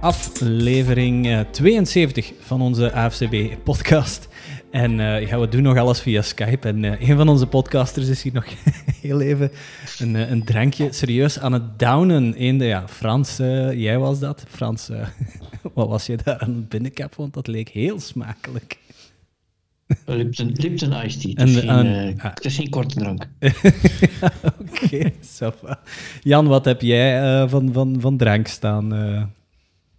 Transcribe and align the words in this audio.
aflevering 0.00 1.26
uh, 1.26 1.40
72 1.50 2.32
van 2.40 2.60
onze 2.60 2.92
AFCB-podcast. 2.92 4.28
En 4.70 4.98
uh, 4.98 5.28
ja, 5.28 5.38
we 5.40 5.48
doen 5.48 5.62
nog 5.62 5.76
alles 5.76 6.00
via 6.00 6.22
Skype. 6.22 6.68
En 6.68 6.82
uh, 6.82 7.08
een 7.08 7.16
van 7.16 7.28
onze 7.28 7.46
podcasters 7.46 8.08
is 8.08 8.22
hier 8.22 8.32
nog 8.32 8.46
heel 9.02 9.20
even 9.20 9.50
een, 9.98 10.14
een 10.14 10.44
drankje 10.44 10.92
serieus 10.92 11.38
aan 11.38 11.52
het 11.52 11.78
downen. 11.78 12.34
Eende, 12.34 12.64
ja, 12.64 12.88
Frans, 12.88 13.36
jij 13.74 13.98
was 13.98 14.18
dat. 14.18 14.44
Frans, 14.48 14.88
wat 15.74 15.88
was 15.88 16.06
je 16.06 16.18
daar 16.24 16.38
aan 16.38 16.54
het 16.54 16.68
binnenkap? 16.68 17.14
Want 17.14 17.34
dat 17.34 17.46
leek 17.46 17.68
heel 17.68 18.00
smakelijk. 18.00 18.78
Lipton, 20.06 20.52
Lipton 20.54 20.92
Iced 21.04 21.20
Tea. 21.20 21.32
Het 21.34 21.48
is, 21.48 21.56
geen, 21.56 21.86
uh, 21.86 22.14
het 22.16 22.44
is 22.44 22.56
geen 22.56 22.70
korte 22.70 22.94
drank. 22.94 23.28
Oké, 24.70 25.12
okay, 25.30 25.76
Jan, 26.22 26.46
wat 26.46 26.64
heb 26.64 26.80
jij 26.80 27.22
uh, 27.22 27.48
van, 27.48 27.72
van, 27.72 27.96
van 28.00 28.16
drank 28.16 28.46
staan? 28.46 28.94
Uh? 28.94 29.22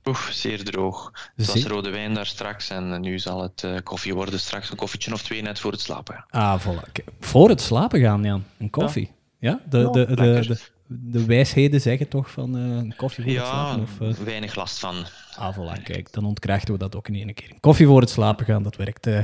Oeh, 0.06 0.30
zeer 0.30 0.64
droog. 0.64 1.12
Het 1.36 1.46
was 1.46 1.64
rode 1.64 1.90
wijn 1.90 2.14
daar 2.14 2.26
straks 2.26 2.70
en 2.70 3.02
nu 3.02 3.20
zal 3.20 3.42
het 3.42 3.66
koffie 3.84 4.14
worden 4.14 4.40
straks. 4.40 4.70
Een 4.70 4.78
koffietje 4.78 5.14
of 5.14 5.22
twee 5.22 5.42
net 5.42 5.60
voor 5.60 5.72
het 5.72 5.82
slapen. 5.82 6.26
Ah, 6.30 6.62
voilà. 6.62 7.04
Voor 7.20 7.50
het 7.50 7.62
slapen 7.62 8.00
gaan, 8.00 8.24
Jan. 8.24 8.44
Een 8.58 8.70
koffie. 8.70 9.12
Ja, 9.40 9.50
ja? 9.50 9.60
De, 9.70 9.90
de, 9.90 10.16
de, 10.16 10.46
de, 10.48 10.58
de 10.88 11.26
wijsheden 11.26 11.82
zeggen 11.82 12.08
toch 12.08 12.32
van 12.32 12.58
uh, 12.58 12.64
een 12.64 12.96
koffie 12.96 13.24
voor 13.24 13.34
ja, 13.34 13.40
het 13.40 13.50
slapen? 13.50 14.08
Of, 14.10 14.20
uh... 14.20 14.26
weinig 14.26 14.56
last 14.56 14.80
van. 14.80 14.96
Ah, 15.36 15.58
voilà, 15.58 15.84
kijk, 15.84 16.14
dan 16.14 16.26
ontkrijgen 16.26 16.72
we 16.72 16.78
dat 16.78 16.96
ook 16.96 17.08
in 17.08 17.16
één 17.16 17.34
keer. 17.34 17.52
Koffie 17.60 17.86
voor 17.86 18.02
het 18.02 18.10
slapen 18.10 18.46
gaan, 18.46 18.64
dat 18.64 18.76
werkt, 18.76 19.08
uh, 19.08 19.24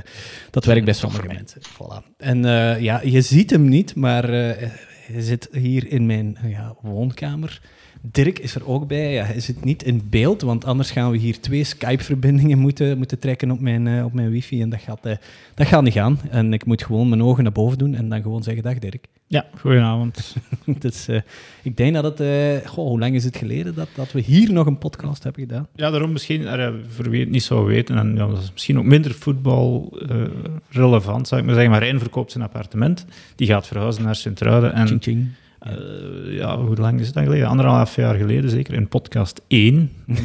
dat 0.51 0.65
werkt 0.65 0.85
bij 0.85 0.93
sommige 0.93 1.27
mensen. 1.27 1.61
Voilà. 1.61 2.15
En 2.17 2.41
ja, 2.81 3.01
je 3.03 3.21
ziet 3.21 3.49
hem 3.49 3.67
niet, 3.67 3.95
maar 3.95 4.23
hij 4.27 5.21
zit 5.21 5.47
hier 5.51 5.87
in 5.87 6.05
mijn 6.05 6.37
ja, 6.43 6.75
woonkamer. 6.81 7.61
Dirk 8.11 8.39
is 8.39 8.55
er 8.55 8.67
ook 8.67 8.87
bij. 8.87 9.13
Ja, 9.13 9.23
hij 9.23 9.39
zit 9.39 9.63
niet 9.63 9.83
in 9.83 10.01
beeld, 10.09 10.41
want 10.41 10.65
anders 10.65 10.91
gaan 10.91 11.11
we 11.11 11.17
hier 11.17 11.39
twee 11.39 11.63
Skype-verbindingen 11.63 12.57
moeten, 12.57 12.97
moeten 12.97 13.19
trekken 13.19 13.51
op 13.51 13.59
mijn, 13.59 14.03
op 14.03 14.13
mijn 14.13 14.29
wifi. 14.29 14.61
En 14.61 14.69
dat 14.69 14.81
gaat, 14.81 15.03
dat 15.55 15.67
gaat 15.67 15.83
niet 15.83 15.93
gaan. 15.93 16.19
En 16.29 16.53
ik 16.53 16.65
moet 16.65 16.83
gewoon 16.83 17.09
mijn 17.09 17.23
ogen 17.23 17.43
naar 17.43 17.51
boven 17.51 17.77
doen 17.77 17.95
en 17.95 18.09
dan 18.09 18.21
gewoon 18.21 18.43
zeggen, 18.43 18.63
dag 18.63 18.79
Dirk. 18.79 19.05
Ja, 19.29 19.45
goedenavond. 19.59 20.35
dus, 20.79 21.09
uh, 21.09 21.19
ik 21.63 21.77
denk 21.77 21.93
dat 21.93 22.03
het... 22.17 22.67
Goh, 22.67 22.87
hoe 22.87 22.99
lang 22.99 23.15
is 23.15 23.23
het 23.23 23.37
geleden 23.37 23.75
dat, 23.75 23.87
dat 23.95 24.11
we 24.11 24.19
hier 24.19 24.51
nog 24.51 24.65
een 24.65 24.77
podcast 24.77 25.23
hebben 25.23 25.41
gedaan? 25.41 25.67
Ja, 25.75 25.89
daarom 25.89 26.11
misschien, 26.11 26.47
voor 26.87 27.09
wie 27.09 27.19
het 27.19 27.29
niet 27.29 27.43
zou 27.43 27.65
weten, 27.65 27.97
en 27.97 28.15
ja, 28.15 28.27
dat 28.27 28.37
is 28.37 28.51
misschien 28.51 28.77
ook 28.77 28.85
minder 28.85 29.13
voetbal 29.13 29.97
relevant, 30.69 31.27
zou 31.27 31.39
ik 31.41 31.45
maar 31.45 31.55
zeggen, 31.55 31.73
maar 31.73 31.83
Rijn 31.83 31.99
verkoopt 31.99 32.31
zijn 32.31 32.43
appartement. 32.43 33.05
Die 33.35 33.47
gaat 33.47 33.67
verhuizen 33.67 34.03
naar 34.03 34.15
Sint-Truiden. 34.15 34.73
En, 34.73 34.87
ching, 34.87 35.03
ching. 35.03 35.27
Ja, 36.25 36.57
hoe 36.57 36.75
lang 36.75 36.99
is 36.99 37.05
het 37.05 37.15
dan 37.15 37.23
geleden? 37.23 37.47
Anderhalf 37.47 37.95
jaar 37.95 38.15
geleden 38.15 38.49
zeker, 38.49 38.73
in 38.73 38.87
podcast 38.87 39.41
1. 39.47 39.91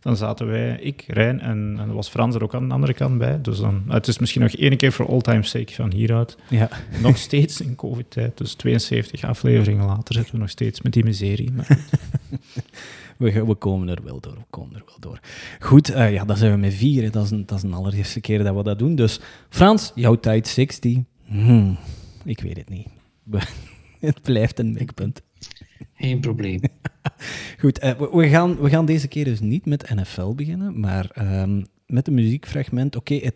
dan 0.00 0.16
zaten 0.16 0.46
wij, 0.46 0.78
ik, 0.80 1.04
Rijn 1.06 1.40
en, 1.40 1.76
en 1.78 1.88
er 1.88 1.94
was 1.94 2.08
Frans 2.08 2.34
er 2.34 2.42
ook 2.42 2.54
aan 2.54 2.68
de 2.68 2.74
andere 2.74 2.94
kant 2.94 3.18
bij. 3.18 3.40
Dus 3.40 3.58
dan, 3.58 3.82
het 3.88 4.06
is 4.06 4.18
misschien 4.18 4.42
nog 4.42 4.52
één 4.52 4.76
keer 4.76 4.92
voor 4.92 5.08
all 5.08 5.20
time 5.20 5.42
sake 5.42 5.74
van 5.74 5.92
hieruit. 5.92 6.36
Ja. 6.48 6.68
Nog 7.02 7.16
steeds 7.16 7.60
in 7.60 7.76
covid-tijd, 7.76 8.38
dus 8.38 8.54
72 8.54 9.24
afleveringen 9.24 9.86
later 9.86 10.14
zitten 10.14 10.34
we 10.34 10.40
nog 10.40 10.50
steeds 10.50 10.80
met 10.80 10.92
die 10.92 11.04
miserie. 11.04 11.50
Maar... 11.52 11.78
we, 13.16 13.44
we, 13.44 13.54
komen 13.54 13.88
er 13.88 14.02
wel 14.04 14.20
door, 14.20 14.34
we 14.34 14.44
komen 14.50 14.74
er 14.74 14.82
wel 14.86 15.00
door. 15.00 15.20
Goed, 15.60 15.90
uh, 15.90 16.12
ja, 16.12 16.24
dan 16.24 16.36
zijn 16.36 16.52
we 16.52 16.58
met 16.58 16.74
vier. 16.74 17.10
Dat 17.10 17.24
is, 17.24 17.30
een, 17.30 17.46
dat 17.46 17.58
is 17.58 17.64
een 17.64 17.74
allereerste 17.74 18.20
keer 18.20 18.44
dat 18.44 18.54
we 18.54 18.62
dat 18.62 18.78
doen. 18.78 18.94
Dus 18.94 19.20
Frans, 19.48 19.92
jouw 19.94 20.14
tijd 20.14 20.48
60. 20.48 20.98
Hmm, 21.24 21.76
ik 22.24 22.40
weet 22.40 22.56
het 22.56 22.68
niet. 22.68 22.86
het 24.10 24.22
blijft 24.22 24.58
een 24.58 24.72
mikpunt. 24.72 25.22
Geen 25.94 26.20
probleem. 26.20 26.60
Goed, 27.60 27.84
uh, 27.84 27.98
we, 27.98 28.28
gaan, 28.28 28.60
we 28.60 28.68
gaan 28.68 28.86
deze 28.86 29.08
keer 29.08 29.24
dus 29.24 29.40
niet 29.40 29.66
met 29.66 29.94
NFL 29.94 30.34
beginnen, 30.34 30.80
maar 30.80 31.40
um, 31.42 31.66
met 31.86 32.06
een 32.06 32.14
muziekfragment. 32.14 32.96
Oké, 32.96 33.14
okay, 33.14 33.32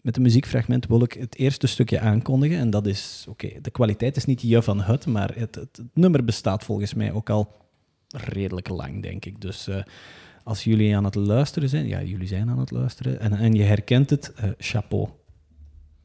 met 0.00 0.16
een 0.16 0.22
muziekfragment 0.22 0.86
wil 0.86 1.02
ik 1.02 1.12
het 1.12 1.36
eerste 1.36 1.66
stukje 1.66 2.00
aankondigen. 2.00 2.58
En 2.58 2.70
dat 2.70 2.86
is, 2.86 3.24
oké, 3.28 3.46
okay, 3.46 3.60
de 3.60 3.70
kwaliteit 3.70 4.16
is 4.16 4.24
niet 4.24 4.42
je 4.42 4.62
van 4.62 4.80
het, 4.80 5.06
maar 5.06 5.34
het, 5.34 5.54
het, 5.54 5.76
het, 5.76 5.86
nummer 5.94 6.24
bestaat 6.24 6.64
volgens 6.64 6.94
mij 6.94 7.12
ook 7.12 7.30
al 7.30 7.52
redelijk 8.08 8.68
lang, 8.68 9.02
denk 9.02 9.24
ik. 9.24 9.40
Dus 9.40 9.68
uh, 9.68 9.82
als 10.42 10.64
jullie 10.64 10.96
aan 10.96 11.04
het 11.04 11.14
luisteren 11.14 11.68
zijn, 11.68 11.86
ja, 11.86 12.02
jullie 12.02 12.26
zijn 12.26 12.50
aan 12.50 12.58
het 12.58 12.70
luisteren, 12.70 13.20
en, 13.20 13.32
en 13.32 13.52
je 13.52 13.62
herkent 13.62 14.10
het, 14.10 14.32
uh, 14.44 14.50
chapeau. 14.58 15.08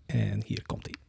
En 0.05 0.41
hier 0.45 0.63
komt 0.65 0.85
hij. 0.85 1.08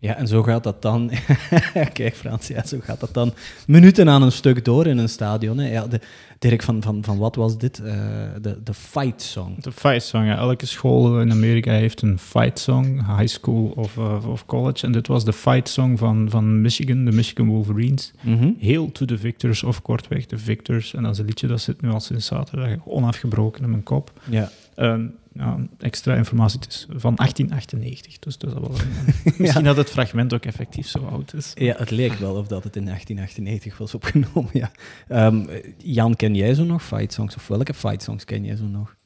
Ja, 0.00 0.14
en 0.16 0.28
zo 0.28 0.42
gaat 0.42 0.64
dat 0.64 0.82
dan. 0.82 1.10
Kijk, 1.92 2.14
Frans, 2.14 2.46
ja, 2.46 2.66
zo 2.66 2.78
gaat 2.82 3.00
dat 3.00 3.14
dan 3.14 3.32
minuten 3.66 4.08
aan 4.08 4.22
een 4.22 4.32
stuk 4.32 4.64
door 4.64 4.86
in 4.86 4.98
een 4.98 5.08
stadion. 5.08 5.58
Hè. 5.58 5.70
Ja, 5.70 5.86
de, 5.86 6.00
Dirk, 6.40 6.62
van, 6.62 6.82
van, 6.82 7.04
van 7.04 7.18
wat 7.18 7.36
was 7.36 7.58
dit? 7.58 7.80
Uh, 7.84 7.94
de, 8.42 8.62
de 8.62 8.74
fight 8.74 9.22
song. 9.22 9.60
De 9.60 9.72
fight 9.72 10.02
song, 10.02 10.24
ja. 10.24 10.36
Elke 10.36 10.66
school 10.66 11.20
in 11.20 11.30
Amerika 11.30 11.72
heeft 11.72 12.02
een 12.02 12.18
fight 12.18 12.58
song, 12.58 13.16
high 13.16 13.26
school 13.26 13.72
of, 13.76 13.96
uh, 13.96 14.28
of 14.28 14.46
college. 14.46 14.86
En 14.86 14.92
dit 14.92 15.06
was 15.06 15.24
de 15.24 15.32
fight 15.32 15.68
song 15.68 15.96
van, 15.96 16.30
van 16.30 16.60
Michigan, 16.60 17.04
de 17.04 17.12
Michigan 17.12 17.46
Wolverines. 17.46 18.12
Mm 18.20 18.38
-hmm. 18.38 18.56
Hail 18.60 18.92
to 18.92 19.04
the 19.04 19.18
victors, 19.18 19.62
of 19.62 19.82
kortweg 19.82 20.26
de 20.26 20.38
victors. 20.38 20.94
En 20.94 21.02
dat 21.02 21.12
is 21.12 21.18
een 21.18 21.24
liedje 21.24 21.46
dat 21.46 21.60
zit 21.60 21.80
nu 21.80 21.90
al 21.90 22.00
sinds 22.00 22.26
zaterdag 22.26 22.76
onafgebroken 22.84 23.62
in 23.62 23.70
mijn 23.70 23.82
kop. 23.82 24.12
Ja. 24.24 24.50
Uh, 24.76 24.94
ja, 25.32 25.66
extra 25.78 26.14
informatie. 26.14 26.60
Het 26.60 26.68
is 26.68 26.86
van 26.88 27.14
1898, 27.14 28.18
dus, 28.18 28.38
dus 28.38 28.52
dat 28.52 28.60
wel 28.60 28.78
een, 28.78 29.32
misschien 29.38 29.64
dat 29.64 29.76
het 29.76 29.90
fragment 29.90 30.34
ook 30.34 30.44
effectief 30.44 30.88
zo 30.88 30.98
oud 31.04 31.34
is. 31.34 31.52
Ja, 31.54 31.74
het 31.76 31.90
leek 31.90 32.12
wel 32.12 32.34
of 32.34 32.46
dat 32.46 32.64
het 32.64 32.76
in 32.76 32.84
1898 32.84 33.78
was 33.78 33.94
opgenomen, 33.94 34.50
ja. 34.52 34.70
Um, 35.08 35.48
Jan, 35.78 36.16
ken 36.16 36.34
jij 36.34 36.54
zo 36.54 36.64
nog 36.64 36.84
fight 36.84 37.12
songs? 37.12 37.36
Of 37.36 37.48
welke 37.48 37.74
fight 37.74 38.02
songs 38.02 38.24
ken 38.24 38.44
jij 38.44 38.56
zo 38.56 38.64
nog? 38.64 38.96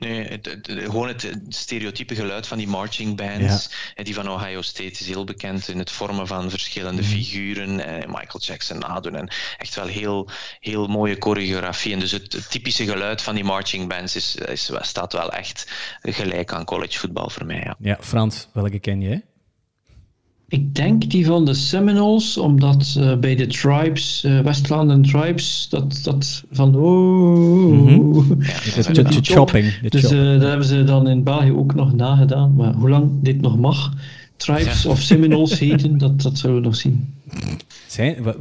Nee, 0.00 0.24
het, 0.24 0.46
het, 0.46 0.70
gewoon 0.70 1.08
het 1.08 1.32
stereotype 1.48 2.14
geluid 2.14 2.46
van 2.46 2.58
die 2.58 2.68
marching 2.68 3.16
bands. 3.16 3.68
Ja. 3.94 4.02
Die 4.02 4.14
van 4.14 4.30
Ohio 4.30 4.62
State 4.62 4.90
is 4.90 5.06
heel 5.06 5.24
bekend 5.24 5.68
in 5.68 5.78
het 5.78 5.90
vormen 5.90 6.26
van 6.26 6.50
verschillende 6.50 7.02
mm. 7.02 7.08
figuren. 7.08 7.80
Eh, 7.80 8.06
Michael 8.06 8.40
Jackson 8.40 8.78
nadoen. 8.78 9.14
En 9.14 9.30
echt 9.58 9.74
wel 9.74 9.86
heel, 9.86 10.28
heel 10.60 10.86
mooie 10.86 11.16
choreografie. 11.18 11.92
En 11.92 11.98
dus 11.98 12.10
het, 12.10 12.32
het, 12.32 12.50
typische 12.50 12.84
geluid 12.84 13.22
van 13.22 13.34
die 13.34 13.44
marching 13.44 13.88
bands 13.88 14.16
is, 14.16 14.36
is, 14.36 14.70
staat 14.80 15.12
wel 15.12 15.32
echt 15.32 15.70
gelijk 16.02 16.52
aan 16.52 16.64
collegevoetbal 16.64 17.30
voor 17.30 17.46
mij. 17.46 17.60
Ja. 17.64 17.76
ja, 17.78 17.98
Frans, 18.00 18.48
welke 18.52 18.78
ken 18.78 19.00
jij? 19.00 19.24
Ik 20.48 20.74
denk 20.74 21.10
die 21.10 21.26
van 21.26 21.44
de 21.44 21.54
Seminoles, 21.54 22.38
omdat 22.38 22.96
uh, 22.98 23.16
bij 23.16 23.36
de 23.36 23.46
Tribes, 23.46 24.24
uh, 24.24 24.40
Westland 24.40 25.08
Tribes, 25.08 25.66
dat, 25.70 26.00
dat 26.02 26.44
van 26.50 26.76
oh, 26.76 27.72
mm 27.72 27.88
-hmm. 27.88 28.42
ja, 28.42 28.82
de, 28.82 28.92
de, 28.92 29.02
de, 29.02 29.18
chopping. 29.22 29.78
dus 29.88 30.12
uh, 30.12 30.32
dat 30.40 30.48
hebben 30.48 30.66
ze 30.66 30.84
dan 30.84 31.08
in 31.08 31.24
België 31.24 31.52
ook 31.52 31.74
nog 31.74 31.94
nagedaan. 31.94 32.54
Maar 32.54 32.74
hoe 32.74 32.88
lang 32.88 33.10
dit 33.22 33.40
nog 33.40 33.58
mag, 33.58 33.92
Tribes 34.36 34.82
ja. 34.82 34.90
of 34.90 35.00
Seminoles 35.00 35.58
heten, 35.68 35.98
dat, 35.98 36.22
dat 36.22 36.38
zullen 36.38 36.56
we 36.56 36.62
nog 36.62 36.76
zien. 36.76 37.14
Zijn, 37.86 38.34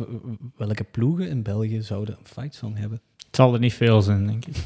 welke 0.58 0.84
ploegen 0.84 1.30
in 1.30 1.44
België 1.44 1.82
zouden 1.82 2.16
een 2.20 2.26
fight 2.26 2.56
song 2.56 2.76
hebben? 2.76 3.02
Het 3.18 3.36
zal 3.36 3.54
er 3.54 3.60
niet 3.60 3.74
veel 3.74 4.02
zijn, 4.02 4.28
denk 4.28 4.46
ik. 4.46 4.56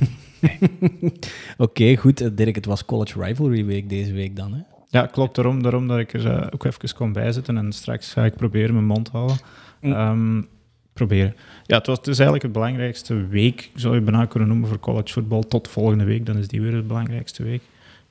Oké, 1.02 1.24
okay, 1.58 1.96
goed. 1.96 2.38
Dirk, 2.38 2.56
het 2.56 2.66
was 2.66 2.86
College 2.86 3.24
Rivalry 3.24 3.66
Week 3.66 3.90
deze 3.90 4.12
week 4.12 4.36
dan, 4.36 4.54
hè? 4.54 4.62
Ja, 4.92 5.06
klopt. 5.06 5.36
Daarom, 5.36 5.64
daarom 5.64 5.88
dat 5.88 6.00
ik 6.00 6.14
er 6.14 6.26
uh, 6.26 6.48
ook 6.54 6.64
even 6.64 6.94
kon 6.96 7.14
bijzitten. 7.14 7.58
En 7.58 7.72
straks 7.72 8.14
ga 8.14 8.26
ik 8.26 8.36
proberen 8.36 8.74
mijn 8.74 8.86
mond 8.86 9.06
te 9.06 9.12
houden. 9.12 9.38
Mm. 9.82 9.92
Um, 9.92 10.48
proberen. 10.94 11.36
Ja, 11.66 11.78
het, 11.78 11.88
was, 11.88 11.98
is 12.00 12.06
eigenlijk 12.06 12.44
het 12.44 12.52
belangrijkste 12.52 13.28
week, 13.28 13.72
zou 13.76 13.96
je 13.96 14.02
bijna 14.02 14.26
kunnen 14.26 14.50
noemen, 14.50 14.68
voor 14.68 14.80
college 14.80 15.14
football. 15.14 15.44
Tot 15.44 15.68
volgende 15.68 16.04
week, 16.04 16.26
dan 16.26 16.38
is 16.38 16.48
die 16.48 16.62
weer 16.62 16.74
het 16.74 16.88
belangrijkste 16.88 17.44
week. 17.44 17.62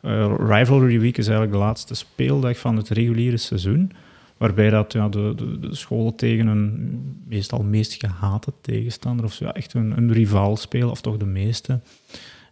Uh, 0.02 0.34
Rivalry 0.38 1.00
Week 1.00 1.18
is 1.18 1.26
eigenlijk 1.26 1.58
de 1.58 1.64
laatste 1.64 1.94
speeldag 1.94 2.58
van 2.58 2.76
het 2.76 2.88
reguliere 2.88 3.36
seizoen. 3.36 3.92
Waarbij 4.36 4.70
dat, 4.70 4.92
ja, 4.92 5.08
de, 5.08 5.32
de, 5.36 5.58
de 5.58 5.74
scholen 5.74 6.14
tegen 6.14 6.46
een 6.46 7.00
meestal 7.26 7.62
meest 7.62 7.92
gehate 7.92 8.52
tegenstander, 8.60 9.24
of 9.24 9.32
zo, 9.32 9.44
ja, 9.44 9.52
echt 9.52 9.74
een, 9.74 9.96
een 9.96 10.12
rivaal 10.12 10.56
spelen, 10.56 10.90
of 10.90 11.00
toch 11.00 11.16
de 11.16 11.26
meeste. 11.26 11.80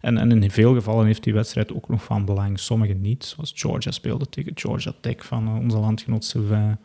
En, 0.01 0.17
en, 0.17 0.43
in 0.43 0.51
veel 0.51 0.73
gevallen 0.73 1.05
heeft 1.05 1.23
die 1.23 1.33
wedstrijd 1.33 1.73
ook 1.73 1.89
nog 1.89 2.03
van 2.03 2.25
belang, 2.25 2.59
sommige 2.59 2.93
niet. 2.93 3.25
Zoals 3.25 3.51
Georgia 3.55 3.91
speelde 3.91 4.29
tegen 4.29 4.51
Georgia 4.55 4.93
Tech 5.01 5.25
van 5.25 5.47
uh, 5.47 5.55
onze 5.55 5.77
landgenoot 5.77 6.25
Sylvain 6.25 6.77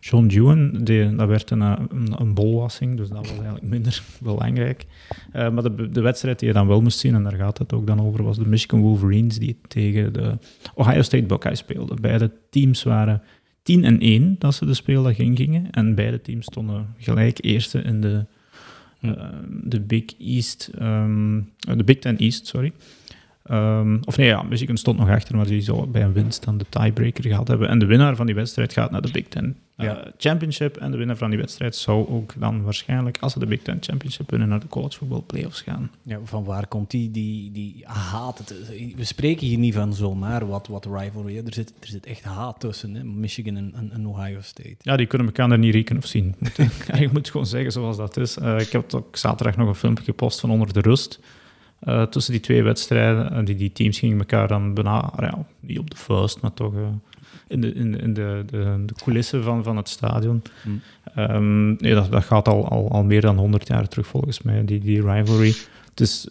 John 0.00 0.26
Dewan. 0.26 0.84
Dat 1.16 1.28
werd 1.28 1.50
een, 1.50 1.60
een, 1.60 2.14
een, 2.18 2.34
bolwassing, 2.34 2.96
dus 2.96 3.08
dat 3.08 3.18
was 3.18 3.30
eigenlijk 3.30 3.66
minder 3.66 4.02
belangrijk. 4.22 4.86
Uh, 5.36 5.50
maar 5.50 5.62
de, 5.62 5.88
de, 5.90 6.00
wedstrijd 6.00 6.38
die 6.38 6.48
je 6.48 6.54
dan 6.54 6.66
wel 6.66 6.82
moest 6.82 6.98
zien, 6.98 7.14
en 7.14 7.22
daar 7.22 7.36
gaat 7.36 7.58
het 7.58 7.72
ook 7.72 7.86
dan 7.86 8.00
over, 8.00 8.22
was 8.24 8.36
de 8.36 8.46
Michigan 8.46 8.80
Wolverines 8.80 9.38
die 9.38 9.58
tegen 9.68 10.12
de 10.12 10.38
Ohio 10.74 11.02
State 11.02 11.24
Buckeyes 11.24 11.58
speelden. 11.58 12.00
Beide 12.00 12.30
teams 12.50 12.82
waren 12.82 13.22
10 13.62 13.84
en 13.84 14.00
1 14.00 14.36
dat 14.38 14.54
ze 14.54 14.66
de 14.66 14.74
speeldag 14.74 15.18
ingingen. 15.18 15.70
En 15.70 15.94
beide 15.94 16.20
teams 16.20 16.46
stonden 16.46 16.94
gelijk 16.98 17.44
eerste 17.44 17.82
in 17.82 18.00
de, 18.00 18.26
uh, 19.04 19.10
de 19.64 19.80
Big 19.80 20.16
East, 20.18 20.70
um, 20.80 21.46
de 21.66 21.84
Big 21.84 22.00
Ten 22.00 22.16
East, 22.18 22.46
sorry. 22.46 22.72
Ehm, 23.50 23.98
of 24.04 24.16
nee, 24.16 24.26
ja, 24.26 24.42
Michigan 24.42 24.76
stond 24.76 24.98
nog 24.98 25.08
achter, 25.08 25.36
maar 25.36 25.46
die 25.46 25.60
zou 25.60 25.86
bij 25.86 26.02
een 26.02 26.12
winst 26.12 26.44
dan 26.44 26.58
de 26.58 26.64
tiebreaker 26.68 27.24
gehad 27.24 27.48
hebben. 27.48 27.68
En 27.68 27.78
de 27.78 27.86
winnaar 27.86 28.16
van 28.16 28.26
die 28.26 28.34
wedstrijd 28.34 28.72
gaat 28.72 28.90
naar 28.90 29.02
de 29.02 29.10
Big 29.10 29.28
Ten 29.28 29.56
eh, 29.76 29.86
Ja. 29.86 30.04
Championship. 30.18 30.76
En 30.76 30.90
de 30.90 30.96
winnaar 30.96 31.16
van 31.16 31.30
die 31.30 31.38
wedstrijd 31.38 31.76
zou 31.76 32.08
ook 32.08 32.32
dan 32.38 32.62
waarschijnlijk, 32.62 33.18
als 33.20 33.32
ze 33.32 33.38
de 33.38 33.46
Big 33.46 33.62
Ten 33.62 33.76
Championship 33.80 34.30
winnen, 34.30 34.48
naar 34.48 34.60
de 34.60 34.68
college 34.68 34.96
football 34.96 35.20
playoffs 35.26 35.60
gaan. 35.60 35.90
Ja, 36.02 36.18
van 36.24 36.44
waar 36.44 36.66
komt 36.66 36.90
die, 36.90 37.10
die, 37.10 37.52
die 37.52 37.82
haat? 37.86 38.38
Het- 38.38 38.54
we 38.96 39.04
spreken 39.04 39.46
hier 39.46 39.58
niet 39.58 39.74
van 39.74 39.94
zomaar 39.94 40.46
wat, 40.48 40.66
wat 40.66 40.84
rivalry. 40.84 41.36
Er 41.36 41.54
zit, 41.54 41.72
er 41.80 41.88
zit 41.88 42.06
echt 42.06 42.24
haat 42.24 42.60
tussen, 42.60 42.94
hè? 42.94 43.04
Michigan 43.04 43.56
en, 43.56 43.72
en, 43.74 43.90
en 43.92 44.06
Ohio 44.06 44.40
State. 44.40 44.76
Ja, 44.78 44.96
die 44.96 45.06
kunnen 45.06 45.26
elkaar 45.26 45.50
er 45.50 45.58
niet 45.58 45.74
rekenen 45.74 46.02
of 46.02 46.08
zien. 46.08 46.34
Ik 46.98 47.12
moet 47.12 47.30
gewoon 47.30 47.46
zeggen 47.46 47.72
zoals 47.72 47.96
dat 47.96 48.16
is. 48.16 48.36
Eh, 48.38 48.60
ik 48.60 48.72
heb 48.72 48.94
ook 48.94 49.16
zaterdag 49.16 49.56
nog 49.56 49.68
een 49.68 49.74
filmpje 49.74 50.04
gepost 50.04 50.40
van 50.40 50.50
onder 50.50 50.72
de 50.72 50.80
rust. 50.80 51.20
Eh, 51.80 52.02
tussen 52.02 52.32
die 52.32 52.40
twee 52.40 52.62
wedstrijden. 52.62 53.30
En 53.30 53.44
die, 53.44 53.56
die 53.56 53.72
teams 53.72 53.98
gingen 53.98 54.18
elkaar 54.18 54.48
dan 54.48 54.74
bijna, 54.74 55.12
ja, 55.18 55.44
niet 55.60 55.78
op 55.78 55.90
de 55.90 55.96
vuist, 55.96 56.40
maar 56.40 56.54
toch 56.54 56.74
eh, 56.74 56.80
in, 57.48 57.60
de, 57.60 57.72
in, 57.72 57.92
de- 57.92 57.98
in 57.98 58.14
de, 58.14 58.42
de, 58.46 58.82
de 58.86 58.94
coulissen 59.04 59.42
van, 59.42 59.62
van 59.64 59.76
het 59.76 59.88
stadion. 59.88 60.42
Hmm. 60.62 60.80
Ehm, 61.14 61.66
nee, 61.68 61.94
dat, 61.94 62.10
dat 62.10 62.24
gaat 62.24 62.48
al, 62.48 62.68
al, 62.68 62.90
al 62.90 63.02
meer 63.04 63.20
dan 63.20 63.36
100 63.36 63.68
jaar 63.68 63.88
terug 63.88 64.06
volgens 64.06 64.42
mij, 64.42 64.64
die, 64.64 64.78
die 64.80 65.02
rivalry. 65.12 65.54
Dus 65.94 66.28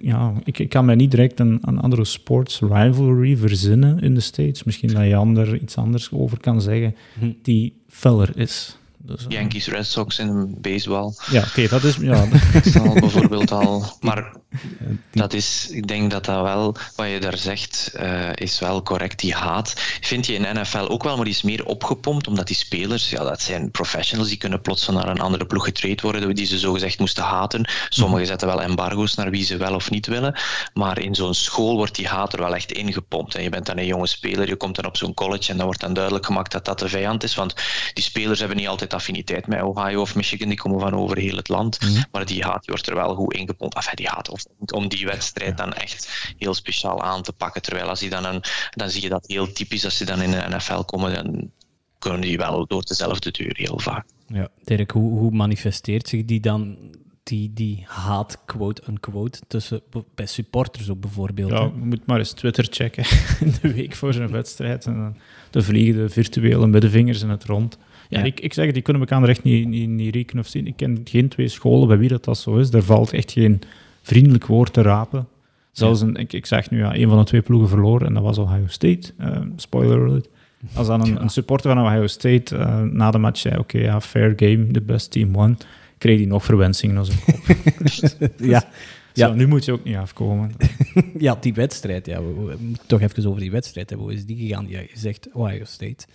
ja, 0.00 0.32
ik, 0.44 0.58
ik 0.58 0.68
kan 0.68 0.84
mij 0.84 0.94
niet 0.94 1.10
direct 1.10 1.40
een, 1.40 1.58
een 1.62 1.78
andere 1.80 2.04
sports 2.04 2.60
rivalry 2.60 3.36
verzinnen 3.36 3.98
in 4.00 4.14
de 4.14 4.20
States. 4.20 4.64
Misschien 4.64 4.92
dat 4.94 5.06
Jan 5.06 5.36
er 5.36 5.56
iets 5.62 5.76
anders 5.76 6.12
over 6.12 6.40
kan 6.40 6.60
zeggen 6.60 6.94
Hm. 7.18 7.32
die 7.42 7.82
feller 7.88 8.30
is. 8.38 8.77
Dus, 9.08 9.26
eh, 9.26 9.30
Yankees, 9.30 9.66
Red 9.66 9.86
Sox 9.86 10.18
in 10.18 10.56
baseball. 10.60 11.12
Ja, 11.30 11.42
oké, 11.42 11.68
dat 11.68 11.84
is... 11.84 11.96
Ja, 11.96 12.26
Dat 12.52 12.66
is 12.66 12.78
al 12.78 12.92
bijvoorbeeld 12.92 13.50
al. 13.50 13.84
Maar 14.00 14.32
dat 15.12 15.32
is, 15.32 15.68
ik 15.70 15.86
denk 15.86 16.10
dat 16.10 16.24
dat 16.24 16.42
wel, 16.42 16.76
wat 16.96 17.08
je 17.08 17.20
daar 17.20 17.36
zegt, 17.36 17.90
eh, 17.94 18.28
is 18.34 18.58
wel 18.58 18.82
correct. 18.82 19.18
Die 19.18 19.34
haat 19.34 19.74
vind 20.00 20.26
je 20.26 20.32
in 20.32 20.60
NFL 20.60 20.86
ook 20.88 21.02
wel, 21.02 21.16
maar 21.16 21.24
die 21.24 21.34
is 21.34 21.42
meer 21.42 21.64
opgepompt, 21.64 22.26
omdat 22.26 22.46
die 22.46 22.56
spelers, 22.56 23.10
ja, 23.10 23.24
dat 23.24 23.40
zijn 23.40 23.70
professionals, 23.70 24.28
die 24.28 24.38
kunnen 24.38 24.60
plots 24.60 24.88
naar 24.88 25.08
een 25.08 25.20
andere 25.20 25.46
ploeg 25.46 25.64
getraind 25.64 26.00
worden, 26.00 26.34
die 26.34 26.46
ze 26.46 26.58
zogezegd 26.58 26.98
moesten 26.98 27.24
haten. 27.24 27.70
Sommigen 27.88 28.26
zetten 28.26 28.48
wel 28.48 28.62
embargo's 28.62 29.14
naar 29.14 29.30
wie 29.30 29.44
ze 29.44 29.56
wel 29.56 29.74
of 29.74 29.90
niet 29.90 30.06
willen, 30.06 30.38
maar 30.72 30.98
in 30.98 31.14
zo'n 31.14 31.34
school 31.34 31.76
wordt 31.76 31.94
die 31.94 32.08
haat 32.08 32.32
er 32.32 32.40
wel 32.40 32.54
echt 32.54 32.72
ingepompt. 32.72 33.34
En 33.34 33.42
je 33.42 33.48
bent 33.48 33.66
dan 33.66 33.78
een 33.78 33.86
jonge 33.86 34.06
speler, 34.06 34.48
je 34.48 34.56
komt 34.56 34.76
dan 34.76 34.86
op 34.86 34.96
zo'n 34.96 35.14
college 35.14 35.50
en 35.50 35.56
dan 35.56 35.66
wordt 35.66 35.80
dan 35.80 35.92
duidelijk 35.92 36.26
gemaakt 36.26 36.52
dat 36.52 36.64
dat 36.64 36.78
de 36.78 36.88
vijand 36.88 37.22
is, 37.22 37.34
want 37.34 37.54
die 37.94 38.04
spelers 38.04 38.38
hebben 38.38 38.56
niet 38.56 38.68
altijd 38.68 38.90
affiniteit 38.98 39.46
met 39.46 39.62
Ohio 39.62 40.00
of 40.00 40.14
Michigan, 40.14 40.48
die 40.48 40.58
komen 40.58 40.80
van 40.80 40.94
over 40.94 41.18
heel 41.18 41.36
het 41.36 41.48
land, 41.48 41.78
maar 42.12 42.26
die 42.26 42.42
haat 42.42 42.64
die 42.64 42.70
wordt 42.74 42.86
er 42.86 42.94
wel 42.94 43.14
goed 43.14 43.34
ingepompt. 43.34 43.74
Enfin, 43.74 43.96
die 43.96 44.08
haat 44.08 44.28
of 44.28 44.44
om 44.72 44.88
die 44.88 45.06
wedstrijd 45.06 45.56
dan 45.56 45.72
echt 45.72 46.34
heel 46.38 46.54
speciaal 46.54 47.02
aan 47.02 47.22
te 47.22 47.32
pakken. 47.32 47.62
Terwijl 47.62 47.88
als 47.88 48.00
die 48.00 48.10
dan 48.10 48.24
een, 48.24 48.42
dan 48.70 48.90
zie 48.90 49.02
je 49.02 49.08
dat 49.08 49.26
heel 49.26 49.52
typisch 49.52 49.84
als 49.84 49.96
ze 49.96 50.04
dan 50.04 50.22
in 50.22 50.30
de 50.30 50.44
NFL 50.48 50.82
komen, 50.82 51.14
dan 51.14 51.50
kunnen 51.98 52.20
die 52.20 52.36
wel 52.36 52.66
door 52.66 52.84
dezelfde 52.84 53.30
deur 53.30 53.56
heel 53.56 53.78
vaak. 53.78 54.06
Ja. 54.26 54.48
Dirk, 54.64 54.90
hoe, 54.90 55.18
hoe 55.18 55.30
manifesteert 55.30 56.08
zich 56.08 56.24
die 56.24 56.40
dan, 56.40 56.76
die, 57.22 57.52
die 57.52 57.84
haat, 57.86 58.38
quote-unquote, 58.44 59.38
tussen, 59.46 59.82
bij 60.14 60.26
supporters 60.26 60.90
ook 60.90 61.00
bijvoorbeeld? 61.00 61.50
ja, 61.50 61.62
je 61.62 61.84
moet 61.84 62.06
maar 62.06 62.18
eens 62.18 62.32
Twitter 62.32 62.66
checken 62.70 63.04
in 63.46 63.54
de 63.62 63.72
week 63.72 63.94
voor 63.94 64.12
zo'n 64.12 64.30
wedstrijd. 64.30 64.86
En 64.86 64.94
dan, 64.94 65.16
dan 65.50 65.62
vliegen 65.62 65.94
de 65.94 66.08
virtuele 66.08 66.66
middenvingers 66.66 67.22
in 67.22 67.30
het 67.30 67.44
rond. 67.44 67.78
Ja. 68.08 68.22
Ik, 68.22 68.40
ik 68.40 68.54
zeg 68.54 68.64
het, 68.64 68.74
die 68.74 68.82
kunnen 68.82 69.02
elkaar 69.02 69.22
er 69.22 69.28
echt 69.28 69.42
niet, 69.42 69.68
niet, 69.68 69.88
niet 69.88 70.14
rekenen 70.14 70.42
of 70.42 70.48
zien. 70.48 70.66
Ik 70.66 70.76
ken 70.76 71.00
geen 71.04 71.28
twee 71.28 71.48
scholen 71.48 71.88
bij 71.88 71.98
wie 71.98 72.08
dat, 72.08 72.24
dat 72.24 72.38
zo 72.38 72.56
is. 72.56 72.72
Er 72.72 72.82
valt 72.82 73.12
echt 73.12 73.32
geen 73.32 73.60
vriendelijk 74.02 74.46
woord 74.46 74.72
te 74.72 74.82
rapen. 74.82 75.28
Zelfs 75.72 76.00
een, 76.00 76.16
ik, 76.16 76.32
ik 76.32 76.46
zeg 76.46 76.70
nu, 76.70 76.78
ja, 76.78 76.94
een 76.94 77.08
van 77.08 77.18
de 77.18 77.24
twee 77.24 77.40
ploegen 77.40 77.68
verloren 77.68 78.06
en 78.06 78.14
dat 78.14 78.22
was 78.22 78.38
Ohio 78.38 78.66
State. 78.66 79.12
Eh, 79.18 79.40
spoiler 79.56 80.06
alert. 80.06 80.28
Als 80.74 80.86
dan 80.86 81.06
een, 81.06 81.20
een 81.22 81.28
supporter 81.28 81.74
van 81.74 81.86
Ohio 81.86 82.06
State 82.06 82.56
eh, 82.56 82.82
na 82.82 83.10
de 83.10 83.18
match 83.18 83.40
zei, 83.40 83.58
oké, 83.58 83.78
ja, 83.78 84.00
fair 84.00 84.32
game, 84.36 84.66
the 84.66 84.80
best 84.80 85.10
team 85.10 85.32
won, 85.32 85.58
kreeg 85.98 86.18
hij 86.18 86.26
nog 86.26 86.44
verwensingen 86.44 86.96
als 86.96 87.08
een 87.08 87.20
kop. 87.24 87.40
ja. 88.36 88.46
Ja. 88.46 88.64
Ja. 89.12 89.34
nu 89.34 89.46
moet 89.46 89.64
je 89.64 89.72
ook 89.72 89.84
niet 89.84 89.96
afkomen. 89.96 90.52
ja, 91.18 91.36
die 91.40 91.54
wedstrijd. 91.54 92.06
Ja, 92.06 92.22
we, 92.22 92.32
we 92.34 92.56
moeten 92.60 92.86
toch 92.86 93.00
even 93.00 93.26
over 93.26 93.40
die 93.40 93.50
wedstrijd 93.50 93.88
hebben. 93.88 94.06
Hoe 94.08 94.16
is 94.16 94.24
die 94.24 94.36
gegaan? 94.36 94.66
Ja, 94.68 94.80
je 94.80 94.90
zegt 94.94 95.28
Ohio 95.32 95.64
State 95.64 96.06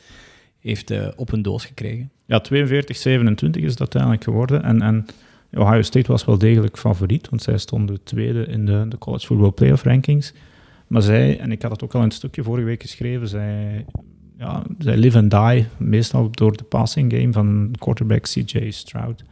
heeft 0.63 0.91
eh, 0.91 1.07
op 1.15 1.31
een 1.31 1.41
doos 1.41 1.65
gekregen. 1.65 2.11
Ja, 2.25 2.43
42-27 2.43 2.49
is 3.51 3.71
het 3.71 3.79
uiteindelijk 3.79 4.23
geworden. 4.23 4.63
En, 4.63 4.81
en 4.81 5.05
Ohio 5.53 5.81
State 5.81 6.11
was 6.11 6.25
wel 6.25 6.37
degelijk 6.37 6.77
favoriet, 6.77 7.29
want 7.29 7.41
zij 7.41 7.57
stonden 7.57 8.03
tweede 8.03 8.45
in 8.45 8.65
de, 8.65 8.85
de 8.89 8.97
college 8.97 9.25
football 9.25 9.51
playoff 9.51 9.83
rankings. 9.83 10.33
Maar 10.87 11.01
zij, 11.01 11.39
en 11.39 11.51
ik 11.51 11.61
had 11.61 11.71
het 11.71 11.83
ook 11.83 11.93
al 11.93 11.99
in 11.99 12.07
het 12.07 12.15
stukje 12.15 12.43
vorige 12.43 12.65
week 12.65 12.81
geschreven, 12.81 13.27
zij, 13.27 13.85
ja, 14.37 14.63
zij 14.77 14.97
live 14.97 15.17
and 15.17 15.31
die 15.31 15.65
meestal 15.77 16.31
door 16.31 16.57
de 16.57 16.63
passing 16.63 17.13
game 17.13 17.33
van 17.33 17.75
quarterback 17.79 18.23
CJ 18.23 18.71
Stroud. 18.71 19.23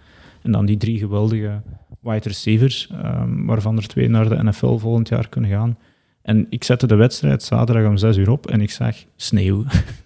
En 0.41 0.51
dan 0.51 0.65
die 0.65 0.77
drie 0.77 0.97
geweldige 0.97 1.61
wide 1.99 2.27
receivers, 2.27 2.89
ehm, 2.91 3.45
waarvan 3.45 3.77
er 3.77 3.87
twee 3.87 4.09
naar 4.09 4.29
de 4.29 4.43
NFL 4.43 4.77
volgend 4.77 5.09
jaar 5.09 5.29
kunnen 5.29 5.49
gaan. 5.49 5.77
En 6.21 6.47
ik 6.49 6.63
zette 6.63 6.87
de 6.87 6.95
wedstrijd 6.95 7.43
zaterdag 7.43 7.89
om 7.89 7.97
6 7.97 8.17
uur 8.17 8.31
op 8.31 8.47
en 8.47 8.61
ik 8.61 8.71
zag 8.71 8.95
sneeuw. 9.15 9.63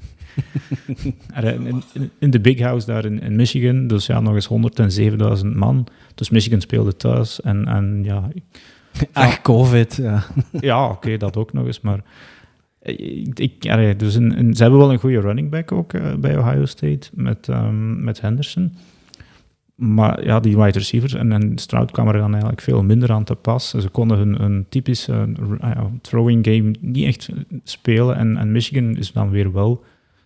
In, 1.44 1.84
in- 1.94 2.10
in 2.20 2.30
de 2.30 2.40
Big 2.40 2.60
House 2.60 2.86
daar 2.86 3.06
in, 3.06 3.22
in 3.22 3.36
Michigan, 3.36 3.88
dus 3.88 4.06
ja, 4.06 4.20
nog 4.20 4.34
eens 4.34 4.50
107.000 5.44 5.56
man. 5.56 5.88
Dus 6.16 6.30
Michigan 6.30 6.62
speelde 6.62 6.96
thuis 6.96 7.42
en, 7.42 7.66
en 7.68 8.04
ja, 8.04 8.30
Ach, 9.14 9.42
COVID. 9.42 9.96
Ja. 9.96 10.24
ja 10.60 10.90
oké, 10.90 11.18
dat 11.18 11.38
ook 11.38 11.54
nog 11.54 11.66
eens, 11.66 11.82
maar 11.82 12.00
ik, 13.36 13.62
dus 14.00 14.14
ze 14.14 14.22
hebben 14.58 14.80
wel 14.80 14.92
een 14.92 15.00
goede 15.00 15.20
running 15.20 15.50
back 15.50 15.72
ook 15.72 15.94
eh, 15.94 16.14
bij 16.16 16.38
Ohio 16.38 16.66
State 16.66 17.10
met, 17.14 17.50
ehm, 17.50 18.04
met 18.04 18.22
Henderson. 18.22 18.74
Maar 19.76 20.24
ja, 20.26 20.40
die 20.40 20.58
wide 20.58 20.78
receivers 20.78 21.14
en, 21.14 21.32
en 21.32 21.58
Stroud 21.58 21.92
kwam 21.92 22.08
er 22.08 22.14
dan 22.18 22.32
eigenlijk 22.32 22.62
veel 22.62 22.84
minder 22.84 23.12
aan 23.12 23.24
te 23.24 23.36
pas. 23.36 23.70
Ze 23.70 23.90
konden 23.90 24.18
hun, 24.18 24.36
hun 24.36 24.66
typische 24.70 25.14
eh, 25.14 25.70
ja, 25.74 25.90
throwing 26.02 26.46
game 26.46 26.74
niet 26.80 27.06
echt 27.06 27.30
spelen. 27.64 28.16
En, 28.16 28.38
en 28.38 28.52
Michigan 28.52 28.96
is 28.98 29.12
dan 29.12 29.30
weer 29.30 29.52
wel 29.54 29.84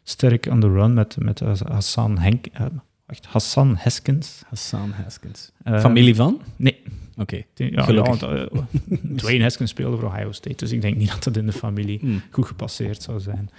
sterk 0.09 0.47
aan 0.49 0.59
de 0.59 0.67
run 0.71 0.93
met, 0.93 1.15
met 1.19 1.39
Hassan, 1.67 2.17
Henk, 2.19 2.45
eh, 2.53 2.65
wacht, 3.05 3.25
Hassan 3.25 3.75
Haskins. 3.79 4.43
Hassan 4.47 4.91
Haskins. 4.91 5.51
Eh, 5.63 5.79
Familie 5.79 6.15
van? 6.15 6.41
Nee. 6.55 6.79
Oké. 7.17 7.41
Die- 7.53 7.71
Ja, 7.71 7.81
Gelukkig. 7.83 8.19
ja, 8.19 8.27
want, 8.51 8.67
eh, 8.89 8.97
Dwayne 9.17 9.43
Haskins 9.43 9.69
speelde 9.69 9.97
voor 9.97 10.09
Ohio 10.09 10.31
State, 10.31 10.55
dus 10.55 10.71
ik 10.71 10.81
denk 10.81 10.95
niet 10.97 11.09
dat 11.11 11.23
dat 11.23 11.37
in 11.37 11.45
de 11.45 11.51
familie 11.51 11.99
Hmm. 11.99 12.21
goed 12.31 12.45
gepasseerd 12.45 13.01
zou 13.01 13.19
zijn. 13.19 13.49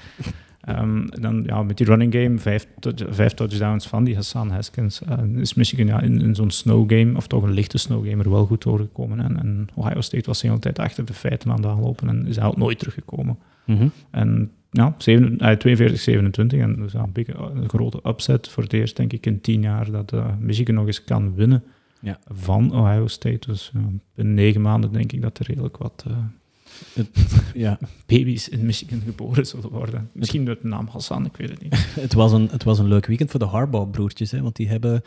Ehm, 0.60 1.06
dan 1.06 1.42
ja, 1.46 1.62
met 1.62 1.76
die 1.76 1.86
running 1.86 2.14
game, 2.14 2.38
vijf, 2.38 2.66
vijf 3.10 3.32
touchdowns 3.34 3.86
van 3.86 4.04
die 4.04 4.14
Hassan 4.14 4.50
Haskins, 4.50 5.00
is 5.36 5.54
Michigan 5.54 5.86
ja, 5.86 6.00
in, 6.00 6.20
in 6.20 6.34
zo'n 6.34 6.50
snow 6.50 6.90
game, 6.92 7.16
of 7.16 7.26
toch 7.26 7.42
een 7.42 7.52
lichte 7.52 7.78
snow 7.78 8.08
game, 8.08 8.22
er 8.22 8.30
wel 8.30 8.46
goed 8.46 8.62
doorgekomen. 8.62 9.20
En, 9.20 9.38
en 9.38 9.68
Ohio 9.74 10.00
State 10.00 10.26
was 10.26 10.40
de 10.40 10.46
hele 10.48 10.58
tijd 10.60 10.78
achter 10.78 11.04
de 11.04 11.12
feiten 11.14 11.50
aan 11.50 11.56
het 11.56 11.66
aanlopen 11.66 12.08
en 12.08 12.18
is 12.18 12.24
eigenlijk 12.24 12.56
nooit 12.56 12.78
teruggekomen. 12.78 13.38
Mhm. 13.66 13.88
En 14.10 14.50
ja, 14.70 14.94
zeven- 14.98 15.38
eh, 15.38 15.56
42-27, 15.56 16.60
en 16.60 16.76
dus 16.76 16.94
een, 16.94 17.12
big- 17.12 17.26
een 17.54 17.68
grote 17.68 18.00
upset 18.06 18.48
voor 18.48 18.62
het 18.62 18.72
eerst, 18.72 18.96
denk 18.96 19.12
ik, 19.12 19.26
in 19.26 19.40
tien 19.40 19.62
jaar 19.62 19.90
dat 19.90 20.12
eh, 20.12 20.26
Michigan 20.38 20.74
nog 20.74 20.86
eens 20.86 21.04
kan 21.04 21.34
winnen 21.34 21.62
Ja. 22.00 22.18
van 22.28 22.74
Ohio 22.74 23.06
State. 23.06 23.46
Dus 23.46 23.72
binnen 24.14 24.34
negen 24.34 24.60
maanden 24.60 24.92
denk 24.92 25.12
ik 25.12 25.22
dat 25.22 25.38
er 25.38 25.46
redelijk 25.46 25.76
wat 25.76 26.04
eh, 26.06 27.04
Ja, 27.54 27.78
baby's 28.06 28.48
in 28.48 28.66
Michigan 28.66 29.00
geboren 29.04 29.46
zullen 29.46 29.70
worden. 29.70 30.10
Misschien 30.12 30.42
met 30.42 30.62
de 30.62 30.68
naam 30.68 30.88
Hassan, 30.90 31.24
ik 31.26 31.36
weet 31.36 31.50
het 31.50 31.62
niet. 31.62 31.74
het 32.00 32.12
was, 32.14 32.32
een, 32.32 32.48
het 32.50 32.64
was 32.64 32.78
een 32.78 32.88
leuk 32.88 33.06
weekend 33.06 33.30
voor 33.30 33.40
de 33.40 33.46
Harbaugh-broertjes, 33.46 34.30
hè, 34.30 34.40
want 34.42 34.56
die 34.56 34.68
hebben, 34.68 35.02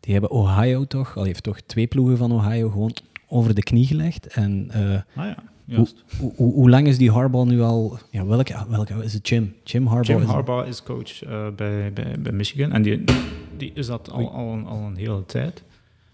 die 0.00 0.12
hebben 0.12 0.30
Ohio 0.30 0.84
toch, 0.84 1.16
al 1.16 1.24
heeft 1.24 1.42
toch 1.42 1.60
twee 1.60 1.86
ploegen 1.86 2.16
van 2.16 2.32
Ohio 2.32 2.68
gewoon 2.70 2.94
over 3.28 3.54
de 3.54 3.62
knie 3.62 3.86
gelegd. 3.86 4.26
En 4.26 4.66
eh, 4.70 4.80
Ah 4.94 5.02
ja, 5.14 5.36
juist. 5.76 6.04
hoe, 6.18 6.32
hoe, 6.36 6.52
hoe 6.52 6.70
lang 6.70 6.86
is 6.86 6.98
die 6.98 7.10
Harbaugh 7.10 7.48
nu 7.48 7.60
al? 7.60 7.98
Ja, 8.10 8.26
welke, 8.26 8.54
welke 8.68 8.94
is 9.02 9.12
het? 9.12 9.28
Jim. 9.28 9.54
Jim 9.64 9.86
Harbaugh. 9.86 10.08
Jim 10.18 10.20
is- 10.28 10.32
Harbaugh 10.34 10.68
is 10.68 10.82
coach 10.82 11.22
eh, 11.22 11.46
bij, 11.56 11.92
bij, 11.92 12.14
bij 12.18 12.32
Michigan 12.32 12.72
en 12.72 12.82
die, 12.82 13.04
die 13.56 13.70
is 13.74 13.86
dat 13.86 14.10
al, 14.10 14.30
al, 14.30 14.52
een, 14.52 14.66
al 14.66 14.78
een 14.82 14.96
hele 14.96 15.26
tijd. 15.26 15.62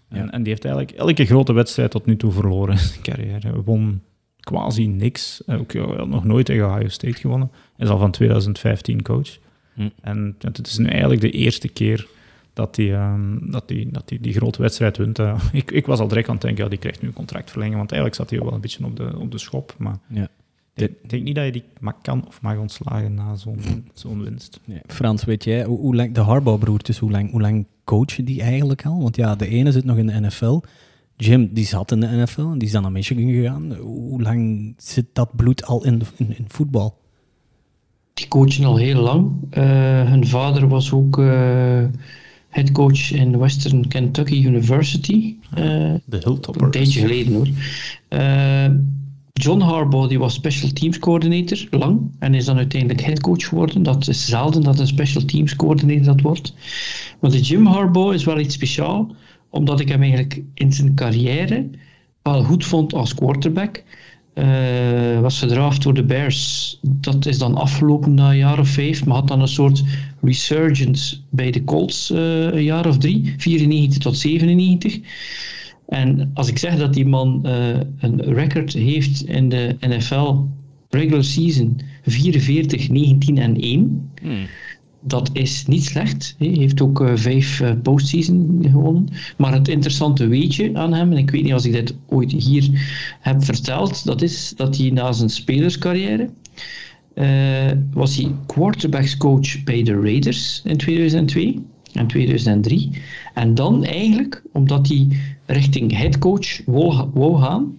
En, 0.09 0.25
Ja. 0.25 0.31
en 0.31 0.39
die 0.43 0.51
heeft 0.51 0.65
eigenlijk 0.65 0.97
elke 0.97 1.25
grote 1.25 1.53
wedstrijd 1.53 1.91
tot 1.91 2.05
nu 2.05 2.15
toe 2.17 2.31
verloren 2.31 2.73
in 2.73 2.79
zijn 2.79 3.01
carrière. 3.01 3.47
Hij 3.47 3.61
won 3.65 4.01
quasi 4.39 4.87
niks. 4.87 5.43
Eh, 5.45 5.59
Ook, 5.59 5.71
ja, 5.71 5.81
had 5.95 6.07
nog 6.07 6.23
nooit 6.25 6.45
tegen 6.45 6.65
Ohio 6.65 6.87
State 6.87 7.17
gewonnen. 7.17 7.51
Hij 7.77 7.85
is 7.85 7.91
al 7.91 7.97
van 7.99 8.11
2015 8.11 9.01
coach. 9.01 9.37
Hm. 9.73 9.89
En 10.01 10.35
het 10.39 10.67
is 10.67 10.77
nu 10.77 10.85
eigenlijk 10.87 11.21
de 11.21 11.31
eerste 11.31 11.67
keer 11.67 12.07
dat 12.55 12.75
hij, 12.75 12.93
ehm, 12.93 13.51
dat 13.51 13.63
hij, 13.67 13.87
dat 13.91 14.09
hij 14.09 14.17
die 14.21 14.33
grote 14.33 14.61
wedstrijd 14.61 14.97
wint. 14.97 15.19
Eh, 15.19 15.43
ik, 15.61 15.71
ik 15.71 15.85
was 15.85 15.99
al 15.99 16.07
direct 16.07 16.27
aan 16.27 16.33
het 16.33 16.43
denken, 16.43 16.63
ja, 16.63 16.69
die 16.69 16.79
krijgt 16.79 17.01
nu 17.01 17.07
een 17.07 17.13
contractverlenging, 17.13 17.77
want 17.77 17.91
eigenlijk 17.91 18.21
zat 18.21 18.29
hij 18.29 18.39
wel 18.45 18.53
een 18.53 18.61
beetje 18.61 18.85
op 18.85 18.95
de, 18.95 19.19
op 19.19 19.31
de 19.31 19.37
schop. 19.37 19.75
Maar 19.77 19.97
Ja. 20.09 20.23
ik 20.23 20.29
denk, 20.73 20.91
denk 21.09 21.23
niet 21.23 21.35
dat 21.35 21.45
je 21.45 21.51
die 21.51 21.63
mag, 21.79 21.93
kan 22.01 22.27
of 22.27 22.41
mag 22.41 22.57
ontslagen 22.57 23.13
na 23.13 23.35
zo'n 23.35 23.59
zo'n 23.93 24.23
winst. 24.23 24.59
Ja, 24.65 24.79
Frans, 24.87 25.23
weet 25.23 25.43
jij, 25.43 25.63
hoe, 25.63 25.79
hoe 25.79 25.95
lang, 25.95 26.13
de 26.13 26.21
Harbaugh-broertjes, 26.21 26.97
hoe 26.97 27.11
lang, 27.11 27.31
hoe 27.31 27.41
lang 27.41 27.65
coachen 27.83 28.25
die 28.25 28.41
eigenlijk 28.41 28.85
al? 28.85 29.01
Want 29.01 29.15
ja, 29.15 29.35
de 29.35 29.47
ene 29.47 29.71
zit 29.71 29.85
nog 29.85 29.97
in 29.97 30.07
de 30.07 30.19
NFL 30.19 30.59
Jim, 31.17 31.49
die 31.53 31.65
zat 31.65 31.91
in 31.91 31.99
de 31.99 32.07
NFL 32.07 32.41
en 32.41 32.57
die 32.57 32.67
is 32.67 32.73
dan 32.73 32.81
naar 32.81 32.91
Michigan 32.91 33.29
gegaan. 33.29 33.73
Hoe 33.75 34.21
lang 34.21 34.73
zit 34.77 35.05
dat 35.13 35.35
bloed 35.35 35.65
al 35.65 35.85
in, 35.85 36.01
in, 36.17 36.37
in 36.37 36.45
voetbal? 36.47 36.97
Die 38.13 38.27
coachen 38.27 38.65
al 38.65 38.77
heel 38.77 39.01
lang. 39.01 39.31
Uh, 39.57 39.63
hun 40.09 40.27
vader 40.27 40.67
was 40.67 40.91
ook 40.91 41.17
uh, 41.17 41.83
headcoach 42.55 43.11
in 43.11 43.37
Western 43.37 43.87
Kentucky 43.87 44.45
University. 44.45 45.35
Uh, 45.57 45.93
de 46.05 46.17
Hilltoppers. 46.23 46.65
Een 46.65 46.71
tijdje 46.71 46.99
geleden 46.99 47.33
hoor. 47.33 47.47
John 49.33 49.59
Harbaugh 49.59 50.07
die 50.09 50.19
was 50.19 50.33
special 50.33 50.69
teams 50.69 50.99
coördinator 50.99 51.67
lang 51.69 52.11
en 52.19 52.33
is 52.33 52.45
dan 52.45 52.57
uiteindelijk 52.57 53.01
headcoach 53.01 53.47
geworden. 53.47 53.83
Dat 53.83 54.07
is 54.07 54.25
zelden 54.25 54.63
dat 54.63 54.79
een 54.79 54.87
special 54.87 55.25
teams 55.25 55.55
coördinator 55.55 56.05
dat 56.05 56.21
wordt. 56.21 56.53
Maar 57.19 57.31
de 57.31 57.41
Jim 57.41 57.65
Harbaugh 57.65 58.13
is 58.13 58.23
wel 58.23 58.39
iets 58.39 58.53
speciaals, 58.53 59.07
omdat 59.49 59.79
ik 59.79 59.89
hem 59.89 60.01
eigenlijk 60.01 60.41
in 60.53 60.73
zijn 60.73 60.95
carrière 60.95 61.69
wel 62.21 62.43
goed 62.43 62.65
vond 62.65 62.93
als 62.93 63.15
quarterback. 63.15 63.83
Uh, 64.35 65.19
was 65.19 65.39
gedraafd 65.39 65.83
door 65.83 65.93
de 65.93 66.03
Bears. 66.03 66.79
Dat 66.81 67.25
is 67.25 67.37
dan 67.37 67.55
afgelopen 67.55 68.13
na 68.13 68.29
een 68.29 68.37
jaar 68.37 68.59
of 68.59 68.67
vijf, 68.67 69.05
maar 69.05 69.15
had 69.15 69.27
dan 69.27 69.41
een 69.41 69.47
soort 69.47 69.83
resurgence 70.21 71.17
bij 71.29 71.51
de 71.51 71.63
Colts 71.63 72.11
uh, 72.11 72.43
een 72.43 72.63
jaar 72.63 72.87
of 72.87 72.97
drie, 72.97 73.33
94 73.37 73.97
tot 73.97 74.17
97. 74.17 74.99
En 75.87 76.31
als 76.33 76.47
ik 76.47 76.57
zeg 76.57 76.77
dat 76.77 76.93
die 76.93 77.05
man 77.05 77.41
uh, 77.45 77.67
een 77.99 78.21
record 78.21 78.73
heeft 78.73 79.25
in 79.25 79.49
de 79.49 79.75
NFL 79.79 80.33
regular 80.89 81.23
season 81.23 81.79
44, 82.05 82.89
19 82.89 83.37
en 83.37 83.61
1, 83.61 84.11
hmm. 84.21 84.45
Dat 85.07 85.29
is 85.33 85.65
niet 85.67 85.83
slecht. 85.83 86.35
Hij 86.37 86.47
heeft 86.47 86.81
ook 86.81 87.01
uh, 87.01 87.11
vijf 87.15 87.59
uh, 87.59 87.71
postseason 87.83 88.59
gewonnen. 88.71 89.07
Maar 89.37 89.53
het 89.53 89.67
interessante 89.67 90.27
weetje 90.27 90.71
aan 90.73 90.93
hem, 90.93 91.11
en 91.11 91.17
ik 91.17 91.31
weet 91.31 91.43
niet 91.43 91.53
als 91.53 91.65
ik 91.65 91.71
dit 91.71 91.95
ooit 92.07 92.31
hier 92.31 92.69
heb 93.19 93.43
verteld, 93.43 94.05
dat 94.05 94.21
is 94.21 94.53
dat 94.55 94.77
hij 94.77 94.89
na 94.89 95.11
zijn 95.11 95.29
spelerscarrière 95.29 96.29
was 97.93 98.15
hij 98.15 98.35
quarterbackscoach 98.45 99.63
bij 99.63 99.83
de 99.83 100.01
Raiders 100.01 100.61
in 100.63 100.77
2002 100.77 101.65
en 101.93 102.07
2003. 102.07 102.91
En 103.33 103.55
dan 103.55 103.83
eigenlijk, 103.83 104.43
omdat 104.51 104.87
hij 104.87 105.07
richting 105.45 105.97
headcoach 105.97 106.65
wou, 106.65 107.41
gaan, 107.41 107.77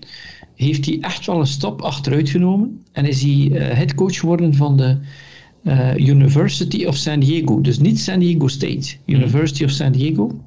heeft 0.55 0.87
hij 0.87 0.99
echt 1.01 1.27
wel 1.27 1.41
een 1.41 1.47
stap 1.47 1.83
achteruit 1.83 2.29
genomen 2.29 2.85
en 2.93 3.05
is 3.05 3.23
hij 3.23 3.61
headcoach 3.61 4.19
geworden 4.19 4.55
van 4.55 4.77
de 4.77 4.97
uh, 5.67 5.97
University 5.97 6.85
of 6.87 6.97
San 6.97 7.21
Diego. 7.21 7.61
Dus 7.61 7.79
niet 7.79 8.01
San 8.01 8.19
Diego 8.19 8.49
State, 8.49 8.97
hmm. 9.05 9.15
University 9.15 9.65
of 9.65 9.71
San 9.71 9.93
Diego. 9.93 10.41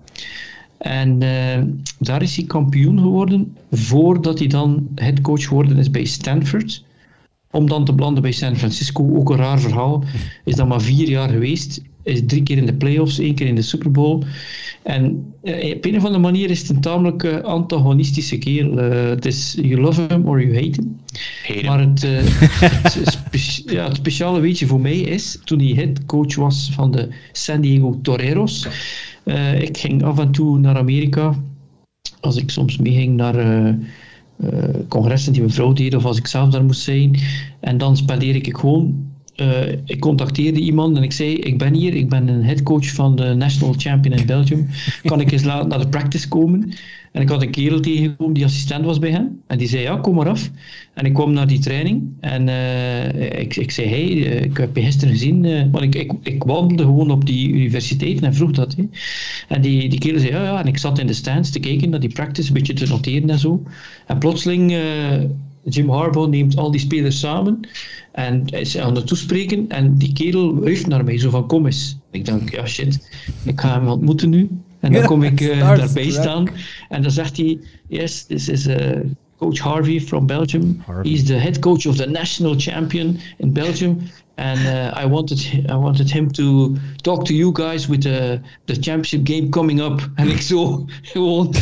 En 0.78 1.22
uh, 1.22 1.64
daar 2.00 2.22
is 2.22 2.36
hij 2.36 2.46
kampioen 2.46 3.00
geworden 3.00 3.56
voordat 3.72 4.40
hij 4.40 4.48
dan 4.48 4.88
headcoach 4.96 5.48
geworden 5.48 5.78
is 5.78 5.92
bij 5.92 6.06
Stanford. 6.06 6.84
Om 7.52 7.68
dan 7.68 7.86
te 7.86 7.94
belanden 7.94 8.22
bij 8.22 8.32
San 8.32 8.56
Francisco, 8.56 9.16
ook 9.16 9.30
een 9.30 9.38
raar 9.38 9.60
verhaal. 9.60 10.04
Is 10.44 10.56
dat 10.56 10.68
maar 10.68 10.82
vier 10.82 11.10
jaar 11.10 11.30
geweest 11.30 11.82
is 12.04 12.22
drie 12.26 12.44
keer 12.44 12.58
in 12.58 12.66
de 12.66 12.74
playoffs, 12.74 13.20
één 13.20 13.36
keer 13.36 13.48
in 13.48 13.56
de 13.56 13.62
Super 13.62 13.92
Bowl. 13.92 14.24
En 14.84 15.34
eh, 15.44 15.76
op 15.76 15.86
een 15.86 15.98
of 15.98 16.04
andere 16.04 16.22
manier 16.22 16.50
is 16.50 16.60
het 16.60 16.70
een 16.70 16.82
tamelijk 16.82 17.24
uh, 17.24 17.40
antagonistische 17.40 18.38
kerel. 18.38 18.80
Uh, 18.80 19.10
het 19.10 19.26
is 19.26 19.58
you 19.62 19.82
love 19.82 20.06
him 20.08 20.28
or 20.28 20.42
you 20.42 20.54
hate 20.54 20.82
him. 20.82 21.66
maar 21.66 21.80
het, 21.80 22.02
het, 23.32 23.64
ja, 23.66 23.88
het 23.88 23.96
speciale 23.96 24.40
weetje 24.40 24.68
voor 24.68 24.80
mij 24.80 25.00
is, 25.00 25.40
toen 25.44 25.60
hij 25.60 25.74
headcoach 25.74 26.36
was 26.36 26.70
van 26.74 26.92
de 26.92 27.08
San 27.32 27.62
Diego 27.62 28.00
Toreros. 28.02 28.68
ik 29.60 29.78
ging 29.78 30.04
af 30.04 30.20
en 30.20 30.32
toe 30.32 30.60
naar 30.60 30.78
Amerika. 30.78 31.36
Als 32.20 32.38
ik 32.38 32.50
soms 32.50 32.78
meeging 32.78 33.16
naar 33.16 33.36
congressen 34.88 35.32
die 35.32 35.42
mijn 35.42 35.54
vrouw 35.54 35.74
deed, 35.74 35.96
of 35.96 36.06
als 36.06 36.18
ik 36.18 36.28
zelf 36.28 36.50
daar 36.50 36.64
moest 36.64 36.82
zijn. 36.82 37.20
En 37.60 37.78
dan 37.78 37.98
spendeer 37.98 38.36
ik 38.36 38.58
gewoon 38.58 39.08
uh, 39.42 39.72
ik 39.86 40.00
contacteerde 40.00 40.60
iemand 40.60 40.98
en 40.98 41.04
ik 41.04 41.12
zei: 41.12 41.36
Ik 41.36 41.58
ben 41.58 41.74
hier, 41.74 41.96
ik 41.96 42.10
ben 42.10 42.28
een 42.28 42.44
headcoach 42.44 42.92
van 42.92 43.16
de 43.16 43.34
National 43.34 43.74
Champion 43.78 44.18
in 44.18 44.26
Belgium. 44.26 44.68
Kan 45.04 45.22
ik 45.22 45.32
eens 45.32 45.44
naar 45.44 45.80
de 45.80 45.90
practice 45.90 46.28
komen? 46.28 46.74
En 47.12 47.22
ik 47.22 47.30
had 47.30 47.42
een 47.42 47.52
kerel 47.52 47.80
tegengekomen 47.80 48.34
die 48.34 48.46
assistent 48.46 48.86
was 48.86 49.00
bij 49.00 49.12
hem. 49.12 49.42
En 49.48 49.58
die 49.58 49.68
zei: 49.68 49.82
Ja, 49.82 49.96
kom 49.96 50.16
maar 50.16 50.30
af. 50.30 50.50
En 50.94 51.06
ik 51.06 51.14
kwam 51.14 51.34
naar 51.34 51.48
die 51.48 51.60
training 51.60 52.04
en 52.20 52.48
uh, 52.48 53.40
ik, 53.40 53.56
ik 53.56 53.72
zei: 53.72 53.88
Hey, 53.88 54.10
uh, 54.10 54.42
ik 54.42 54.58
heb 54.58 54.76
je 54.76 54.82
gisteren 54.82 55.14
gezien. 55.14 55.72
want 55.72 55.96
ik, 55.96 56.14
ik, 56.24 56.44
wandelde 56.44 56.84
gewoon 56.84 57.12
op 57.12 57.26
die 57.26 57.50
universiteit 57.50 58.22
en 58.22 58.34
vroeg 58.34 58.52
dat. 58.52 58.76
Hè. 58.76 58.84
En 59.48 59.62
die, 59.62 59.90
die 59.90 60.00
kerel 60.00 60.20
zei: 60.20 60.32
Ja, 60.32 60.44
ja. 60.44 60.60
En 60.60 60.68
ik 60.68 60.78
zat 60.78 61.00
in 61.00 61.08
de 61.08 61.14
stands 61.14 61.50
te 61.50 61.60
kijken 61.60 61.90
naar 61.90 62.00
die 62.00 62.14
practice, 62.14 62.48
een 62.48 62.54
beetje 62.54 62.74
te 62.74 62.88
noteren 62.88 63.30
en 63.30 63.40
zo. 63.40 63.64
En 64.08 64.18
plotseling. 64.18 64.78
Jim 65.64 65.90
Harbaugh 65.90 66.30
neemt 66.30 66.58
al 66.58 66.72
die 66.72 66.80
spelers 66.80 67.20
samen 67.20 67.60
en 68.12 68.46
is 68.46 68.78
aan 68.78 68.96
het 68.96 69.08
toespreken 69.08 69.70
en 69.70 69.98
die 69.98 70.14
kerel 70.14 70.64
heeft 70.64 70.88
naar 70.88 71.04
mij 71.04 71.18
zo 71.18 71.30
van 71.30 71.48
kom 71.48 71.66
eens. 71.66 71.98
Ik 72.12 72.26
denk, 72.26 72.52
ja 72.52 72.66
shit, 72.66 73.10
ik 73.46 73.62
ga 73.62 73.80
hem 73.80 73.88
ontmoeten 73.88 74.30
nu. 74.30 74.50
En 74.80 74.92
dan 74.92 75.06
kom 75.06 75.24
ik 75.32 75.42
uh, 75.42 75.60
daarbij 75.60 76.10
staan 76.10 76.48
en 76.90 77.02
dan 77.02 77.12
zegt 77.12 77.38
hij, 77.38 77.60
yes, 77.88 78.24
this 78.24 78.50
is 78.50 78.68
uh, 78.68 78.76
coach 79.38 79.60
Harvey 79.60 80.02
from 80.02 80.26
Belgium. 80.26 80.82
Harvey. 80.86 81.12
He's 81.12 81.24
the 81.24 81.34
head 81.34 81.60
coach 81.60 81.86
of 81.86 81.96
the 81.96 82.06
national 82.06 82.56
champion 82.58 83.20
in 83.38 83.54
Belgium. 83.54 83.98
And 84.36 84.60
uh, 84.60 85.04
I 85.04 85.06
wanted 85.06 85.40
I 85.70 85.76
wanted 85.76 86.12
him 86.12 86.32
to 86.32 86.78
talk 87.02 87.26
to 87.26 87.34
you 87.34 87.52
guys 87.52 87.88
with 87.88 88.02
the, 88.04 88.40
the 88.66 88.74
championship 88.74 89.26
game 89.26 89.50
coming 89.50 89.82
up. 89.82 90.10
En 90.16 90.28
ik 90.28 90.42
zo 90.42 90.86
gewoon? 91.12 91.54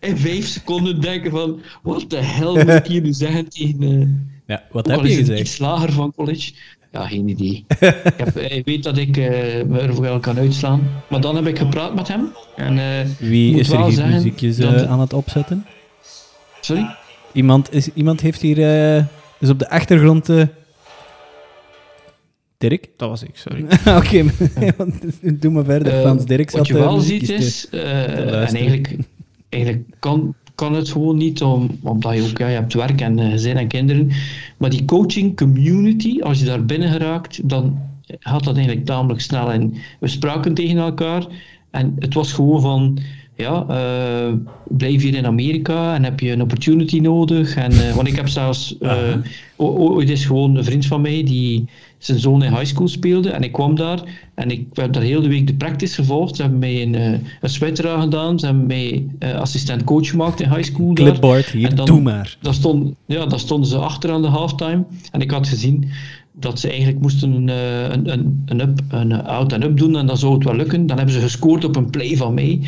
In, 0.00 0.16
vijf, 0.16 0.46
seconden 0.46 1.00
denken 1.00 1.30
van, 1.30 1.60
what 1.82 2.10
the 2.10 2.16
hell 2.16 2.64
moet 2.64 2.74
ik 2.74 2.86
hier 2.86 3.02
nu 3.02 3.12
zeggen 3.12 3.48
tegen... 3.48 4.30
Ja, 4.46 4.62
wat 4.70 4.86
heb 4.86 5.04
je 5.04 5.14
gezegd? 5.14 5.40
Iets 5.40 5.58
lager 5.58 5.92
van 5.92 6.12
college. 6.16 6.52
Ja, 6.96 7.06
geen 7.06 7.28
idee. 7.28 7.64
ik 7.68 8.14
heb, 8.16 8.34
hij 8.34 8.62
weet 8.64 8.82
dat 8.82 8.96
ik 8.98 9.16
uh, 9.16 9.26
me 9.66 9.78
er 9.78 10.00
wel 10.00 10.20
kan 10.20 10.38
uitslaan. 10.38 10.82
Maar 11.08 11.20
dan 11.20 11.36
heb 11.36 11.46
ik 11.46 11.58
gepraat 11.58 11.94
met 11.94 12.08
hem. 12.08 12.28
En, 12.56 12.76
uh, 12.76 12.84
Wie 13.18 13.58
is 13.58 13.70
er 13.70 13.82
hier 13.82 13.92
zeggen, 13.92 14.14
muziekjes 14.14 14.58
uh, 14.58 14.82
aan 14.82 15.00
het 15.00 15.12
opzetten? 15.12 15.66
Sorry? 16.60 16.96
Iemand, 17.32 17.72
is, 17.72 17.88
iemand 17.94 18.20
heeft 18.20 18.40
hier 18.40 18.56
dus 19.38 19.50
op 19.50 19.58
de 19.58 19.70
achtergrond 19.70 20.28
Dirk? 22.58 22.88
Dat 22.96 23.08
was 23.08 23.22
ik, 23.22 23.36
sorry. 23.36 23.64
Oké, 24.00 24.24
doe 25.40 25.50
maar 25.50 25.64
verder. 25.64 25.94
Uh, 25.94 26.00
Frans 26.00 26.24
Dirk 26.24 26.50
Wat 26.50 26.66
je 26.66 26.74
wel 26.74 27.00
ziet 27.00 27.30
is, 27.30 27.66
uh, 27.70 28.48
en 28.48 28.54
eigenlijk, 28.54 28.96
eigenlijk 29.48 29.84
kan, 29.98 30.34
kan 30.56 30.74
het 30.74 30.88
gewoon 30.88 31.16
niet, 31.16 31.42
om, 31.42 31.78
omdat 31.82 32.14
je 32.14 32.22
ook 32.22 32.38
ja, 32.38 32.48
je 32.48 32.54
hebt 32.54 32.74
werk 32.74 33.00
en 33.00 33.18
uh, 33.18 33.30
gezin 33.30 33.56
en 33.56 33.68
kinderen, 33.68 34.10
maar 34.56 34.70
die 34.70 34.84
coaching 34.84 35.36
community, 35.36 36.20
als 36.20 36.38
je 36.38 36.44
daar 36.44 36.64
binnen 36.64 36.88
geraakt, 36.88 37.48
dan 37.48 37.78
gaat 38.06 38.44
dat 38.44 38.56
eigenlijk 38.56 38.86
tamelijk 38.86 39.20
snel. 39.20 39.52
En 39.52 39.74
we 40.00 40.08
spraken 40.08 40.54
tegen 40.54 40.76
elkaar 40.76 41.26
en 41.70 41.96
het 41.98 42.14
was 42.14 42.32
gewoon 42.32 42.60
van, 42.60 42.98
ja, 43.36 43.66
uh, 43.70 44.34
blijf 44.68 45.02
hier 45.02 45.14
in 45.14 45.26
Amerika 45.26 45.94
en 45.94 46.04
heb 46.04 46.20
je 46.20 46.32
een 46.32 46.42
opportunity 46.42 46.98
nodig. 46.98 47.56
En, 47.56 47.72
uh, 47.72 47.94
want 47.94 48.08
ik 48.08 48.16
heb 48.16 48.28
zelfs, 48.28 48.76
uh, 48.80 49.16
ooit 49.56 50.10
is 50.10 50.24
gewoon 50.24 50.56
een 50.56 50.64
vriend 50.64 50.86
van 50.86 51.00
mij 51.00 51.22
die 51.24 51.64
zijn 51.98 52.18
zoon 52.18 52.42
in 52.42 52.52
high 52.52 52.64
school 52.64 52.88
speelde. 52.88 53.30
En 53.30 53.42
ik 53.42 53.52
kwam 53.52 53.74
daar 53.74 54.02
en 54.34 54.50
ik 54.50 54.66
heb 54.72 54.92
daar 54.92 55.02
heel 55.02 55.22
de 55.22 55.28
week 55.28 55.46
de 55.46 55.54
practice 55.54 55.94
gevolgd. 55.94 56.36
Ze 56.36 56.42
hebben 56.42 56.60
mij 56.60 56.82
een, 56.82 56.94
uh, 56.94 57.10
een 57.40 57.48
sweater 57.48 57.88
aangedaan. 57.88 58.38
Ze 58.38 58.46
hebben 58.46 58.66
mij 58.66 59.06
uh, 59.18 59.34
assistent 59.34 59.84
coach 59.84 60.08
gemaakt 60.08 60.40
in 60.40 60.48
high 60.48 60.72
school. 60.72 60.92
Clipboard, 60.92 61.46
hier, 61.46 61.74
dan, 61.74 61.86
doe 61.86 62.00
maar. 62.00 62.36
Daar, 62.40 62.54
stond, 62.54 62.94
ja, 63.06 63.26
daar 63.26 63.38
stonden 63.38 63.68
ze 63.68 63.78
achter 63.78 64.10
aan 64.10 64.22
de 64.22 64.28
halftime. 64.28 64.84
En 65.10 65.20
ik 65.20 65.30
had 65.30 65.48
gezien 65.48 65.90
dat 66.38 66.60
ze 66.60 66.68
eigenlijk 66.68 67.00
moesten 67.00 67.32
een, 67.32 67.48
eh, 67.48 67.82
een, 67.82 68.12
een, 68.12 68.42
een, 68.46 68.60
up, 68.60 68.80
een 68.88 69.24
out 69.24 69.52
en 69.52 69.62
up 69.62 69.76
doen 69.76 69.96
en 69.96 70.06
dan 70.06 70.16
zou 70.16 70.34
het 70.34 70.44
wel 70.44 70.56
lukken. 70.56 70.86
Dan 70.86 70.96
hebben 70.96 71.14
ze 71.14 71.20
gescoord 71.20 71.64
op 71.64 71.76
een 71.76 71.90
play 71.90 72.16
van 72.16 72.34
mij. 72.34 72.60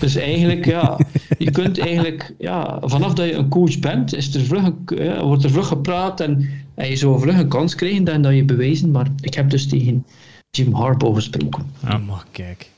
Dus 0.00 0.16
eigenlijk, 0.16 0.64
ja, 0.64 0.98
je 1.38 1.50
kunt 1.50 1.78
eigenlijk, 1.78 2.34
ja, 2.38 2.78
vanaf 2.80 3.14
dat 3.14 3.26
je 3.26 3.34
een 3.34 3.48
coach 3.48 3.78
bent, 3.78 4.14
is 4.14 4.34
er 4.34 4.40
vlug, 4.40 4.70
ja, 4.96 5.24
wordt 5.24 5.44
er 5.44 5.50
vlug 5.50 5.66
gepraat 5.66 6.20
en, 6.20 6.48
en 6.76 6.88
je 6.88 6.96
zou 6.96 7.20
vlug 7.20 7.38
een 7.38 7.48
kans 7.48 7.74
krijgen 7.74 8.04
dan 8.04 8.22
dat 8.22 8.34
je 8.34 8.44
bewezen. 8.44 8.90
Maar 8.90 9.06
ik 9.20 9.34
heb 9.34 9.50
dus 9.50 9.68
tegen 9.68 10.06
Jim 10.50 10.72
Harbaugh 10.72 11.14
gesproken. 11.14 11.66
Ah, 11.84 12.06
maar 12.06 12.24
kijk. 12.30 12.70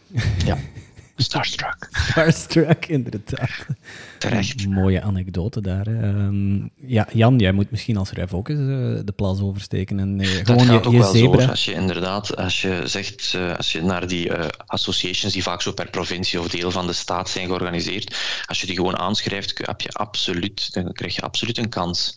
Ja. 0.45 0.59
Starstruck. 1.23 1.89
Starstruck, 2.11 2.87
inderdaad. 2.87 3.67
Terecht. 4.19 4.67
mooie 4.67 5.03
anekdote 5.03 5.61
daar. 5.61 5.87
Um, 5.87 6.71
ja, 6.87 7.07
Jan, 7.13 7.39
jij 7.39 7.53
moet 7.53 7.71
misschien 7.71 7.97
als 7.97 8.11
ref 8.11 8.35
ook 8.35 8.49
eens 8.49 8.59
uh, 8.59 9.01
de 9.05 9.13
plas 9.17 9.41
oversteken 9.41 9.99
en 9.99 10.21
uh, 10.21 10.29
gewoon 10.45 10.67
gaat 10.67 10.85
je, 10.85 10.91
je 10.91 11.05
zebra... 11.05 11.43
Zo, 11.43 11.49
als 11.49 11.65
je 11.65 11.73
inderdaad, 11.73 12.37
als 12.37 12.63
je 12.63 12.83
zegt, 12.85 13.33
uh, 13.37 13.57
als 13.57 13.73
je 13.73 13.83
naar 13.83 14.07
die 14.07 14.33
associations 14.67 15.33
die 15.33 15.43
vaak 15.43 15.63
zo 15.63 15.73
per 15.73 15.91
provincie 15.91 16.41
of 16.41 16.49
deel 16.49 16.71
van 16.71 16.87
de 16.87 16.93
staat 16.93 17.29
zijn 17.29 17.47
georganiseerd, 17.47 18.17
als 18.47 18.61
je 18.61 18.67
die 18.67 18.77
gewoon 18.77 18.99
aanschrijft, 18.99 19.67
heb 19.67 19.81
je 19.81 19.93
absoluut, 19.93 20.75
dan 20.75 20.93
krijg 20.93 21.15
je 21.15 21.23
absoluut 21.23 21.59
een 21.59 21.69
kans. 21.69 22.17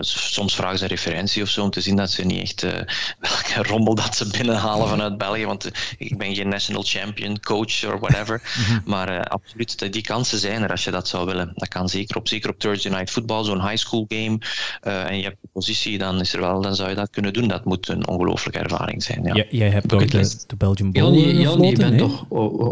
soms 0.00 0.54
vragen 0.54 0.78
ze 0.78 0.84
een 0.84 0.90
referentie 0.90 1.42
of 1.42 1.48
zo 1.48 1.62
om 1.62 1.70
te 1.70 1.80
zien 1.80 1.96
dat 1.96 2.10
ze 2.10 2.24
niet 2.24 2.40
echt 2.40 2.62
welke 3.28 3.68
rommel 3.68 3.94
dat 3.94 4.16
ze 4.16 4.30
binnenhalen 4.30 4.88
vanuit 4.88 5.18
België, 5.18 5.46
want 5.46 5.70
ik 5.98 6.18
ben 6.18 6.34
geen 6.34 6.48
national 6.48 6.82
champion 6.86 7.40
coach 7.40 7.84
of 7.84 8.03
whatever. 8.08 8.42
Maar 8.84 9.24
absoluut, 9.24 9.92
die 9.92 10.02
kansen 10.02 10.38
zijn 10.38 10.62
er 10.62 10.70
als 10.70 10.84
je 10.84 10.90
dat 10.90 11.08
zou 11.08 11.26
willen. 11.26 11.52
Dat 11.54 11.68
kan 11.68 11.88
zeker 11.88 12.16
op, 12.16 12.28
zeker 12.28 12.50
op 12.50 12.58
Thursday 12.58 12.92
Night 12.92 13.10
Football, 13.10 13.44
zo'n 13.44 13.68
high 13.68 13.76
school 13.76 14.04
game. 14.08 14.38
en 14.80 15.16
je 15.16 15.22
hebt 15.22 15.36
de 15.40 15.48
positie, 15.52 15.98
dan, 15.98 16.20
is 16.20 16.32
er 16.32 16.40
wel, 16.40 16.60
dan 16.60 16.74
zou 16.74 16.88
je 16.88 16.94
dat 16.94 17.10
kunnen 17.10 17.32
doen. 17.32 17.48
Dat 17.48 17.64
moet 17.64 17.88
een 17.88 18.08
ongelooflijke 18.08 18.58
ervaring 18.58 19.02
zijn. 19.02 19.24
Ja. 19.24 19.44
jij 19.50 19.68
hebt 19.68 19.92
ook 19.92 20.10
de, 20.10 20.34
de 20.46 20.56
Belgian 20.56 20.92
Bowl 20.92 21.14
Jan, 21.14 21.40
Jan, 21.40 21.62
je 21.62 21.76
bent 21.76 21.98
toch 21.98 22.24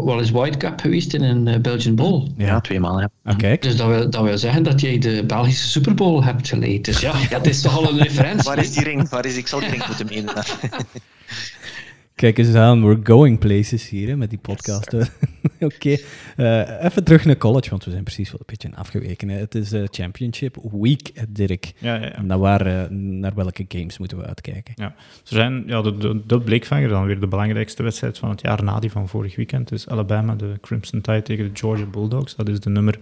wel 0.05 0.19
eens 0.19 0.31
Whitecup 0.31 0.79
geweest 0.79 1.13
in 1.13 1.23
een 1.23 1.61
Belgian 1.61 1.95
Bowl? 1.95 2.27
Ja, 2.37 2.61
twee 2.61 2.79
maal. 2.79 2.99
Ja. 2.99 3.09
Ah, 3.23 3.37
dus 3.59 3.75
dat 3.75 3.87
wil, 3.87 4.09
dat 4.09 4.23
wil 4.23 4.37
zeggen 4.37 4.63
dat 4.63 4.81
jij 4.81 4.97
de 4.97 5.23
Belgische 5.25 5.67
Super 5.67 5.93
Bowl 5.93 6.23
hebt 6.23 6.47
geleid. 6.47 6.85
Dus 6.85 6.99
ja, 6.99 7.13
dat 7.29 7.45
is 7.45 7.61
toch 7.61 7.77
al 7.77 7.89
een 7.89 7.97
referentie. 7.97 8.49
Waar 8.49 8.59
is 8.59 8.73
die 8.73 8.83
ring? 8.83 9.09
Waar 9.09 9.25
is, 9.25 9.37
ik 9.37 9.47
zal 9.47 9.59
die 9.59 9.69
ring 9.69 9.87
moeten 9.87 10.05
meenemen. 10.05 10.43
Kijk 12.15 12.37
eens 12.37 12.55
aan, 12.55 12.83
we're 12.83 12.99
going 13.03 13.39
places 13.39 13.89
hier 13.89 14.07
hè, 14.07 14.15
met 14.15 14.29
die 14.29 14.39
podcast. 14.39 14.93
Oké, 15.59 15.97
eh, 16.35 16.83
even 16.83 17.03
terug 17.03 17.25
naar 17.25 17.37
college, 17.37 17.69
want 17.69 17.85
we 17.85 17.91
zijn 17.91 18.03
precies 18.03 18.31
wel 18.31 18.39
een 18.39 18.55
beetje 18.57 18.75
afgeweken. 18.75 19.29
Hè. 19.29 19.37
Het 19.37 19.55
is 19.55 19.73
uh, 19.73 19.83
Championship 19.91 20.57
Week, 20.71 21.11
Dirk. 21.29 21.73
Ja, 21.77 21.95
ja, 21.95 22.13
ja. 22.27 22.37
Waar, 22.37 22.67
uh, 22.67 22.97
naar 22.97 23.33
welke 23.35 23.65
games 23.67 23.97
moeten 23.97 24.17
we 24.17 24.25
uitkijken? 24.25 24.73
Ja, 24.75 24.85
er 24.85 24.93
zijn, 25.23 25.63
ja 25.67 25.81
de, 25.81 25.97
de, 25.97 26.21
de 26.25 26.39
blikvanger, 26.39 26.89
dan 26.89 27.05
weer 27.05 27.19
de 27.19 27.27
belangrijkste 27.27 27.83
wedstrijd 27.83 28.17
van 28.17 28.29
het 28.29 28.41
jaar 28.41 28.63
na 28.63 28.79
die 28.79 28.91
van 28.91 29.07
vorig 29.07 29.35
weekend. 29.35 29.71
is 29.71 29.87
Alabama, 29.87 30.35
de 30.35 30.53
Crimson 30.61 31.01
Tide 31.01 31.21
tegen 31.21 31.45
de 31.45 31.59
Georgia 31.59 31.85
Bulldogs. 31.85 32.35
Dat 32.35 32.49
is 32.49 32.59
de 32.59 32.69
nummer 32.69 32.99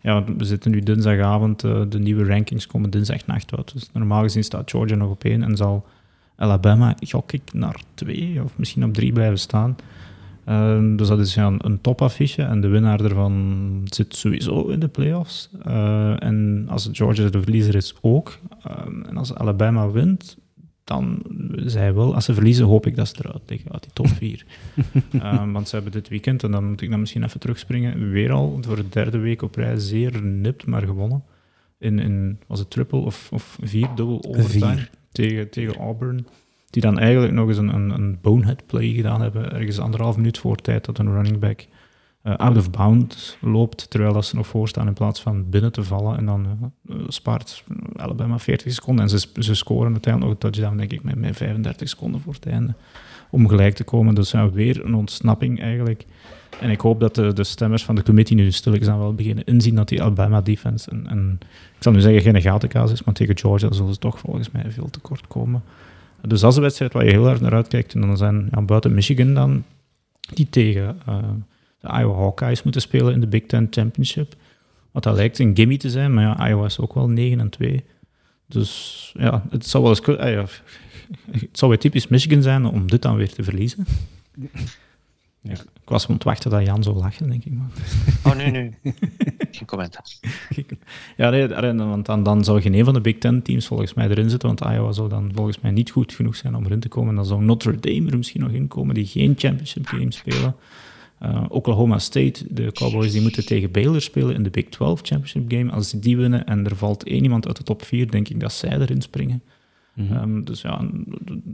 ja, 0.00 0.24
we 0.24 0.44
zitten 0.44 0.70
nu 0.70 0.80
dinsdagavond, 0.80 1.60
de 1.60 1.98
nieuwe 1.98 2.24
rankings 2.24 2.66
komen 2.66 2.90
dinsdagnacht 2.90 3.56
uit. 3.56 3.72
Dus 3.72 3.90
normaal 3.92 4.22
gezien 4.22 4.44
staat 4.44 4.70
Georgia 4.70 4.96
nog 4.96 5.10
op 5.10 5.24
één 5.24 5.42
en 5.42 5.56
zal 5.56 5.86
Alabama, 6.36 6.94
gok 7.00 7.32
ik, 7.32 7.52
naar 7.52 7.80
twee 7.94 8.42
of 8.42 8.58
misschien 8.58 8.84
op 8.84 8.94
drie 8.94 9.12
blijven 9.12 9.38
staan. 9.38 9.76
Uh, 10.48 10.96
dus 10.96 11.08
dat 11.08 11.18
is 11.18 11.34
ja, 11.34 11.46
een, 11.46 11.58
een 11.64 11.80
topaffiche 11.80 12.42
en 12.42 12.60
de 12.60 12.68
winnaar 12.68 13.00
ervan 13.00 13.80
zit 13.84 14.16
sowieso 14.16 14.68
in 14.68 14.80
de 14.80 14.88
playoffs. 14.88 15.50
Uh, 15.66 16.22
en 16.22 16.66
als 16.70 16.88
Georgia 16.92 17.28
de 17.28 17.42
verliezer 17.42 17.74
is 17.74 17.94
ook. 18.00 18.38
Uh, 18.68 19.08
en 19.08 19.16
als 19.16 19.34
Alabama 19.34 19.90
wint, 19.90 20.36
dan 20.84 21.22
zij 21.56 21.94
wel. 21.94 22.14
Als 22.14 22.24
ze 22.24 22.34
verliezen, 22.34 22.66
hoop 22.66 22.86
ik 22.86 22.96
dat 22.96 23.08
ze 23.08 23.14
eruit 23.18 23.42
liggen 23.46 23.72
uit 23.72 23.82
die 23.82 23.92
top 23.92 24.08
4. 24.08 24.46
want 25.52 25.68
ze 25.68 25.74
hebben 25.74 25.92
dit 25.92 26.08
weekend, 26.08 26.42
en 26.42 26.50
dan 26.50 26.64
moet 26.64 26.80
ik 26.80 26.90
dan 26.90 27.00
misschien 27.00 27.24
even 27.24 27.40
terugspringen, 27.40 28.10
weer 28.10 28.32
al 28.32 28.58
voor 28.60 28.76
de 28.76 28.88
derde 28.88 29.18
week 29.18 29.42
op 29.42 29.54
rij 29.54 29.78
zeer 29.78 30.22
nipt, 30.22 30.66
maar 30.66 30.82
gewonnen. 30.82 31.24
In, 31.78 31.98
in 31.98 32.38
was 32.46 32.58
het 32.58 32.70
triple 32.70 32.98
of, 32.98 33.28
of 33.32 33.58
vier 33.62 33.88
dubbel 33.94 34.24
overtime? 34.28 34.74
Vier 34.74 34.90
tegen, 35.16 35.50
tegen 35.50 35.76
Auburn. 35.76 36.26
Die 36.70 36.82
dan 36.82 36.98
eigenlijk 36.98 37.32
nog 37.32 37.48
eens 37.48 37.58
een, 37.58 37.90
een, 37.90 38.18
bonehead 38.22 38.66
play 38.66 38.88
gedaan 38.88 39.20
hebben, 39.20 39.52
ergens 39.52 39.78
anderhalf 39.78 40.16
minuut 40.16 40.38
voor 40.38 40.56
tijd 40.56 40.84
dat 40.84 40.98
een 40.98 41.12
running 41.12 41.38
back 41.38 41.66
uh, 42.22 42.36
out 42.36 42.56
of 42.56 42.70
bounds 42.70 43.36
loopt, 43.40 43.90
terwijl 43.90 44.22
ze 44.22 44.36
nog 44.36 44.46
voorstaan 44.46 44.86
in 44.86 44.92
plaats 44.92 45.20
van 45.20 45.50
binnen 45.50 45.72
te 45.72 45.82
vallen. 45.82 46.16
En 46.16 46.26
dan 46.26 46.72
uh, 46.90 46.96
spaart 47.08 47.64
Alabama 47.96 48.38
40 48.38 48.72
seconden. 48.72 49.04
En 49.04 49.10
ze, 49.10 49.28
ze 49.38 49.54
scoren 49.54 49.92
uiteindelijk 49.92 50.22
nog 50.22 50.30
een 50.32 50.52
touchdown, 50.52 50.76
denk 50.76 50.92
ik, 50.92 51.02
met, 51.02 51.18
met 51.18 51.36
35 51.36 51.88
seconden 51.88 52.20
voor 52.20 52.34
het 52.34 52.46
einde. 52.46 52.74
Om 53.30 53.48
gelijk 53.48 53.74
te 53.74 53.84
komen. 53.84 54.14
Dus 54.14 54.30
ja, 54.30 54.50
weer 54.50 54.84
een 54.84 54.94
ontsnapping 54.94 55.60
eigenlijk. 55.60 56.04
En 56.60 56.70
ik 56.70 56.80
hoop 56.80 57.00
dat 57.00 57.14
de, 57.14 57.32
de 57.32 57.44
stemmers 57.44 57.84
van 57.84 57.94
de 57.94 58.02
committee 58.02 58.36
nu 58.36 58.50
stilletjes 58.50 58.88
wel 58.88 59.14
beginnen 59.14 59.44
inzien 59.44 59.74
dat 59.74 59.88
die 59.88 60.02
Alabama 60.02 60.40
defense, 60.40 60.90
en, 60.90 61.06
en 61.06 61.38
ik 61.76 61.82
zal 61.82 61.92
nu 61.92 62.00
zeggen 62.00 62.22
geen 62.22 62.42
gatenkaas 62.42 62.92
is, 62.92 63.04
maar 63.04 63.14
tegen 63.14 63.38
Georgia 63.38 63.72
zullen 63.72 63.92
ze 63.92 63.98
toch 63.98 64.18
volgens 64.18 64.50
mij 64.50 64.64
veel 64.70 64.90
tekort 64.90 65.26
komen. 65.26 65.62
Dus 66.26 66.40
dat 66.40 66.50
is 66.50 66.56
een 66.56 66.62
wedstrijd 66.62 66.92
waar 66.92 67.04
je 67.04 67.10
heel 67.10 67.28
erg 67.28 67.40
naar 67.40 67.52
uitkijkt. 67.52 67.94
En 67.94 68.00
dan 68.00 68.16
zijn 68.16 68.48
ja, 68.50 68.62
buiten 68.62 68.94
Michigan 68.94 69.34
dan, 69.34 69.64
die 70.34 70.48
tegen 70.48 70.98
uh, 71.08 71.18
de 71.80 71.88
Iowa 71.88 72.18
Hawkeyes 72.18 72.62
moeten 72.62 72.80
spelen 72.80 73.12
in 73.12 73.20
de 73.20 73.26
Big 73.26 73.46
Ten 73.46 73.66
Championship. 73.70 74.34
Wat 74.90 75.02
dat 75.02 75.14
lijkt 75.14 75.38
een 75.38 75.56
gimme 75.56 75.76
te 75.76 75.90
zijn, 75.90 76.14
maar 76.14 76.24
ja, 76.24 76.48
Iowa 76.48 76.64
is 76.64 76.78
ook 76.78 76.94
wel 76.94 77.08
9 77.08 77.40
en 77.40 77.50
2. 77.50 77.84
Dus 78.46 79.12
ja, 79.18 79.44
het 79.50 79.66
zou 79.66 79.82
wel 79.82 79.92
eens... 79.92 80.08
Uh, 80.08 80.32
ja, 80.32 80.44
het 81.30 81.58
zou 81.58 81.70
weer 81.70 81.80
typisch 81.80 82.08
Michigan 82.08 82.42
zijn 82.42 82.64
om 82.64 82.90
dit 82.90 83.02
dan 83.02 83.16
weer 83.16 83.32
te 83.32 83.44
verliezen. 83.44 83.86
Ja. 85.40 85.56
Ik 85.86 85.92
was 85.92 86.04
gewoon 86.04 86.18
te 86.18 86.28
wachten 86.28 86.50
dat 86.50 86.66
Jan 86.66 86.82
zou 86.82 86.96
lachen, 86.96 87.28
denk 87.28 87.44
ik. 87.44 87.52
Maar. 87.52 87.70
Oh, 88.24 88.36
nee, 88.36 88.50
nee. 88.50 88.70
Geen 89.56 89.66
commentaar. 89.66 90.04
ja, 91.16 91.30
nee, 91.30 91.74
want 91.74 92.06
dan, 92.06 92.22
dan 92.22 92.44
zou 92.44 92.60
geen 92.60 92.74
een 92.74 92.84
van 92.84 92.94
de 92.94 93.00
Big 93.00 93.18
Ten 93.18 93.42
teams 93.42 93.66
volgens 93.66 93.94
mij 93.94 94.08
erin 94.08 94.30
zitten, 94.30 94.48
want 94.48 94.60
Iowa 94.60 94.92
zou 94.92 95.08
dan 95.08 95.30
volgens 95.34 95.60
mij 95.60 95.70
niet 95.70 95.90
goed 95.90 96.12
genoeg 96.12 96.36
zijn 96.36 96.54
om 96.54 96.64
erin 96.64 96.80
te 96.80 96.88
komen. 96.88 97.14
Dan 97.14 97.26
zou 97.26 97.44
Notre 97.44 97.80
Dame 97.80 98.10
er 98.10 98.16
misschien 98.16 98.40
nog 98.40 98.50
in 98.50 98.68
komen, 98.68 98.94
die 98.94 99.06
geen 99.06 99.34
championship 99.36 99.86
game 99.86 100.12
spelen. 100.12 100.56
Uh, 101.22 101.44
Oklahoma 101.48 101.98
State, 101.98 102.44
de 102.48 102.72
Cowboys, 102.72 103.12
die 103.12 103.20
moeten 103.20 103.46
tegen 103.46 103.70
Baylor 103.70 104.00
spelen 104.00 104.34
in 104.34 104.42
de 104.42 104.50
Big 104.50 104.64
12 104.64 105.00
championship 105.02 105.52
game. 105.52 105.70
Als 105.70 105.88
ze 105.88 105.98
die 105.98 106.16
winnen 106.16 106.46
en 106.46 106.64
er 106.64 106.76
valt 106.76 107.04
één 107.04 107.22
iemand 107.22 107.46
uit 107.46 107.56
de 107.56 107.62
top 107.62 107.82
4, 107.82 108.10
denk 108.10 108.28
ik 108.28 108.40
dat 108.40 108.52
zij 108.52 108.78
erin 108.78 109.02
springen. 109.02 109.42
Mhm. 109.94 110.12
Ehm, 110.12 110.42
dus 110.42 110.62
ja, 110.62 110.88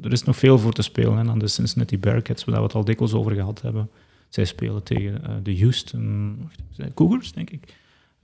er 0.02 0.12
is 0.12 0.22
nog 0.22 0.36
veel 0.36 0.58
voor 0.58 0.72
te 0.72 0.82
spelen. 0.82 1.18
En 1.18 1.26
dan 1.26 1.38
de 1.38 1.48
Cincinnati 1.48 1.98
Bearcats, 1.98 2.44
waar 2.44 2.56
we 2.56 2.62
het 2.62 2.74
al 2.74 2.84
dikwijls 2.84 3.14
over 3.14 3.32
gehad 3.32 3.62
hebben. 3.62 3.88
Zij 4.32 4.44
spelen 4.44 4.82
tegen 4.82 5.20
uh, 5.22 5.34
de 5.42 5.58
Houston 5.58 6.38
Cougars, 6.94 7.32
denk 7.32 7.50
ik. 7.50 7.76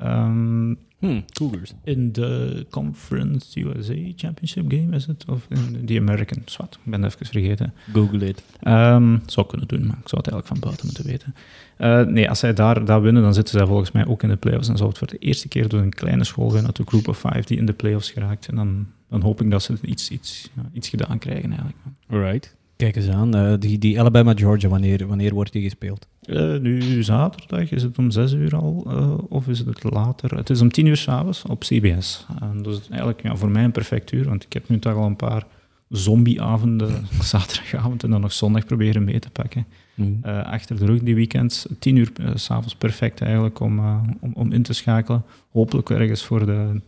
Um, 0.02 0.78
hmm, 0.98 1.24
Cougars. 1.32 1.72
In 1.84 2.12
de 2.12 2.66
Conference 2.70 3.60
USA 3.60 3.94
Championship 4.16 4.70
game 4.70 4.96
is 4.96 5.06
het? 5.06 5.24
Of 5.28 5.46
in 5.48 5.86
de 5.86 5.98
American? 5.98 6.42
Zwat, 6.44 6.78
ik 6.84 6.90
ben 6.90 7.04
even 7.04 7.26
vergeten. 7.26 7.74
Google 7.92 8.26
it. 8.26 8.42
Um, 8.62 9.22
zou 9.26 9.46
kunnen 9.46 9.68
doen, 9.68 9.86
maar 9.86 9.98
ik 10.00 10.08
zou 10.08 10.22
het 10.22 10.32
eigenlijk 10.32 10.46
van 10.46 10.60
buiten 10.60 10.86
moeten 10.86 11.06
weten. 11.06 11.34
Uh, 11.78 12.12
nee, 12.14 12.28
als 12.28 12.38
zij 12.38 12.54
daar, 12.54 12.84
daar 12.84 13.02
winnen, 13.02 13.22
dan 13.22 13.34
zitten 13.34 13.58
zij 13.58 13.66
volgens 13.66 13.92
mij 13.92 14.06
ook 14.06 14.22
in 14.22 14.28
de 14.28 14.36
playoffs. 14.36 14.68
En 14.68 14.76
zou 14.76 14.88
het 14.88 14.98
voor 14.98 15.06
de 15.06 15.18
eerste 15.18 15.48
keer 15.48 15.68
door 15.68 15.80
een 15.80 15.94
kleine 15.94 16.24
school 16.24 16.50
zijn 16.50 16.66
uit 16.66 16.76
de 16.76 16.84
Group 16.86 17.08
of 17.08 17.18
Five 17.18 17.44
die 17.44 17.58
in 17.58 17.66
de 17.66 17.72
playoffs 17.72 18.10
geraakt. 18.10 18.48
En 18.48 18.54
dan 18.54 18.86
dan 19.08 19.22
hoop 19.22 19.40
ik 19.40 19.50
dat 19.50 19.62
ze 19.62 19.78
iets, 19.82 20.10
iets, 20.10 20.50
ja, 20.56 20.62
iets 20.72 20.88
gedaan 20.88 21.18
krijgen 21.18 21.50
eigenlijk. 21.50 21.78
Alright. 22.08 22.56
Kijk 22.78 22.96
eens 22.96 23.08
aan, 23.08 23.36
uh, 23.36 23.54
die, 23.58 23.78
die 23.78 24.00
Alabama-Georgia, 24.00 24.68
wanneer, 24.68 25.06
wanneer 25.06 25.34
wordt 25.34 25.52
die 25.52 25.62
gespeeld? 25.62 26.06
Uh, 26.26 26.58
nu 26.58 27.02
zaterdag, 27.02 27.70
is 27.70 27.82
het 27.82 27.98
om 27.98 28.10
zes 28.10 28.32
uur 28.32 28.56
al, 28.56 28.84
uh, 28.86 29.18
of 29.28 29.48
is 29.48 29.58
het 29.58 29.84
later? 29.84 30.36
Het 30.36 30.50
is 30.50 30.60
om 30.60 30.70
tien 30.70 30.86
uur 30.86 30.96
s'avonds 30.96 31.42
op 31.42 31.60
CBS. 31.60 32.26
dus 32.62 32.88
eigenlijk 32.88 33.22
ja, 33.22 33.36
voor 33.36 33.50
mij 33.50 33.64
een 33.64 33.72
perfect 33.72 34.12
uur, 34.12 34.24
want 34.24 34.44
ik 34.44 34.52
heb 34.52 34.68
nu 34.68 34.78
toch 34.78 34.94
al 34.94 35.06
een 35.06 35.16
paar 35.16 35.46
zombieavonden, 35.88 37.06
zaterdagavond 37.22 38.02
en 38.02 38.10
dan 38.10 38.20
nog 38.20 38.32
zondag 38.32 38.64
proberen 38.64 39.04
mee 39.04 39.18
te 39.18 39.30
pakken. 39.30 39.66
Mm. 39.94 40.18
achter 40.24 40.78
de 40.78 40.86
rug 40.86 41.02
die 41.02 41.14
weekends, 41.14 41.66
tien 41.78 41.96
uur 41.96 42.10
s 42.34 42.44
s'avonds 42.44 42.74
perfect 42.74 43.20
eigenlijk 43.20 43.60
om, 43.60 43.78
om, 44.20 44.32
om 44.34 44.52
in 44.52 44.62
te 44.62 44.72
schakelen. 44.72 45.24
Hopelijk 45.50 45.90
ergens 45.90 46.24
voor 46.24 46.46
de 46.46 46.80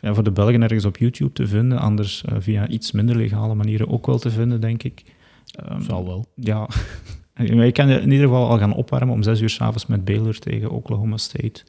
ja, 0.00 0.14
voor 0.14 0.24
de 0.24 0.30
Belgen 0.30 0.62
ergens 0.62 0.84
op 0.84 0.96
YouTube 0.96 1.32
te 1.32 1.46
vinden, 1.46 1.78
anders 1.78 2.24
uh, 2.28 2.36
via 2.38 2.68
iets 2.68 2.92
minder 2.92 3.16
legale 3.16 3.54
manieren 3.54 3.88
ook 3.88 4.06
wel 4.06 4.18
te 4.18 4.30
vinden, 4.30 4.60
denk 4.60 4.82
ik. 4.82 5.04
Um, 5.70 5.82
Zal 5.82 6.06
wel. 6.06 6.26
Ja, 6.34 6.68
ik 7.64 7.74
kan 7.74 7.88
in 7.88 8.10
ieder 8.10 8.26
geval 8.26 8.48
al 8.48 8.58
gaan 8.58 8.74
opwarmen 8.74 9.14
om 9.14 9.22
zes 9.22 9.40
uur 9.40 9.50
s'avonds 9.50 9.86
met 9.86 10.04
Baylor 10.04 10.38
tegen 10.38 10.70
Oklahoma 10.70 11.16
State. 11.16 11.62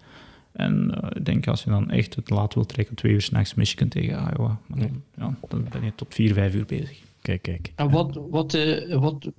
En 0.52 0.98
uh, 1.04 1.10
ik 1.14 1.26
denk 1.26 1.48
als 1.48 1.64
je 1.64 1.70
dan 1.70 1.90
echt 1.90 2.16
het 2.16 2.30
laat 2.30 2.54
wilt 2.54 2.70
trekken, 2.70 2.96
twee 2.96 3.14
uur 3.14 3.22
s'nachts 3.22 3.54
Michigan 3.54 3.88
tegen 3.88 4.14
Iowa. 4.14 4.60
Dan, 4.68 5.04
ja, 5.18 5.36
dan 5.50 5.68
ben 5.72 5.84
je 5.84 5.96
tot 5.96 6.14
vier, 6.14 6.34
vijf 6.34 6.54
uur 6.54 6.66
bezig. 6.66 7.00
Kijk, 7.22 7.42
kijk. 7.42 7.72
En 7.76 7.90
wat, 7.90 8.20
wat, 8.30 8.54
uh, 8.54 8.98
wat, 8.98 9.30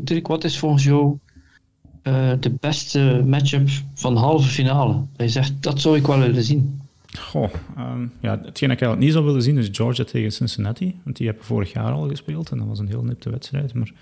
Dirk, 0.00 0.26
wat 0.26 0.44
is 0.44 0.58
volgens 0.58 0.84
jou 0.84 1.18
uh, 2.02 2.32
de 2.40 2.50
beste 2.60 3.22
matchup 3.26 3.68
van 3.94 4.14
de 4.14 4.20
halve 4.20 4.48
finale? 4.48 5.04
Hij 5.16 5.28
zegt, 5.28 5.62
dat 5.62 5.80
zou 5.80 5.96
ik 5.96 6.06
wel 6.06 6.18
willen 6.18 6.44
zien. 6.44 6.80
Goh, 7.18 7.52
um, 7.78 8.12
ja, 8.20 8.30
hetgeen 8.30 8.68
dat 8.68 8.76
ik 8.76 8.82
eigenlijk 8.82 8.98
niet 8.98 9.12
zou 9.12 9.24
willen 9.24 9.42
zien 9.42 9.58
is 9.58 9.68
Georgia 9.72 10.04
tegen 10.04 10.32
Cincinnati. 10.32 11.00
Want 11.04 11.16
die 11.16 11.26
hebben 11.26 11.44
vorig 11.44 11.72
jaar 11.72 11.92
al 11.92 12.08
gespeeld 12.08 12.50
en 12.50 12.58
dat 12.58 12.66
was 12.66 12.78
een 12.78 12.88
heel 12.88 13.04
nipte 13.04 13.30
wedstrijd. 13.30 13.74
Maar 13.74 13.92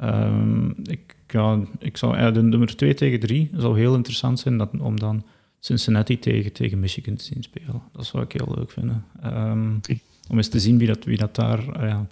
um, 0.00 0.74
ik, 0.82 1.16
ja, 1.26 1.60
ik 1.78 1.96
zou, 1.96 2.16
ja, 2.16 2.30
de 2.30 2.42
nummer 2.42 2.76
2 2.76 2.94
tegen 2.94 3.20
3 3.20 3.50
zou 3.52 3.78
heel 3.78 3.94
interessant 3.94 4.38
zijn 4.38 4.58
dat, 4.58 4.70
om 4.78 4.98
dan 4.98 5.24
Cincinnati 5.58 6.18
tegen, 6.18 6.52
tegen 6.52 6.80
Michigan 6.80 7.14
te 7.14 7.24
zien 7.24 7.42
spelen. 7.42 7.82
Dat 7.92 8.06
zou 8.06 8.22
ik 8.22 8.32
heel 8.32 8.54
leuk 8.56 8.70
vinden. 8.70 9.04
Um, 9.24 9.80
om 10.28 10.36
eens 10.36 10.48
te 10.48 10.60
zien 10.60 10.78
wie 10.78 10.86
dat, 10.86 11.04
wie 11.04 11.18
dat 11.18 11.34
daar... 11.34 11.58
Uh, 11.58 11.88
ja, 11.88 12.06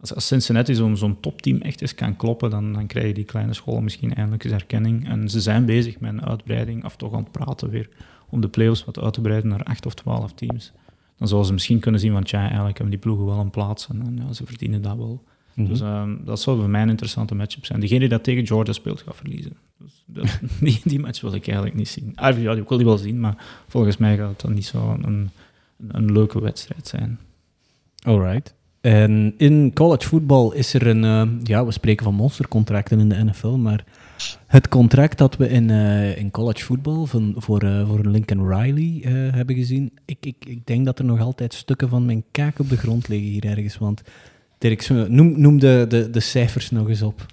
als, 0.00 0.14
als 0.14 0.26
Cincinnati 0.26 0.74
zo'n 0.74 0.96
zo'n 0.96 1.20
topteam 1.20 1.60
echt 1.60 1.80
eens 1.80 1.94
kan 1.94 2.16
kloppen, 2.16 2.50
dan, 2.50 2.72
dan 2.72 2.86
krijg 2.86 3.06
je 3.06 3.14
die 3.14 3.24
kleine 3.24 3.54
school 3.54 3.80
misschien 3.80 4.14
eindelijk 4.14 4.44
eens 4.44 4.52
erkenning. 4.52 5.08
En 5.08 5.28
ze 5.28 5.40
zijn 5.40 5.64
bezig 5.64 6.00
met 6.00 6.12
een 6.12 6.24
uitbreiding, 6.24 6.84
of 6.84 6.96
toch 6.96 7.12
aan 7.12 7.22
het 7.22 7.32
praten 7.32 7.70
weer 7.70 7.88
om 8.30 8.40
de 8.40 8.48
playoffs 8.48 8.84
wat 8.84 9.00
uit 9.00 9.12
te 9.12 9.20
breiden 9.20 9.50
naar 9.50 9.62
acht 9.62 9.86
of 9.86 9.94
twaalf 9.94 10.32
teams. 10.32 10.72
Dan 11.16 11.28
zouden 11.28 11.48
ze 11.48 11.54
misschien 11.54 11.80
kunnen 11.80 12.00
zien, 12.00 12.12
want 12.12 12.30
ja, 12.30 12.40
eigenlijk 12.40 12.78
hebben 12.78 12.90
die 12.90 13.04
ploegen 13.04 13.26
wel 13.26 13.38
een 13.38 13.50
plaats 13.50 13.88
en, 13.88 14.18
ja, 14.26 14.32
ze 14.32 14.46
verdienen 14.46 14.82
dat 14.82 14.96
wel. 14.96 15.24
Mhm. 15.54 15.68
Dus 15.68 15.80
um, 15.80 16.20
dat 16.24 16.40
zou 16.40 16.58
voor 16.58 16.68
mij 16.68 16.82
een 16.82 16.88
interessante 16.88 17.34
matchup 17.34 17.64
zijn. 17.64 17.80
Degene 17.80 18.00
die 18.00 18.08
dat 18.08 18.24
tegen 18.24 18.46
Georgia 18.46 18.72
speelt, 18.72 19.00
gaat 19.00 19.16
verliezen. 19.16 19.56
Dus 19.78 20.04
dat, 20.06 20.40
die, 20.60 20.80
die 20.84 21.00
match 21.00 21.20
wil 21.20 21.34
ik 21.34 21.46
eigenlijk 21.46 21.76
niet 21.76 21.88
zien. 21.88 22.12
Ah, 22.14 22.42
ja, 22.42 22.54
die 22.54 22.64
wil 22.68 22.76
die 22.76 22.86
wel 22.86 22.98
zien, 22.98 23.20
maar 23.20 23.62
volgens 23.68 23.96
mij 23.96 24.16
gaat 24.16 24.28
het 24.28 24.40
dan 24.40 24.54
niet 24.54 24.66
zo 24.66 24.96
een, 25.02 25.30
een 25.88 26.12
leuke 26.12 26.40
wedstrijd 26.40 26.86
zijn. 26.86 27.18
Alright. 28.02 28.54
En 28.80 29.34
in 29.36 29.72
college 29.74 30.06
football 30.06 30.54
is 30.54 30.74
er 30.74 30.86
een, 30.86 31.02
uh, 31.02 31.22
ja, 31.42 31.64
we 31.64 31.72
spreken 31.72 32.04
van 32.04 32.14
monstercontracten 32.14 33.00
in 33.00 33.08
de 33.08 33.24
NFL, 33.24 33.48
maar 33.48 33.84
Het 34.46 34.68
contract 34.68 35.18
dat 35.18 35.36
we 35.36 35.48
in, 35.48 35.68
uh, 35.68 36.16
in 36.16 36.30
college 36.30 36.64
football 36.64 37.04
van, 37.04 37.34
voor, 37.36 37.64
uh, 37.64 37.88
voor 37.88 38.00
Lincoln 38.04 38.48
Riley 38.48 39.02
uh, 39.04 39.34
hebben 39.34 39.56
gezien, 39.56 39.92
ik, 40.04 40.16
ik, 40.20 40.36
ik 40.46 40.66
denk 40.66 40.84
dat 40.84 40.98
er 40.98 41.04
nog 41.04 41.20
altijd 41.20 41.54
stukken 41.54 41.88
van 41.88 42.04
mijn 42.04 42.24
kaak 42.30 42.58
op 42.58 42.68
de 42.68 42.76
grond 42.76 43.08
liggen 43.08 43.28
hier 43.28 43.44
ergens. 43.44 43.78
Want 43.78 44.02
Dirk, 44.58 44.88
noem, 44.88 45.40
noem 45.40 45.58
de, 45.58 45.84
de, 45.88 46.10
de 46.10 46.20
cijfers 46.20 46.70
nog 46.70 46.88
eens 46.88 47.02
op. 47.02 47.26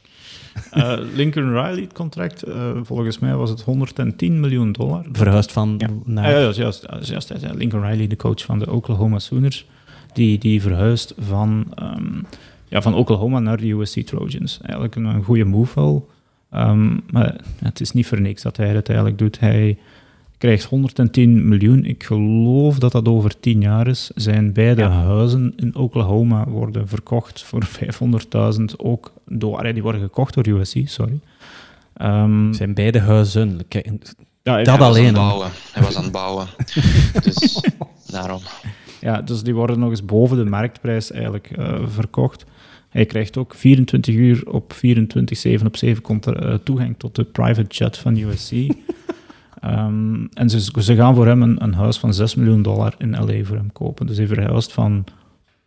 Lincoln 1.13 1.49
Riley, 1.49 1.81
het 1.81 1.93
contract, 1.93 2.43
volgens 2.83 3.19
mij 3.19 3.35
was 3.35 3.49
het 3.49 3.61
110 3.61 4.39
miljoen 4.39 4.71
dollar. 4.71 5.05
Verhuisd 5.11 5.51
van 5.51 5.75
ja. 5.77 5.89
naar... 6.05 6.31
Ja, 6.31 6.39
ja, 6.39 6.51
juist, 6.51 6.87
juist, 7.01 7.33
Lincoln 7.53 7.83
Riley, 7.83 8.07
de 8.07 8.15
coach 8.15 8.45
van 8.45 8.59
de 8.59 8.71
Oklahoma 8.71 9.19
Sooners, 9.19 9.65
die, 10.13 10.37
die 10.37 10.61
verhuist 10.61 11.13
van, 11.19 11.73
um, 11.81 12.25
ja, 12.65 12.81
van 12.81 12.93
Oklahoma 12.93 13.39
naar 13.39 13.57
de 13.57 13.71
USC 13.71 13.99
Trojans. 13.99 14.59
Eigenlijk 14.61 14.95
een, 14.95 15.05
een 15.05 15.23
goede 15.23 15.45
move 15.45 15.79
al. 15.79 16.09
Um, 16.51 17.03
maar 17.11 17.35
het 17.59 17.79
is 17.79 17.91
niet 17.91 18.07
voor 18.07 18.21
niks 18.21 18.41
dat 18.41 18.57
hij 18.57 18.67
het 18.67 18.87
eigenlijk 18.87 19.17
doet. 19.17 19.39
Hij 19.39 19.77
krijgt 20.37 20.63
110 20.63 21.47
miljoen. 21.47 21.85
Ik 21.85 22.03
geloof 22.03 22.79
dat 22.79 22.91
dat 22.91 23.07
over 23.07 23.39
10 23.39 23.61
jaar 23.61 23.87
is. 23.87 24.11
Zijn 24.15 24.53
beide 24.53 24.83
huizen 24.83 25.53
in 25.55 25.75
Oklahoma 25.75 26.47
worden 26.47 26.87
verkocht 26.87 27.43
voor 27.43 27.67
500.000 28.59 28.63
ook 28.77 29.13
door... 29.25 29.73
Die 29.73 29.83
worden 29.83 30.01
gekocht 30.01 30.33
door 30.33 30.47
USC, 30.47 30.75
sorry. 30.85 31.19
Um, 32.01 32.53
zijn 32.53 32.73
beide 32.73 32.99
huizen... 32.99 33.59
Ja, 34.43 34.63
dat 34.63 34.79
alleen. 34.79 35.13
Was 35.13 35.23
bouwen. 35.23 35.49
Hij 35.71 35.83
was 35.83 35.95
aan 35.95 36.03
het 36.03 36.11
bouwen. 36.11 36.47
dus 37.23 37.61
daarom. 38.11 38.41
Ja, 39.01 39.21
dus 39.21 39.43
die 39.43 39.55
worden 39.55 39.79
nog 39.79 39.89
eens 39.89 40.05
boven 40.05 40.37
de 40.37 40.45
marktprijs 40.45 41.11
eigenlijk 41.11 41.51
uh, 41.57 41.79
verkocht. 41.87 42.45
Hij 42.89 43.05
krijgt 43.05 43.37
ook 43.37 43.55
24 43.55 44.15
uur 44.15 44.51
op 44.51 44.73
24, 44.73 45.37
7 45.37 45.67
op 45.67 45.77
7 45.77 46.01
komt 46.01 46.25
er, 46.25 46.49
uh, 46.49 46.53
toegang 46.53 46.95
tot 46.97 47.15
de 47.15 47.23
private 47.23 47.75
jet 47.75 47.97
van 47.97 48.17
USC. 48.17 48.51
um, 48.51 50.29
en 50.33 50.49
ze, 50.49 50.81
ze 50.81 50.95
gaan 50.95 51.15
voor 51.15 51.27
hem 51.27 51.41
een, 51.41 51.63
een, 51.63 51.73
huis 51.73 51.97
van 51.97 52.13
6 52.13 52.35
miljoen 52.35 52.61
dollar 52.61 52.95
in 52.97 53.11
LA 53.11 53.43
voor 53.43 53.55
hem 53.55 53.71
kopen. 53.71 54.07
Dus 54.07 54.17
hij 54.17 54.27
verhuist 54.27 54.73
van 54.73 55.03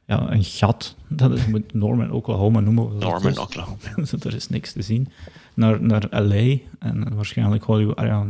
ja, 0.06 0.30
een 0.32 0.44
gat, 0.44 0.96
dat 1.08 1.32
is, 1.32 1.46
moet 1.46 1.74
Norman, 1.74 2.10
Oklahoma 2.10 2.60
noemen. 2.60 2.98
Norman, 2.98 3.38
Oklahoma. 3.38 3.78
er 4.22 4.34
is 4.34 4.48
niks 4.48 4.72
te 4.72 4.82
zien. 4.82 5.08
Naar, 5.54 5.82
naar 5.82 6.06
LA 6.10 6.56
en 6.78 7.14
waarschijnlijk 7.14 7.64
Hollywood. 7.64 7.96
Ah, 7.96 8.06
ja, 8.06 8.26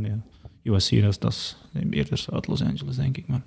USC, 0.63 1.01
dat 1.01 1.11
is, 1.11 1.19
dat 1.19 1.33
is 1.33 1.57
eerder 1.91 2.25
uit 2.33 2.47
Los 2.47 2.63
Angeles, 2.63 2.97
denk 2.97 3.17
ik. 3.17 3.27
Maar, 3.27 3.43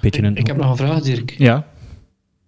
Beetje 0.00 0.22
een... 0.22 0.36
Ik 0.36 0.46
heb 0.46 0.56
nog 0.56 0.70
een 0.70 0.76
vraag, 0.76 1.02
Dirk. 1.02 1.30
Ja. 1.38 1.66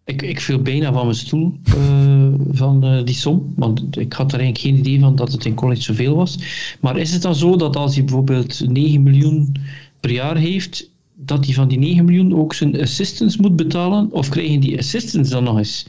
Ik, 0.04 0.22
ik 0.22 0.40
viel 0.40 0.62
bijna 0.62 0.92
van 0.92 1.04
mijn 1.04 1.16
stoel 1.16 1.58
uh, 1.76 2.34
van 2.50 2.84
uh, 2.84 3.04
die 3.04 3.14
som, 3.14 3.52
want 3.56 3.98
ik 3.98 4.12
had 4.12 4.32
er 4.32 4.40
eigenlijk 4.40 4.58
geen 4.58 4.86
idee 4.86 5.00
van 5.00 5.16
dat 5.16 5.32
het 5.32 5.44
in 5.44 5.54
college 5.54 5.82
zoveel 5.82 6.16
was. 6.16 6.38
Maar 6.80 6.96
is 6.96 7.12
het 7.12 7.22
dan 7.22 7.34
zo 7.34 7.56
dat 7.56 7.76
als 7.76 7.94
hij 7.94 8.04
bijvoorbeeld 8.04 8.68
9 8.68 9.02
miljoen 9.02 9.54
per 10.00 10.10
jaar 10.10 10.36
heeft, 10.36 10.90
dat 11.14 11.44
hij 11.44 11.54
van 11.54 11.68
die 11.68 11.78
9 11.78 12.04
miljoen 12.04 12.34
ook 12.34 12.54
zijn 12.54 12.80
assistants 12.80 13.36
moet 13.36 13.56
betalen? 13.56 14.08
Of 14.12 14.28
krijgen 14.28 14.60
die 14.60 14.78
assistants 14.78 15.30
dan 15.30 15.44
nog 15.44 15.58
eens 15.58 15.86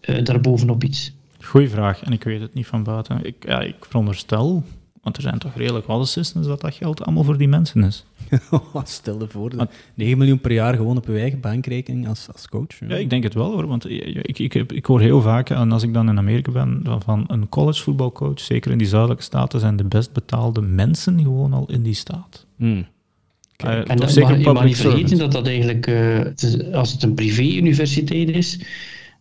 uh, 0.00 0.24
daarbovenop 0.24 0.84
iets? 0.84 1.12
Goeie 1.40 1.68
vraag, 1.68 2.02
en 2.02 2.12
ik 2.12 2.24
weet 2.24 2.40
het 2.40 2.54
niet 2.54 2.66
van 2.66 2.82
buiten. 2.82 3.24
Ik, 3.24 3.34
ja, 3.46 3.60
ik 3.60 3.76
veronderstel 3.80 4.62
want 5.02 5.16
er 5.16 5.22
zijn 5.22 5.38
toch 5.38 5.54
redelijk 5.54 5.86
wat 5.86 6.08
systems 6.08 6.46
dat 6.46 6.60
dat 6.60 6.74
geld 6.74 7.04
allemaal 7.04 7.24
voor 7.24 7.38
die 7.38 7.48
mensen 7.48 7.84
is. 7.84 8.04
Stel 8.84 9.20
je 9.20 9.26
voor, 9.28 9.50
9 9.94 10.18
miljoen 10.18 10.40
per 10.40 10.52
jaar 10.52 10.74
gewoon 10.74 10.96
op 10.96 11.06
je 11.06 11.18
eigen 11.18 11.40
bankrekening 11.40 12.08
als, 12.08 12.28
als 12.32 12.48
coach. 12.48 12.78
Ja. 12.88 12.96
ik 12.96 13.10
denk 13.10 13.22
het 13.22 13.34
wel 13.34 13.52
hoor, 13.52 13.66
want 13.66 13.90
ik, 13.90 14.38
ik, 14.38 14.54
ik, 14.54 14.86
hoor 14.86 15.00
heel 15.00 15.20
vaak, 15.20 15.50
en 15.50 15.72
als 15.72 15.82
ik 15.82 15.94
dan 15.94 16.08
in 16.08 16.18
Amerika 16.18 16.50
ben, 16.50 16.82
van 17.04 17.24
een 17.26 17.48
college 17.48 17.82
voetbalcoach, 17.82 18.40
zeker 18.40 18.70
in 18.70 18.78
die 18.78 18.86
zuidelijke 18.86 19.22
staten, 19.22 19.60
zijn 19.60 19.76
de 19.76 19.84
best 19.84 20.12
betaalde 20.12 20.60
mensen 20.60 21.22
gewoon 21.22 21.52
al 21.52 21.66
in 21.70 21.82
die 21.82 21.94
staat. 21.94 22.46
Hmm. 22.56 22.86
Uh, 23.64 23.90
en 23.90 23.96
dat, 23.96 24.12
zeker 24.12 24.38
je 24.38 24.52
mag 24.52 24.64
niet 24.64 24.76
vergeten 24.76 25.18
dat 25.18 25.32
dat 25.32 25.46
eigenlijk, 25.46 25.86
uh, 25.86 26.74
als 26.74 26.92
het 26.92 27.02
een 27.02 27.14
privé-universiteit 27.14 28.28
is, 28.28 28.60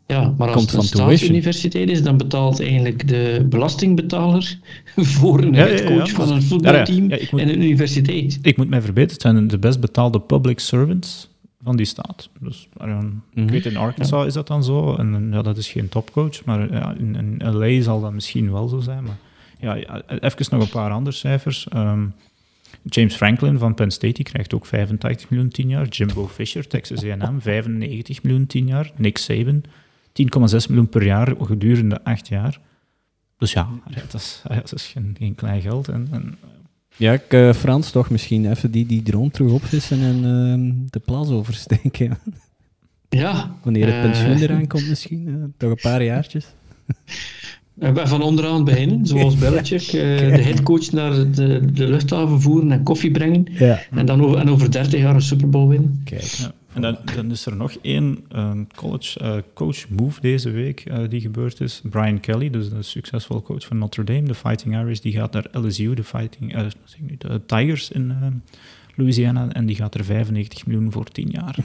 ja, 0.10 0.34
maar 0.38 0.52
als 0.52 0.62
het 0.62 0.74
een 0.74 0.82
staatsuniversiteit 0.82 1.89
is, 1.89 2.04
dan 2.04 2.17
betaalt 2.17 2.62
eigenlijk 2.62 3.08
de 3.08 3.45
belastingbetaler 3.50 4.60
voor 4.95 5.39
een 5.39 5.54
ja, 5.54 5.65
headcoach 5.65 6.12
van 6.12 6.32
een 6.32 6.43
voetbalteam 6.43 7.12
en 7.12 7.50
een 7.50 7.62
universiteit. 7.62 8.39
Ik 8.41 8.58
moet 8.58 8.69
mij 8.69 8.82
verbeteren, 8.82 9.13
het 9.13 9.22
zijn 9.22 9.48
de 9.48 9.60
best 9.60 9.80
betaalde 9.80 10.19
public 10.22 10.60
servants 10.60 11.30
van 11.63 11.76
die 11.76 11.86
staat. 11.86 12.30
Dus 12.39 12.67
mm 12.86 13.22
ik 13.36 13.50
weet 13.50 13.65
in 13.65 13.78
Arkansas 13.78 14.26
is 14.26 14.34
dat 14.34 14.48
dan 14.48 14.63
zo, 14.63 14.95
en 14.95 15.30
ja, 15.32 15.41
dat 15.41 15.58
is 15.58 15.67
geen 15.67 15.89
topcoach, 15.89 16.45
maar 16.45 16.74
ja, 16.74 16.95
in, 16.98 17.15
in, 17.15 17.58
LA 17.58 17.82
zal 17.82 18.02
dat 18.02 18.13
misschien 18.13 18.52
wel 18.52 18.67
zo 18.67 18.80
zijn. 18.80 19.04
Maar 19.04 19.17
ja, 19.60 20.02
even 20.08 20.45
nog 20.50 20.62
een 20.62 20.69
paar 20.69 20.91
andere 20.91 21.15
cijfers. 21.15 21.67
Um, 21.76 22.13
James 22.84 23.15
Franklin 23.15 23.58
van 23.58 23.74
Penn 23.74 23.91
State 23.91 24.13
die 24.13 24.26
krijgt 24.26 24.54
ook 24.54 24.65
85 24.65 25.30
miljoen 25.30 25.50
10 25.50 25.69
jaar. 25.69 25.88
Jimbo 25.88 26.28
Fisher, 26.28 26.67
Texas 26.67 27.04
A&M, 27.04 27.41
95 27.41 28.24
miljoen 28.24 28.48
10 28.48 28.67
jaar. 28.67 28.91
Nick 28.95 29.17
Saban, 29.17 29.63
10,6 30.13 30.67
miljoen 30.67 30.89
per 30.89 31.06
jaar 31.06 31.36
gedurende 31.39 32.04
acht 32.04 32.28
jaar. 32.28 32.60
Dus 33.38 33.52
ja, 33.52 33.67
dat 33.95 34.13
is, 34.13 34.41
dat 34.48 34.74
is 34.74 34.86
geen, 34.86 35.15
geen 35.19 35.36
klein 35.36 35.62
geld. 35.62 35.88
En, 35.88 36.08
en 36.12 36.38
ja, 36.98 37.13
ik, 37.13 37.34
uh, 37.34 37.54
Frans, 37.54 37.91
toch 37.91 38.10
misschien 38.10 38.50
even 38.50 38.72
die, 38.72 38.86
die 38.86 39.02
drone 39.02 39.32
terug 39.32 39.52
opvissen 39.52 40.02
en 40.02 40.15
uh, 40.15 40.89
de 40.89 41.00
plas 41.00 41.30
oversteken. 41.30 42.17
Ja. 43.10 43.56
Wanneer 43.63 43.93
het 43.93 44.02
pensioen 44.02 44.38
uh, 44.38 44.41
eraan 44.41 44.67
komt 44.67 44.88
misschien, 44.88 45.28
uh, 45.28 45.43
toch 45.58 45.69
een 45.69 45.80
paar 45.82 46.04
jaartjes. 46.04 46.45
Van 47.93 48.22
onderaan 48.22 48.63
beginnen, 48.63 49.06
zoals 49.06 49.36
Belichick. 49.43 49.91
de 49.91 50.41
headcoach 50.41 50.91
naar 50.91 51.32
de, 51.32 51.72
de 51.74 51.88
luchthaven 51.88 52.41
voeren 52.41 52.72
en 52.72 52.84
koffie 52.84 53.12
brengen. 53.12 53.48
Ja. 53.52 53.80
En 53.91 54.06
dan 54.06 54.22
over, 54.22 54.38
en 54.38 54.50
over 54.50 54.72
30 54.72 55.00
jaar 55.00 55.15
een 55.15 55.22
Super 55.22 55.50
Bowl 55.50 55.67
winnen. 55.67 56.02
Kijk. 56.04 56.22
Ja. 56.22 56.54
En 56.73 56.82
dan, 56.82 56.97
dan, 57.15 57.32
is 57.32 57.45
er 57.45 57.55
nog 57.55 57.73
één 57.82 58.25
college 58.75 59.19
uh, 59.23 59.36
coach 59.53 59.89
move 59.89 60.21
deze 60.21 60.49
week 60.49 60.86
uh, 60.86 61.10
die 61.10 61.21
gebeurd 61.21 61.62
is. 61.62 61.82
Brian 61.84 62.19
Kelly, 62.19 62.49
dus 62.49 62.69
de 62.69 62.82
succesvol 62.82 63.41
coach 63.41 63.65
van 63.65 63.77
Notre 63.77 64.03
Dame, 64.03 64.23
de 64.23 64.36
Fighting 64.36 64.75
Irish, 64.75 64.99
die 64.99 65.13
gaat 65.13 65.34
naar 65.34 65.45
LSU, 65.51 65.93
de, 65.93 66.03
Fighting, 66.03 66.55
uh, 66.55 66.65
nu, 66.99 67.15
de 67.17 67.41
Tigers 67.45 67.91
in 67.91 68.41
Louisiana, 68.95 69.51
en 69.51 69.65
die 69.65 69.75
gaat 69.75 69.95
er 69.95 70.03
95 70.03 70.65
miljoen 70.65 70.91
voor 70.91 71.05
10 71.05 71.29
jaar. 71.29 71.55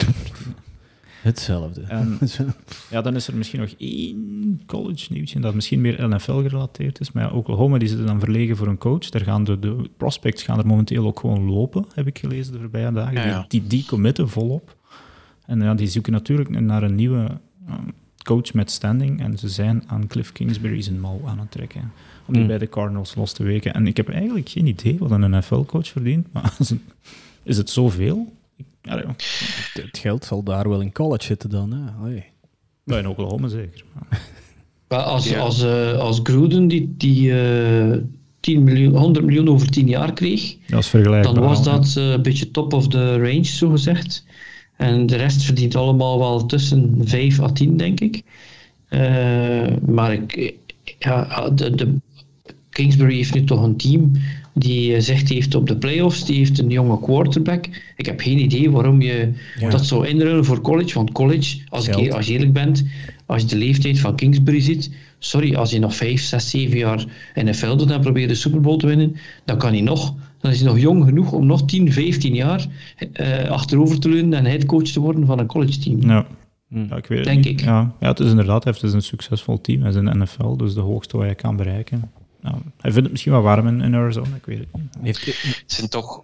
Hetzelfde. 1.24 1.80
En, 1.80 2.18
ja, 2.90 3.00
dan 3.00 3.14
is 3.14 3.28
er 3.28 3.36
misschien 3.36 3.60
nog 3.60 3.74
één 3.78 4.62
college 4.66 5.12
nieuwtje 5.12 5.40
dat 5.40 5.54
misschien 5.54 5.80
meer 5.80 6.08
NFL 6.08 6.40
gerelateerd 6.40 7.00
is. 7.00 7.12
Maar 7.12 7.22
ja, 7.22 7.30
Oklahoma 7.30 7.78
die 7.78 7.88
zitten 7.88 8.06
dan 8.06 8.20
verlegen 8.20 8.56
voor 8.56 8.66
een 8.66 8.78
coach. 8.78 9.08
Daar 9.08 9.20
gaan 9.22 9.44
de, 9.44 9.58
de 9.58 9.90
prospects 9.96 10.42
gaan 10.42 10.58
er 10.58 10.66
momenteel 10.66 11.06
ook 11.06 11.20
gewoon 11.20 11.44
lopen, 11.44 11.86
heb 11.94 12.06
ik 12.06 12.18
gelezen 12.18 12.52
de 12.52 12.58
voorbije 12.58 12.92
dagen. 12.92 13.14
Ja, 13.14 13.26
ja. 13.26 13.44
Die, 13.48 13.60
die, 13.60 13.68
die 13.68 13.84
committen 13.84 14.28
volop. 14.28 14.76
En 15.46 15.60
ja, 15.60 15.74
die 15.74 15.86
zoeken 15.86 16.12
natuurlijk 16.12 16.60
naar 16.60 16.82
een 16.82 16.94
nieuwe 16.94 17.40
um, 17.68 17.92
coach 18.24 18.52
met 18.52 18.70
standing. 18.70 19.20
En 19.20 19.38
ze 19.38 19.48
zijn 19.48 19.82
aan 19.86 20.06
Cliff 20.06 20.32
Kingsbury 20.32 20.82
zijn 20.82 21.00
mouw 21.00 21.20
aan 21.26 21.38
het 21.38 21.50
trekken. 21.50 21.92
Om 22.26 22.32
die 22.32 22.42
mm. 22.42 22.48
bij 22.48 22.58
de 22.58 22.68
Cardinals 22.68 23.14
los 23.14 23.32
te 23.32 23.42
weken. 23.42 23.74
En 23.74 23.86
ik 23.86 23.96
heb 23.96 24.08
eigenlijk 24.08 24.48
geen 24.48 24.66
idee 24.66 24.96
wat 24.98 25.10
een 25.10 25.36
NFL-coach 25.36 25.88
verdient. 25.88 26.32
Maar 26.32 26.56
is 27.42 27.56
het 27.56 27.70
zoveel? 27.70 28.32
Ja, 28.82 28.96
ja. 28.96 29.14
Het 29.72 29.98
geld 29.98 30.24
zal 30.24 30.42
daar 30.42 30.68
wel 30.68 30.80
in 30.80 30.92
college 30.92 31.24
zitten 31.24 31.50
dan. 31.50 31.72
Hè? 31.72 32.22
Ja, 32.84 32.98
in 32.98 33.08
Oklahoma 33.08 33.48
zeker. 33.48 33.84
Maar 34.88 35.02
als, 35.14 35.28
ja. 35.28 35.38
als, 35.38 35.64
uh, 35.64 35.98
als 35.98 36.20
Gruden 36.22 36.68
die, 36.68 36.94
die 36.96 37.28
uh, 37.28 37.96
10 38.40 38.62
miljoen, 38.62 38.96
100 38.96 39.24
miljoen 39.24 39.48
over 39.48 39.70
10 39.70 39.86
jaar 39.88 40.12
kreeg, 40.12 40.56
dat 40.66 41.22
dan 41.22 41.40
was 41.40 41.64
dat 41.64 41.94
uh, 41.98 42.10
een 42.10 42.22
beetje 42.22 42.50
top 42.50 42.72
of 42.72 42.88
the 42.88 43.18
range, 43.18 43.44
zo 43.44 43.70
gezegd. 43.70 44.24
En 44.76 45.06
de 45.06 45.16
rest 45.16 45.42
verdient 45.42 45.76
allemaal 45.76 46.18
wel 46.18 46.46
tussen 46.46 46.94
5 47.04 47.40
à 47.40 47.52
10, 47.52 47.76
denk 47.76 48.00
ik. 48.00 48.22
Uh, 48.90 49.66
maar 49.86 50.12
ik, 50.12 50.54
ja, 50.98 51.50
de, 51.50 51.74
de, 51.74 51.94
Kingsbury 52.70 53.16
heeft 53.16 53.34
nu 53.34 53.44
toch 53.44 53.62
een 53.62 53.76
team 53.76 54.12
die 54.54 55.00
zegt 55.00 55.28
heeft 55.28 55.54
op 55.54 55.66
de 55.66 55.76
playoffs, 55.76 56.24
die 56.24 56.36
heeft 56.36 56.58
een 56.58 56.70
jonge 56.70 57.00
quarterback. 57.00 57.68
Ik 57.96 58.06
heb 58.06 58.20
geen 58.20 58.38
idee 58.38 58.70
waarom 58.70 59.02
je 59.02 59.32
ja. 59.58 59.70
dat 59.70 59.86
zou 59.86 60.06
inruilen 60.06 60.44
voor 60.44 60.60
college. 60.60 60.94
Want 60.94 61.12
college, 61.12 61.58
als, 61.68 61.88
ik, 61.88 62.12
als 62.12 62.26
je 62.26 62.32
eerlijk 62.32 62.52
bent, 62.52 62.84
als 63.26 63.42
je 63.42 63.48
de 63.48 63.56
leeftijd 63.56 63.98
van 63.98 64.16
Kingsbury 64.16 64.60
ziet, 64.60 64.90
sorry, 65.18 65.54
als 65.54 65.70
je 65.70 65.78
nog 65.78 65.96
5, 65.96 66.22
6, 66.22 66.50
7 66.50 66.78
jaar 66.78 67.04
NFL 67.34 67.76
doet 67.76 67.90
en 67.90 68.00
probeert 68.00 68.28
de 68.28 68.34
Super 68.34 68.60
Bowl 68.60 68.76
te 68.76 68.86
winnen, 68.86 69.16
dan 69.44 69.58
kan 69.58 69.72
hij 69.72 69.80
nog 69.80 70.14
dan 70.44 70.52
is 70.52 70.60
hij 70.60 70.68
nog 70.68 70.78
jong 70.78 71.04
genoeg 71.04 71.32
om 71.32 71.46
nog 71.46 71.64
10, 71.64 71.92
15 71.92 72.34
jaar 72.34 72.66
uh, 73.20 73.50
achterover 73.50 74.00
te 74.00 74.08
leunen 74.08 74.38
en 74.38 74.44
headcoach 74.44 74.82
te 74.82 75.00
worden 75.00 75.26
van 75.26 75.38
een 75.38 75.46
college 75.46 75.78
team. 75.78 76.00
Ja. 76.00 76.26
Ja, 76.68 76.96
ik 76.96 77.06
weet 77.06 77.24
Denk 77.24 77.44
ik. 77.44 77.60
Ja, 77.60 77.94
ja, 78.00 78.08
het 78.08 78.20
is 78.20 78.30
inderdaad 78.30 78.64
hij 78.64 78.74
is 78.82 78.92
een 78.92 79.02
succesvol 79.02 79.60
team. 79.60 79.80
Hij 79.80 79.90
is 79.90 79.96
in 79.96 80.04
de 80.04 80.14
NFL, 80.14 80.56
dus 80.56 80.74
de 80.74 80.80
hoogste 80.80 81.16
wat 81.16 81.26
hij 81.26 81.34
kan 81.34 81.56
bereiken. 81.56 82.10
Nou, 82.40 82.56
hij 82.56 82.90
vindt 82.90 83.02
het 83.02 83.10
misschien 83.10 83.32
wel 83.32 83.42
warm 83.42 83.66
in, 83.66 83.80
in 83.80 83.94
Arizona, 83.94 84.36
ik 84.36 84.46
weet 84.46 84.58
het 84.58 84.68
niet. 84.72 84.96
Heeft, 85.00 85.26
het 85.26 85.72
zijn 85.72 85.88
toch 85.88 86.22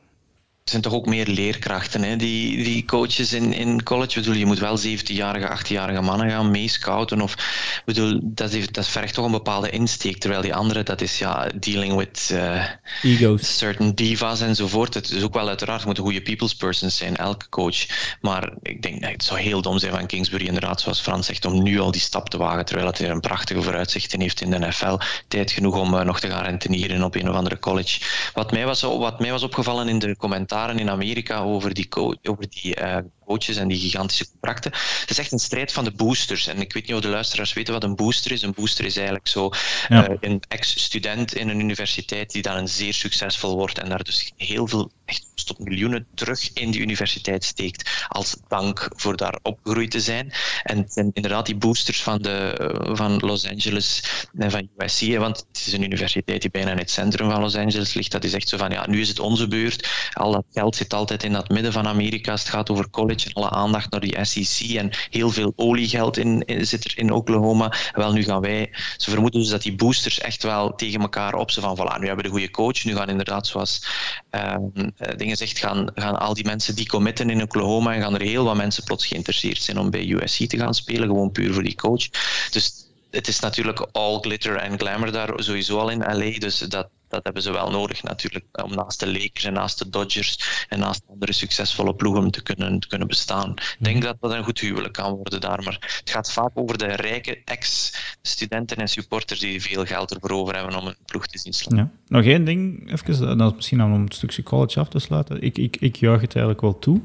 zijn 0.70 0.82
toch 0.82 0.92
ook 0.92 1.06
meer 1.06 1.26
leerkrachten, 1.26 2.02
hè? 2.02 2.16
Die, 2.16 2.64
die 2.64 2.84
coaches 2.84 3.32
in, 3.32 3.52
in 3.52 3.82
college. 3.82 4.18
Ik 4.18 4.24
bedoel, 4.24 4.38
je 4.38 4.46
moet 4.46 4.58
wel 4.58 4.78
17-jarige, 4.78 5.58
18-jarige 5.58 6.00
mannen 6.00 6.30
gaan 6.30 6.50
meescouten. 6.50 7.20
Of, 7.20 7.36
bedoel, 7.84 8.20
dat, 8.22 8.50
heeft, 8.50 8.74
dat 8.74 8.88
vergt 8.88 9.14
toch 9.14 9.24
een 9.24 9.30
bepaalde 9.30 9.70
insteek. 9.70 10.18
Terwijl 10.18 10.42
die 10.42 10.54
andere, 10.54 10.82
dat 10.82 11.00
is 11.00 11.18
ja, 11.18 11.48
dealing 11.58 11.96
with 11.96 12.30
uh, 12.32 12.64
Egos. 13.02 13.58
certain 13.58 13.94
divas 13.94 14.40
enzovoort. 14.40 14.94
Het 14.94 15.10
is 15.10 15.22
ook 15.22 15.34
wel 15.34 15.48
uiteraard, 15.48 15.84
moet 15.84 15.98
een 15.98 16.04
goede 16.04 16.22
people's 16.22 16.54
person 16.54 16.90
zijn, 16.90 17.16
elke 17.16 17.48
coach. 17.48 17.86
Maar 18.20 18.52
ik 18.62 18.82
denk, 18.82 19.04
het 19.04 19.24
zou 19.24 19.40
heel 19.40 19.62
dom 19.62 19.78
zijn 19.78 19.92
van 19.92 20.06
Kingsbury, 20.06 20.46
inderdaad, 20.46 20.80
zoals 20.80 21.00
Frans 21.00 21.26
zegt, 21.26 21.44
om 21.44 21.62
nu 21.62 21.80
al 21.80 21.90
die 21.90 22.00
stap 22.00 22.28
te 22.28 22.36
wagen, 22.36 22.64
terwijl 22.64 22.86
het 22.86 22.98
er 22.98 23.10
een 23.10 23.20
prachtige 23.20 23.62
vooruitzichten 23.62 24.20
heeft 24.20 24.40
in 24.40 24.50
de 24.50 24.58
NFL. 24.58 24.98
Tijd 25.28 25.50
genoeg 25.50 25.76
om 25.76 25.94
uh, 25.94 26.00
nog 26.00 26.20
te 26.20 26.28
gaan 26.28 26.44
rentenieren 26.44 27.02
op 27.02 27.14
een 27.14 27.28
of 27.28 27.34
andere 27.34 27.58
college. 27.58 28.00
Wat 28.34 28.52
mij 28.52 28.66
was, 28.66 28.80
wat 28.80 29.20
mij 29.20 29.30
was 29.30 29.42
opgevallen 29.42 29.88
in 29.88 29.98
de 29.98 30.16
commentaren 30.60 30.78
in 30.78 30.90
Amerika 30.90 31.42
over 31.42 31.74
die, 31.74 31.88
over 32.22 32.46
die 32.48 32.76
uh, 32.80 32.98
coaches 33.30 33.56
en 33.56 33.68
die 33.68 33.78
gigantische 33.78 34.30
contracten. 34.30 34.70
Het 35.00 35.10
is 35.10 35.18
echt 35.18 35.32
een 35.32 35.38
strijd 35.38 35.72
van 35.72 35.84
de 35.84 35.90
boosters. 35.90 36.46
En 36.46 36.60
ik 36.60 36.72
weet 36.72 36.86
niet 36.86 36.96
of 36.96 37.02
de 37.02 37.08
luisteraars 37.08 37.52
weten 37.52 37.72
wat 37.72 37.84
een 37.84 37.96
booster 37.96 38.32
is. 38.32 38.42
Een 38.42 38.54
booster 38.54 38.84
is 38.84 38.96
eigenlijk 38.96 39.28
zo 39.28 39.50
ja. 39.88 40.08
uh, 40.08 40.16
een 40.20 40.42
ex-student 40.48 41.34
in 41.34 41.48
een 41.48 41.60
universiteit 41.60 42.32
die 42.32 42.42
dan 42.42 42.56
een 42.56 42.68
zeer 42.68 42.94
succesvol 42.94 43.56
wordt 43.56 43.78
en 43.78 43.88
daar 43.88 44.04
dus 44.04 44.32
heel 44.36 44.66
veel, 44.66 44.90
echt 45.04 45.30
tot 45.44 45.58
miljoenen 45.58 46.06
terug 46.14 46.52
in 46.52 46.70
die 46.70 46.80
universiteit 46.80 47.44
steekt 47.44 48.06
als 48.08 48.36
dank 48.48 48.88
voor 48.96 49.16
daar 49.16 49.38
opgegroeid 49.42 49.90
te 49.90 50.00
zijn. 50.00 50.32
En 50.62 50.78
het 50.78 50.92
zijn 50.92 51.10
inderdaad 51.12 51.46
die 51.46 51.56
boosters 51.56 52.02
van, 52.02 52.22
de, 52.22 52.54
van 52.92 53.16
Los 53.16 53.48
Angeles 53.48 54.02
en 54.38 54.50
van 54.50 54.68
USC, 54.76 55.16
want 55.16 55.46
het 55.52 55.66
is 55.66 55.72
een 55.72 55.82
universiteit 55.82 56.40
die 56.40 56.50
bijna 56.50 56.70
in 56.70 56.78
het 56.78 56.90
centrum 56.90 57.30
van 57.30 57.40
Los 57.40 57.56
Angeles 57.56 57.94
ligt. 57.94 58.10
Dat 58.10 58.24
is 58.24 58.32
echt 58.32 58.48
zo 58.48 58.56
van, 58.56 58.70
ja, 58.70 58.88
nu 58.88 59.00
is 59.00 59.08
het 59.08 59.18
onze 59.18 59.48
beurt. 59.48 59.88
Al 60.12 60.32
dat 60.32 60.44
geld 60.52 60.76
zit 60.76 60.92
altijd 60.92 61.22
in 61.22 61.32
dat 61.32 61.48
midden 61.48 61.72
van 61.72 61.86
Amerika. 61.86 62.30
Als 62.30 62.40
het 62.40 62.50
gaat 62.50 62.70
over 62.70 62.90
college 62.90 63.19
alle 63.32 63.50
aandacht 63.50 63.90
naar 63.90 64.00
die 64.00 64.24
SEC 64.24 64.70
en 64.70 64.90
heel 65.10 65.30
veel 65.30 65.52
oliegeld 65.56 66.16
in, 66.16 66.44
zit 66.60 66.84
er 66.84 66.92
in 66.98 67.12
Oklahoma. 67.12 67.72
Wel, 67.92 68.12
nu 68.12 68.22
gaan 68.22 68.40
wij... 68.40 68.70
Ze 68.96 69.10
vermoeden 69.10 69.40
dus 69.40 69.50
dat 69.50 69.62
die 69.62 69.74
boosters 69.74 70.20
echt 70.20 70.42
wel 70.42 70.74
tegen 70.74 71.00
elkaar 71.00 71.34
op 71.34 71.50
ze 71.50 71.60
van, 71.60 71.76
voilà, 71.76 71.98
nu 71.98 72.06
hebben 72.06 72.16
we 72.16 72.22
de 72.22 72.28
goede 72.28 72.50
coach. 72.50 72.84
Nu 72.84 72.96
gaan 72.96 73.08
inderdaad, 73.08 73.46
zoals 73.46 73.86
um, 74.30 74.92
dingen 75.16 75.36
zegt, 75.36 75.58
gaan, 75.58 75.90
gaan 75.94 76.18
al 76.18 76.34
die 76.34 76.44
mensen 76.44 76.74
die 76.74 76.86
committen 76.86 77.30
in 77.30 77.42
Oklahoma 77.42 77.94
en 77.94 78.02
gaan 78.02 78.14
er 78.14 78.20
heel 78.20 78.44
wat 78.44 78.56
mensen 78.56 78.84
plots 78.84 79.06
geïnteresseerd 79.06 79.62
zijn 79.62 79.78
om 79.78 79.90
bij 79.90 80.08
USC 80.08 80.48
te 80.48 80.56
gaan 80.56 80.74
spelen, 80.74 81.08
gewoon 81.08 81.32
puur 81.32 81.52
voor 81.52 81.62
die 81.62 81.74
coach. 81.74 82.08
Dus 82.50 82.88
het 83.10 83.28
is 83.28 83.40
natuurlijk 83.40 83.86
all 83.92 84.18
glitter 84.20 84.56
en 84.56 84.78
glamour 84.78 85.12
daar 85.12 85.32
sowieso 85.36 85.78
al 85.78 85.88
in 85.88 85.98
LA, 85.98 86.38
dus 86.38 86.58
dat, 86.58 86.88
dat 87.10 87.24
hebben 87.24 87.42
ze 87.42 87.52
wel 87.52 87.70
nodig 87.70 88.02
natuurlijk, 88.02 88.44
om 88.64 88.74
naast 88.74 89.00
de 89.00 89.12
Lakers 89.12 89.44
en 89.44 89.52
naast 89.52 89.78
de 89.78 89.90
Dodgers 89.90 90.66
en 90.68 90.78
naast 90.78 91.02
andere 91.10 91.32
succesvolle 91.32 91.94
ploegen 91.94 92.30
te 92.30 92.42
kunnen, 92.42 92.80
te 92.80 92.88
kunnen 92.88 93.08
bestaan. 93.08 93.50
Ik 93.50 93.76
denk 93.78 94.02
dat 94.02 94.16
dat 94.20 94.32
een 94.32 94.44
goed 94.44 94.60
huwelijk 94.60 94.94
kan 94.94 95.12
worden 95.12 95.40
daar, 95.40 95.62
maar 95.62 96.00
het 96.00 96.10
gaat 96.10 96.32
vaak 96.32 96.50
over 96.54 96.78
de 96.78 96.86
rijke 96.86 97.42
ex-studenten 97.44 98.76
en 98.76 98.88
supporters 98.88 99.40
die 99.40 99.62
veel 99.62 99.84
geld 99.84 100.14
ervoor 100.14 100.30
over 100.30 100.54
hebben 100.54 100.78
om 100.78 100.86
een 100.86 100.96
ploeg 101.04 101.26
te 101.26 101.38
zien 101.38 101.52
slaan. 101.52 101.78
Ja. 101.78 101.90
Nog 102.06 102.24
één 102.24 102.44
ding, 102.44 102.92
even, 102.92 103.38
dat 103.38 103.50
is 103.50 103.56
misschien 103.56 103.82
om 103.82 104.04
het 104.04 104.14
stukje 104.14 104.42
college 104.42 104.80
af 104.80 104.88
te 104.88 104.98
sluiten. 104.98 105.42
Ik, 105.42 105.58
ik, 105.58 105.76
ik 105.76 105.96
juich 105.96 106.20
het 106.20 106.34
eigenlijk 106.34 106.60
wel 106.60 106.78
toe. 106.78 107.00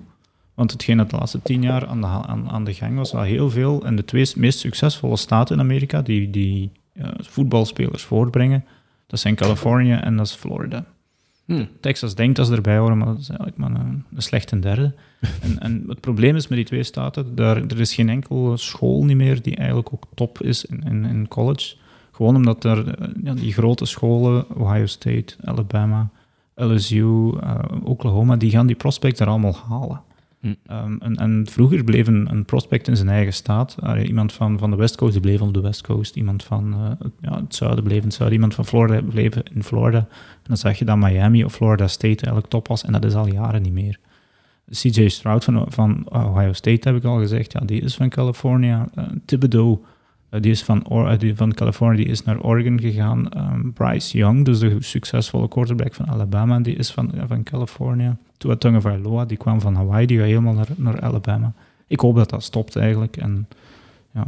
Want 0.53 0.71
hetgeen 0.71 0.97
dat 0.97 1.09
de 1.09 1.17
laatste 1.17 1.41
tien 1.41 1.61
jaar 1.61 1.87
aan 1.87 2.01
de, 2.01 2.07
aan, 2.07 2.49
aan 2.49 2.63
de 2.63 2.73
gang 2.73 2.97
was, 2.97 3.13
al 3.13 3.21
heel 3.21 3.49
veel. 3.49 3.85
En 3.85 3.95
de 3.95 4.05
twee 4.05 4.31
meest 4.35 4.59
succesvolle 4.59 5.17
staten 5.17 5.55
in 5.55 5.61
Amerika 5.61 6.01
die, 6.01 6.29
die 6.29 6.71
uh, 6.93 7.07
voetbalspelers 7.17 8.03
voortbrengen, 8.03 8.65
dat 9.07 9.19
zijn 9.19 9.35
Californië 9.35 9.93
en 9.93 10.17
dat 10.17 10.25
is 10.25 10.33
Florida. 10.33 10.85
Hmm. 11.45 11.67
Texas 11.79 12.15
denkt 12.15 12.35
dat 12.35 12.47
ze 12.47 12.53
erbij 12.53 12.77
horen, 12.77 12.97
maar 12.97 13.07
dat 13.07 13.17
is 13.17 13.29
eigenlijk 13.29 13.57
maar 13.57 13.69
een, 13.69 14.03
een 14.15 14.21
slechte 14.21 14.59
derde. 14.59 14.93
en, 15.41 15.59
en, 15.59 15.83
het 15.87 15.99
probleem 15.99 16.35
is 16.35 16.47
met 16.47 16.57
die 16.57 16.67
twee 16.67 16.83
staten, 16.83 17.35
daar, 17.35 17.57
er 17.57 17.79
is 17.79 17.93
geen 17.93 18.09
enkele 18.09 18.57
school 18.57 19.03
niet 19.03 19.17
meer 19.17 19.41
die 19.41 19.55
eigenlijk 19.55 19.93
ook 19.93 20.03
top 20.13 20.41
is 20.41 20.65
in, 20.65 20.83
in, 20.83 21.05
in 21.05 21.27
college. 21.27 21.75
Gewoon 22.11 22.35
omdat 22.35 22.63
er 22.63 23.09
ja, 23.23 23.33
die 23.33 23.53
grote 23.53 23.85
scholen, 23.85 24.57
Ohio 24.57 24.85
State, 24.85 25.35
Alabama, 25.43 26.09
LSU, 26.55 27.03
uh, 27.03 27.59
Oklahoma, 27.83 28.35
die 28.35 28.51
gaan 28.51 28.67
die 28.67 28.75
prospects 28.75 29.19
er 29.19 29.27
allemaal 29.27 29.57
halen. 29.69 30.01
Um, 30.71 31.01
en, 31.01 31.47
vroeger 31.49 31.83
bleef 31.83 32.07
een, 32.07 32.45
prospect 32.45 32.87
in 32.87 32.95
zijn 32.95 33.09
eigen 33.09 33.33
staat. 33.33 33.77
Iemand 34.03 34.33
van, 34.33 34.59
van 34.59 34.69
de 34.69 34.75
West 34.75 34.95
Coast 34.95 35.21
bleef 35.21 35.41
op 35.41 35.53
de 35.53 35.61
West 35.61 35.81
Coast. 35.81 36.15
Iemand 36.15 36.43
van 36.43 36.73
uh, 36.73 37.07
ja, 37.21 37.39
het 37.41 37.55
zuiden 37.55 37.83
bleef 37.83 37.97
in 37.97 38.03
het 38.03 38.13
zuiden. 38.13 38.37
Iemand 38.37 38.55
van 38.55 38.65
Florida 38.65 39.01
bleef 39.01 39.35
in 39.53 39.63
Florida. 39.63 39.97
En 39.97 40.43
dan 40.43 40.57
zag 40.57 40.79
je 40.79 40.85
dat 40.85 40.97
Miami 40.97 41.43
of 41.43 41.53
Florida 41.53 41.87
State 41.87 42.23
eigenlijk 42.23 42.47
top 42.47 42.67
was. 42.67 42.83
En 42.83 42.91
dat 42.91 43.05
is 43.05 43.15
al 43.15 43.27
jaren 43.27 43.61
niet 43.61 43.73
meer. 43.73 43.99
CJ 44.71 45.07
Stroud 45.07 45.43
van, 45.43 45.65
van 45.67 46.05
Ohio 46.09 46.53
State 46.53 46.87
heb 46.87 46.97
ik 46.97 47.03
al 47.03 47.17
gezegd. 47.17 47.51
Ja, 47.51 47.59
die 47.59 47.81
is 47.81 47.95
van 47.95 48.09
California. 48.09 48.87
Uh, 48.97 49.05
Thibodeau, 49.25 49.83
die 50.39 50.51
is 50.51 50.63
van, 50.63 50.87
or 50.87 51.17
die 51.17 51.35
van 51.35 51.53
California, 51.53 51.97
die 51.97 52.11
is 52.11 52.23
naar 52.23 52.39
Oregon 52.39 52.79
gegaan. 52.79 53.29
Um, 53.37 53.73
Bryce 53.73 54.17
Young, 54.17 54.45
dus 54.45 54.59
de 54.59 54.77
succesvolle 54.79 55.47
quarterback 55.47 55.93
van 55.93 56.07
Alabama, 56.07 56.59
die 56.59 56.75
is 56.75 56.91
van, 56.91 57.11
van 57.27 57.43
California. 57.43 58.17
Tua 58.37 58.55
Tagovailoa, 58.55 59.25
die 59.25 59.37
kwam 59.37 59.61
van 59.61 59.75
Hawaii, 59.75 60.05
die 60.05 60.17
gaat 60.17 60.27
helemaal 60.27 60.53
naar, 60.53 60.67
naar 60.75 61.01
Alabama. 61.01 61.53
Ik 61.87 61.99
hoop 61.99 62.15
dat 62.15 62.29
dat 62.29 62.43
stopt 62.43 62.75
eigenlijk. 62.75 63.17
En 63.17 63.47
ja, 64.11 64.27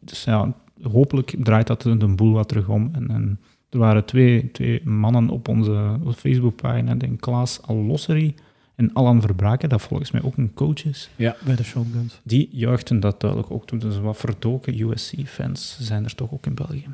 dus 0.00 0.24
ja, 0.24 0.52
hopelijk 0.82 1.34
draait 1.38 1.66
dat 1.66 1.82
de 1.82 2.14
boel 2.14 2.32
wat 2.32 2.48
terug 2.48 2.68
om. 2.68 2.90
En, 2.92 3.08
en 3.08 3.38
er 3.70 3.78
waren 3.78 4.04
twee, 4.04 4.50
twee 4.50 4.88
mannen 4.88 5.28
op 5.28 5.48
onze 5.48 5.98
Facebookpagina, 6.16 6.94
denk 6.94 7.20
Klaas 7.20 7.60
Alossery 7.62 8.34
en 8.78 8.92
Alan 8.92 9.20
Verbraken, 9.20 9.68
dat 9.68 9.82
volgens 9.82 10.10
mij 10.10 10.22
ook 10.22 10.36
een 10.36 10.54
coach 10.54 10.84
is. 10.84 11.08
Ja, 11.16 11.36
bij 11.44 11.56
de 11.56 11.62
Shotguns. 11.62 12.20
Die 12.22 12.48
juichten 12.52 13.00
dat 13.00 13.20
duidelijk 13.20 13.50
ook 13.50 13.66
toe. 13.66 13.78
Dus 13.78 13.98
wat 13.98 14.16
verdoken 14.16 14.80
USC-fans 14.80 15.78
zijn 15.80 16.04
er 16.04 16.14
toch 16.14 16.32
ook 16.32 16.46
in 16.46 16.54
België. 16.54 16.86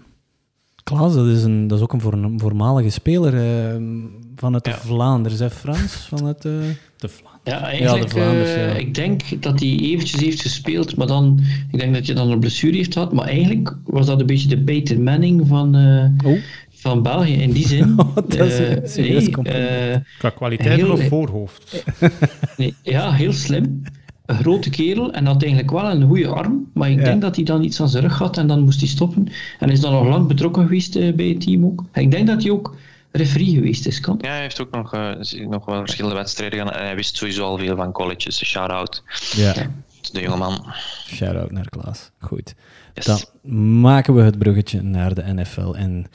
Klaas, 0.82 1.14
dat 1.14 1.26
is, 1.26 1.42
een, 1.42 1.66
dat 1.66 1.78
is 1.78 1.84
ook 1.84 1.92
een, 1.92 2.00
voor, 2.00 2.12
een 2.12 2.40
voormalige 2.40 2.90
speler 2.90 3.34
uh, 3.34 3.86
vanuit 4.36 4.64
de 4.64 4.70
ja. 4.70 4.76
Vlaanderen, 4.76 5.38
hè 5.38 5.50
Frans? 5.50 5.94
Vanuit, 5.94 6.44
uh, 6.44 6.52
de 6.96 7.08
Vlaanderen. 7.08 7.60
Ja, 7.60 7.68
eigenlijk, 7.68 8.12
ja, 8.12 8.30
de 8.30 8.36
uh, 8.36 8.66
ja. 8.66 8.72
ik 8.72 8.94
denk 8.94 9.42
dat 9.42 9.60
hij 9.60 9.78
eventjes 9.78 10.20
heeft 10.20 10.40
gespeeld, 10.40 10.96
maar 10.96 11.06
dan, 11.06 11.40
ik 11.72 11.78
denk 11.78 11.94
dat 11.94 12.06
je 12.06 12.14
dan 12.14 12.30
een 12.30 12.40
blessure 12.40 12.76
heeft 12.76 12.92
gehad, 12.92 13.12
maar 13.12 13.26
eigenlijk 13.26 13.76
was 13.84 14.06
dat 14.06 14.20
een 14.20 14.26
beetje 14.26 14.48
de 14.48 14.58
Peter 14.58 15.00
Manning 15.00 15.46
van, 15.46 15.74
oh. 16.24 16.38
Van 16.84 17.02
België, 17.02 17.32
in 17.32 17.52
die 17.52 17.66
zin. 17.66 17.94
Oh, 17.98 18.14
dat 18.14 18.34
is 18.34 18.58
een 18.58 18.80
serieus 18.84 19.28
nee, 19.28 20.02
Qua 20.18 20.30
kwaliteit 20.30 20.80
heel, 20.80 20.90
of 20.90 21.08
voorhoofd? 21.08 21.84
nee, 22.56 22.74
ja, 22.82 23.12
heel 23.12 23.32
slim 23.32 23.82
een 24.26 24.36
grote 24.36 24.70
kerel 24.70 25.12
en 25.12 25.26
had 25.26 25.42
eigenlijk 25.42 25.72
wel 25.72 25.90
een 25.90 26.06
goede 26.06 26.28
arm, 26.28 26.70
maar 26.74 26.90
ik 26.90 26.98
ja. 26.98 27.04
denk 27.04 27.20
dat 27.20 27.36
hij 27.36 27.44
dan 27.44 27.64
iets 27.64 27.80
aan 27.80 27.88
zijn 27.88 28.02
rug 28.02 28.18
had 28.18 28.38
en 28.38 28.46
dan 28.46 28.60
moest 28.60 28.80
hij 28.80 28.88
stoppen. 28.88 29.28
En 29.58 29.70
is 29.70 29.80
dan 29.80 29.92
nog 29.92 30.06
lang 30.06 30.28
betrokken 30.28 30.62
geweest 30.62 30.96
uh, 30.96 31.14
bij 31.14 31.28
het 31.28 31.40
team 31.40 31.64
ook. 31.64 31.84
En 31.92 32.02
ik 32.02 32.10
denk 32.10 32.26
dat 32.26 32.42
hij 32.42 32.50
ook 32.50 32.76
referee 33.10 33.54
geweest 33.54 33.86
is, 33.86 34.00
kan. 34.00 34.18
Ja, 34.20 34.30
hij 34.30 34.40
heeft 34.40 34.60
ook 34.60 34.70
nog, 34.70 34.94
uh, 34.94 35.10
nog 35.48 35.64
wel 35.64 35.78
verschillende 35.78 36.16
wedstrijden 36.16 36.58
gedaan 36.58 36.74
en 36.74 36.84
hij 36.84 36.94
wist 36.94 37.16
sowieso 37.16 37.44
al 37.44 37.58
veel 37.58 37.76
van 37.76 37.92
colleges. 37.92 38.44
Shout-out. 38.44 39.02
Ja. 39.36 39.54
De 40.12 40.20
jongeman. 40.20 40.64
Shout-out 41.06 41.50
naar 41.50 41.68
Klaas. 41.68 42.10
Goed. 42.18 42.54
Yes. 42.94 43.04
Dan 43.04 43.20
maken 43.80 44.14
we 44.14 44.22
het 44.22 44.38
bruggetje 44.38 44.82
naar 44.82 45.14
de 45.14 45.34
NFL 45.34 45.74
en 45.74 46.06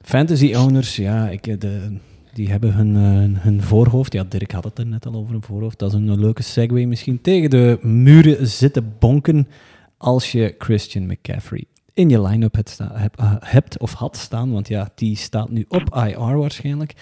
fantasy 0.00 0.54
owners. 0.54 0.96
Ja, 0.96 1.28
ik, 1.28 1.60
de, 1.60 1.96
die 2.32 2.50
hebben 2.50 2.74
hun, 2.74 2.94
uh, 2.94 3.42
hun 3.42 3.62
voorhoofd. 3.62 4.12
Ja, 4.12 4.24
Dirk 4.24 4.50
had 4.50 4.64
het 4.64 4.78
er 4.78 4.86
net 4.86 5.06
al 5.06 5.14
over 5.14 5.34
een 5.34 5.42
voorhoofd. 5.42 5.78
Dat 5.78 5.92
is 5.92 5.98
een 5.98 6.20
leuke 6.20 6.42
segue 6.42 6.86
misschien. 6.86 7.20
Tegen 7.20 7.50
de 7.50 7.78
muren 7.82 8.46
zitten 8.46 8.94
bonken 8.98 9.48
als 9.96 10.32
je 10.32 10.54
Christian 10.58 11.06
McCaffrey 11.06 11.64
in 11.94 12.08
je 12.08 12.22
line-up 12.22 12.54
hebt, 12.54 12.78
uh, 12.80 13.34
hebt, 13.40 13.78
of 13.78 13.92
had 13.92 14.16
staan. 14.16 14.52
Want 14.52 14.68
ja, 14.68 14.90
die 14.94 15.16
staat 15.16 15.50
nu 15.50 15.64
op 15.68 15.94
IR 15.94 16.36
waarschijnlijk. 16.36 16.94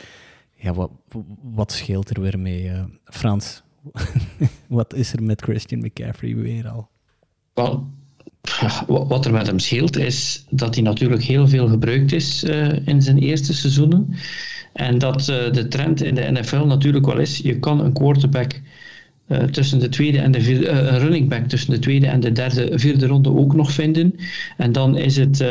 Ja, 0.55 0.75
wat, 0.75 0.91
wat 1.43 1.73
scheelt 1.73 2.11
er 2.11 2.21
weer 2.21 2.39
mee? 2.39 2.73
Frans, 3.05 3.63
wat 4.69 4.95
is 4.95 5.13
er 5.13 5.23
met 5.23 5.43
Christian 5.43 5.81
McCaffrey 5.81 6.37
weer 6.37 6.69
al? 6.69 6.89
Well, 7.55 7.81
wat 8.87 9.25
er 9.25 9.33
met 9.33 9.47
hem 9.47 9.59
scheelt 9.59 9.97
is 9.97 10.45
dat 10.51 10.75
hij 10.75 10.85
natuurlijk 10.85 11.23
heel 11.23 11.49
veel 11.49 11.69
gebruikt 11.69 12.13
is 12.13 12.45
uh, 12.45 12.69
in 12.85 13.03
zijn 13.03 13.19
eerste 13.19 13.55
seizoenen. 13.55 14.15
En 14.73 14.99
dat 14.99 15.21
uh, 15.21 15.53
de 15.53 15.69
trend 15.69 16.03
in 16.03 16.15
de 16.15 16.31
NFL 16.31 16.65
natuurlijk 16.65 17.07
wel 17.07 17.19
is, 17.19 17.39
je 17.39 17.59
kan 17.59 17.81
een 17.81 17.93
quarterback 17.93 18.61
uh, 19.29 19.39
tussen 19.39 19.79
de 19.79 19.89
tweede 19.89 20.19
en 20.19 20.33
de 20.33 20.69
een 20.69 20.99
running 20.99 21.29
back 21.29 21.49
tussen 21.49 21.71
de 21.71 21.79
tweede 21.79 22.07
en 22.07 22.21
de 22.21 22.33
derde, 22.33 22.79
vierde 22.79 23.07
ronde 23.07 23.37
ook 23.37 23.55
nog 23.55 23.73
vinden. 23.73 24.15
En 24.57 24.73
dan 24.73 24.97
is 24.97 25.17
het 25.17 25.45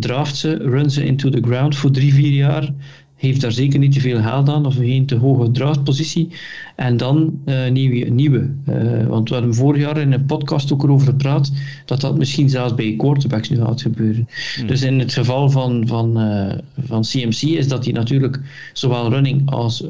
draft 0.00 0.36
ze, 0.36 0.54
run 0.54 0.90
ze 0.90 1.04
into 1.04 1.30
the 1.30 1.42
ground 1.42 1.76
voor 1.76 1.90
drie, 1.90 2.14
vier 2.14 2.32
jaar 2.32 2.72
heeft 3.16 3.40
daar 3.40 3.52
zeker 3.52 3.78
niet 3.78 3.92
te 3.92 4.00
veel 4.00 4.22
geld 4.22 4.48
aan 4.48 4.66
of 4.66 4.74
geen 4.74 5.06
te 5.06 5.16
hoge 5.16 5.50
draagpositie. 5.50 6.28
En 6.76 6.96
dan 6.96 7.40
uh, 7.44 7.70
nieuwe. 7.70 8.10
nieuwe. 8.10 8.50
Uh, 8.68 9.06
want 9.06 9.28
we 9.28 9.34
hadden 9.34 9.54
vorig 9.54 9.80
jaar 9.80 9.98
in 9.98 10.12
een 10.12 10.26
podcast 10.26 10.72
ook 10.72 10.82
erover 10.82 11.06
gepraat 11.06 11.52
dat 11.84 12.00
dat 12.00 12.18
misschien 12.18 12.48
zelfs 12.48 12.74
bij 12.74 12.94
quarterbacks 12.96 13.48
nu 13.48 13.56
gaat 13.56 13.82
gebeuren. 13.82 14.28
Hmm. 14.56 14.66
Dus 14.66 14.82
in 14.82 14.98
het 14.98 15.12
geval 15.12 15.50
van, 15.50 15.86
van, 15.86 16.20
uh, 16.20 16.52
van 16.86 17.02
CMC 17.02 17.42
is 17.42 17.68
dat 17.68 17.84
die 17.84 17.92
natuurlijk 17.92 18.40
zowel 18.72 19.10
running 19.10 19.50
als 19.50 19.84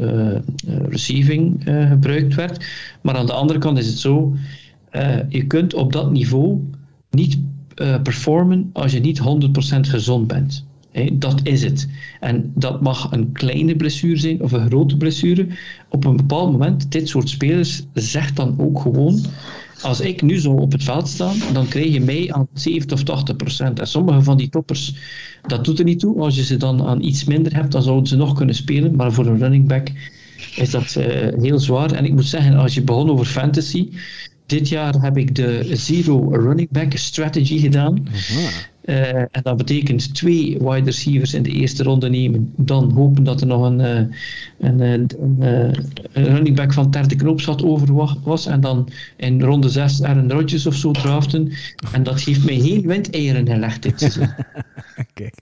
receiving 0.88 1.62
gebruikt 1.88 2.34
werd. 2.34 2.66
Maar 3.00 3.16
aan 3.16 3.26
de 3.26 3.32
andere 3.32 3.58
kant 3.58 3.78
is 3.78 3.86
het 3.86 3.98
zo, 3.98 4.34
je 5.28 5.44
kunt 5.46 5.74
op 5.74 5.92
dat 5.92 6.12
niveau 6.12 6.60
niet 7.10 7.38
performen 8.02 8.70
als 8.72 8.92
je 8.92 9.00
niet 9.00 9.20
100% 9.20 9.80
gezond 9.80 10.26
bent 10.26 10.64
dat 11.12 11.40
is 11.42 11.62
het. 11.62 11.88
En 12.20 12.52
dat 12.54 12.80
mag 12.80 13.12
een 13.12 13.32
kleine 13.32 13.76
blessure 13.76 14.16
zijn 14.16 14.42
of 14.42 14.52
een 14.52 14.66
grote 14.66 14.96
blessure. 14.96 15.46
Op 15.88 16.04
een 16.04 16.16
bepaald 16.16 16.52
moment, 16.52 16.92
dit 16.92 17.08
soort 17.08 17.28
spelers 17.28 17.82
zegt 17.94 18.36
dan 18.36 18.54
ook 18.58 18.80
gewoon 18.80 19.20
als 19.84 20.00
ik 20.00 20.22
nu 20.22 20.40
zo 20.40 20.52
op 20.52 20.72
het 20.72 20.84
veld 20.84 21.08
sta, 21.08 21.32
dan 21.52 21.68
krijg 21.68 21.92
je 21.92 22.00
mij 22.00 22.32
aan 22.32 22.46
70 22.52 22.98
of 22.98 23.04
80 23.04 23.36
procent. 23.36 23.80
En 23.80 23.86
sommige 23.86 24.22
van 24.22 24.36
die 24.36 24.48
toppers, 24.48 24.94
dat 25.46 25.64
doet 25.64 25.78
er 25.78 25.84
niet 25.84 25.98
toe. 25.98 26.20
Als 26.20 26.36
je 26.36 26.44
ze 26.44 26.56
dan 26.56 26.82
aan 26.82 27.02
iets 27.02 27.24
minder 27.24 27.54
hebt, 27.54 27.72
dan 27.72 27.82
zouden 27.82 28.06
ze 28.06 28.16
nog 28.16 28.34
kunnen 28.34 28.54
spelen. 28.54 28.96
Maar 28.96 29.12
voor 29.12 29.26
een 29.26 29.38
running 29.38 29.68
back 29.68 29.88
is 30.56 30.70
dat 30.70 30.94
uh, 30.98 31.04
heel 31.40 31.58
zwaar. 31.58 31.92
En 31.92 32.04
ik 32.04 32.12
moet 32.12 32.26
zeggen, 32.26 32.56
als 32.56 32.74
je 32.74 32.82
begon 32.82 33.10
over 33.10 33.26
fantasy, 33.26 33.88
dit 34.46 34.68
jaar 34.68 34.94
heb 35.02 35.16
ik 35.16 35.34
de 35.34 35.70
Zero 35.72 36.28
Running 36.30 36.70
Back 36.70 36.96
Strategy 36.96 37.58
gedaan. 37.58 38.06
Uh, 38.84 39.16
en 39.16 39.42
dat 39.42 39.56
betekent 39.56 40.14
twee 40.14 40.58
wide 40.58 40.84
receivers 40.84 41.34
in 41.34 41.42
de 41.42 41.50
eerste 41.50 41.82
ronde 41.82 42.08
nemen. 42.08 42.52
Dan 42.56 42.92
hopen 42.92 43.24
dat 43.24 43.40
er 43.40 43.46
nog 43.46 43.62
een, 43.62 43.80
uh, 43.80 44.00
een, 44.58 44.80
een, 44.80 45.74
running 46.12 46.56
back 46.56 46.72
van 46.72 46.90
derde 46.90 47.16
knoopsgat 47.16 47.62
over 47.62 47.94
was. 48.22 48.46
En 48.46 48.60
dan 48.60 48.88
in 49.16 49.42
ronde 49.42 49.68
6 49.68 50.02
Aaron 50.02 50.32
Rodgers 50.32 50.66
of 50.66 50.74
zo 50.74 50.90
draften. 50.90 51.52
En 51.92 52.02
dat 52.02 52.20
heeft 52.20 52.44
mij 52.44 52.60
geen 52.60 52.86
windeieren 52.86 53.46
gelegd 53.46 53.82
dit 53.82 54.00
seizoen. 54.00 54.28
Kijk, 55.14 55.34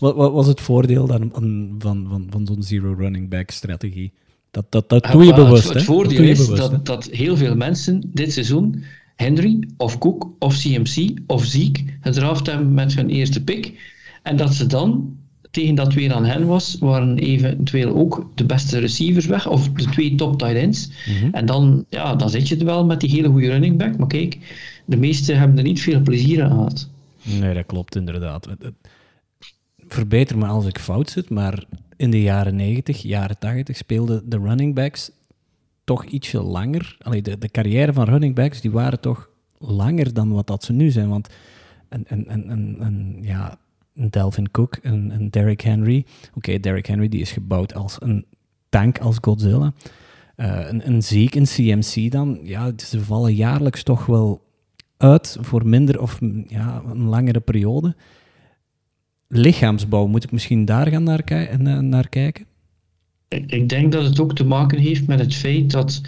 wat, 0.00 0.14
wat, 0.14 0.32
was 0.32 0.46
het 0.46 0.60
voordeel 0.60 1.06
dan 1.06 1.30
van, 1.32 1.74
van, 1.78 2.26
van, 2.30 2.46
zo'n 2.46 2.62
zero 2.62 2.94
running 2.98 3.28
back 3.28 3.50
strategie? 3.50 4.12
Dat, 4.50 4.64
dat, 4.68 4.88
dat 4.88 5.08
doe 5.12 5.24
je 5.24 5.34
bewust. 5.34 5.64
Het, 5.64 5.74
het 5.74 5.84
voordeel 5.84 6.22
is 6.22 6.46
dat, 6.46 6.86
dat 6.86 7.04
heel 7.04 7.36
veel 7.36 7.56
mensen 7.56 8.02
dit 8.12 8.32
seizoen 8.32 8.84
Henry 9.20 9.58
of 9.76 9.98
Cook 9.98 10.28
of 10.38 10.58
CMC 10.58 11.18
of 11.26 11.44
Zeke 11.44 11.84
gedraft 12.00 12.46
hebben 12.46 12.74
met 12.74 12.94
hun 12.94 13.10
eerste 13.10 13.44
pick. 13.44 13.72
En 14.22 14.36
dat 14.36 14.54
ze 14.54 14.66
dan, 14.66 15.16
tegen 15.50 15.74
dat 15.74 15.94
weer 15.94 16.12
aan 16.12 16.24
hen 16.24 16.46
was, 16.46 16.76
waren 16.78 17.18
eventueel 17.18 17.94
ook 17.94 18.30
de 18.34 18.44
beste 18.44 18.78
receivers 18.78 19.26
weg 19.26 19.48
of 19.48 19.68
de 19.68 19.84
twee 19.84 20.14
top 20.14 20.38
tight 20.38 20.56
ends. 20.56 20.90
Mhm. 21.06 21.34
En 21.34 21.46
dan, 21.46 21.84
ja, 21.88 22.14
dan 22.14 22.30
zit 22.30 22.48
je 22.48 22.56
er 22.56 22.64
wel 22.64 22.84
met 22.84 23.00
die 23.00 23.10
hele 23.10 23.28
goede 23.28 23.46
running 23.50 23.76
back. 23.76 23.98
Maar 23.98 24.06
kijk, 24.06 24.38
de 24.84 24.96
meesten 24.96 25.38
hebben 25.38 25.56
er 25.56 25.62
niet 25.62 25.80
veel 25.80 26.00
plezier 26.00 26.42
aan 26.42 26.50
gehad. 26.50 26.88
Nee, 27.22 27.54
dat 27.54 27.66
klopt 27.66 27.96
inderdaad. 27.96 28.48
Verbeter 29.88 30.38
me 30.38 30.46
als 30.46 30.66
ik 30.66 30.78
fout 30.78 31.10
zit, 31.10 31.30
maar 31.30 31.64
in 31.96 32.10
de 32.10 32.22
jaren 32.22 32.56
90, 32.56 33.02
jaren 33.02 33.38
80 33.38 33.76
speelden 33.76 34.22
de 34.24 34.38
running 34.38 34.74
backs 34.74 35.10
toch 35.90 36.04
ietsje 36.04 36.42
langer. 36.42 36.96
Allee, 36.98 37.22
de, 37.22 37.38
de 37.38 37.48
carrière 37.48 37.92
van 37.92 38.04
running 38.04 38.34
backs 38.34 38.60
die 38.60 38.70
waren 38.70 39.00
toch 39.00 39.30
langer 39.58 40.12
dan 40.12 40.32
wat 40.32 40.46
dat 40.46 40.64
ze 40.64 40.72
nu 40.72 40.90
zijn. 40.90 41.08
Want 41.08 41.28
een, 41.88 42.04
een, 42.08 42.32
een, 42.50 42.76
een, 42.80 43.18
ja, 43.20 43.58
een 43.94 44.10
Delvin 44.10 44.50
Cook, 44.50 44.78
een, 44.82 45.10
een 45.10 45.30
Derrick 45.30 45.60
Henry. 45.60 46.06
Oké, 46.34 46.60
Derrick 46.60 46.86
Henry 46.86 47.08
die 47.08 47.20
is 47.20 47.32
gebouwd 47.32 47.74
als 47.74 47.96
een 47.98 48.24
tank 48.68 48.98
als 48.98 49.16
Godzilla. 49.20 49.72
Uh, 50.36 50.68
een, 50.68 50.88
een 50.88 51.02
Zeke, 51.02 51.38
een 51.38 51.44
CMC 51.44 52.10
dan. 52.10 52.38
Ja, 52.42 52.72
ze 52.76 53.00
vallen 53.00 53.34
jaarlijks 53.34 53.82
toch 53.82 54.06
wel 54.06 54.42
uit 54.96 55.38
voor 55.40 55.66
minder 55.66 56.00
of 56.00 56.18
ja, 56.46 56.82
een 56.86 57.04
langere 57.04 57.40
periode. 57.40 57.96
Lichaamsbouw, 59.28 60.06
moet 60.06 60.24
ik 60.24 60.32
misschien 60.32 60.64
daar 60.64 60.86
gaan 60.86 61.02
naar, 61.02 61.24
naar 61.82 62.08
kijken? 62.08 62.46
Ik 63.30 63.68
denk 63.68 63.92
dat 63.92 64.04
het 64.04 64.20
ook 64.20 64.34
te 64.34 64.44
maken 64.44 64.78
heeft 64.78 65.06
met 65.06 65.18
het 65.18 65.34
feit 65.34 65.70
dat 65.70 66.00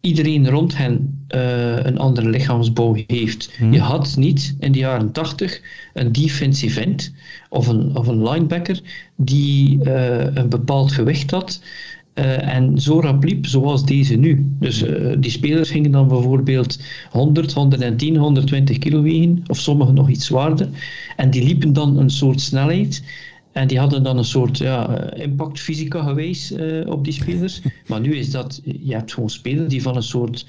iedereen 0.00 0.48
rond 0.48 0.76
hen 0.76 1.24
uh, 1.34 1.76
een 1.76 1.98
andere 1.98 2.28
lichaamsbouw 2.28 2.96
heeft. 3.06 3.54
Hmm. 3.58 3.72
Je 3.72 3.80
had 3.80 4.16
niet 4.16 4.56
in 4.58 4.72
de 4.72 4.78
jaren 4.78 5.12
80 5.12 5.60
een 5.94 6.12
defensive 6.12 6.80
end 6.80 7.12
of 7.48 7.66
een, 7.66 7.96
of 7.96 8.06
een 8.06 8.28
linebacker 8.28 8.80
die 9.16 9.78
uh, 9.84 10.34
een 10.34 10.48
bepaald 10.48 10.92
gewicht 10.92 11.30
had. 11.30 11.62
Uh, 12.14 12.54
en 12.54 12.80
zo 12.80 13.00
rap 13.00 13.24
liep 13.24 13.46
zoals 13.46 13.84
deze 13.84 14.16
nu. 14.16 14.46
Dus 14.58 14.84
die 15.18 15.30
spelers 15.30 15.70
gingen 15.70 15.90
dan 15.90 16.08
bijvoorbeeld 16.08 16.82
100, 17.10 17.52
110, 17.52 18.16
120 18.16 18.78
kilo 18.78 19.02
wegen, 19.02 19.42
of 19.46 19.58
sommigen 19.58 19.94
nog 19.94 20.08
iets 20.08 20.26
zwaarder. 20.26 20.68
En 21.16 21.30
die 21.30 21.44
liepen 21.44 21.72
dan 21.72 21.98
een 21.98 22.10
soort 22.10 22.40
snelheid 22.40 23.02
en 23.52 23.68
die 23.68 23.78
hadden 23.78 24.02
dan 24.02 24.18
een 24.18 24.24
soort 24.24 24.58
ja, 24.58 24.96
eh, 24.96 25.22
impact 25.24 25.60
fysica 25.60 26.02
geweest 26.02 26.52
uh, 26.52 26.86
op 26.86 27.04
die 27.04 27.12
spelers. 27.12 27.62
Maar 27.88 28.00
nu 28.00 28.16
is 28.16 28.30
dat, 28.30 28.60
je 28.64 28.94
hebt 28.94 29.12
gewoon 29.12 29.30
spelers 29.30 29.68
die 29.68 29.82
van 29.82 29.96
een 29.96 30.02
soort 30.02 30.46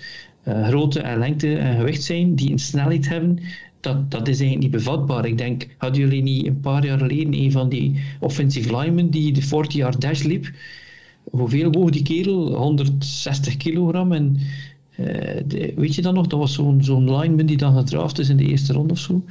uh, 0.48 0.68
grootte 0.68 1.00
en 1.00 1.20
lengte 1.20 1.58
en 1.58 1.78
gewicht 1.78 2.04
zijn, 2.04 2.36
die 2.36 2.52
een 2.52 2.60
snelheid 2.60 3.10
hebben. 3.10 3.40
Dat, 3.80 4.12
dat 4.12 4.28
is 4.28 4.40
eigenlijk 4.40 4.72
niet 4.72 4.84
bevatbaar. 4.84 5.26
Ik 5.26 5.38
denk, 5.38 5.68
hadden 5.78 6.02
jullie 6.02 6.22
niet 6.22 6.46
een 6.46 6.60
paar 6.60 6.86
jaar 6.86 6.98
geleden 6.98 7.34
een 7.34 7.52
van 7.52 7.70
die 7.70 8.02
offensive 8.20 8.78
linemen 8.78 9.10
die 9.10 9.34
de 9.34 9.42
40 9.42 9.74
yard 9.74 10.02
dash 10.02 10.24
liep? 10.24 10.52
Hoeveel 11.24 11.72
woog 11.72 11.90
die 11.90 12.04
kerel? 12.04 12.56
160 12.56 13.58
kilogram. 13.58 14.12
En 14.12 14.38
de, 15.46 15.74
weet 15.76 15.96
je 15.96 16.02
dan 16.02 16.14
nog, 16.14 16.28
dat 16.28 16.40
was 16.40 16.54
zo'n 16.54 16.84
zo'n 16.84 17.16
lineman 17.18 17.46
die 17.46 17.58
dan 17.58 17.78
gedraft 17.78 18.20
is 18.20 18.30
in 18.30 18.38
de 18.38 18.46
eerste 18.46 18.74
ronde 18.74 18.94
of 18.94 19.00
zo. 19.00 19.24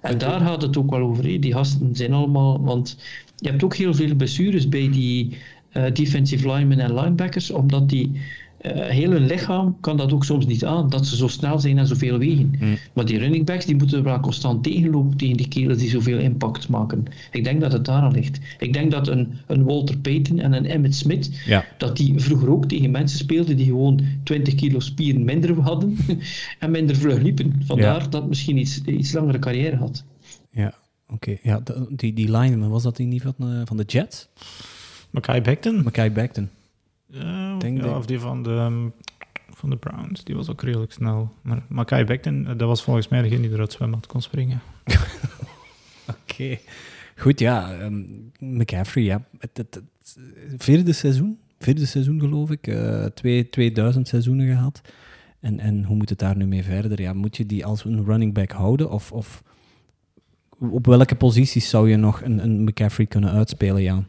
En 0.00 0.18
daar 0.18 0.40
gaat 0.40 0.62
het 0.62 0.76
ook 0.76 0.90
wel 0.90 1.00
over. 1.00 1.22
Die 1.22 1.52
gasten 1.52 1.96
zijn 1.96 2.12
allemaal. 2.12 2.62
Want 2.62 2.96
je 3.36 3.48
hebt 3.48 3.64
ook 3.64 3.76
heel 3.76 3.94
veel 3.94 4.14
blessures 4.14 4.68
bij 4.68 4.90
die 4.90 5.38
uh, 5.72 5.84
defensive 5.92 6.52
linemen 6.52 6.78
en 6.78 6.94
linebackers, 6.94 7.50
omdat 7.50 7.88
die 7.88 8.20
uh, 8.62 8.72
heel 8.72 9.10
hun 9.10 9.26
lichaam 9.26 9.76
kan 9.80 9.96
dat 9.96 10.12
ook 10.12 10.24
soms 10.24 10.46
niet 10.46 10.64
aan, 10.64 10.88
dat 10.88 11.06
ze 11.06 11.16
zo 11.16 11.28
snel 11.28 11.58
zijn 11.58 11.78
en 11.78 11.86
zoveel 11.86 12.18
wegen. 12.18 12.54
Hmm. 12.58 12.76
Maar 12.92 13.04
die 13.04 13.18
running 13.18 13.46
backs 13.46 13.64
die 13.66 13.76
moeten 13.76 14.02
wel 14.02 14.20
constant 14.20 14.62
tegenlopen 14.62 15.16
tegen 15.16 15.36
die 15.36 15.48
kerels 15.48 15.78
die 15.78 15.88
zoveel 15.88 16.18
impact 16.18 16.68
maken. 16.68 17.04
Ik 17.32 17.44
denk 17.44 17.60
dat 17.60 17.72
het 17.72 17.84
daar 17.84 18.02
aan 18.02 18.12
ligt. 18.12 18.38
Ik 18.58 18.72
denk 18.72 18.90
dat 18.90 19.08
een, 19.08 19.32
een 19.46 19.64
Walter 19.64 19.98
Payton 19.98 20.38
en 20.38 20.52
een 20.52 20.66
Emmett 20.66 20.94
Smith, 20.94 21.30
ja. 21.46 21.64
dat 21.78 21.96
die 21.96 22.20
vroeger 22.20 22.50
ook 22.50 22.66
tegen 22.66 22.90
mensen 22.90 23.18
speelden 23.18 23.56
die 23.56 23.66
gewoon 23.66 24.00
20 24.22 24.54
kilo 24.54 24.80
spieren 24.80 25.24
minder 25.24 25.60
hadden 25.60 25.96
en 26.58 26.70
minder 26.70 26.96
vlug 26.96 27.22
liepen. 27.22 27.62
Vandaar 27.64 28.10
dat 28.10 28.28
misschien 28.28 28.56
iets, 28.56 28.80
iets 28.84 29.12
langere 29.12 29.38
carrière 29.38 29.76
had. 29.76 30.04
Ja, 30.50 30.74
oké. 31.08 31.36
Ja, 31.42 31.62
die, 31.88 32.12
die 32.12 32.30
line, 32.30 32.68
was 32.68 32.82
dat 32.82 32.96
die 32.96 33.06
niet 33.06 33.22
van, 33.22 33.34
uh, 33.40 33.60
van 33.64 33.76
de 33.76 33.84
Jets? 33.86 34.28
Mackay 35.10 35.42
Becton? 35.42 35.82
Mackay 35.82 36.12
Becton. 36.12 36.48
Ja, 37.10 37.56
ja 37.60 37.96
of 37.96 38.06
die 38.06 38.18
van 38.18 38.42
de, 38.42 38.50
ehm, 38.50 38.88
van 39.50 39.70
de 39.70 39.76
Browns. 39.76 40.24
Die 40.24 40.34
was 40.34 40.50
ook 40.50 40.62
redelijk 40.62 40.92
snel. 40.92 41.32
Maar 41.42 41.62
Mackay 41.68 42.04
Becton, 42.04 42.46
eh, 42.46 42.58
dat 42.58 42.68
was 42.68 42.82
volgens 42.82 43.08
mij 43.08 43.22
degene 43.22 43.40
die 43.40 43.52
er 43.52 43.58
uit 43.58 43.72
zwembad 43.72 44.06
kon 44.06 44.22
springen. 44.22 44.60
Oké. 46.30 46.58
Goed, 47.16 47.38
ja. 47.38 47.80
Um, 47.82 48.32
McCaffrey, 48.38 49.04
ja. 49.04 49.24
Het, 49.38 49.56
het, 49.56 49.82
vierde 50.56 50.92
seizoen. 50.92 51.38
Vierde 51.58 51.86
seizoen, 51.86 52.20
geloof 52.20 52.50
ik. 52.50 52.66
Uh, 52.66 53.04
twee, 53.04 53.48
2000 53.48 54.08
seizoenen 54.08 54.46
gehad. 54.46 54.80
En, 55.40 55.60
en 55.60 55.84
hoe 55.84 55.96
moet 55.96 56.08
het 56.08 56.18
daar 56.18 56.36
nu 56.36 56.46
mee 56.46 56.62
verder? 56.62 57.00
Ja, 57.00 57.12
moet 57.12 57.36
je 57.36 57.46
die 57.46 57.64
als 57.64 57.84
een 57.84 58.04
running 58.04 58.34
back 58.34 58.50
houden? 58.50 58.90
Of, 58.90 59.12
of 59.12 59.42
op 60.58 60.86
welke 60.86 61.14
posities 61.14 61.68
zou 61.68 61.90
je 61.90 61.96
nog 61.96 62.22
een, 62.22 62.44
een 62.44 62.64
McCaffrey 62.64 63.06
kunnen 63.06 63.30
uitspelen, 63.30 63.82
Jan? 63.82 64.06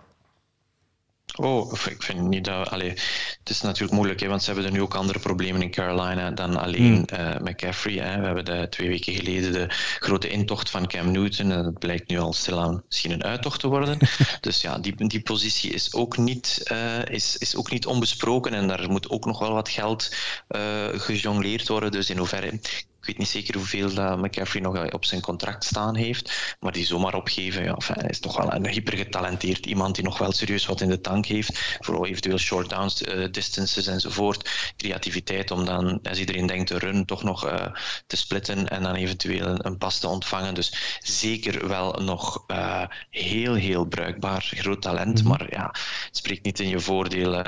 Oh, 1.37 1.73
ik 1.89 2.03
vind 2.03 2.21
niet 2.21 2.45
dat. 2.45 2.69
Allee, 2.69 2.89
het 2.89 3.49
is 3.49 3.61
natuurlijk 3.61 3.93
moeilijk, 3.93 4.19
hè, 4.19 4.27
want 4.27 4.43
ze 4.43 4.51
hebben 4.51 4.65
er 4.65 4.71
nu 4.71 4.81
ook 4.81 4.95
andere 4.95 5.19
problemen 5.19 5.61
in 5.61 5.71
Carolina 5.71 6.31
dan 6.31 6.55
alleen 6.55 6.91
mm. 6.91 7.05
uh, 7.13 7.35
McCaffrey. 7.39 7.93
Hè. 7.93 8.19
We 8.19 8.25
hebben 8.25 8.45
de, 8.45 8.67
twee 8.69 8.87
weken 8.87 9.13
geleden 9.13 9.53
de 9.53 9.65
grote 9.99 10.29
intocht 10.29 10.69
van 10.69 10.87
Cam 10.87 11.11
Newton 11.11 11.51
en 11.51 11.63
dat 11.63 11.79
blijkt 11.79 12.09
nu 12.09 12.19
al 12.19 12.33
stilaan 12.33 12.83
misschien 12.87 13.11
een 13.11 13.23
uittocht 13.23 13.59
te 13.59 13.67
worden. 13.67 13.97
dus 14.41 14.61
ja, 14.61 14.77
die, 14.77 15.07
die 15.07 15.21
positie 15.21 15.71
is 15.71 15.93
ook, 15.93 16.17
niet, 16.17 16.69
uh, 16.71 17.05
is, 17.05 17.37
is 17.37 17.55
ook 17.55 17.71
niet 17.71 17.85
onbesproken 17.85 18.53
en 18.53 18.67
daar 18.67 18.89
moet 18.89 19.09
ook 19.09 19.25
nog 19.25 19.39
wel 19.39 19.53
wat 19.53 19.69
geld 19.69 20.15
uh, 20.49 20.61
gejongleerd 20.91 21.67
worden. 21.67 21.91
Dus 21.91 22.09
in 22.09 22.17
hoeverre 22.17 22.59
Ik 23.01 23.07
weet 23.07 23.17
niet 23.17 23.27
zeker 23.27 23.55
hoeveel 23.55 23.93
dat 23.93 24.17
McCaffrey 24.17 24.61
nog 24.61 24.91
op 24.91 25.05
zijn 25.05 25.21
contract 25.21 25.63
staan 25.63 25.95
heeft, 25.95 26.55
maar 26.59 26.71
die 26.71 26.85
zomaar 26.85 27.13
opgeven, 27.13 27.63
ja, 27.63 27.77
hij 27.77 28.09
is 28.09 28.19
toch 28.19 28.37
wel 28.37 28.53
een 28.53 28.67
hypergetalenteerd 28.67 29.65
iemand 29.65 29.95
die 29.95 30.03
nog 30.03 30.17
wel 30.17 30.31
serieus 30.31 30.65
wat 30.65 30.81
in 30.81 30.89
de 30.89 31.01
tank 31.01 31.25
heeft, 31.25 31.77
voor 31.79 32.05
eventueel 32.05 32.37
short 32.37 32.69
downs, 32.69 33.01
uh, 33.01 33.27
distances 33.31 33.87
enzovoort. 33.87 34.73
Creativiteit 34.77 35.51
om 35.51 35.65
dan, 35.65 35.99
als 36.03 36.19
iedereen 36.19 36.45
denkt 36.45 36.67
de 36.67 36.77
run, 36.77 37.05
toch 37.05 37.23
nog 37.23 37.45
uh, 37.45 37.65
te 38.07 38.17
splitten 38.17 38.69
en 38.69 38.83
dan 38.83 38.95
eventueel 38.95 39.47
een, 39.47 39.65
een, 39.65 39.77
pas 39.77 39.99
te 39.99 40.07
ontvangen. 40.07 40.53
Dus 40.53 40.99
zeker 41.03 41.67
wel 41.67 41.93
nog 41.93 42.43
uh, 42.47 42.83
heel, 43.09 43.53
heel 43.53 43.85
bruikbaar, 43.85 44.51
groot 44.55 44.81
talent, 44.81 45.23
mm 45.23 45.29
-hmm. 45.29 45.37
maar 45.37 45.47
ja, 45.49 45.65
het 46.05 46.17
spreekt 46.17 46.45
niet 46.45 46.59
in 46.59 46.69
je 46.69 46.79
voordeel 46.79 47.43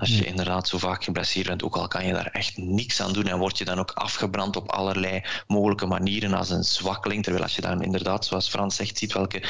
als 0.00 0.18
je 0.18 0.24
inderdaad 0.24 0.68
zo 0.68 0.78
vaak 0.78 1.04
geblesseerd 1.04 1.46
bent, 1.46 1.62
ook 1.62 1.76
al 1.76 1.88
kan 1.88 2.06
je 2.06 2.12
daar 2.12 2.26
echt 2.26 2.56
niks 2.56 3.02
aan 3.02 3.12
doen 3.12 3.26
en 3.26 3.38
word 3.38 3.58
je 3.58 3.64
dan 3.64 3.78
ook 3.78 3.90
afgebrand 3.90 4.56
op 4.56 4.70
allerlei 4.80 5.22
mogelijke 5.46 5.86
manieren 5.86 6.34
als 6.34 6.50
een 6.50 6.64
zwakkeling. 6.64 7.22
Terwijl 7.22 7.44
als 7.44 7.56
je 7.56 7.62
dan 7.62 7.82
inderdaad, 7.82 8.24
zoals 8.24 8.48
Frans 8.48 8.76
zegt, 8.76 8.98
ziet 8.98 9.12
welke 9.12 9.42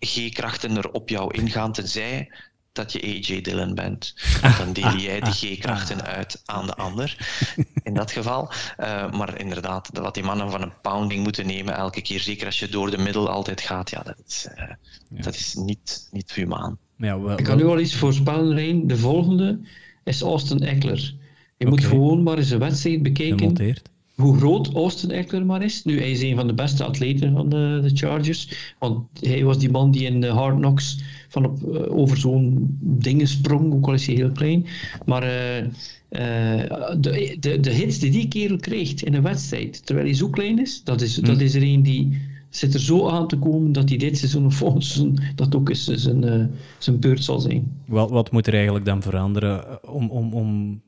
G-krachten 0.00 0.76
er 0.76 0.90
op 0.90 1.08
jou 1.08 1.34
ingaan, 1.34 1.72
tenzij 1.72 2.28
dat 2.72 2.92
je 2.92 3.02
AJ 3.02 3.40
Dillon 3.40 3.74
bent. 3.74 4.14
Dan 4.58 4.72
deel 4.72 4.96
jij 4.96 5.20
die 5.20 5.32
G-krachten 5.32 6.02
uit 6.04 6.42
aan 6.44 6.66
de 6.66 6.74
ander, 6.74 7.16
in 7.82 7.94
dat 7.94 8.10
geval. 8.10 8.50
Uh, 8.80 9.12
maar 9.12 9.40
inderdaad, 9.40 9.90
wat 9.92 10.14
die 10.14 10.22
mannen 10.22 10.50
van 10.50 10.62
een 10.62 10.80
pounding 10.82 11.22
moeten 11.22 11.46
nemen 11.46 11.74
elke 11.74 12.02
keer, 12.02 12.20
zeker 12.20 12.46
als 12.46 12.58
je 12.58 12.68
door 12.68 12.90
de 12.90 12.98
middel 12.98 13.28
altijd 13.28 13.60
gaat, 13.60 13.90
ja, 13.90 14.02
dat 14.02 14.22
is, 14.26 14.46
uh, 14.50 14.56
ja. 14.56 15.22
Dat 15.22 15.34
is 15.34 15.54
niet, 15.54 16.08
niet 16.10 16.32
humaan. 16.32 16.78
Ja, 16.96 17.20
wel, 17.20 17.38
Ik 17.38 17.44
kan 17.44 17.56
nu 17.56 17.66
al 17.66 17.80
iets 17.80 17.94
voorspellen, 17.94 18.54
Rijn. 18.54 18.86
De 18.86 18.96
volgende 18.96 19.60
is 20.04 20.20
Austin 20.20 20.60
Eckler. 20.60 20.98
Je 20.98 21.66
okay. 21.66 21.68
moet 21.68 21.84
gewoon 21.84 22.22
maar 22.22 22.38
eens 22.38 22.50
een 22.50 22.58
wedstrijd 22.58 23.02
bekijken. 23.02 23.38
Gemonteerd. 23.38 23.90
Hoe 24.20 24.36
groot 24.36 24.74
Austin 24.74 25.10
Eckler 25.10 25.46
maar 25.46 25.62
is. 25.62 25.84
Nu, 25.84 25.98
hij 25.98 26.10
is 26.10 26.22
een 26.22 26.36
van 26.36 26.46
de 26.46 26.54
beste 26.54 26.84
atleten 26.84 27.32
van 27.32 27.48
de, 27.48 27.80
de 27.82 27.90
Chargers. 27.94 28.74
Want 28.78 29.06
hij 29.20 29.44
was 29.44 29.58
die 29.58 29.70
man 29.70 29.90
die 29.90 30.04
in 30.04 30.20
de 30.20 30.28
Hard 30.28 30.56
Knocks 30.56 30.98
van 31.28 31.44
op, 31.44 31.58
uh, 31.68 31.98
over 31.98 32.16
zo'n 32.16 32.78
dingen 32.80 33.28
sprong, 33.28 33.72
ook 33.72 33.86
al 33.86 33.94
is 33.94 34.06
hij 34.06 34.14
heel 34.14 34.32
klein. 34.32 34.66
Maar 35.04 35.22
uh, 35.22 35.58
uh, 35.58 36.94
de, 37.00 37.36
de, 37.40 37.60
de 37.60 37.70
hits 37.70 37.98
die 37.98 38.10
die 38.10 38.28
kerel 38.28 38.56
krijgt 38.56 39.02
in 39.02 39.14
een 39.14 39.22
wedstrijd, 39.22 39.86
terwijl 39.86 40.06
hij 40.06 40.16
zo 40.16 40.28
klein 40.28 40.60
is, 40.60 40.84
dat 40.84 41.00
is, 41.00 41.16
hm. 41.16 41.24
dat 41.24 41.40
is 41.40 41.54
er 41.54 41.62
een 41.62 41.82
die 41.82 42.18
zit 42.48 42.74
er 42.74 42.80
zo 42.80 43.08
aan 43.08 43.28
te 43.28 43.38
komen 43.38 43.72
dat 43.72 43.88
hij 43.88 43.98
dit 43.98 44.18
seizoen 44.18 44.46
of 44.46 44.54
volgend 44.54 44.84
seizoen 44.84 45.18
dat 45.34 45.56
ook 45.56 45.68
eens 45.68 45.84
zijn, 45.84 46.50
zijn 46.78 46.98
beurt 47.00 47.24
zal 47.24 47.40
zijn. 47.40 47.72
Wat, 47.86 48.10
wat 48.10 48.32
moet 48.32 48.46
er 48.46 48.54
eigenlijk 48.54 48.84
dan 48.84 49.02
veranderen 49.02 49.88
om, 49.92 50.10
om, 50.10 50.32
om 50.32 50.80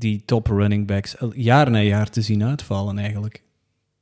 die 0.00 0.22
top 0.24 0.46
running 0.46 0.86
backs 0.86 1.16
jaar 1.34 1.70
na 1.70 1.80
jaar 1.82 2.10
te 2.10 2.22
zien 2.22 2.44
uitvallen 2.44 2.98
eigenlijk? 2.98 3.42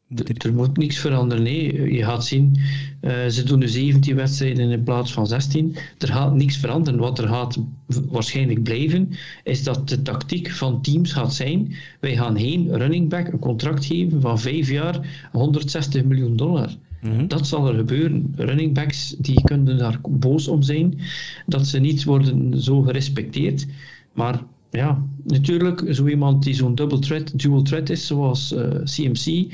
Moet 0.09 0.29
er... 0.29 0.47
er... 0.47 0.55
moet 0.55 0.77
niks 0.77 0.99
veranderen. 0.99 1.43
Nee. 1.43 1.93
Je 1.93 2.05
gaat 2.05 2.25
zien, 2.25 2.59
uh, 3.01 3.27
ze 3.27 3.43
doen 3.45 3.61
de 3.61 3.69
17 3.69 4.17
wedstrijden 4.17 4.71
in 4.71 4.83
plaats 4.83 5.13
van 5.13 5.27
16. 5.27 5.77
Er 5.99 6.09
gaat 6.09 6.35
niks 6.35 6.57
veranderen. 6.57 7.01
Wat 7.01 7.19
er 7.19 7.29
gaat 7.29 7.59
waarschijnlijk 7.87 8.63
blijven, 8.63 9.11
is 9.45 9.63
dat 9.63 9.89
de 9.89 10.03
tactiek 10.03 10.51
van 10.51 10.83
teams 10.83 11.13
gaat 11.13 11.35
zijn: 11.35 11.75
wij 12.01 12.17
gaan 12.17 12.37
heen 12.37 12.77
running 12.77 13.09
back 13.09 13.29
een 13.29 13.39
contract 13.39 13.85
geven 13.85 14.21
van 14.21 14.41
5 14.41 14.71
jaar, 14.71 15.29
160 15.33 16.05
miljoen 16.05 16.37
dollar. 16.37 16.77
Mhm. 17.03 17.27
Dat 17.27 17.47
zal 17.47 17.69
er 17.69 17.75
gebeuren. 17.75 18.33
Running 18.37 18.75
backs 18.75 19.15
die 19.19 19.43
kunnen 19.43 19.79
daar 19.79 20.01
boos 20.03 20.49
om 20.49 20.63
zijn 20.63 21.01
dat 21.47 21.67
ze 21.67 21.79
niet 21.79 22.05
worden 22.05 22.63
zo 22.63 22.81
gerespecteerd. 22.83 23.67
Maar 24.13 24.43
ja, 24.71 25.03
natuurlijk, 25.25 25.85
zo 25.91 26.07
iemand 26.07 26.43
die 26.43 26.55
zo'n 26.55 26.75
double 26.75 26.99
threat, 26.99 27.39
dual 27.39 27.63
threat 27.63 27.89
is, 27.91 28.07
zoals 28.07 28.53
uh, 28.53 28.75
eh, 28.75 28.83
CMC, 28.85 29.53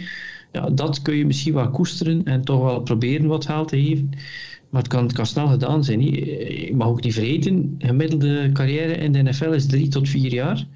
ja, 0.52 0.70
dat 0.70 1.02
kun 1.02 1.16
je 1.16 1.26
misschien 1.26 1.54
wel 1.54 1.70
koesteren 1.70 2.24
en 2.24 2.44
toch 2.44 2.62
wel 2.62 2.80
proberen 2.80 3.26
wat 3.26 3.46
geld 3.46 3.68
te 3.68 3.82
geven. 3.82 4.10
Maar 4.70 4.82
het 4.82 4.92
kan, 4.92 5.06
het 5.06 5.26
snel 5.26 5.48
gedaan 5.48 5.84
zijn. 5.84 6.02
Je 6.02 6.72
mag 6.74 6.88
ook 6.88 7.02
niet 7.02 7.14
vergeten, 7.14 7.74
gemiddelde 7.78 8.50
carrière 8.52 8.92
in 8.92 9.12
de 9.12 9.22
NFL 9.22 9.50
is 9.50 9.66
drie 9.66 9.88
tot 9.88 10.08
vier 10.08 10.32
jaar. 10.32 10.66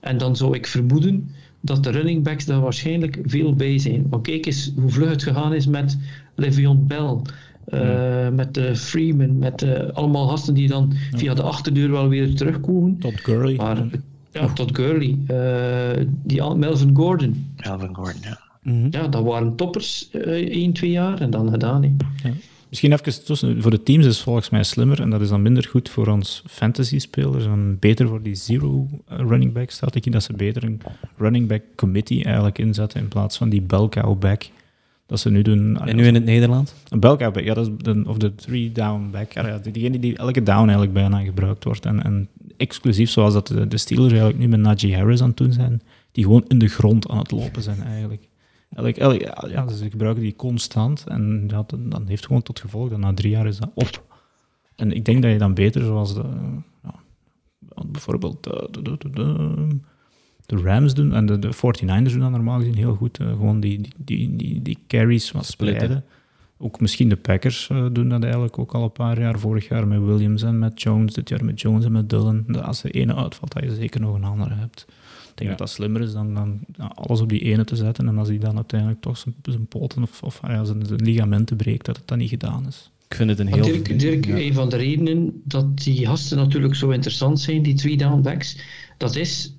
En 0.00 0.18
dan 0.18 0.36
zou 0.36 0.54
ik 0.54 0.66
vermoeden 0.66 1.30
dat 1.60 1.84
de 1.84 1.90
running 1.90 2.22
backs 2.22 2.44
daar 2.44 2.60
waarschijnlijk 2.60 3.18
veel 3.24 3.54
bij 3.54 3.78
zijn. 3.78 4.06
Want 4.08 4.22
kijk 4.22 4.46
eens 4.46 4.72
hoe 4.76 4.90
vlug 4.90 5.10
het 5.10 5.22
gegaan 5.22 5.54
is 5.54 5.66
met 5.66 5.98
Le'Veon 6.34 6.86
Bell, 6.86 7.16
uh, 7.74 8.28
met 8.28 8.56
uh, 8.56 8.74
Freeman, 8.74 9.38
met 9.38 9.62
uh, 9.62 9.88
allemaal 9.92 10.28
gasten 10.28 10.54
die 10.54 10.68
dan 10.68 10.92
ja. 11.10 11.18
via 11.18 11.34
de 11.34 11.42
achterdeur 11.42 11.90
wel 11.90 12.08
weer 12.08 12.34
terugkomen. 12.34 12.98
Tot 12.98 13.20
Gurley. 13.20 13.54
Maar, 13.54 13.84
ja, 14.32 14.52
tot 14.52 14.76
Gurley. 14.76 15.16
die 16.22 16.54
Melvin 16.54 16.96
Gordon. 16.96 17.54
Melvin 17.56 17.94
Gordon, 17.94 18.20
ja. 18.22 18.40
Mm 18.62 18.80
-hmm. 18.82 18.88
Ja, 18.90 19.08
dat 19.08 19.24
waren 19.24 19.56
toppers 19.56 20.10
één, 20.10 20.72
twee 20.72 20.90
jaar 20.90 21.20
en 21.20 21.30
dan 21.30 21.50
gedaan. 21.50 21.96
Ja. 22.22 22.30
Misschien 22.68 22.92
even 22.92 23.24
tussen. 23.24 23.62
Voor 23.62 23.70
de 23.70 23.82
teams 23.82 24.06
is 24.06 24.14
het 24.14 24.24
volgens 24.24 24.50
mij 24.50 24.62
slimmer 24.62 25.00
en 25.00 25.10
dat 25.10 25.20
is 25.20 25.28
dan 25.28 25.42
minder 25.42 25.64
goed 25.70 25.88
voor 25.88 26.06
ons 26.06 26.42
fantasy-spelers 26.46 27.44
en 27.44 27.76
beter 27.80 28.08
voor 28.08 28.22
die 28.22 28.34
zero-running 28.34 29.52
back-strategie, 29.52 30.12
dat 30.12 30.22
ze 30.22 30.32
beter 30.32 30.64
een 30.64 30.80
running 31.16 31.48
back 31.48 31.62
committee 31.76 32.24
eigenlijk 32.24 32.58
inzetten 32.58 33.00
in 33.00 33.08
plaats 33.08 33.36
van 33.36 33.48
die 33.48 33.62
bell 33.62 33.88
cow 33.88 34.18
back 34.18 34.48
dat 35.08 35.20
ze 35.20 35.30
nu 35.30 35.42
doen. 35.42 35.76
En 35.80 35.96
nu 35.96 36.06
in 36.06 36.14
het 36.14 36.24
Nederland? 36.24 36.74
Een 36.88 37.00
back, 37.00 37.20
ja, 37.20 37.54
dat 37.54 37.66
is 37.66 37.72
de, 37.78 38.02
of 38.06 38.16
de 38.16 38.34
three-down 38.34 39.08
back. 39.10 39.32
Ja, 39.32 39.58
diegene 39.58 39.98
die 39.98 40.16
elke 40.16 40.42
down 40.42 40.62
eigenlijk 40.62 40.92
bijna 40.92 41.20
gebruikt 41.20 41.64
wordt. 41.64 41.86
En, 41.86 42.02
en 42.02 42.28
exclusief 42.56 43.10
zoals 43.10 43.32
dat 43.32 43.46
de, 43.46 43.68
de 43.68 43.76
Steelers 43.76 44.12
eigenlijk 44.12 44.40
nu 44.40 44.48
met 44.48 44.60
Najee 44.60 44.96
Harris 44.96 45.20
aan 45.20 45.28
het 45.28 45.36
doen 45.36 45.52
zijn, 45.52 45.82
die 46.12 46.24
gewoon 46.24 46.44
in 46.48 46.58
de 46.58 46.68
grond 46.68 47.08
aan 47.08 47.18
het 47.18 47.30
lopen 47.30 47.62
zijn 47.62 47.82
eigenlijk. 47.82 48.28
Elk, 48.74 48.96
elk, 48.96 49.20
ja, 49.50 49.68
ze 49.68 49.90
gebruiken 49.90 50.22
die 50.22 50.36
constant 50.36 51.04
en 51.06 51.46
dat, 51.46 51.74
dan 51.78 52.06
heeft 52.06 52.26
gewoon 52.26 52.42
tot 52.42 52.60
gevolg 52.60 52.88
dat 52.88 52.98
na 52.98 53.14
drie 53.14 53.30
jaar 53.30 53.46
is 53.46 53.58
dat 53.58 53.70
op. 53.74 54.04
En 54.76 54.92
ik 54.92 55.04
denk 55.04 55.22
dat 55.22 55.32
je 55.32 55.38
dan 55.38 55.54
beter, 55.54 55.82
zoals 55.82 56.14
de, 56.14 56.24
ja, 56.82 56.94
bijvoorbeeld 57.86 58.42
de, 58.42 58.68
de, 58.82 59.10
de, 59.10 59.68
de, 60.48 60.56
Rams 60.56 60.94
doen 60.94 61.14
en 61.14 61.26
de, 61.26 61.38
de 61.38 61.54
49ers 61.54 62.12
doen 62.12 62.20
dat 62.20 62.30
normaal 62.30 62.58
gezien 62.58 62.76
heel 62.76 62.94
goed. 62.94 63.20
Uh, 63.20 63.28
gewoon 63.28 63.60
die, 63.60 63.80
die, 63.80 63.92
die, 63.96 64.36
die, 64.36 64.62
die 64.62 64.78
carries 64.86 65.30
wat 65.30 65.46
splitten. 65.46 66.04
Ook 66.58 66.80
misschien 66.80 67.08
de 67.08 67.16
Packers 67.16 67.68
uh, 67.72 67.86
doen 67.92 68.08
dat 68.08 68.22
eigenlijk 68.22 68.58
ook 68.58 68.74
al 68.74 68.82
een 68.82 68.92
paar 68.92 69.20
jaar. 69.20 69.38
Vorig 69.38 69.68
jaar 69.68 69.86
met 69.86 70.00
Williams 70.00 70.42
en 70.42 70.58
met 70.58 70.82
Jones, 70.82 71.12
dit 71.12 71.28
jaar 71.28 71.44
met 71.44 71.60
Jones 71.60 71.84
en 71.84 71.92
met 71.92 72.10
Dillon. 72.10 72.62
Als 72.62 72.84
er 72.84 72.90
ene 72.90 73.14
uitvalt, 73.14 73.52
dat 73.52 73.62
je 73.62 73.74
zeker 73.74 74.00
nog 74.00 74.14
een 74.14 74.24
andere 74.24 74.54
hebt. 74.54 74.86
Ik 75.30 75.34
denk 75.34 75.50
dat 75.50 75.58
dat 75.58 75.70
slimmer 75.70 76.00
is 76.00 76.12
dan, 76.12 76.34
dan 76.34 76.60
alles 76.94 77.20
op 77.20 77.28
die 77.28 77.40
ene 77.40 77.64
te 77.64 77.76
zetten. 77.76 78.08
En 78.08 78.18
als 78.18 78.28
hij 78.28 78.38
dan 78.38 78.56
uiteindelijk 78.56 79.00
toch 79.00 79.18
zijn, 79.18 79.34
zijn 79.42 79.66
poten 79.66 80.02
of, 80.02 80.22
of 80.22 80.40
ja, 80.42 80.64
zijn, 80.64 80.86
zijn, 80.86 81.02
ligamenten 81.02 81.56
breekt, 81.56 81.86
dat 81.86 81.96
het 81.96 82.08
dan 82.08 82.18
niet 82.18 82.28
gedaan 82.28 82.66
is. 82.66 82.90
Ik 83.08 83.16
vind 83.16 83.30
het 83.30 83.38
een 83.38 83.46
heel... 83.46 83.64
Dirk, 83.64 83.98
Dirk 83.98 84.26
ja. 84.26 84.36
een 84.36 84.54
van 84.54 84.68
de 84.68 84.76
redenen 84.76 85.40
dat 85.44 85.78
die 85.78 86.06
gasten 86.06 86.36
natuurlijk 86.36 86.74
zo 86.74 86.90
interessant 86.90 87.40
zijn, 87.40 87.62
die 87.62 87.74
three 87.74 87.96
down 87.96 88.20
backs, 88.22 88.58
dat 88.96 89.16
is 89.16 89.57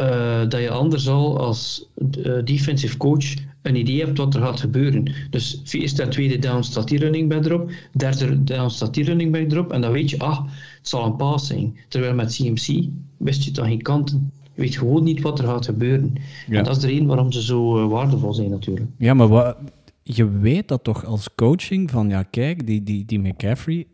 uh, 0.00 0.48
dat 0.48 0.60
je 0.60 0.70
anders 0.70 1.08
al 1.08 1.38
als 1.38 1.88
uh, 2.18 2.44
defensive 2.44 2.96
coach 2.96 3.34
een 3.62 3.76
idee 3.76 4.04
hebt 4.04 4.18
wat 4.18 4.34
er 4.34 4.40
gaat 4.40 4.60
gebeuren. 4.60 5.12
Dus 5.30 5.60
eerste 5.70 6.08
tweede 6.08 6.38
down 6.38 6.62
staat 6.62 6.88
die 6.88 6.98
running 6.98 7.28
back 7.28 7.44
erop, 7.44 7.70
derde 7.92 8.44
down 8.44 8.68
staat 8.68 8.94
die 8.94 9.04
running 9.04 9.32
back 9.32 9.50
erop, 9.52 9.72
en 9.72 9.80
dan 9.80 9.92
weet 9.92 10.10
je, 10.10 10.18
ah, 10.18 10.44
het 10.78 10.88
zal 10.88 11.04
een 11.04 11.16
pass 11.16 11.46
zijn. 11.46 11.76
Terwijl 11.88 12.14
met 12.14 12.34
CMC 12.34 12.88
wist 13.16 13.44
je 13.44 13.50
dan 13.50 13.66
geen 13.66 13.82
kanten. 13.82 14.32
Je 14.54 14.60
weet 14.60 14.76
gewoon 14.76 15.04
niet 15.04 15.20
wat 15.20 15.38
er 15.38 15.44
gaat 15.44 15.64
gebeuren. 15.64 16.12
Ja. 16.46 16.58
En 16.58 16.64
dat 16.64 16.76
is 16.76 16.82
de 16.82 16.88
reden 16.88 17.06
waarom 17.06 17.32
ze 17.32 17.42
zo 17.42 17.82
uh, 17.82 17.88
waardevol 17.88 18.34
zijn 18.34 18.50
natuurlijk. 18.50 18.86
Ja, 18.98 19.14
maar 19.14 19.28
wat, 19.28 19.56
je 20.02 20.30
weet 20.30 20.68
dat 20.68 20.84
toch 20.84 21.04
als 21.04 21.34
coaching 21.34 21.90
van, 21.90 22.08
ja 22.08 22.22
kijk, 22.22 22.66
die, 22.66 22.82
die, 22.82 23.04
die 23.04 23.18
McCaffrey 23.18 23.86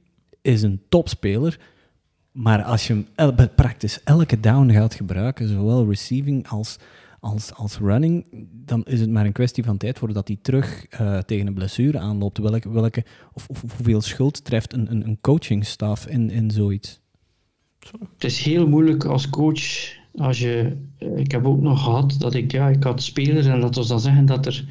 is 0.43 0.63
een 0.63 0.81
topspeler, 0.89 1.59
maar 2.33 2.63
als 2.63 2.87
je 2.87 3.05
hem 3.15 3.35
praktisch 3.55 4.03
elke 4.05 4.41
down 4.41 4.71
gaat 4.71 4.95
gebruiken, 4.95 5.49
zowel 5.49 5.89
receiving 5.89 6.49
als, 6.49 6.77
als, 7.21 7.55
als 7.55 7.79
running, 7.79 8.27
dan 8.65 8.83
is 8.85 9.01
het 9.01 9.11
maar 9.11 9.27
een 9.27 9.33
kwestie 9.33 9.65
van 9.65 9.77
tijd 9.77 9.99
voordat 9.99 10.29
hij 10.29 10.39
terug 10.43 10.87
uh, 11.01 11.19
tegen 11.19 11.47
een 11.47 11.55
blessure 11.55 11.99
aanloopt. 11.99 12.39
Welke, 12.39 12.73
welke, 12.73 13.05
of, 13.33 13.49
of, 13.49 13.61
hoeveel 13.61 14.01
schuld 14.01 14.45
treft 14.45 14.73
een, 14.73 14.91
een, 14.91 15.07
een 15.07 15.19
coachingstaf 15.21 16.07
in, 16.07 16.31
in 16.31 16.51
zoiets? 16.51 17.01
Het 18.15 18.25
is 18.25 18.43
heel 18.43 18.69
moeilijk 18.69 19.05
als 19.05 19.31
coach 19.31 20.01
als 20.17 20.39
je, 20.39 20.77
eh, 20.99 21.17
ik 21.17 21.31
heb 21.31 21.47
ook 21.47 21.61
nog 21.61 21.83
gehad 21.83 22.17
dat 22.19 22.35
ik, 22.35 22.53
ja, 22.53 22.69
ik 22.69 22.83
had 22.83 23.03
spelers 23.03 23.47
en 23.47 23.61
dat 23.61 23.75
was 23.75 23.89
dan 23.89 24.01
zeggen 24.01 24.27
dat 24.27 24.47
er 24.47 24.65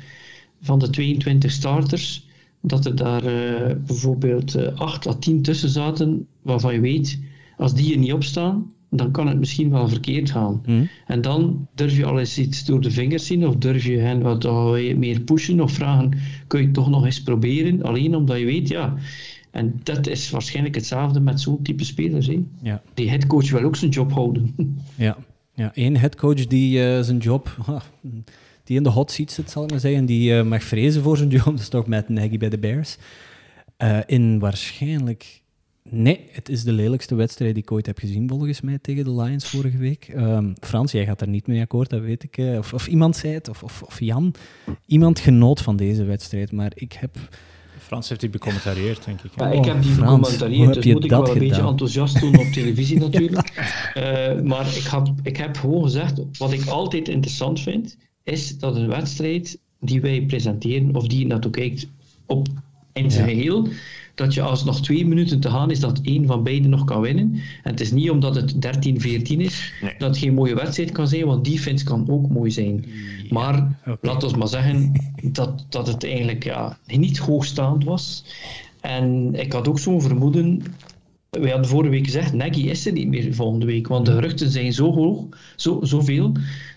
van 0.61 0.79
de 0.79 0.89
22 0.89 1.51
starters, 1.51 2.27
dat 2.61 2.85
er 2.85 2.95
daar 2.95 3.23
uh, 3.23 3.75
bijvoorbeeld 3.85 4.55
uh, 4.55 4.79
8 4.79 5.07
à 5.07 5.13
10 5.13 5.41
tussen 5.41 5.69
zaten 5.69 6.27
waarvan 6.41 6.73
je 6.73 6.79
weet, 6.79 7.19
als 7.61 7.73
die 7.73 7.93
er 7.93 7.99
niet 7.99 8.13
op 8.13 8.23
staan, 8.23 8.71
dan 8.89 9.11
kan 9.11 9.27
het 9.27 9.39
misschien 9.39 9.69
wel 9.69 9.87
verkeerd 9.87 10.31
gaan. 10.31 10.61
Mm. 10.65 10.89
En 11.07 11.21
dan 11.21 11.67
durf 11.75 11.97
je 11.97 12.05
al 12.05 12.19
eens 12.19 12.37
iets 12.37 12.65
door 12.65 12.81
de 12.81 12.91
vingers 12.91 13.25
zien, 13.25 13.47
of 13.47 13.55
durf 13.55 13.85
je 13.85 13.97
hen 13.97 14.21
wat 14.21 14.43
meer 14.97 15.21
pushen, 15.21 15.61
of 15.61 15.71
vragen, 15.71 16.11
kun 16.47 16.59
je 16.59 16.65
het 16.65 16.73
toch 16.73 16.89
nog 16.89 17.05
eens 17.05 17.23
proberen, 17.23 17.83
alleen 17.83 18.15
omdat 18.15 18.39
je 18.39 18.45
weet, 18.45 18.67
ja, 18.67 18.95
en 19.51 19.79
dat 19.83 20.07
is 20.07 20.29
waarschijnlijk 20.29 20.75
hetzelfde 20.75 21.19
met 21.19 21.41
zo'n 21.41 21.61
type 21.61 21.83
spelers. 21.83 22.27
Hè? 22.27 22.43
Ja. 22.61 22.81
Die 22.93 23.09
headcoach 23.09 23.51
wil 23.51 23.63
ook 23.63 23.75
zijn 23.75 23.91
job 23.91 24.11
houden. 24.11 24.55
Ja, 24.95 25.17
ja, 25.53 25.71
één 25.73 25.97
headcoach 25.97 26.47
die 26.47 26.79
uh, 26.79 27.01
zijn 27.01 27.17
job, 27.17 27.57
die 28.63 28.77
in 28.77 28.83
de 28.83 28.89
hot 28.89 29.11
seat 29.11 29.31
zit, 29.31 29.49
zal 29.51 29.63
ik 29.63 29.69
maar 29.69 29.79
zeggen. 29.79 30.05
Die 30.05 30.31
uh, 30.31 30.43
mag 30.43 30.63
vrezen 30.63 31.01
voor 31.01 31.17
zijn 31.17 31.29
job. 31.29 31.45
Dat 31.55 31.59
is 31.59 31.69
toch 31.69 31.87
met 31.87 32.09
Nagy 32.09 32.37
bij 32.37 32.49
de 32.49 32.59
Bears. 32.59 32.97
Uh, 33.77 33.99
in 34.05 34.39
waarschijnlijk... 34.39 35.40
Nee, 35.89 36.29
het 36.31 36.49
is 36.49 36.63
de 36.63 36.71
lelijkste 36.71 37.15
wedstrijd 37.15 37.53
die 37.53 37.63
ik 37.63 37.71
ooit 37.71 37.85
heb 37.85 37.97
gezien, 37.97 38.29
volgens 38.29 38.61
mij, 38.61 38.77
tegen 38.81 39.03
de 39.03 39.11
Lions 39.11 39.49
vorige 39.49 39.77
week. 39.77 40.13
Um, 40.15 40.53
Frans, 40.59 40.91
jij 40.91 41.05
gaat 41.05 41.21
er 41.21 41.27
niet 41.27 41.47
mee 41.47 41.61
akkoord, 41.61 41.89
dat 41.89 42.01
weet 42.01 42.23
ik. 42.23 42.37
Uh, 42.37 42.57
of, 42.57 42.73
of, 42.73 42.87
iemand 42.87 43.15
zei 43.15 43.33
het, 43.33 43.49
of, 43.49 43.63
of, 43.63 43.81
of 43.81 43.99
Jan. 43.99 44.33
Iemand 44.85 45.19
genoot 45.19 45.61
van 45.61 45.75
deze 45.75 46.03
wedstrijd, 46.03 46.51
maar 46.51 46.71
ik 46.75 46.93
heb... 46.93 47.17
Frans 47.77 48.09
heeft 48.09 48.21
die 48.21 48.29
becommentarieerd, 48.29 49.05
denk 49.05 49.21
ik. 49.21 49.31
Ja, 49.35 49.47
ik 49.47 49.65
heb 49.65 49.81
die 49.81 49.95
becommentarieerd, 49.95 50.73
dus 50.73 50.85
moet 50.85 51.03
ik 51.03 51.09
wel 51.09 51.29
een 51.29 51.39
beetje 51.39 51.67
enthousiast 51.67 52.19
doen 52.19 52.37
op 52.39 52.45
televisie 52.45 52.99
natuurlijk. 53.09 53.49
uh, 53.97 54.41
maar 54.41 54.75
ik, 54.75 54.83
had, 54.83 55.11
ik 55.23 55.37
heb 55.37 55.57
gewoon 55.57 55.83
gezegd, 55.83 56.21
wat 56.37 56.51
ik 56.51 56.65
altijd 56.65 57.07
interessant 57.07 57.59
vind, 57.59 57.97
is 58.23 58.57
dat 58.57 58.75
een 58.75 58.87
wedstrijd 58.87 59.59
die 59.79 60.01
wij 60.01 60.21
presenteren, 60.21 60.95
of 60.95 61.07
die 61.07 61.19
je 61.19 61.25
naartoe 61.25 61.51
kijkt, 61.51 61.87
op, 62.25 62.47
in 62.93 63.11
zijn 63.11 63.29
ja. 63.29 63.33
geheel, 63.33 63.67
dat 64.15 64.33
je 64.33 64.41
als 64.41 64.63
nog 64.63 64.81
twee 64.81 65.07
minuten 65.07 65.39
te 65.39 65.49
gaan 65.49 65.71
is, 65.71 65.79
dat 65.79 65.99
één 66.03 66.25
van 66.25 66.43
beiden 66.43 66.69
nog 66.69 66.83
kan 66.83 67.01
winnen. 67.01 67.33
En 67.63 67.71
het 67.71 67.79
is 67.79 67.91
niet 67.91 68.09
omdat 68.09 68.35
het 68.35 68.55
13-14 68.55 68.59
is, 69.37 69.73
nee. 69.81 69.95
dat 69.97 70.09
het 70.09 70.17
geen 70.17 70.33
mooie 70.33 70.55
wedstrijd 70.55 70.91
kan 70.91 71.07
zijn, 71.07 71.25
want 71.25 71.45
defense 71.45 71.85
kan 71.85 72.09
ook 72.09 72.29
mooi 72.29 72.51
zijn. 72.51 72.85
Ja, 72.85 73.27
maar 73.29 73.77
okay. 73.81 73.97
laat 74.01 74.23
ons 74.23 74.35
maar 74.35 74.47
zeggen 74.47 74.91
dat, 75.23 75.65
dat 75.69 75.87
het 75.87 76.03
eigenlijk 76.03 76.43
ja, 76.43 76.77
niet 76.85 77.17
hoogstaand 77.17 77.83
was. 77.83 78.25
En 78.81 79.35
ik 79.35 79.53
had 79.53 79.67
ook 79.67 79.79
zo'n 79.79 80.01
vermoeden 80.01 80.63
we 81.39 81.49
hadden 81.49 81.67
vorige 81.67 81.89
week 81.89 82.05
gezegd, 82.05 82.33
Nagy 82.33 82.61
is 82.61 82.85
er 82.85 82.91
niet 82.91 83.07
meer 83.07 83.33
volgende 83.33 83.65
week, 83.65 83.87
want 83.87 84.05
de 84.05 84.11
geruchten 84.11 84.49
zijn 84.49 84.73
zo 84.73 84.93
hoog, 84.93 85.25
zo, 85.55 85.79
zoveel, 85.81 86.31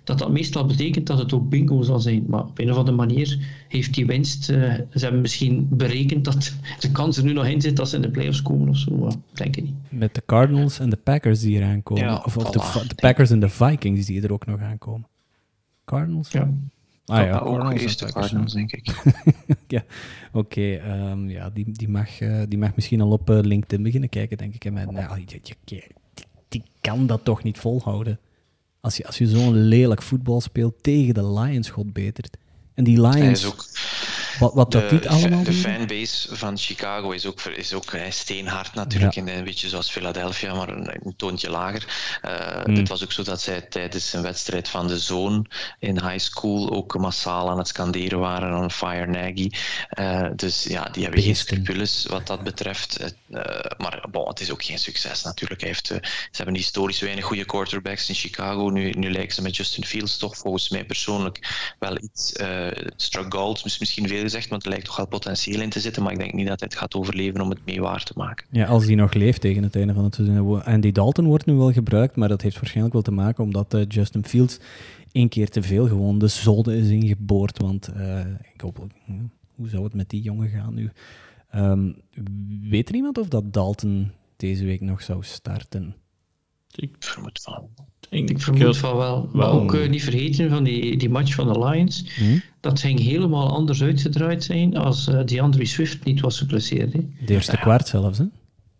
dat 0.04 0.18
dat 0.18 0.30
meestal 0.30 0.66
betekent 0.66 1.06
dat 1.06 1.18
het 1.18 1.32
ook 1.32 1.48
bingo 1.48 1.82
zal 1.82 2.00
zijn. 2.00 2.24
Maar 2.28 2.40
op 2.40 2.58
een 2.58 2.70
of 2.70 2.76
andere 2.76 2.96
manier 2.96 3.38
heeft 3.68 3.94
die 3.94 4.06
winst, 4.06 4.50
uh, 4.50 4.56
ze 4.74 4.98
hebben 4.98 5.20
misschien 5.20 5.66
berekend 5.70 6.24
dat 6.24 6.54
de 6.78 6.92
kans 6.92 7.16
er 7.16 7.24
nu 7.24 7.32
nog 7.32 7.46
in 7.46 7.60
zit 7.60 7.76
dat 7.76 7.88
ze 7.88 7.96
in 7.96 8.02
de 8.02 8.10
playoffs 8.10 8.42
komen 8.42 8.68
of 8.68 8.76
zo, 8.76 8.96
maar 8.96 9.12
denk 9.32 9.56
ik 9.56 9.62
niet. 9.62 9.74
Met 9.88 10.14
de 10.14 10.22
Cardinals 10.26 10.78
en 10.78 10.90
de 10.90 10.96
Packers 10.96 11.40
die 11.40 11.56
eraan 11.56 11.82
komen, 11.82 12.04
ja, 12.04 12.22
of, 12.24 12.36
of 12.36 12.50
de, 12.50 12.86
de, 12.88 12.94
Packers 12.94 13.30
en 13.30 13.40
de 13.40 13.48
Vikings 13.48 14.06
die 14.06 14.22
er 14.22 14.32
ook 14.32 14.46
nog 14.46 14.60
aankomen. 14.60 15.06
Cardinals? 15.84 16.30
Ja. 16.30 16.50
Ah, 17.06 17.24
ja, 17.24 17.38
ook 17.38 17.72
eerst 17.72 17.98
de 17.98 18.12
Cardinals, 18.12 18.52
denk 18.52 18.72
ik. 18.72 18.86
ja, 19.66 19.84
oké. 20.32 20.38
Okay, 20.38 21.10
um, 21.10 21.30
ja, 21.30 21.50
die, 21.50 21.72
die, 21.72 21.88
mag, 21.88 22.20
uh, 22.20 22.42
die 22.48 22.58
mag 22.58 22.74
misschien 22.74 23.00
al 23.00 23.10
op 23.10 23.30
uh, 23.30 23.38
LinkedIn 23.40 23.82
beginnen 23.82 24.08
kijken, 24.08 24.36
denk 24.36 24.54
ik. 24.54 24.64
En 24.64 24.72
met, 24.72 24.90
nou, 24.90 25.24
die, 25.64 25.84
die 26.48 26.62
kan 26.80 27.06
dat 27.06 27.24
toch 27.24 27.42
niet 27.42 27.58
volhouden. 27.58 28.18
Als 28.80 28.96
je, 28.96 29.06
als 29.06 29.18
je 29.18 29.26
zo'n 29.26 29.56
lelijk 29.56 30.02
voetbal 30.02 30.40
speelt 30.40 30.82
tegen 30.82 31.14
de 31.14 31.32
Lions, 31.32 31.70
god 31.70 31.92
betert. 31.92 32.36
En 32.74 32.84
die 32.84 33.00
Lions... 33.00 33.46
Ook, 33.46 33.64
wat, 34.38 34.54
wat 34.54 34.72
de, 34.72 34.80
dat 34.80 34.90
niet 34.90 35.06
allemaal 35.06 35.42
De 35.42 35.52
fanbase 35.52 36.36
van 36.36 36.58
Chicago 36.58 37.10
is 37.10 37.26
ook, 37.26 37.40
is 37.40 37.72
ook 37.72 37.96
steenhard 38.08 38.74
natuurlijk. 38.74 39.14
Ja. 39.14 39.22
En 39.22 39.38
een 39.38 39.44
beetje 39.44 39.68
zoals 39.68 39.90
Philadelphia, 39.90 40.54
maar 40.54 40.68
een, 40.68 40.90
een 41.04 41.16
toontje 41.16 41.50
lager. 41.50 42.18
Uh, 42.24 42.64
mm. 42.64 42.76
Het 42.76 42.88
was 42.88 43.02
ook 43.02 43.12
zo 43.12 43.22
dat 43.22 43.40
zij 43.40 43.60
tijdens 43.60 44.12
een 44.12 44.22
wedstrijd 44.22 44.68
van 44.68 44.86
de 44.86 44.98
zoon 44.98 45.46
in 45.78 46.00
high 46.00 46.18
school 46.18 46.70
ook 46.70 46.98
massaal 46.98 47.50
aan 47.50 47.58
het 47.58 47.68
scanderen 47.68 48.18
waren 48.18 48.52
aan 48.52 48.70
Fire 48.70 49.06
Nagy. 49.06 49.50
Uh, 49.98 50.28
dus 50.36 50.64
ja, 50.64 50.88
die 50.92 51.02
hebben 51.02 51.22
geen 51.22 51.36
scrupules 51.36 52.06
wat 52.08 52.26
dat 52.26 52.42
betreft. 52.42 53.14
Uh, 53.28 53.40
maar 53.78 54.04
bon, 54.10 54.28
het 54.28 54.40
is 54.40 54.50
ook 54.50 54.64
geen 54.64 54.78
succes 54.78 55.22
natuurlijk. 55.22 55.60
Hij 55.60 55.70
heeft, 55.70 55.86
ze 55.86 56.00
hebben 56.32 56.54
historisch 56.54 57.00
weinig 57.00 57.24
goede 57.24 57.44
quarterbacks 57.44 58.08
in 58.08 58.14
Chicago. 58.14 58.68
Nu, 58.68 58.90
nu 58.90 59.10
lijken 59.10 59.34
ze 59.34 59.42
met 59.42 59.56
Justin 59.56 59.84
Fields 59.84 60.16
toch 60.16 60.36
volgens 60.36 60.68
mij 60.68 60.84
persoonlijk 60.84 61.74
wel 61.78 61.96
iets 62.02 62.32
struggled. 62.96 63.64
Misschien 63.64 64.08
veel 64.08 64.23
gezegd, 64.24 64.48
want 64.48 64.62
er 64.64 64.68
lijkt 64.68 64.84
toch 64.84 64.96
wel 64.96 65.06
potentieel 65.06 65.60
in 65.60 65.70
te 65.70 65.80
zitten, 65.80 66.02
maar 66.02 66.12
ik 66.12 66.18
denk 66.18 66.32
niet 66.32 66.46
dat 66.46 66.60
hij 66.60 66.68
het 66.68 66.78
gaat 66.78 66.94
overleven 66.94 67.40
om 67.40 67.50
het 67.50 67.64
mee 67.64 67.80
waar 67.80 68.04
te 68.04 68.12
maken. 68.16 68.46
Ja, 68.50 68.66
als 68.66 68.84
hij 68.84 68.94
nog 68.94 69.14
leeft 69.14 69.40
tegen 69.40 69.62
het 69.62 69.76
einde 69.76 69.94
van 69.94 70.04
het 70.04 70.14
seizoen. 70.14 70.64
Andy 70.64 70.92
Dalton 70.92 71.26
wordt 71.26 71.46
nu 71.46 71.54
wel 71.54 71.72
gebruikt, 71.72 72.16
maar 72.16 72.28
dat 72.28 72.42
heeft 72.42 72.56
waarschijnlijk 72.56 72.94
wel 72.94 73.02
te 73.02 73.10
maken 73.10 73.44
omdat 73.44 73.74
uh, 73.74 73.82
Justin 73.88 74.24
Fields 74.24 74.58
één 75.12 75.28
keer 75.28 75.50
te 75.50 75.62
veel 75.62 75.86
gewoon 75.88 76.18
de 76.18 76.28
zolde 76.28 76.76
is 76.76 76.88
ingeboord, 76.88 77.58
want 77.58 77.90
uh, 77.96 78.20
ik 78.54 78.60
hoop, 78.60 78.86
hoe 79.54 79.68
zou 79.68 79.84
het 79.84 79.94
met 79.94 80.10
die 80.10 80.22
jongen 80.22 80.48
gaan 80.48 80.74
nu? 80.74 80.90
Um, 81.54 82.02
weet 82.70 82.88
er 82.88 82.94
iemand 82.94 83.18
of 83.18 83.28
dat 83.28 83.52
Dalton 83.52 84.10
deze 84.36 84.64
week 84.64 84.80
nog 84.80 85.02
zou 85.02 85.22
starten? 85.22 85.96
Ik 86.74 86.96
vermoed 86.98 87.40
van. 87.42 87.68
Ik, 88.14 88.30
ik 88.30 88.40
vermoed 88.40 88.76
van 88.76 88.96
wel. 88.96 89.28
Maar 89.32 89.50
ook 89.50 89.74
uh, 89.74 89.88
niet 89.88 90.02
vergeten 90.02 90.50
van 90.50 90.64
die, 90.64 90.96
die 90.96 91.10
match 91.10 91.34
van 91.34 91.52
de 91.52 91.58
Lions. 91.58 92.04
Hm? 92.16 92.38
Dat 92.60 92.80
ging 92.80 93.00
helemaal 93.00 93.54
anders 93.54 93.82
uitgedraaid 93.82 94.44
zijn 94.44 94.76
als 94.76 95.08
uh, 95.08 95.24
DeAndre 95.24 95.64
Swift 95.64 96.04
niet 96.04 96.20
was 96.20 96.38
geblesseerd. 96.38 96.92
Hè. 96.92 97.00
De 97.26 97.32
eerste 97.32 97.52
ja. 97.52 97.60
kwart 97.62 97.88
zelfs, 97.88 98.18
hè? 98.18 98.24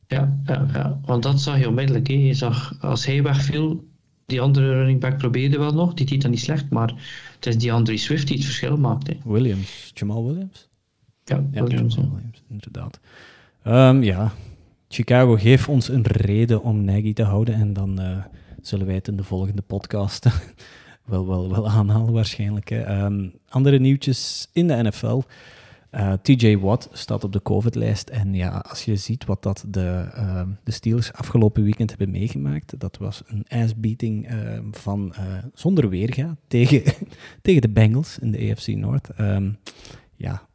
Ja, 0.07 0.39
ja, 0.47 0.67
ja, 0.73 1.01
want 1.05 1.23
dat 1.23 1.41
zag 1.41 1.59
je 1.59 1.69
onmiddellijk. 1.69 2.09
Hè. 2.09 2.15
Je 2.15 2.35
zag, 2.35 2.77
als 2.81 3.07
hij 3.07 3.23
wegviel, 3.23 3.85
die 4.27 4.41
andere 4.41 4.73
running 4.73 5.01
back 5.01 5.19
probeerde 5.19 5.59
wel 5.59 5.73
nog. 5.73 5.95
Die 5.95 6.07
deed 6.07 6.23
dat 6.23 6.31
niet 6.31 6.41
slecht, 6.41 6.71
maar 6.71 6.95
het 7.35 7.47
is 7.47 7.59
DeAndre 7.59 7.97
Swift 7.97 8.27
die 8.27 8.37
het 8.37 8.45
verschil 8.45 8.77
maakt. 8.77 9.07
Hè. 9.07 9.15
Williams, 9.25 9.91
Jamal 9.95 10.27
Williams? 10.27 10.69
Ja, 11.25 11.45
ja 11.53 11.63
Williams, 11.63 11.95
Jamal 11.95 12.11
Williams, 12.11 12.43
inderdaad. 12.51 13.01
Um, 13.67 14.03
ja, 14.03 14.33
Chicago 14.89 15.37
geeft 15.37 15.69
ons 15.69 15.89
een 15.89 16.03
reden 16.07 16.63
om 16.63 16.85
Nagy 16.85 17.13
te 17.13 17.23
houden 17.23 17.55
en 17.55 17.73
dan... 17.73 18.01
Uh, 18.01 18.17
zullen 18.67 18.87
wij 18.87 18.95
het 18.95 19.09
in 19.09 19.17
de 19.17 19.25
volgende 19.25 19.63
podcast 19.63 20.27
wel, 21.05 21.27
wel, 21.27 21.51
wel 21.51 21.69
aanhalen 21.69 22.13
waarschijnlijk. 22.13 22.71
Um, 22.71 23.33
andere 23.49 23.79
nieuwtjes 23.79 24.49
in 24.53 24.69
de 24.69 24.83
NFL. 24.83 25.21
Uh, 25.93 26.13
TJ 26.13 26.59
Watt 26.59 26.89
staat 26.93 27.25
op 27.25 27.33
de 27.33 27.43
COVID-lijst. 27.43 28.09
En 28.09 28.35
ja, 28.35 28.65
als 28.69 28.85
je 28.85 28.97
ziet 28.97 29.25
wat 29.25 29.43
dat 29.43 29.65
de, 29.69 30.09
uh, 30.17 30.43
de 30.65 30.71
Steelers 30.73 31.13
afgelopen 31.13 31.63
weekend 31.63 31.89
hebben 31.89 32.11
meegemaakt, 32.11 32.81
dat 32.81 32.97
was 32.97 33.23
een 33.27 33.45
ass-beating 33.49 34.31
uh, 34.31 34.59
van 34.71 35.15
zonder 35.55 35.89
weerga 35.89 36.37
tegen, 36.49 36.83
tegen 37.43 37.63
de 37.63 37.69
Bengals 37.69 38.19
in 38.19 38.31
de 38.31 38.51
AFC 38.51 38.67
North. 38.67 39.09
Um, 39.21 39.59
ja, 40.17 40.49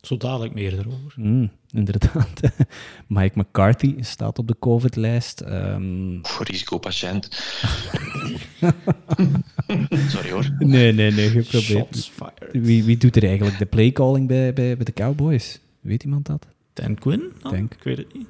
Zo 0.00 0.16
dadelijk 0.16 0.54
meer 0.54 0.72
erover. 0.72 1.12
Mm, 1.16 1.50
inderdaad. 1.70 2.40
Mike 3.06 3.38
McCarthy 3.38 3.94
staat 4.00 4.38
op 4.38 4.48
de 4.48 4.56
COVID-lijst. 4.58 5.40
Um... 5.40 6.20
Risicopatiënt. 6.38 7.28
Sorry 10.08 10.30
hoor. 10.30 10.50
Nee, 10.58 10.92
nee, 10.92 11.10
nee, 11.10 11.28
geen 11.28 11.44
probleem. 11.44 11.86
Wie, 12.52 12.84
wie 12.84 12.96
doet 12.96 13.16
er 13.16 13.24
eigenlijk 13.24 13.58
de 13.58 13.66
playcalling 13.66 14.28
bij, 14.28 14.52
bij, 14.52 14.76
bij 14.76 14.84
de 14.84 14.92
Cowboys? 14.92 15.60
Weet 15.80 16.04
iemand 16.04 16.26
dat? 16.26 16.46
Dan 16.72 16.94
Quinn? 16.94 17.32
Denk. 17.50 17.74
Ik 17.74 17.82
weet 17.82 17.96
het 17.96 18.14
niet. 18.14 18.26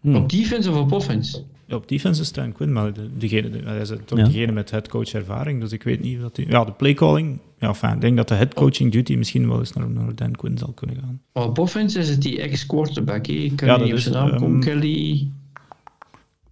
Hmm. 0.00 0.14
Op 0.16 0.30
defense 0.30 0.70
of 0.70 0.76
op 0.76 0.92
offense? 0.92 1.44
Ja, 1.66 1.76
op 1.76 1.88
defense 1.88 2.20
is 2.20 2.32
Dan 2.32 2.52
Quinn, 2.52 2.72
maar 2.72 2.92
de, 2.92 3.16
degene, 3.16 3.50
de, 3.50 3.58
hij 3.64 3.80
is 3.80 3.88
toch 4.04 4.18
ja. 4.18 4.24
degene 4.24 4.52
met 4.52 4.70
headcoach 4.70 5.12
ervaring, 5.12 5.60
dus 5.60 5.72
ik 5.72 5.82
weet 5.82 6.00
niet 6.00 6.20
dat 6.20 6.36
hij... 6.36 6.46
Ja, 6.48 6.64
de 6.64 6.72
playcalling, 6.72 7.38
ja, 7.60 7.68
enfin, 7.68 7.92
ik 7.92 8.00
denk 8.00 8.16
dat 8.16 8.28
de 8.28 8.34
headcoaching 8.34 8.92
duty 8.92 9.14
misschien 9.14 9.48
wel 9.48 9.58
eens 9.58 9.72
naar, 9.72 9.90
naar 9.90 10.14
Dan 10.14 10.36
Quinn 10.36 10.58
zal 10.58 10.72
kunnen 10.72 10.96
gaan. 10.96 11.22
Maar 11.32 11.44
op 11.44 11.58
offense 11.58 11.98
is 11.98 12.08
het 12.08 12.22
die 12.22 12.40
ex-quarterback, 12.40 13.26
ik 13.26 13.56
kan 13.56 13.68
ja, 13.68 13.76
niet 13.76 13.92
op 13.92 13.98
zijn 13.98 14.14
naam 14.14 14.30
komen, 14.30 14.54
um, 14.54 14.60
Kelly... 14.60 15.30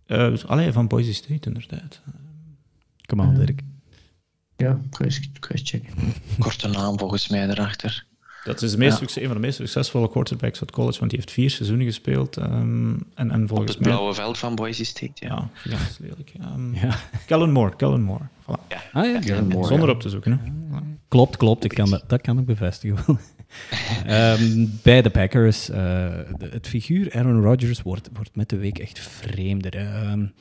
Uh, 0.07 0.33
allee, 0.47 0.73
van 0.73 0.89
Boise 0.89 1.15
State, 1.15 1.49
inderdaad. 1.49 2.01
Kom 3.07 3.21
aan, 3.21 3.35
Dirk. 3.35 3.61
Ja, 4.57 4.81
ik 4.91 4.97
ga 4.97 5.05
eens 5.05 5.31
checken. 5.41 5.93
Korte 6.39 6.69
naam 6.69 6.99
volgens 6.99 7.29
mij 7.29 7.49
erachter. 7.49 8.07
Dat 8.45 8.63
is 8.63 8.71
de 8.71 8.79
meest 8.79 8.93
ja. 8.93 8.99
succes, 8.99 9.23
een 9.23 9.29
van 9.29 9.37
de 9.37 9.43
meest 9.43 9.57
succesvolle 9.57 10.11
quarterbacks 10.11 10.61
uit 10.61 10.71
college, 10.71 10.99
want 10.99 11.11
die 11.11 11.21
heeft 11.21 11.33
vier 11.33 11.51
seizoenen 11.51 11.87
gespeeld. 11.87 12.37
Um, 12.37 13.03
en, 13.15 13.31
en 13.31 13.49
volgens 13.49 13.71
Op 13.71 13.79
het 13.79 13.87
blauwe 13.87 14.07
mij... 14.07 14.15
veld 14.15 14.39
van 14.39 14.55
Boise 14.55 14.85
State, 14.85 15.27
ja. 15.27 15.51
Ja, 15.65 15.71
ja 15.71 15.79
lelijk. 15.99 16.33
Um, 16.55 16.75
ja. 16.75 16.99
Kellen 17.27 17.53
Moore, 17.53 17.77
Kellen 17.77 18.03
Moore. 18.03 18.25
Voilà. 18.43 18.67
Ja, 18.69 18.83
ah, 18.93 19.13
ja. 19.13 19.19
Kellen 19.19 19.49
Moore, 19.49 19.67
Zonder 19.67 19.91
op 19.91 20.01
te 20.01 20.09
zoeken. 20.09 20.33
Hè. 20.33 20.51
Klopt, 21.09 21.37
klopt. 21.37 21.65
Ik 21.65 21.71
kan 21.71 21.91
dat, 21.91 22.05
dat 22.07 22.21
kan 22.21 22.39
ik 22.39 22.45
bevestigen. 22.45 23.19
um, 24.09 24.73
bij 24.83 25.03
de 25.03 25.11
Packers, 25.11 25.71
uh, 25.71 25.77
de, 25.77 26.49
het 26.51 26.67
figuur 26.67 27.13
Aaron 27.13 27.43
Rodgers 27.43 27.83
wordt, 27.83 28.11
wordt 28.13 28.37
met 28.37 28.49
de 28.49 28.57
week 28.57 28.79
echt 28.79 28.99
vreemder. 28.99 30.05
Um, 30.11 30.33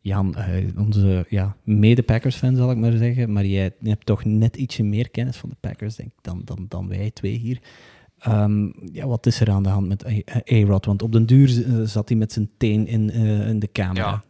Jan, 0.00 0.34
uh, 0.38 0.78
onze 0.78 1.26
ja, 1.28 1.56
mede-Packers-fan 1.64 2.56
zal 2.56 2.70
ik 2.70 2.76
maar 2.76 2.92
zeggen, 2.92 3.32
maar 3.32 3.46
jij 3.46 3.74
hebt 3.82 4.06
toch 4.06 4.24
net 4.24 4.56
ietsje 4.56 4.82
meer 4.82 5.10
kennis 5.10 5.36
van 5.36 5.48
de 5.48 5.56
Packers 5.60 5.96
denk 5.96 6.08
ik, 6.08 6.22
dan, 6.22 6.40
dan, 6.44 6.66
dan 6.68 6.88
wij 6.88 7.10
twee 7.10 7.36
hier. 7.38 7.58
Um, 8.28 8.74
ja, 8.92 9.06
wat 9.06 9.26
is 9.26 9.40
er 9.40 9.50
aan 9.50 9.62
de 9.62 9.68
hand 9.68 9.88
met 9.88 10.04
A-Rod? 10.52 10.86
Want 10.86 11.02
op 11.02 11.12
den 11.12 11.26
duur 11.26 11.48
zat 11.84 12.08
hij 12.08 12.18
met 12.18 12.32
zijn 12.32 12.50
teen 12.56 12.86
in, 12.86 13.10
uh, 13.16 13.48
in 13.48 13.58
de 13.58 13.72
camera. 13.72 14.10
Ja. 14.10 14.24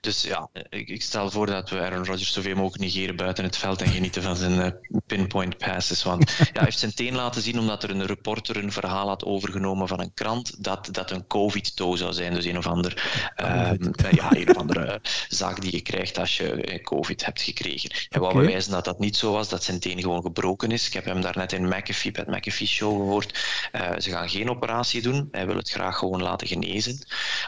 Dus 0.00 0.22
ja, 0.22 0.48
ik, 0.68 0.88
ik, 0.88 1.02
stel 1.02 1.30
voor 1.30 1.46
dat 1.46 1.70
we 1.70 1.80
Aaron 1.80 2.04
Rodgers 2.04 2.32
zoveel 2.32 2.54
mogelijk 2.54 2.82
negeren 2.82 3.16
buiten 3.16 3.44
het 3.44 3.56
veld 3.56 3.82
en 3.82 3.88
genieten 3.88 4.22
van 4.22 4.36
zijn 4.36 4.52
uh, 4.52 4.98
pinpoint 5.06 5.58
passes. 5.58 6.02
Want 6.02 6.30
ja, 6.38 6.44
hij 6.52 6.64
heeft 6.64 6.78
zijn 6.78 6.94
teen 6.94 7.14
laten 7.14 7.42
zien 7.42 7.58
omdat 7.58 7.82
er 7.82 7.90
een 7.90 8.06
reporter 8.06 8.56
een 8.56 8.72
verhaal 8.72 9.08
had 9.08 9.24
overgenomen 9.24 9.88
van 9.88 10.00
een 10.00 10.14
krant 10.14 10.64
dat 10.64 10.88
dat 10.90 11.10
een 11.10 11.26
COVID-toe 11.26 11.96
zou 11.96 12.12
zijn. 12.12 12.34
Dus 12.34 12.44
een 12.44 12.58
of, 12.58 12.66
ander, 12.66 13.22
uh, 13.42 13.70
ja, 14.10 14.36
een 14.36 14.50
of 14.50 14.56
andere 14.56 15.00
zaak 15.28 15.60
die 15.60 15.72
je 15.72 15.80
krijgt 15.80 16.18
als 16.18 16.36
je 16.36 16.80
COVID 16.82 17.24
hebt 17.24 17.42
gekregen. 17.42 17.90
Hij 18.08 18.20
wou 18.20 18.32
okay. 18.32 18.44
bewijzen 18.44 18.72
dat 18.72 18.84
dat 18.84 18.98
niet 18.98 19.16
zo 19.16 19.32
was, 19.32 19.48
dat 19.48 19.64
zijn 19.64 19.80
teen 19.80 20.00
gewoon 20.00 20.22
gebroken 20.22 20.70
is. 20.70 20.86
Ik 20.86 20.92
heb 20.92 21.04
hem 21.04 21.20
daarnet 21.20 21.52
in 21.52 21.68
McAfee, 21.68 22.12
bij 22.12 22.24
het 22.26 22.36
McAfee 22.36 22.66
Show 22.66 22.96
gehoord. 22.96 23.38
Uh, 23.72 23.90
ze 23.98 24.10
gaan 24.10 24.28
geen 24.28 24.50
operatie 24.50 25.02
doen. 25.02 25.28
Hij 25.30 25.46
wil 25.46 25.56
het 25.56 25.70
graag 25.70 25.98
gewoon 25.98 26.22
laten 26.22 26.46
genezen. 26.46 26.98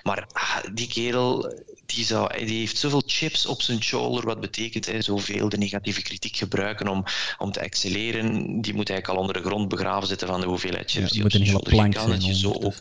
Maar 0.02 0.26
ah, 0.32 0.56
die 0.72 0.88
kerel 0.88 1.54
die, 1.86 2.04
zou, 2.04 2.46
die 2.46 2.58
heeft 2.58 2.78
zoveel 2.78 3.02
chips 3.06 3.46
op 3.46 3.62
zijn 3.62 3.82
shoulder, 3.82 4.24
wat 4.24 4.40
betekent 4.40 4.86
hè, 4.86 5.02
zoveel 5.02 5.48
de 5.48 5.58
negatieve 5.58 6.02
kritiek 6.02 6.36
gebruiken 6.36 6.88
om, 6.88 7.04
om 7.38 7.52
te 7.52 7.60
excelleren. 7.60 8.60
Die 8.60 8.74
moet 8.74 8.90
eigenlijk 8.90 9.08
al 9.08 9.26
onder 9.26 9.42
de 9.42 9.48
grond 9.48 9.68
begraven 9.68 10.08
zitten 10.08 10.28
van 10.28 10.40
de 10.40 10.46
hoeveelheid 10.46 10.90
chips 10.90 11.08
ja, 11.08 11.12
die 11.12 11.24
op 11.24 11.30
zijn 11.30 11.46
shoulder 11.46 11.90
kan. 11.90 12.10
Dat 12.10 12.24
je 12.24 12.34
zo 12.34 12.72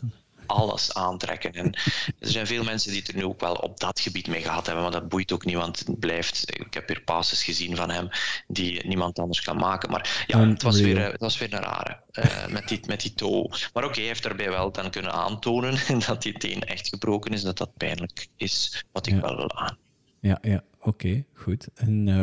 alles 0.46 0.94
aantrekken. 0.94 1.52
En 1.52 1.74
er 2.18 2.30
zijn 2.30 2.46
veel 2.46 2.64
mensen 2.64 2.90
die 2.90 3.00
het 3.00 3.08
er 3.08 3.16
nu 3.16 3.24
ook 3.24 3.40
wel 3.40 3.54
op 3.54 3.80
dat 3.80 4.00
gebied 4.00 4.28
mee 4.28 4.42
gehad 4.42 4.66
hebben, 4.66 4.84
maar 4.84 4.92
dat 4.92 5.08
boeit 5.08 5.32
ook 5.32 5.44
niet, 5.44 5.54
want 5.54 5.78
het 5.78 5.98
blijft. 5.98 6.44
Ik 6.46 6.74
heb 6.74 6.88
weer 6.88 7.02
passes 7.02 7.44
gezien 7.44 7.76
van 7.76 7.90
hem 7.90 8.08
die 8.48 8.86
niemand 8.86 9.18
anders 9.18 9.40
kan 9.40 9.56
maken. 9.56 9.90
Maar 9.90 10.24
ja, 10.26 10.48
het 10.48 10.62
was 10.62 10.80
weer, 10.80 11.00
het 11.00 11.20
was 11.20 11.38
weer 11.38 11.52
een 11.52 11.60
rare 11.60 11.96
uh, 12.12 12.46
met, 12.46 12.68
die, 12.68 12.80
met 12.86 13.00
die 13.00 13.14
toe. 13.14 13.50
Maar 13.74 13.84
oké, 13.84 13.98
hij 13.98 14.06
heeft 14.06 14.22
daarbij 14.22 14.50
wel 14.50 14.72
dan 14.72 14.90
kunnen 14.90 15.12
aantonen 15.12 15.78
dat 16.06 16.22
die 16.22 16.38
teen 16.38 16.60
echt 16.60 16.88
gebroken 16.88 17.32
is, 17.32 17.42
dat 17.42 17.58
dat 17.58 17.76
pijnlijk 17.76 18.28
is, 18.36 18.84
wat 18.92 19.06
ik 19.06 19.14
ja. 19.14 19.20
wel 19.20 19.36
wil 19.36 19.56
aan. 19.56 19.76
Ja, 20.20 20.38
ja 20.42 20.62
oké, 20.78 20.88
okay, 20.88 21.24
goed. 21.34 21.68
En 21.74 22.06
uh, 22.06 22.14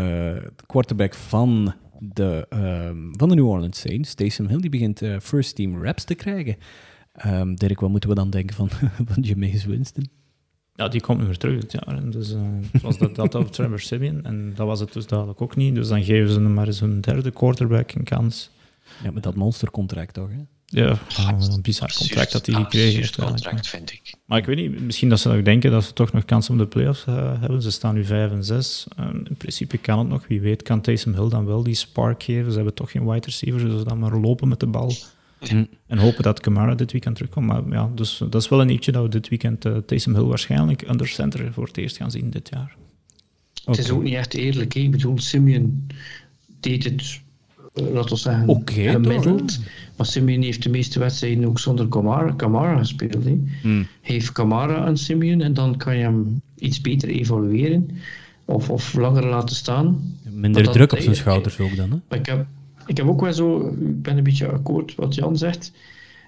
de 0.56 0.66
quarterback 0.66 1.14
van 1.14 1.74
de, 2.00 2.46
uh, 2.50 3.18
van 3.18 3.30
de 3.30 3.36
New 3.36 3.48
Orleans 3.48 3.80
Saints, 3.80 4.14
Taysom 4.14 4.48
Hill, 4.48 4.60
die 4.60 4.70
begint 4.70 5.02
uh, 5.02 5.20
first 5.20 5.56
team 5.56 5.84
reps 5.84 6.04
te 6.04 6.16
krijgen. 6.16 6.58
Um, 7.26 7.56
Dirk, 7.56 7.80
wat 7.80 7.90
moeten 7.90 8.10
we 8.10 8.16
dan 8.16 8.30
denken 8.30 8.56
van, 8.56 8.70
van 9.10 9.24
Jameis 9.24 9.66
Winston? 9.66 10.10
Ja, 10.76 10.88
die 10.88 11.02
komt 11.02 11.20
nu 11.20 11.26
weer 11.26 11.38
terug 11.38 11.62
dit 11.62 11.72
jaar. 11.72 12.10
Dus 12.10 12.32
uh, 12.32 12.42
was 12.82 12.98
dat, 12.98 13.16
dat 13.16 13.36
op 13.36 13.52
Trevor 13.52 13.80
Simeon. 13.80 14.26
En 14.26 14.54
dat 14.56 14.68
was 14.68 14.80
het 14.80 14.94
dus 14.94 15.08
duidelijk 15.08 15.42
ook 15.42 15.56
niet. 15.56 15.76
Dus 15.76 15.88
dan 15.88 16.04
geven 16.04 16.30
ze 16.30 16.40
hem 16.40 16.54
maar 16.54 16.68
eens 16.68 16.82
een 16.82 17.02
derde 17.02 17.32
quarterback 17.32 17.92
een 17.92 18.04
kans. 18.04 18.50
Ja, 19.04 19.12
met 19.12 19.24
dat 19.24 19.36
monstercontract 19.36 20.14
toch, 20.14 20.30
hè? 20.30 20.44
Ja, 20.66 21.00
een 21.18 21.62
bizar 21.62 21.94
contract 21.94 22.32
dat 22.32 22.46
hij 22.46 22.56
gekregen 22.56 23.00
heeft. 23.00 23.16
contract, 23.16 23.68
vind 23.68 23.92
ik. 23.92 24.14
Maar 24.26 24.38
ik 24.38 24.46
weet 24.46 24.56
niet, 24.56 24.82
misschien 24.82 25.10
dat 25.10 25.20
ze 25.20 25.30
ook 25.30 25.46
denken 25.46 25.72
dat 25.72 25.84
ze 25.84 25.94
toch 25.94 26.12
nog 26.12 26.26
kans 26.26 26.50
om 26.50 26.58
de 26.58 26.68
playoffs 26.68 27.06
uh, 27.10 27.40
hebben. 27.40 27.62
Ze 27.62 27.72
staan 27.72 27.94
nu 27.94 28.06
5 28.06 28.32
en 28.32 28.44
6. 28.44 28.88
Um, 29.00 29.26
in 29.30 29.36
principe 29.38 29.78
kan 29.78 30.00
het 30.00 30.08
nog. 30.08 30.28
Wie 30.28 30.42
weet 30.42 30.64
kan 30.64 30.82
Taysom 30.82 31.14
Hill 31.14 31.30
dan 31.30 31.46
wel 31.46 31.64
die 31.64 31.76
spark 31.76 32.24
geven. 32.24 32.50
Ze 32.50 32.56
hebben 32.56 32.74
toch 32.74 32.92
geen 32.92 33.06
wide 33.06 33.26
receivers, 33.26 33.64
dus 33.64 33.84
dan 33.84 34.00
maar 34.00 34.20
lopen 34.20 34.48
met 34.48 34.60
de 34.60 34.68
bal. 34.68 34.94
Mm. 35.52 35.68
En 35.88 35.98
hopen 35.98 36.24
dat 36.24 36.40
Camara 36.40 36.76
dit 36.76 36.92
weekend 36.92 37.16
terugkomt. 37.16 37.48
Maar 37.48 37.62
ja, 37.70 37.90
dus 37.96 38.18
dat 38.18 38.42
is 38.42 38.50
wel 38.50 38.62
een 38.62 38.70
ietsje 38.70 38.92
dat 38.92 39.04
we 39.04 39.10
dit 39.10 39.30
weekend 39.30 39.66
uh, 39.66 39.78
Taysom 39.78 40.16
Hill 40.16 40.24
waarschijnlijk 40.24 40.90
under 40.90 41.08
center 41.08 41.54
voor 41.54 41.66
het 41.66 41.78
eerst 41.78 41.98
gaan 41.98 42.12
zien 42.12 42.30
dit 42.30 42.50
jaar. 42.50 42.76
Okay. 43.62 43.76
Het 43.76 43.86
is 43.86 43.92
ook 43.92 44.04
niet 44.04 44.14
echt 44.14 44.34
eerlijk. 44.34 44.74
Hè? 44.74 44.80
Ik 44.80 44.92
bedoel, 44.92 45.20
Simeon 45.20 45.88
deed 46.60 46.84
het, 46.84 47.22
uh, 47.74 47.90
laten 47.94 48.10
we 48.10 48.16
zeggen, 48.16 48.48
okay, 48.48 48.90
gemiddeld. 48.90 49.60
Maar 49.98 50.06
Simeon 50.06 50.42
heeft 50.42 50.64
de 50.64 50.70
meeste 50.70 51.00
wedstrijden 51.00 51.46
ook 51.46 51.60
zonder 51.60 51.88
Camara, 51.88 52.34
Camara 52.36 52.78
gespeeld. 52.78 53.24
Hè? 53.24 53.40
Mm. 53.64 53.88
Heeft 54.02 54.32
Camara 54.32 54.76
aan 54.76 54.98
Simeon 54.98 55.42
en 55.42 55.54
dan 55.54 55.78
kan 55.78 55.98
je 55.98 56.04
hem 56.04 56.42
iets 56.56 56.82
beter 56.82 57.10
evalueren. 57.10 57.90
Of, 58.46 58.70
of 58.70 58.94
langer 58.94 59.26
laten 59.26 59.56
staan. 59.56 60.18
Minder 60.30 60.72
druk 60.72 60.92
op 60.92 61.00
zijn 61.00 61.16
schouders 61.16 61.60
ook 61.60 61.76
dan. 61.76 62.04
Hè? 62.08 62.18
Ik 62.18 62.26
heb, 62.26 62.46
ik 62.86 62.98
heb 62.98 63.08
ook 63.08 63.22
wel 63.22 63.34
zo, 63.34 63.68
ik 63.68 64.02
ben 64.02 64.18
een 64.18 64.24
beetje 64.24 64.48
akkoord 64.48 64.96
wat 64.96 65.16
Jan 65.16 65.38
zegt. 65.38 65.72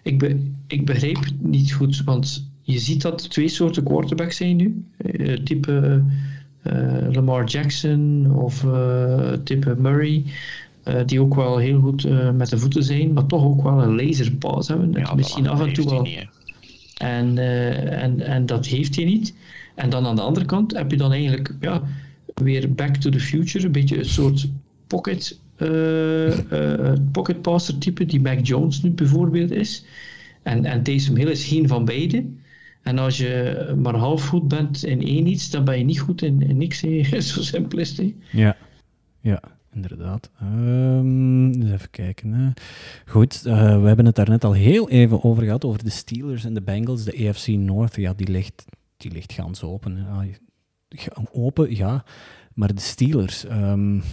Ik, 0.04 0.20
be, 0.20 0.52
ik 0.68 0.86
begrijp 0.86 1.24
het 1.24 1.42
niet 1.44 1.74
goed, 1.74 2.04
want 2.04 2.50
je 2.62 2.80
ziet 2.80 3.02
dat 3.02 3.24
er 3.24 3.30
twee 3.30 3.48
soorten 3.48 3.84
quarterbacks 3.84 4.38
zijn 4.38 4.56
nu. 4.56 4.86
Uh, 4.98 5.38
type 5.38 6.04
uh, 6.64 7.08
Lamar 7.12 7.46
Jackson 7.46 8.32
of 8.36 8.64
uh, 8.64 9.32
type 9.44 9.76
Murray. 9.78 10.24
die 11.06 11.22
ook 11.22 11.36
wel 11.36 11.58
heel 11.58 11.80
goed 11.80 12.08
met 12.34 12.50
de 12.50 12.58
voeten 12.58 12.84
zijn, 12.84 13.14
maar 13.14 13.26
toch 13.26 13.44
ook 13.44 13.64
wel 13.64 13.84
een 13.84 13.96
laserpaas 13.96 14.68
hebben. 14.68 14.92
Dat 14.92 15.08
ja, 15.08 15.16
misschien 15.16 15.48
af 15.48 15.62
en 15.62 15.74
toe 15.74 15.90
wel. 15.90 16.02
Niet, 16.02 16.28
en, 16.98 17.38
en, 17.92 18.22
en 18.22 18.46
dat 18.46 18.66
heeft 18.66 18.96
hij 18.96 19.06
niet. 19.06 19.36
En 19.76 19.90
dan 19.90 20.06
aan 20.06 20.16
de 20.16 20.22
andere 20.22 20.46
kant 20.46 20.78
heb 20.78 20.92
je 20.92 20.98
dan 20.98 21.12
eigenlijk 21.12 21.56
ja, 21.60 21.82
weer 22.34 22.74
back 22.74 22.96
to 22.96 23.10
the 23.10 23.20
future, 23.20 23.66
een 23.66 23.72
beetje 23.72 23.98
een 23.98 24.06
soort 24.06 24.48
pocket 24.88 25.40
pocket 27.12 27.42
passer 27.42 27.78
type, 27.78 28.06
die 28.06 28.22
Mac 28.22 28.46
Jones 28.46 28.82
nu 28.82 28.90
bijvoorbeeld 28.90 29.52
is. 29.52 29.86
En, 30.44 30.66
en 30.66 30.84
Taysom 30.84 31.16
Hill 31.16 31.30
is 31.30 31.46
geen 31.46 31.68
van 31.68 31.86
beide. 31.86 32.26
En 32.82 33.00
als 33.00 33.18
je 33.18 33.74
maar 33.78 33.96
half 33.96 34.28
goed 34.28 34.48
bent 34.48 34.84
in 34.84 35.02
één 35.02 35.28
iets, 35.28 35.50
dan 35.50 35.66
ben 35.66 35.78
je 35.78 35.84
niet 35.84 36.00
goed 36.00 36.22
in, 36.22 36.58
niks. 36.58 36.80
Zo 37.34 37.42
simpel 37.42 37.80
is 37.80 37.98
het. 37.98 38.14
Ja, 38.32 38.58
ja 39.22 39.42
inderdaad. 39.74 40.32
Eens 40.42 41.72
even 41.72 41.90
kijken. 41.90 42.34
Hè. 42.34 42.50
Goed, 43.06 43.44
uh, 43.48 43.82
we 43.82 43.88
hebben 43.88 44.06
het 44.06 44.16
daar 44.16 44.30
net 44.30 44.44
al 44.44 44.54
heel 44.54 44.90
even 44.90 45.24
over 45.24 45.44
gehad, 45.44 45.66
over 45.66 45.84
de 45.84 45.90
Steelers 45.90 46.46
en 46.46 46.54
de 46.54 46.62
Bengals. 46.62 47.04
De 47.04 47.28
AFC 47.28 47.48
North, 47.48 47.96
ja, 47.96 48.14
die 48.14 48.28
ligt, 48.28 48.66
die 48.98 49.12
ligt 49.12 49.34
gans 49.34 49.64
open. 49.64 50.06
Open, 51.32 51.76
ja. 51.76 52.04
Maar 52.54 52.74
de 52.74 52.82
Steelers... 52.82 53.46
Um, 53.46 54.04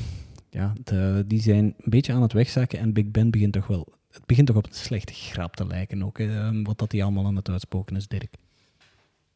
ja, 0.52 0.72
de, 0.84 1.24
die 1.26 1.40
zijn 1.40 1.64
een 1.64 1.90
beetje 1.90 2.12
aan 2.12 2.22
het 2.22 2.32
wegzakken 2.32 2.78
en 2.78 2.92
Big 2.92 3.10
Ben 3.10 3.30
begint 3.30 3.52
toch 3.52 3.66
wel... 3.66 3.92
Het 4.10 4.26
begint 4.26 4.46
toch 4.46 4.56
op 4.56 4.66
een 4.66 4.74
slechte 4.74 5.12
grap 5.12 5.56
te 5.56 5.66
lijken 5.66 6.02
ook, 6.02 6.18
hè, 6.18 6.62
wat 6.62 6.78
dat 6.78 6.92
hij 6.92 7.02
allemaal 7.02 7.26
aan 7.26 7.36
het 7.36 7.48
uitspoken 7.48 7.96
is, 7.96 8.08
Dirk. 8.08 8.34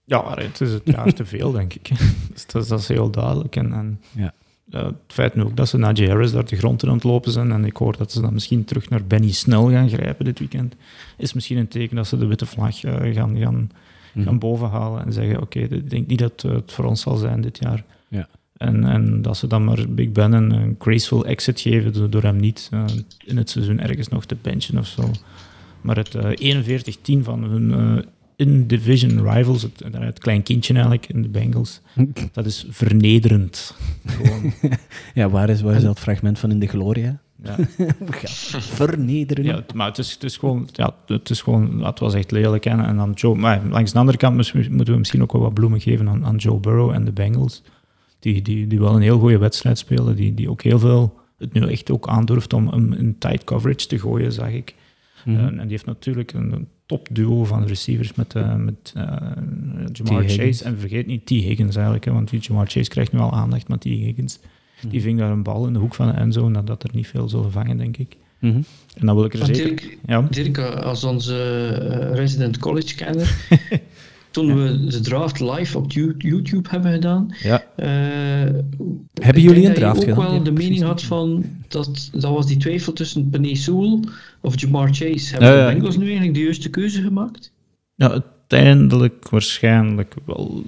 Ja, 0.05 0.35
het 0.35 0.61
is 0.61 0.73
het 0.73 0.83
jaar 0.95 1.13
te 1.13 1.25
veel, 1.25 1.53
denk 1.53 1.75
ik. 1.75 1.89
dus 2.33 2.47
dat, 2.47 2.69
dat, 2.69 2.81
is 2.81 2.89
heel 2.89 3.11
duidelijk. 3.11 3.57
En, 3.57 3.73
en 3.73 4.01
ja. 4.13 4.35
uh, 4.71 4.85
het 4.85 4.95
feit 5.07 5.35
nu 5.35 5.43
ook 5.43 5.57
dat 5.57 5.69
ze 5.69 5.79
Najee 5.79 6.09
Harris 6.09 6.33
daar 6.33 6.45
de 6.45 6.57
grond 6.57 6.83
in 6.83 6.89
aan 6.89 6.95
het 6.95 7.05
lopen 7.05 7.33
zijn 7.33 7.53
en 7.53 7.65
ik 7.65 7.77
hoor 7.77 7.97
dat 7.97 8.13
ze 8.13 8.21
dan 8.21 8.33
misschien 8.33 8.65
terug 8.65 8.89
naar 8.89 9.05
Benny 9.05 9.33
Snell 9.33 9.73
gaan 9.73 9.89
grijpen 9.89 10.25
dit 10.25 10.39
weekend, 10.39 10.75
is 11.17 11.33
misschien 11.33 11.57
een 11.57 11.69
teken 11.69 11.97
dat 11.97 12.07
ze 12.07 12.19
de 12.19 12.27
witte 12.27 12.47
vlag 12.47 12.83
uh, 12.83 13.15
gaan, 13.15 13.39
gaan, 13.39 13.55
mm 13.55 14.25
gaan 14.25 14.39
bovenhalen 14.39 15.05
en 15.05 15.13
zeggen, 15.13 15.43
oké, 15.43 15.59
okay, 15.59 15.79
ik 15.79 15.91
denk 15.91 16.07
niet 16.07 16.19
dat 16.19 16.43
het 16.43 16.73
voor 16.73 16.85
ons 16.85 17.01
zal 17.01 17.17
zijn 17.17 17.41
dit 17.41 17.59
jaar. 17.59 17.85
Ja. 18.09 18.29
En, 18.57 18.85
en 18.85 19.23
dat 19.23 19.37
ze 19.37 19.47
dan 19.47 19.65
maar 19.65 19.85
Big 19.89 20.13
Ben 20.13 20.33
een, 20.33 20.51
een 20.51 20.77
graceful 20.79 21.27
exit 21.27 21.61
geven 21.61 22.11
door, 22.11 22.23
hem 22.23 22.37
niet 22.37 22.71
uh, 22.75 22.85
in 23.25 23.37
het 23.37 23.51
seizoen 23.51 23.81
ergens 23.81 24.09
nog 24.09 24.25
te 24.25 24.37
benchen 24.43 24.79
of 24.79 24.87
zo. 24.87 25.11
Maar 25.81 25.97
het 25.97 26.15
uh, 26.41 26.65
41-10 27.21 27.23
van 27.23 27.43
hun 27.43 27.71
uh, 27.71 28.03
in-division 28.37 29.31
rivals, 29.31 29.63
het, 29.63 29.83
het 29.93 30.19
klein 30.19 30.43
kindje 30.43 30.73
eigenlijk 30.73 31.09
in 31.09 31.23
de 31.23 31.29
Bengals, 31.29 31.81
dat 32.33 32.47
is 32.47 32.67
vernederend. 32.71 33.75
ja, 35.15 35.29
waar 35.29 35.49
is, 35.49 35.61
waar 35.61 35.77
is 35.77 35.83
dat 35.83 35.99
fragment 35.99 36.39
van 36.39 36.51
in 36.51 36.59
de 36.59 36.67
Gloria? 36.67 37.19
Ja. 37.43 37.57
Vernederend. 38.61 39.47
Ja, 39.47 39.65
maar 39.75 39.87
het 39.87 39.99
is, 39.99 40.13
het 40.13 40.25
is 40.25 40.37
gewoon, 40.37 40.69
ja, 40.73 40.95
het 41.07 41.31
is 41.31 41.43
gewoon, 41.43 41.85
het 41.85 41.99
was 41.99 42.15
echt 42.15 42.31
lelijk. 42.31 42.67
En, 42.67 42.85
en 42.85 42.97
dan 42.97 43.13
Joe, 43.13 43.37
maar 43.37 43.63
langs 43.71 43.93
de 43.93 43.99
andere 43.99 44.19
kant 44.19 44.35
moeten 44.35 44.95
we 44.95 44.99
misschien 44.99 45.23
ook 45.23 45.33
wel 45.33 45.41
wat 45.41 45.55
bloemen 45.55 45.81
geven 45.81 46.09
aan, 46.09 46.25
aan 46.25 46.37
Joe 46.37 46.61
Burrow 46.61 46.91
en 46.91 47.05
de 47.05 47.13
Bengals 47.13 47.63
die, 48.33 48.43
die, 48.43 48.67
die 48.67 48.81
wel 48.81 48.95
een 48.95 49.03
heel 49.03 49.19
goede 49.19 49.39
wedstrijd 49.39 49.79
spelen, 49.79 50.17
die, 50.17 50.35
die 50.35 50.51
ook 50.51 50.63
heel 50.63 50.79
veel 50.79 51.19
het 51.39 51.53
nu 51.53 51.61
echt 51.71 51.91
ook 51.91 52.09
aandurft 52.09 52.53
om 52.53 52.69
een, 52.69 52.99
een 52.99 53.19
tight 53.19 53.45
coverage 53.45 53.87
te 53.87 53.99
gooien, 53.99 54.33
zag 54.33 54.51
ik. 54.51 54.75
Mm 55.25 55.37
-hmm. 55.37 55.45
uh, 55.45 55.51
en 55.51 55.61
die 55.61 55.71
heeft 55.71 55.87
natuurlijk 55.87 56.33
een, 56.33 56.69
topduo 56.87 57.45
van 57.45 57.67
receivers 57.67 58.15
met, 58.15 58.35
uh, 58.35 58.55
met 58.55 58.93
uh, 58.97 59.17
Jamar 59.93 60.29
Chase. 60.29 60.65
En 60.65 60.79
vergeet 60.79 61.07
niet 61.07 61.27
T. 61.27 61.29
Higgins 61.29 61.75
eigenlijk, 61.75 62.05
hè, 62.05 62.13
want 62.13 62.45
Jamar 62.45 62.67
Chase 62.67 62.91
krijgt 62.91 63.13
nu 63.13 63.19
al 63.19 63.33
aandacht, 63.33 63.69
maar 63.69 63.79
T. 63.79 63.85
Higgins, 63.85 64.39
mm 64.39 64.49
-hmm. 64.81 64.91
die 64.91 65.01
ving 65.01 65.19
daar 65.19 65.31
een 65.31 65.43
bal 65.43 65.67
in 65.67 65.73
de 65.73 65.79
hoek 65.79 65.95
van 65.95 66.07
de 66.07 66.13
endzone, 66.13 66.53
dat, 66.53 66.67
dat 66.67 66.83
er 66.83 66.91
niet 66.93 67.07
veel 67.07 67.29
zullen 67.29 67.53
vangen, 67.53 67.77
denk 67.77 67.97
ik. 67.97 68.17
Mm 68.39 68.51
-hmm. 68.51 68.65
En 68.97 69.07
dan 69.07 69.15
wil 69.15 69.25
ik 69.25 69.33
er 69.33 69.47
zeker... 69.47 69.65
Dirk, 69.65 69.99
ja. 70.07 70.21
Dirk, 70.21 70.59
als 70.59 71.05
onze 71.05 71.69
resident 72.13 72.59
college-kenner... 72.59 73.37
toen 74.37 74.63
we 74.63 74.87
de 74.87 75.01
draft 75.01 75.41
live 75.41 75.79
op 75.79 75.93
YouTube 76.19 76.69
hebben 76.69 76.93
gedaan. 76.93 77.35
Ja. 77.43 77.65
Uh, 77.77 77.87
hebben 79.15 79.43
jullie 79.43 79.67
een 79.67 79.75
draft 79.75 79.99
gedaan? 79.99 80.17
Ik 80.17 80.25
ook 80.25 80.31
wel 80.31 80.43
de 80.43 80.53
mening 80.53 80.83
had 80.83 81.03
van 81.03 81.45
dat 81.69 82.11
dat 82.13 82.33
was 82.33 82.47
die 82.47 82.57
twijfel 82.57 82.93
tussen 82.93 83.31
Penny 83.31 83.55
Sewell 83.55 84.01
of 84.41 84.61
Jamar 84.61 84.89
Chase. 84.95 85.33
Hebben 85.33 85.59
uh, 85.59 85.67
de 85.67 85.73
Bengals 85.73 85.97
nu 85.97 86.05
eigenlijk 86.05 86.35
de 86.35 86.43
juiste 86.43 86.71
keuze 86.71 87.03
gemaakt? 87.03 87.53
Ja, 87.95 88.11
uiteindelijk 88.11 89.29
waarschijnlijk 89.29 90.15
wel. 90.25 90.65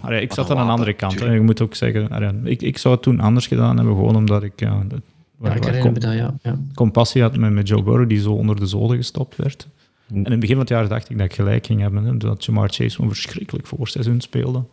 Allee, 0.00 0.20
ik 0.20 0.32
zat 0.32 0.50
aan 0.50 0.58
een 0.58 0.68
andere 0.68 0.92
kant. 0.92 1.20
Hè. 1.20 1.32
Je 1.32 1.40
moet 1.40 1.60
ook 1.60 1.74
zeggen, 1.74 2.08
allee, 2.08 2.30
ik, 2.44 2.62
ik 2.62 2.78
zou 2.78 2.94
het 2.94 3.02
toen 3.02 3.20
anders 3.20 3.46
gedaan 3.46 3.76
hebben, 3.76 3.94
gewoon 3.94 4.16
omdat 4.16 4.42
ik. 4.42 4.52
Ja, 4.56 4.84
dat, 4.88 5.00
ja, 5.42 5.54
ik 5.54 5.64
herinner 5.64 5.92
me 5.92 5.98
dat, 5.98 6.14
ja. 6.14 6.34
ja. 6.42 6.58
Compassie 6.74 7.22
had 7.22 7.36
met, 7.36 7.52
met 7.52 7.68
Joe 7.68 7.82
Burrow, 7.82 8.08
die 8.08 8.20
zo 8.20 8.32
onder 8.32 8.60
de 8.60 8.66
zoden 8.66 8.96
gestopt 8.96 9.36
werd. 9.36 9.68
En 10.12 10.24
in 10.24 10.30
het 10.30 10.40
begin 10.40 10.54
van 10.54 10.64
het 10.64 10.74
jaar 10.74 10.88
dacht 10.88 11.10
ik 11.10 11.16
dat 11.18 11.26
ik 11.26 11.34
gelijk 11.34 11.66
ging 11.66 11.80
hebben. 11.80 12.04
Hè, 12.04 12.16
dat 12.16 12.44
Jamar 12.44 12.68
Chase 12.68 13.02
een 13.02 13.08
verschrikkelijk 13.08 13.66
voorseizoen 13.66 14.20
speelde. 14.20 14.64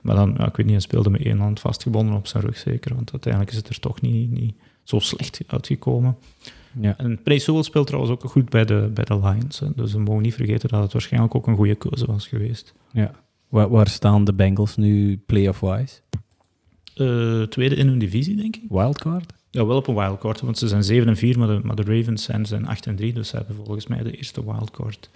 Maar 0.00 0.16
dan, 0.16 0.34
ja, 0.38 0.46
ik 0.46 0.56
weet 0.56 0.66
niet, 0.66 0.74
hij 0.74 0.84
speelde 0.84 1.10
met 1.10 1.22
één 1.22 1.38
hand 1.38 1.60
vastgebonden 1.60 2.14
op 2.14 2.26
zijn 2.26 2.42
rug 2.42 2.56
zeker, 2.56 2.94
want 2.94 3.10
uiteindelijk 3.12 3.52
is 3.52 3.58
het 3.58 3.68
er 3.68 3.80
toch 3.80 4.00
niet, 4.00 4.30
niet 4.30 4.54
zo 4.82 4.98
slecht 4.98 5.40
uitgekomen. 5.46 6.16
Ja. 6.80 6.96
En 6.98 7.20
Sewell 7.24 7.62
speelt 7.62 7.86
trouwens 7.86 8.12
ook 8.12 8.30
goed 8.30 8.48
bij 8.48 8.64
de, 8.64 8.90
bij 8.94 9.04
de 9.04 9.14
Lions. 9.18 9.60
Hè. 9.60 9.66
Dus 9.76 9.92
we 9.92 9.98
mogen 9.98 10.22
niet 10.22 10.34
vergeten 10.34 10.68
dat 10.68 10.82
het 10.82 10.92
waarschijnlijk 10.92 11.34
ook 11.34 11.46
een 11.46 11.56
goede 11.56 11.74
keuze 11.74 12.06
was 12.06 12.26
geweest. 12.26 12.74
ja. 12.92 13.10
Waar, 13.48 13.68
waar 13.68 13.88
staan 13.88 14.24
de 14.24 14.32
Bengals 14.32 14.76
nu 14.76 15.16
playoff-wise? 15.26 16.00
Eh, 16.94 17.42
tweede 17.42 17.74
in 17.74 17.86
hun 17.86 17.98
divisie, 17.98 18.36
denk 18.36 18.56
ik. 18.56 18.62
Wildcard? 18.68 19.32
Ja, 19.52 19.66
wel 19.66 19.76
op 19.76 19.86
een 19.86 19.94
wildcard, 19.94 20.40
want 20.40 20.58
ze 20.58 20.68
zijn 20.68 20.84
7 20.84 21.08
en 21.08 21.16
4, 21.16 21.38
maar 21.38 21.48
de, 21.48 21.60
maar 21.62 21.76
de 21.76 21.82
Ravens 21.96 22.22
zijn, 22.22 22.46
zijn 22.46 22.66
8 22.66 22.86
en 22.86 22.96
3, 22.96 23.12
dus 23.12 23.28
ze 23.28 23.36
hebben 23.36 23.54
volgens 23.56 23.86
mij 23.86 24.02
de 24.02 24.10
eerste 24.16 24.44
wildcard. 24.44 25.10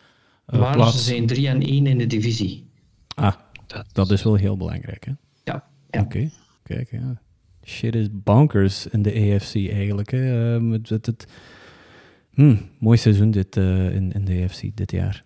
eh, 0.46 0.58
maar 0.60 0.74
plaats. 0.74 0.92
ze 0.96 1.02
zijn 1.02 1.26
3 1.26 1.48
en 1.48 1.62
1 1.62 1.86
in 1.86 1.98
de 1.98 2.06
divisie. 2.06 2.66
Ah, 3.14 3.32
Dat- 3.66 3.86
dat 3.92 4.10
is 4.10 4.22
wel 4.22 4.34
heel 4.34 4.56
belangrijk, 4.56 5.04
hè? 5.04 5.12
Ja. 5.44 5.64
ja. 5.90 6.00
Oké, 6.00 6.30
kijk, 6.62 6.90
ja. 6.90 7.20
Shit 7.64 7.94
is 7.94 8.06
bonkers 8.12 8.86
in 8.86 9.02
de 9.02 9.10
AFC 9.34 9.54
eigenlijk, 9.54 10.10
hè. 10.10 10.54
Ehm, 10.54 10.70
het, 10.70 10.88
het, 10.88 11.06
het- 11.06 11.26
Hm, 12.36 12.56
mooi 12.78 12.98
seizoen 12.98 13.30
dit 13.30 13.56
eh, 13.56 13.64
in, 13.94 14.12
in 14.12 14.24
de 14.24 14.44
AFC 14.44 14.60
dit 14.74 14.90
jaar. 14.90 15.22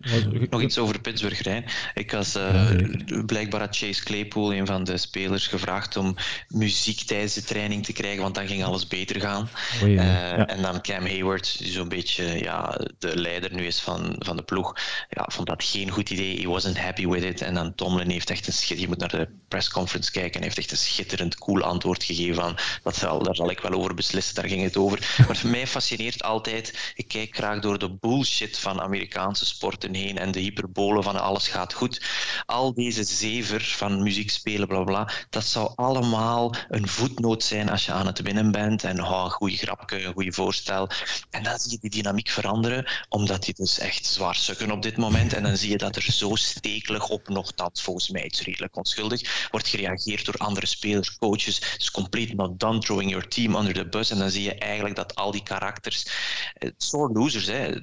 Nog 0.49 0.61
iets 0.61 0.77
over 0.77 1.01
Pittsburgh, 1.01 1.41
Rijn. 1.41 1.65
Ik 1.93 2.11
was, 2.11 2.35
eh, 2.35 2.69
Ja, 3.05 3.23
blijkbaar 3.25 3.59
had 3.59 3.77
Chase 3.77 4.03
Claypool, 4.03 4.53
een 4.53 4.65
van 4.65 4.83
de 4.83 4.97
spelers, 4.97 5.47
gevraagd 5.47 5.97
om 5.97 6.15
muziek 6.47 6.99
tijdens 6.99 7.33
de 7.33 7.43
training 7.43 7.85
te 7.85 7.93
krijgen, 7.93 8.21
want 8.21 8.35
dan 8.35 8.47
ging 8.47 8.63
alles 8.63 8.87
beter 8.87 9.21
gaan. 9.21 9.49
Eh, 9.81 9.93
ja. 9.93 10.47
En 10.47 10.61
dan 10.61 10.81
Cam 10.81 11.05
Hayward, 11.05 11.57
die 11.57 11.71
zo'n 11.71 11.89
beetje 11.89 12.23
ja, 12.43 12.79
de 12.99 13.19
leider 13.19 13.53
nu 13.53 13.65
is 13.65 13.79
van, 13.79 14.15
van 14.19 14.35
de 14.35 14.43
ploeg, 14.43 14.75
ja, 15.09 15.29
vond 15.31 15.47
dat 15.47 15.63
geen 15.63 15.89
goed 15.89 16.09
idee. 16.09 16.41
He 16.41 16.47
wasn't 16.47 16.79
happy 16.79 17.07
with 17.07 17.23
it. 17.23 17.41
En 17.41 17.53
dan 17.53 17.75
Tomlin 17.75 18.09
heeft 18.09 18.29
echt 18.29 18.47
een 18.47 18.53
schit. 18.53 18.79
Je 18.79 18.87
moet 18.87 18.99
naar 18.99 19.09
de 19.09 19.27
pressconference 19.47 20.11
kijken 20.11 20.33
en 20.33 20.43
heeft 20.43 20.57
echt 20.57 20.71
een 20.71 20.77
schitterend 20.77 21.37
cool 21.37 21.61
antwoord 21.61 22.03
gegeven 22.03 22.35
van 22.35 22.57
dat 22.83 22.95
zal, 22.95 23.23
daar 23.23 23.35
zal 23.35 23.49
ik 23.49 23.59
wel 23.59 23.71
over 23.73 23.93
beslissen, 23.93 24.35
daar 24.35 24.47
ging 24.47 24.63
het 24.63 24.77
over. 24.77 25.15
Maar 25.27 25.37
voor 25.37 25.49
mij 25.49 25.67
fascineert 25.67 26.23
altijd, 26.23 26.93
ik 27.01 27.07
kijk 27.07 27.35
graag 27.35 27.59
door 27.59 27.79
de 27.79 27.89
bullshit 27.99 28.57
van 28.57 28.81
Amerikaanse 28.81 29.45
sporten 29.45 29.93
heen 29.93 30.17
en 30.17 30.31
de 30.31 30.39
hyperbolen 30.39 31.03
van 31.03 31.21
alles 31.21 31.47
gaat 31.47 31.73
goed. 31.73 32.01
Al 32.45 32.73
deze 32.73 33.03
zever 33.03 33.61
van 33.61 34.03
muziek 34.03 34.29
spelen, 34.29 34.67
bla 34.67 34.83
bla, 34.83 35.09
dat 35.29 35.45
zou 35.45 35.71
allemaal 35.75 36.55
een 36.69 36.87
voetnoot 36.87 37.43
zijn 37.43 37.69
als 37.69 37.85
je 37.85 37.91
aan 37.91 38.05
het 38.05 38.21
winnen 38.21 38.51
bent 38.51 38.83
en 38.83 39.03
oh, 39.03 39.21
een 39.23 39.31
goede 39.31 39.57
grapje, 39.57 40.11
goede 40.13 40.31
voorstel. 40.31 40.89
En 41.29 41.43
dan 41.43 41.59
zie 41.59 41.71
je 41.71 41.77
die 41.79 41.89
dynamiek 41.89 42.29
veranderen, 42.29 42.91
omdat 43.09 43.43
die 43.43 43.53
dus 43.53 43.79
echt 43.79 44.05
zwaar 44.05 44.35
sukken 44.35 44.71
op 44.71 44.81
dit 44.81 44.97
moment. 44.97 45.33
En 45.33 45.43
dan 45.43 45.57
zie 45.57 45.69
je 45.69 45.77
dat 45.77 45.95
er 45.95 46.11
zo 46.11 46.35
stekelig 46.35 47.09
op, 47.09 47.27
nogthans 47.27 47.81
volgens 47.81 48.09
mij 48.09 48.25
iets 48.25 48.41
redelijk 48.41 48.75
onschuldig, 48.77 49.47
wordt 49.51 49.67
gereageerd 49.67 50.25
door 50.25 50.37
andere 50.37 50.65
spelers, 50.65 51.17
coaches. 51.17 51.59
Dus 51.77 51.91
complete 51.91 52.35
not 52.35 52.59
done, 52.59 52.79
throwing 52.79 53.09
your 53.09 53.27
team 53.27 53.55
under 53.55 53.73
the 53.73 53.89
bus. 53.89 54.11
En 54.11 54.17
dan 54.17 54.29
zie 54.29 54.43
je 54.43 54.55
eigenlijk 54.55 54.95
dat 54.95 55.15
al 55.15 55.31
die 55.31 55.43
karakters, 55.43 56.05
eh, 56.53 56.69
sore 56.91 57.13
losers, 57.13 57.45
hè. 57.45 57.73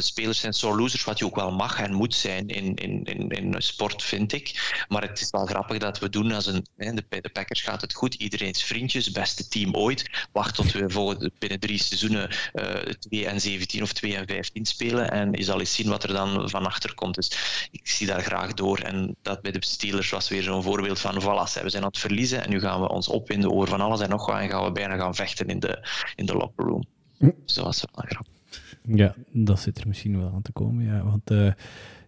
spelers 0.00 0.40
zijn 0.40 0.52
sore 0.52 0.76
losers, 0.80 1.04
wat 1.04 1.18
je 1.18 1.24
ook 1.24 1.34
wel 1.34 1.52
mag 1.52 1.80
en 1.80 1.92
moet 1.92 2.14
zijn 2.14 2.48
in, 2.48 2.74
in, 2.74 3.04
in, 3.04 3.28
in 3.28 3.62
sport, 3.62 4.02
vind 4.02 4.32
ik. 4.32 4.84
Maar 4.88 5.02
het 5.02 5.20
is 5.20 5.30
wel 5.30 5.46
grappig 5.46 5.78
dat 5.78 5.98
we 5.98 6.08
doen 6.08 6.32
als 6.32 6.46
een, 6.46 6.66
hè, 6.76 6.92
de, 6.92 7.04
de 7.08 7.30
Packers 7.32 7.62
gaat 7.62 7.80
het 7.80 7.94
goed, 7.94 8.14
iedereen's 8.14 8.62
vriendjes, 8.62 9.10
beste 9.10 9.48
team 9.48 9.74
ooit. 9.74 10.26
Wacht 10.32 10.54
tot 10.54 10.72
we 10.72 10.90
volgende, 10.90 11.32
binnen 11.38 11.60
drie 11.60 11.78
seizoenen 11.78 12.30
eh 12.52 12.92
2 12.98 13.26
en 13.26 13.40
17 13.40 13.82
of 13.82 13.92
2 13.92 14.16
en 14.16 14.26
15 14.26 14.64
spelen 14.64 15.10
en 15.10 15.32
je 15.32 15.42
zal 15.42 15.60
eens 15.60 15.74
zien 15.74 15.88
wat 15.88 16.02
er 16.02 16.12
dan 16.12 16.50
van 16.50 16.66
achter 16.66 16.94
komt. 16.94 17.14
Dus 17.14 17.30
ik 17.70 17.88
zie 17.88 18.06
daar 18.06 18.22
graag 18.22 18.54
door. 18.54 18.78
En 18.78 19.16
dat 19.22 19.42
bij 19.42 19.52
de 19.52 19.64
Steelers 19.64 20.10
was 20.10 20.28
weer 20.28 20.42
zo'n 20.42 20.62
voorbeeld 20.62 20.98
van 20.98 21.22
voilà, 21.22 21.62
we 21.62 21.70
zijn 21.70 21.82
aan 21.82 21.88
het 21.88 21.98
verliezen 21.98 22.42
en 22.44 22.50
nu 22.50 22.60
gaan 22.60 22.80
we 22.80 22.88
ons 22.88 23.08
opwinden 23.08 23.52
over 23.52 23.68
van 23.68 23.80
alles 23.80 24.00
en 24.00 24.08
nog 24.08 24.26
wat 24.26 24.38
en 24.38 24.50
gaan 24.50 24.64
we 24.64 24.72
bijna 24.72 24.96
gaan 24.96 25.14
vechten 25.14 25.46
in 25.46 25.60
de, 25.60 25.88
in 26.14 26.26
de 26.26 26.34
locker 26.34 26.64
room. 26.64 26.84
Dus 27.18 27.54
dat 27.54 27.64
was 27.64 27.84
wel 27.92 28.04
grappig. 28.06 28.39
Ja, 28.82 29.14
dat 29.32 29.60
zit 29.60 29.78
er 29.78 29.88
misschien 29.88 30.18
wel 30.18 30.32
aan 30.34 30.42
te 30.42 30.52
komen, 30.52 30.84
ja. 30.84 31.04
Want 31.04 31.30
eh, 31.30 31.52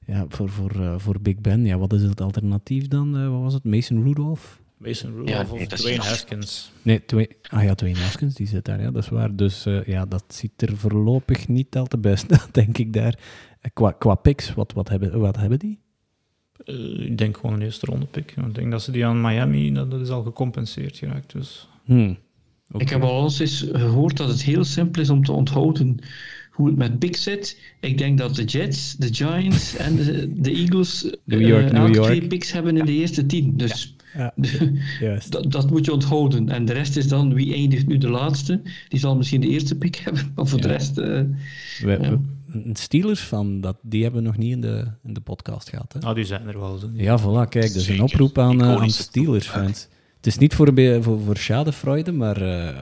ja, 0.06 0.26
voor, 0.28 0.48
voor, 0.48 0.70
eh, 0.70 0.94
voor 0.98 1.20
Big 1.20 1.40
Ben, 1.40 1.64
ja, 1.64 1.78
wat 1.78 1.92
is 1.92 2.02
het 2.02 2.20
alternatief 2.20 2.88
dan? 2.88 3.16
Eh, 3.16 3.28
wat 3.28 3.40
was 3.40 3.54
het? 3.54 3.64
Mason 3.64 4.02
Rudolph? 4.02 4.60
Mason 4.76 5.10
Rudolph 5.10 5.28
Ja, 5.28 5.40
of 5.40 5.52
nee, 5.52 5.66
Dwayne 5.66 6.02
Haskins. 6.02 6.72
Nee, 6.82 7.04
twee, 7.04 7.28
ah 7.48 7.64
ja, 7.64 7.74
Dwayne 7.74 7.98
Haskins, 7.98 8.34
die 8.34 8.46
zit 8.46 8.64
daar, 8.64 8.80
ja, 8.80 8.90
dat 8.90 9.02
is 9.02 9.08
waar. 9.08 9.36
Dus 9.36 9.66
eh, 9.66 9.84
ja, 9.84 10.06
dat 10.06 10.24
ziet 10.28 10.62
er 10.62 10.76
voorlopig 10.76 11.48
niet 11.48 11.76
al 11.76 11.86
te 11.86 11.98
best 11.98 12.32
uit, 12.40 12.54
denk 12.54 12.78
ik 12.78 12.92
daar. 12.92 13.18
Qua, 13.72 13.90
qua 13.90 14.14
picks, 14.14 14.54
wat, 14.54 14.72
wat, 14.72 14.88
hebben, 14.88 15.20
wat 15.20 15.36
hebben 15.36 15.58
die? 15.58 15.80
Ik 16.98 17.18
denk 17.18 17.36
gewoon 17.36 17.52
een 17.52 17.62
eerste 17.62 17.86
ronde 17.86 18.06
pick. 18.06 18.34
Ik 18.46 18.54
denk 18.54 18.70
dat 18.70 18.82
ze 18.82 18.90
die 18.90 19.06
aan 19.06 19.20
Miami, 19.20 19.72
dat, 19.72 19.90
dat 19.90 20.00
is 20.00 20.10
al 20.10 20.22
gecompenseerd 20.22 20.96
geraakt. 20.96 21.32
Dus. 21.32 21.68
Hmm. 21.84 22.18
oké. 22.70 22.82
Ik 22.82 22.88
heb 22.88 23.02
al 23.02 23.24
eens 23.24 23.66
gehoord 23.72 24.16
dat 24.16 24.28
het 24.28 24.42
heel 24.42 24.64
simpel 24.64 25.02
is 25.02 25.10
om 25.10 25.24
te 25.24 25.32
onthouden 25.32 25.98
hoe 26.52 26.66
het 26.66 26.76
met 26.76 26.98
picks 26.98 27.22
zit. 27.22 27.60
Ik 27.80 27.98
denk 27.98 28.18
dat 28.18 28.34
de 28.34 28.44
Jets, 28.44 28.96
de 28.96 29.14
Giants 29.14 29.76
en 29.76 29.96
de, 29.96 30.32
de 30.36 30.50
Eagles 30.50 31.14
New 31.24 31.40
York, 31.40 31.66
eh, 31.66 31.72
New 31.72 31.82
elk 31.86 31.94
York. 31.94 32.06
twee 32.06 32.26
picks 32.26 32.52
hebben 32.52 32.76
in 32.76 32.84
de 32.84 32.92
eerste 32.92 33.26
tien. 33.26 33.56
Dus 33.56 33.96
Ja, 34.16 34.34
dat, 35.28 35.52
dat 35.52 35.70
moet 35.70 35.84
je 35.84 35.92
onthouden. 35.92 36.48
En 36.48 36.64
de 36.64 36.72
rest 36.72 36.96
is 36.96 37.08
dan 37.08 37.34
wie 37.34 37.54
eindigt 37.54 37.86
nu 37.86 37.98
de 37.98 38.08
laatste. 38.10 38.60
Die 38.88 39.00
zal 39.00 39.16
misschien 39.16 39.40
de 39.40 39.48
eerste 39.48 39.76
pick 39.76 39.96
hebben, 40.04 40.32
maar 40.34 40.46
voor 40.46 40.60
de 40.60 40.68
rest... 40.68 40.98
eh, 40.98 41.20
We, 41.80 42.18
een 42.52 42.76
Steelers 42.76 43.20
van, 43.20 43.60
dat, 43.60 43.76
die 43.82 44.02
hebben 44.02 44.20
we 44.22 44.26
nog 44.26 44.36
niet 44.36 44.52
in 44.52 44.60
de, 44.60 44.86
in 45.04 45.14
de 45.14 45.20
podcast 45.20 45.68
gehad. 45.68 45.92
Hè? 45.92 45.98
Nou, 46.00 46.14
die 46.14 46.24
zijn 46.24 46.46
er 46.48 46.58
wel. 46.60 46.78
zo. 46.78 46.90
Ja, 46.94 47.20
voilà, 47.20 47.48
kijk, 47.48 47.72
dus 47.72 47.74
een 47.74 47.80
Zeker. 47.82 48.02
oproep 48.02 48.38
aan, 48.38 48.60
eh, 48.60 48.66
aan 48.68 48.74
Iconische 48.74 49.02
Steelers-fans. 49.02 49.88
Het 50.22 50.32
is 50.32 50.38
niet 50.38 50.54
voor, 50.54 50.72
voor, 51.00 51.20
voor 51.20 51.36
schadefreude, 51.36 52.12
maar 52.12 52.36
eh, 52.42 52.76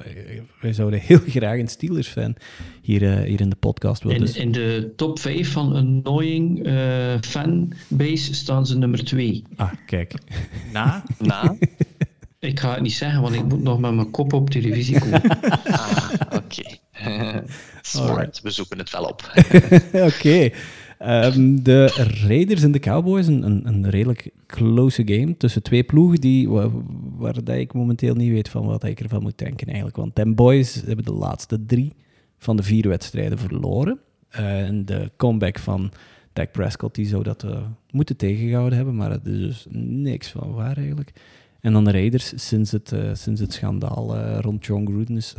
wij 0.60 0.72
zouden 0.72 1.00
heel 1.00 1.20
graag 1.36 1.58
een 1.58 1.68
Steelers-fan 1.68 2.34
hier, 2.82 3.02
eh, 3.02 3.22
hier 3.26 3.40
in 3.40 3.50
de 3.50 3.56
podcast 3.56 4.02
willen. 4.02 4.18
in, 4.18 4.24
Dus, 4.24 4.36
in 4.36 4.52
de 4.52 4.92
top 4.96 5.18
5 5.18 5.52
van 5.52 5.72
annoying 5.72 6.66
eh 6.66 7.14
fanbase 7.20 8.34
staan 8.34 8.66
ze 8.66 8.78
nummer 8.78 9.04
2. 9.04 9.42
ah, 9.56 9.70
kijk. 9.86 10.14
Na? 10.72 11.02
Na? 11.18 11.56
Ik 12.38 12.60
ga 12.60 12.72
het 12.72 12.82
niet 12.82 12.92
zeggen, 12.92 13.22
want 13.22 13.34
ik 13.34 13.44
moet 13.44 13.62
nog 13.62 13.80
met 13.80 13.94
mijn 13.94 14.10
kop 14.10 14.32
op 14.32 14.50
televisie 14.50 15.00
komen. 15.00 15.22
Ah, 15.64 16.10
oké. 16.32 16.62
Smart, 17.82 18.40
we 18.42 18.50
zoeken 18.50 18.78
het 18.78 18.90
wel 18.90 19.04
op. 19.04 19.32
Oké. 19.92 20.50
Ehm, 21.00 21.62
de 21.62 21.86
Raiders 22.26 22.62
en 22.62 22.72
de 22.72 22.78
Cowboys, 22.78 23.26
een, 23.26 23.42
een, 23.42 23.66
een 23.66 23.90
redelijk 23.90 24.30
close 24.46 25.02
game 25.04 25.36
tussen 25.36 25.62
twee 25.62 25.82
ploegen 25.82 26.20
die, 26.20 26.48
wa- 26.48 26.70
waar, 27.16 27.44
dat 27.44 27.56
ik 27.56 27.72
momenteel 27.72 28.14
niet 28.14 28.30
weet 28.30 28.48
van 28.48 28.66
wat 28.66 28.84
ik 28.84 29.00
ervan 29.00 29.22
moet 29.22 29.38
denken 29.38 29.66
eigenlijk. 29.66 29.96
Want 29.96 30.14
Ten 30.14 30.34
Boys 30.34 30.82
hebben 30.86 31.04
de 31.04 31.12
laatste 31.12 31.66
drie 31.66 31.92
van 32.38 32.56
de 32.56 32.62
vier 32.62 32.88
wedstrijden 32.88 33.38
verloren. 33.38 33.98
Eh, 34.28 34.60
en 34.66 34.84
de 34.84 35.10
comeback 35.16 35.58
van 35.58 35.90
Dak 36.32 36.52
Prescott 36.52 36.94
die 36.94 37.06
zou 37.06 37.22
dat 37.22 37.42
eh, 37.44 37.58
moeten 37.90 38.16
tegengehouden 38.16 38.76
hebben, 38.76 38.96
maar 38.96 39.10
het 39.10 39.26
is 39.26 39.38
dus 39.38 39.66
niks 39.78 40.28
van 40.28 40.52
waar 40.52 40.76
eigenlijk. 40.76 41.12
En 41.60 41.72
dan 41.72 41.84
de 41.84 41.90
Raiders, 41.90 42.32
sinds 42.48 42.70
het, 42.70 42.92
eh, 42.92 43.00
sinds 43.12 43.40
het 43.40 43.52
schandaal 43.52 44.18
rond 44.40 44.66
John 44.66 44.86
Gruden 44.86 45.16
is 45.16 45.34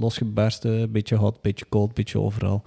losgebarsten, 0.00 0.92
beetje 0.92 1.16
hot, 1.16 1.42
beetje 1.42 1.66
cold, 1.68 1.94
beetje 1.94 2.18
overal 2.20 2.62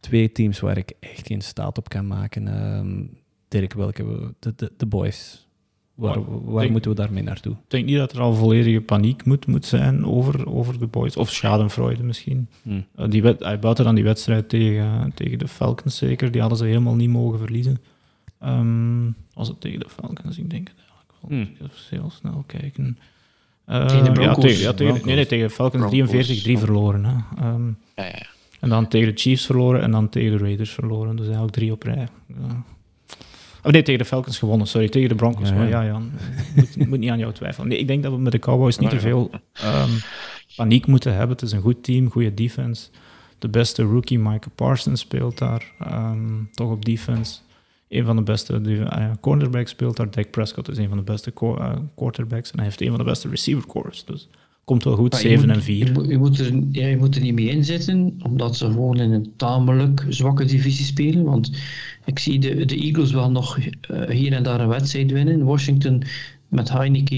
twee 0.00 0.32
teams 0.32 0.60
waar 0.60 0.76
ik 0.78 0.92
echt 1.00 1.26
geen 1.26 1.40
staat 1.40 1.78
op 1.78 1.88
kan 1.88 2.06
maken. 2.06 2.48
Ehm 2.48 3.02
Dirk, 3.48 3.72
welke 3.72 4.04
we- 4.06 4.34
de, 4.38 4.52
de, 4.56 4.72
de 4.76 4.86
boys. 4.86 5.46
Waar, 5.94 6.70
moeten 6.70 6.90
we 6.90 6.96
daarmee 6.96 7.22
naartoe? 7.22 7.52
Ik 7.52 7.58
denk 7.68 7.84
niet 7.84 7.96
dat 7.96 8.12
er 8.12 8.20
al 8.20 8.34
volledige 8.34 8.80
paniek 8.80 9.24
moet, 9.24 9.46
moet 9.46 9.64
zijn 9.66 10.06
over, 10.06 10.48
over 10.48 10.78
de 10.78 10.86
boys. 10.86 11.16
Of 11.16 11.30
schadenfreude 11.30 12.02
misschien. 12.02 12.48
Hm. 12.62 12.80
Eh, 12.96 13.08
die 13.10 13.22
wed, 13.22 13.40
eh, 13.42 13.58
buiten 13.58 13.84
dan 13.84 13.94
die 13.94 14.04
wedstrijd 14.04 14.48
tegen, 14.48 15.12
tegen 15.14 15.38
de 15.38 15.48
Falcons 15.48 15.96
zeker, 15.96 16.30
die 16.30 16.40
hadden 16.40 16.58
ze 16.58 16.64
helemaal 16.64 16.94
niet 16.94 17.10
mogen 17.10 17.38
verliezen. 17.38 17.78
Ehm 18.40 19.10
was 19.34 19.48
het 19.48 19.60
tegen 19.60 19.80
de 19.80 19.88
Falcons? 19.88 20.38
Ik 20.38 20.50
denk 20.50 20.68
het 20.68 20.76
eigenlijk 20.78 21.12
wel. 21.20 21.30
Hmm. 21.30 21.66
Even 21.66 21.98
heel 22.00 22.10
snel 22.10 22.44
kijken. 22.46 22.98
Eh, 23.64 23.86
Tegen 23.86 24.14
de 24.14 24.20
ja, 24.20 24.34
tegen, 24.34 24.58
ja, 24.60 24.72
tegen, 24.72 24.76
Broncos. 24.86 25.04
nee, 25.04 25.14
nee, 25.14 25.26
tegen 25.26 25.48
de 25.48 25.54
Falcons 25.54 25.90
Broncos. 25.90 26.42
43-3 26.44 26.58
verloren. 26.58 27.04
Hè. 27.04 27.14
Ehm, 27.38 27.66
ja, 27.96 28.04
ja. 28.04 28.26
En 28.60 28.68
dan 28.68 28.88
tegen 28.88 29.14
de 29.14 29.20
Chiefs 29.20 29.46
verloren 29.46 29.82
en 29.82 29.90
dan 29.90 30.08
tegen 30.08 30.38
de 30.38 30.44
Raiders 30.44 30.70
verloren. 30.70 31.16
Dus 31.16 31.24
eigenlijk 31.24 31.54
drie 31.54 31.72
op 31.72 31.82
rij. 31.82 32.08
Ja. 32.26 32.64
Oh 33.62 33.72
nee, 33.72 33.82
tegen 33.82 34.00
de 34.00 34.06
Falcons 34.06 34.38
gewonnen, 34.38 34.66
sorry. 34.66 34.88
Tegen 34.88 35.08
de 35.08 35.14
Broncos. 35.14 35.48
Ja, 35.48 35.54
Ja, 35.54 35.62
ja. 35.62 35.68
ja, 35.68 35.86
Jan. 35.86 36.10
Moet, 36.54 36.88
moet 36.88 36.98
niet 36.98 37.10
aan 37.10 37.18
jou 37.18 37.32
twijfelen. 37.32 37.68
Nee, 37.68 37.78
ik 37.78 37.86
denk 37.86 38.02
dat 38.02 38.12
we 38.12 38.18
met 38.18 38.32
de 38.32 38.38
Cowboys 38.38 38.78
niet 38.78 38.90
te 38.90 39.00
veel 39.00 39.30
ehm, 39.52 39.90
paniek 40.56 40.86
moeten 40.86 41.12
hebben. 41.12 41.30
Het 41.30 41.42
is 41.42 41.52
een 41.52 41.60
goed 41.60 41.82
team, 41.82 42.10
goede 42.10 42.34
defense. 42.34 42.88
De 43.38 43.48
beste 43.48 43.82
rookie, 43.82 44.18
Michael 44.18 44.52
Parsons, 44.54 45.00
speelt 45.00 45.38
daar. 45.38 45.72
ehm, 45.78 46.44
toch 46.52 46.70
op 46.70 46.84
defense. 46.84 47.38
Een 47.88 48.04
van 48.04 48.16
de 48.16 48.22
beste 48.22 48.60
ja, 48.62 49.16
cornerbacks 49.20 49.70
speelt 49.70 49.96
daar. 49.96 50.10
Dak 50.10 50.30
Prescott 50.30 50.68
is 50.68 50.78
een 50.78 50.88
van 50.88 50.96
de 50.96 51.02
beste 51.02 51.32
eh, 51.34 51.72
quarterbacks. 51.96 52.50
En 52.50 52.56
hij 52.56 52.64
heeft 52.64 52.80
een 52.80 52.88
van 52.88 52.98
de 52.98 53.04
beste 53.04 53.28
receiver 53.28 53.66
cores. 53.66 54.04
Dus 54.04 54.28
komt 54.68 54.84
wel 54.84 54.96
goed, 54.96 55.12
Maar 55.12 55.22
je 55.22 55.28
7 55.28 55.46
moet- 55.46 55.56
en 55.56 55.62
4. 55.62 55.86
Je, 55.86 55.92
moet- 55.92 56.08
je, 56.08 56.18
moet 56.18 56.38
er, 56.38 56.52
ja, 56.72 56.86
je 56.86 56.96
moet 56.96 57.14
er 57.16 57.22
niet 57.22 57.34
mee 57.34 57.50
inzitten, 57.50 58.18
omdat 58.22 58.56
ze 58.56 58.64
gewoon 58.64 58.96
in 59.00 59.12
een 59.12 59.32
tamelijk 59.36 60.06
zwakke 60.08 60.44
divisie 60.44 60.84
spelen. 60.84 61.24
Want 61.24 61.50
ik 62.04 62.18
zie 62.18 62.38
de, 62.38 62.64
de 62.64 62.76
Eagles 62.76 63.12
wel 63.12 63.30
nog 63.30 63.58
eh, 63.58 64.08
hier 64.10 64.32
en 64.32 64.42
daar 64.42 64.60
een 64.60 64.68
wedstrijd 64.68 65.12
winnen. 65.12 65.44
Washington 65.44 66.02
met 66.48 66.68
Heineken, 66.68 67.16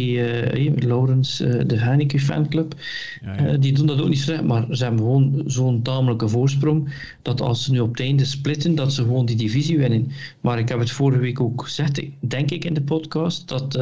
uh, 0.59 0.77
Laurens, 0.77 1.37
de 1.67 1.77
Heineken 1.79 2.21
fanclub. 2.21 2.75
Ja, 3.23 3.57
die 3.57 3.73
doen 3.73 3.87
dat 3.87 4.01
ook 4.01 4.09
niet 4.09 4.19
slecht, 4.19 4.45
maar 4.45 4.67
ze 4.71 4.83
hebben 4.83 5.01
gewoon 5.01 5.43
zo'n 5.47 5.83
tamelijke 5.83 6.29
voorsprong 6.29 6.89
dat 7.23 7.41
als 7.41 7.65
ze 7.65 7.73
nu 7.73 7.81
op 7.81 7.91
het 7.91 8.01
einde 8.01 8.25
splitten, 8.25 8.75
dat 8.75 8.93
ze 8.93 9.03
gewoon 9.03 9.27
die 9.27 9.37
divisie 9.37 9.79
winnen. 9.79 10.11
Maar 10.41 10.59
ik 10.59 10.69
heb 10.69 10.79
het 10.79 10.91
vorige 10.91 11.21
week 11.21 11.41
ook 11.41 11.63
gezegd, 11.63 12.03
denk 12.21 12.51
ik 12.51 12.65
in 12.65 12.75
de 12.75 12.83
podcast, 12.83 13.49
dat, 13.49 13.73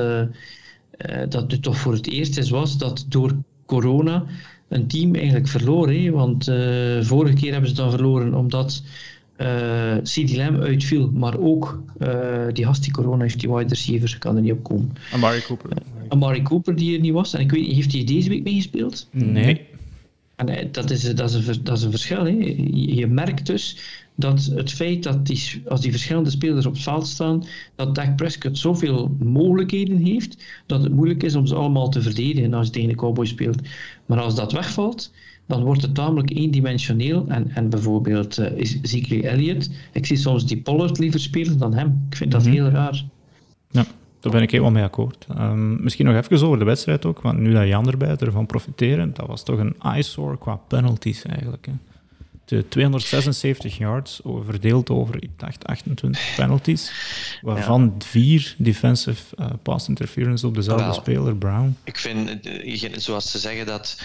dat 1.29 1.51
het 1.51 1.63
toch 1.63 1.77
voor 1.79 1.93
het 1.93 2.09
eerst 2.11 2.39
is 2.39 2.51
was 2.51 2.79
dat 2.79 3.05
door 3.09 3.37
corona 3.69 4.25
een 4.69 4.87
team 4.87 5.15
eigenlijk 5.15 5.49
verloren. 5.49 6.13
Want 6.13 6.45
vorige 7.01 7.35
keer 7.35 7.53
hebben 7.53 7.71
ze 7.71 7.77
dan 7.77 7.91
verloren 7.91 8.35
omdat 8.35 8.83
uh, 9.39 9.97
eh, 9.97 10.03
CD 10.03 10.37
Lamb 10.37 10.61
uitviel, 10.61 11.11
maar 11.13 11.39
ook 11.39 11.83
uh, 11.99 12.47
die 12.53 12.65
Hasti 12.65 12.91
Corona 12.91 13.23
heeft 13.23 13.41
die 13.41 13.55
wide 13.55 13.69
receiver, 13.69 14.19
kan 14.19 14.37
er 14.37 14.43
niet 14.43 14.53
op 14.53 14.63
komen. 14.63 14.93
Amari 15.13 15.41
Cooper. 15.41 15.71
Uh, 15.71 15.77
Amari 16.09 16.43
Cooper 16.43 16.77
die 16.77 16.95
er 16.95 17.01
niet 17.01 17.13
was. 17.13 17.35
En 17.35 17.41
ik 17.41 17.51
weet 17.51 17.67
niet, 17.67 17.75
heeft 17.75 17.93
hij 17.93 18.05
deze 18.05 18.29
week 18.29 18.43
meegespeeld? 18.43 19.09
Nee. 19.11 19.67
En 20.39 20.69
dat 20.73 20.91
is, 20.91 21.15
dat 21.15 21.31
is, 21.31 21.47
een, 21.47 21.65
dat 21.65 21.77
is 21.77 21.83
een 21.83 21.91
verschil. 21.91 22.25
Hè. 22.25 22.31
Je, 22.71 23.07
merkt 23.07 23.47
dus 23.47 23.79
dat 24.15 24.51
het 24.55 24.73
feit 24.73 25.03
dat 25.03 25.27
die, 25.27 25.63
als 25.69 25.81
die 25.81 25.91
verschillende 25.91 26.31
spelers 26.31 26.67
op 26.67 26.73
het 26.73 26.83
veld 26.83 27.07
staan, 27.07 27.45
dat 27.75 27.95
Dak 27.95 28.17
Prescott 28.17 28.59
zoveel 28.59 29.17
mogelijkheden 29.19 29.97
heeft, 29.97 30.45
dat 30.67 30.83
het 30.83 30.93
moeilijk 30.93 31.23
is 31.23 31.35
om 31.35 31.47
ze 31.47 31.55
allemaal 31.55 31.89
te 31.89 32.03
verdedigen 32.03 32.55
als 32.55 32.67
je 32.67 32.73
tegen 32.73 32.89
de 32.89 32.95
Cowboys 32.95 33.29
speelt. 33.29 33.61
Maar 34.07 34.21
als 34.21 34.35
dat 34.35 34.53
wegvalt, 34.53 35.13
dan 35.47 35.63
wordt 35.63 35.83
het 35.83 35.95
tamelijk 35.95 36.31
eendimensioneel. 36.31 37.25
En, 37.29 37.51
en 37.51 37.69
bijvoorbeeld 37.69 38.39
uh, 38.39 38.57
Ezekiel 38.57 39.23
Elliott, 39.23 39.71
ik 39.93 40.07
zie 40.07 40.17
soms 40.17 40.47
die 40.47 40.61
Pollard 40.61 40.99
liever 40.99 41.21
spelen 41.21 41.59
dan 41.59 41.75
hem. 41.75 42.07
Ik 42.11 42.17
vind 42.17 42.33
dat 42.33 42.43
mhm. 42.43 42.53
heel 42.53 42.69
raar. 42.69 43.05
Daar 44.21 44.33
ben 44.33 44.43
ik 44.43 44.51
helemaal 44.51 44.73
mee 44.73 44.85
akkoord. 44.85 45.27
Um, 45.39 45.83
misschien 45.83 46.07
nog 46.07 46.15
even 46.17 46.47
over 46.47 46.59
de 46.59 46.65
wedstrijd 46.65 47.07
ook, 47.07 47.21
want 47.21 47.39
nu 47.39 47.53
dat 47.53 47.67
Jan 47.67 47.89
erbij 47.89 48.17
ervan 48.17 48.47
profiteren, 48.47 49.15
dat 49.15 49.27
was 49.27 49.43
toch 49.43 49.59
een 49.59 49.75
eyesore 49.83 50.39
qua 50.39 50.61
penalties 50.69 51.23
eigenlijk. 51.23 51.67
Hè 51.67 51.73
de 52.49 52.69
276 52.69 53.79
yards 53.79 54.21
verdeeld 54.45 54.91
over, 54.91 55.23
ik 55.23 55.31
dacht, 55.37 55.67
28 55.67 56.35
penalties, 56.37 56.93
waarvan 57.43 57.95
vier 58.05 58.55
defensive 58.59 59.23
uh, 59.41 59.47
pass 59.63 59.89
interference 59.89 60.47
op 60.47 60.55
dezelfde 60.55 60.93
speler, 60.93 61.37
Brown. 61.37 61.77
Ik 61.85 61.99
vind, 61.99 62.47
eh, 62.47 62.93
zoals 62.97 63.31
ze 63.31 63.39
zeggen 63.39 63.67
dat, 63.67 64.03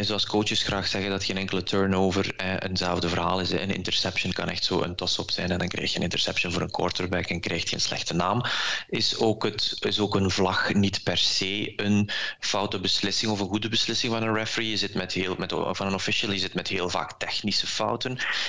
zoals 0.00 0.26
coaches 0.26 0.62
graag 0.62 0.86
zeggen 0.86 1.10
dat 1.10 1.24
geen 1.24 1.36
enkele 1.36 1.62
turnover 1.62 2.34
eh, 2.36 2.54
eenzelfde 2.58 3.08
verhaal 3.08 3.40
is. 3.40 3.50
Een 3.50 3.74
interception 3.74 4.32
kan 4.32 4.48
echt 4.48 4.64
zo 4.64 4.82
een 4.82 4.94
toss-up 4.94 5.30
zijn 5.30 5.50
en 5.50 5.58
dan 5.58 5.68
krijg 5.68 5.90
je 5.90 5.96
een 5.96 6.02
interception 6.02 6.52
voor 6.52 6.62
een 6.62 6.70
quarterback 6.70 7.26
en 7.26 7.40
krijg 7.40 7.68
je 7.68 7.74
een 7.74 7.80
slechte 7.80 8.14
naam. 8.14 8.42
Is 8.88 9.18
ook, 9.18 9.44
het, 9.44 9.76
is 9.80 9.98
ook 9.98 10.14
een 10.14 10.30
vlag 10.30 10.74
niet 10.74 11.02
per 11.02 11.18
se 11.18 11.72
een 11.76 12.10
foute 12.40 12.80
beslissing 12.80 13.32
of 13.32 13.40
een 13.40 13.48
goede 13.48 13.68
beslissing 13.68 14.12
van 14.12 14.22
een 14.22 14.34
referee. 14.34 14.70
Je 14.70 14.76
zit 14.76 14.94
met 14.94 15.12
heel, 15.12 15.34
met, 15.38 15.52
van 15.52 15.86
een 15.86 15.94
official, 15.94 16.32
je 16.32 16.38
zit 16.38 16.54
met 16.54 16.68
heel 16.68 16.88
vaak 16.88 17.12
technische 17.18 17.66
fouten 17.66 17.84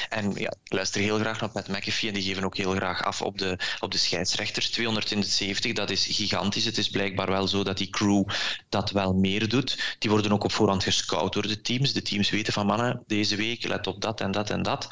en 0.10 0.32
ja, 0.36 0.54
ik 0.64 0.74
luister 0.74 1.02
heel 1.02 1.20
graag 1.20 1.40
naar 1.40 1.50
Pat 1.50 1.68
McAfee 1.68 2.10
en 2.10 2.14
die 2.16 2.24
geven 2.24 2.44
ook 2.44 2.58
heel 2.58 2.72
graag 2.72 3.04
af 3.04 3.22
op 3.22 3.38
de, 3.38 3.60
op 3.80 3.92
de 3.92 3.98
scheidsrechters. 3.98 4.70
270, 4.70 5.74
dat 5.74 5.90
is 5.90 6.06
gigantisch. 6.06 6.66
Het 6.66 6.78
is 6.78 6.90
blijkbaar 6.90 7.28
wel 7.28 7.48
zo 7.48 7.64
dat 7.64 7.78
die 7.78 7.90
crew 7.90 8.24
dat 8.70 8.92
wel 8.92 9.14
meer 9.14 9.50
doet. 9.50 9.96
Die 10.00 10.10
worden 10.10 10.32
ook 10.32 10.44
op 10.44 10.52
voorhand 10.52 10.84
gescout 10.84 11.34
door 11.34 11.48
de 11.48 11.62
teams. 11.62 11.94
De 11.94 12.02
teams 12.02 12.30
weten 12.30 12.54
van 12.54 12.66
mannen, 12.66 13.04
deze 13.08 13.36
week 13.36 13.68
let 13.68 13.88
op 13.88 14.02
dat 14.02 14.22
en 14.22 14.32
dat 14.32 14.50
en 14.50 14.62
dat. 14.62 14.88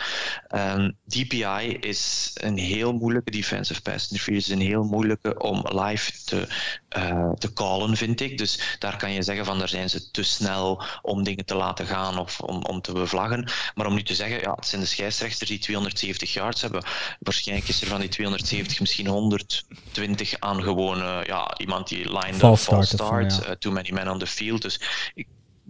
Ehm, 0.47 0.91
DPI 1.07 1.77
is 1.79 2.31
een 2.33 2.57
heel 2.57 2.93
moeilijke 2.93 3.31
defensive 3.31 3.81
pass 3.81 4.11
interference, 4.11 4.53
een 4.53 4.59
heel 4.59 4.83
moeilijke 4.83 5.39
om 5.39 5.65
live 5.67 6.11
te, 6.23 6.47
uh, 6.97 7.31
te 7.31 7.53
callen, 7.53 7.97
vind 7.97 8.21
ik. 8.21 8.37
Dus 8.37 8.77
daar 8.79 8.97
kan 8.97 9.11
je 9.11 9.23
zeggen 9.23 9.45
van 9.45 9.59
daar 9.59 9.69
zijn 9.69 9.89
ze 9.89 10.11
te 10.11 10.23
snel 10.23 10.83
om 11.01 11.23
dingen 11.23 11.45
te 11.45 11.55
laten 11.55 11.85
gaan 11.85 12.17
of 12.17 12.39
om, 12.39 12.63
om 12.63 12.81
te 12.81 12.91
bevlaggen. 12.91 13.49
Maar 13.75 13.85
om 13.85 13.93
nu 13.93 14.03
te 14.03 14.15
zeggen 14.15 14.39
ja, 14.39 14.53
het 14.55 14.67
zijn 14.67 14.81
de 14.81 14.87
scheidsrechters 14.87 15.49
die 15.49 15.59
270 15.59 16.33
yards 16.33 16.61
hebben. 16.61 16.83
Waarschijnlijk 17.19 17.67
is 17.67 17.81
er 17.81 17.87
van 17.87 17.99
die 17.99 18.09
270 18.09 18.79
misschien 18.79 19.07
120 19.07 20.39
aan 20.39 20.63
gewone, 20.63 21.23
ja, 21.25 21.57
iemand 21.57 21.87
die 21.87 22.19
line 22.19 22.51
up, 22.51 22.57
false 22.57 22.95
start, 22.95 23.39
uh, 23.41 23.51
too 23.51 23.71
many 23.71 23.91
men 23.91 24.09
on 24.09 24.19
the 24.19 24.27
field. 24.27 24.61
Dus 24.61 24.81
ik, 25.13 25.27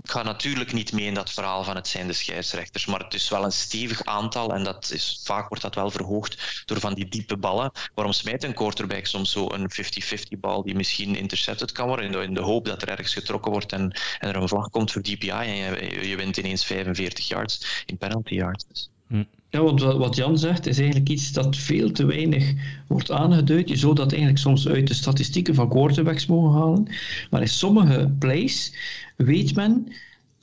ga 0.10 0.24
natuurlijk 0.24 0.74
niet 0.74 0.92
mee 0.92 1.06
in 1.06 1.14
dat 1.14 1.32
verhaal 1.32 1.64
van 1.64 1.76
het 1.76 1.88
zijn 1.88 2.08
de 2.08 2.14
scheidsrechters, 2.14 2.86
maar 2.86 3.00
het 3.00 3.14
is 3.14 3.30
wel 3.30 3.44
een 3.44 3.52
stevig 3.52 4.06
aantal 4.06 4.54
en 4.54 4.64
dat 4.64 4.92
is, 4.92 5.22
vaak 5.24 5.48
wordt 5.48 5.64
dat 5.64 5.76
wel 5.76 5.92
verhoogd 5.92 6.64
door 6.66 6.80
van 6.80 6.94
die 6.94 7.08
diepe 7.08 7.38
ballen. 7.38 7.72
Waarom 7.94 8.14
smijt 8.14 8.44
een 8.44 8.54
quarterback 8.54 9.06
soms 9.06 9.32
zo 9.32 9.52
een 9.52 9.72
50-50 9.72 10.40
bal 10.40 10.64
die 10.64 10.76
misschien 10.76 11.16
intercepted 11.16 11.72
kan 11.72 11.88
worden 11.88 12.06
in 12.06 12.12
de, 12.12 12.22
in 12.24 12.34
de, 12.34 12.42
hoop 12.42 12.66
dat 12.66 12.82
er 12.82 12.90
ergens 12.90 13.14
getrokken 13.14 13.52
wordt 13.52 13.72
en, 13.72 13.92
en 14.20 14.30
er 14.30 14.36
een 14.36 14.48
vlag 14.48 14.70
komt 14.70 14.92
voor 14.92 15.02
DPI 15.02 15.30
en 15.30 15.56
je, 15.56 16.08
je 16.08 16.16
wint 16.16 16.38
ineens 16.38 16.66
45 16.66 17.28
yards 17.28 17.84
in 17.86 17.98
penalty 17.98 18.34
yards. 18.34 18.90
Hm. 19.08 19.24
Ja, 19.56 19.64
want 19.64 19.82
wat 19.82 20.16
Jan 20.16 20.38
zegt 20.38 20.66
is 20.68 20.78
eigenlijk 20.78 21.10
iets 21.10 21.32
dat 21.32 21.58
veel 21.58 21.92
te 21.92 22.06
weinig 22.06 22.54
wordt 22.88 23.12
aangeduid. 23.12 23.70
Je 23.70 23.76
zou 23.76 23.96
dat 23.96 24.10
eigenlijk 24.12 24.42
soms 24.42 24.68
uit 24.68 24.88
de 24.88 24.94
statistieken 24.94 25.56
van 25.56 25.70
quarterbacks 25.70 26.26
mogen 26.26 26.60
halen. 26.60 26.88
Maar 27.30 27.42
in 27.42 27.48
sommige 27.48 28.12
plays 28.20 28.74
weet 29.16 29.56
men, 29.56 29.88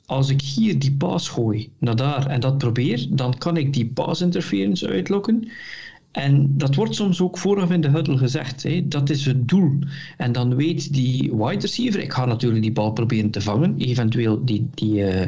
als 0.05 0.29
ik 0.29 0.41
hier 0.41 0.79
die 0.79 0.91
pass 0.91 1.29
gooi 1.29 1.69
naar 1.77 1.95
daar 1.95 2.27
en 2.27 2.39
dat 2.39 2.57
probeer, 2.57 3.07
dan 3.09 3.37
kan 3.37 3.57
ik 3.57 3.73
die 3.73 3.85
pass 3.85 4.21
interference 4.21 4.87
uitlokken. 4.87 5.49
En 6.13 6.57
dat 6.57 6.75
wordt 6.75 6.95
soms 6.95 7.21
ook 7.21 7.37
vooraf 7.37 7.71
in 7.71 7.81
de 7.81 7.89
huddle 7.89 8.17
gezegd. 8.17 8.63
Hè. 8.63 8.87
Dat 8.87 9.09
is 9.09 9.25
het 9.25 9.47
doel. 9.47 9.79
En 10.17 10.31
dan 10.31 10.55
weet 10.55 10.93
die 10.93 11.35
wide 11.35 11.59
receiver, 11.59 11.99
ik 11.99 12.13
ga 12.13 12.25
natuurlijk 12.25 12.61
die 12.61 12.71
bal 12.71 12.91
proberen 12.91 13.29
te 13.29 13.41
vangen, 13.41 13.77
eventueel 13.77 14.45
die, 14.45 14.67
die, 14.73 14.93
uh, 14.93 15.21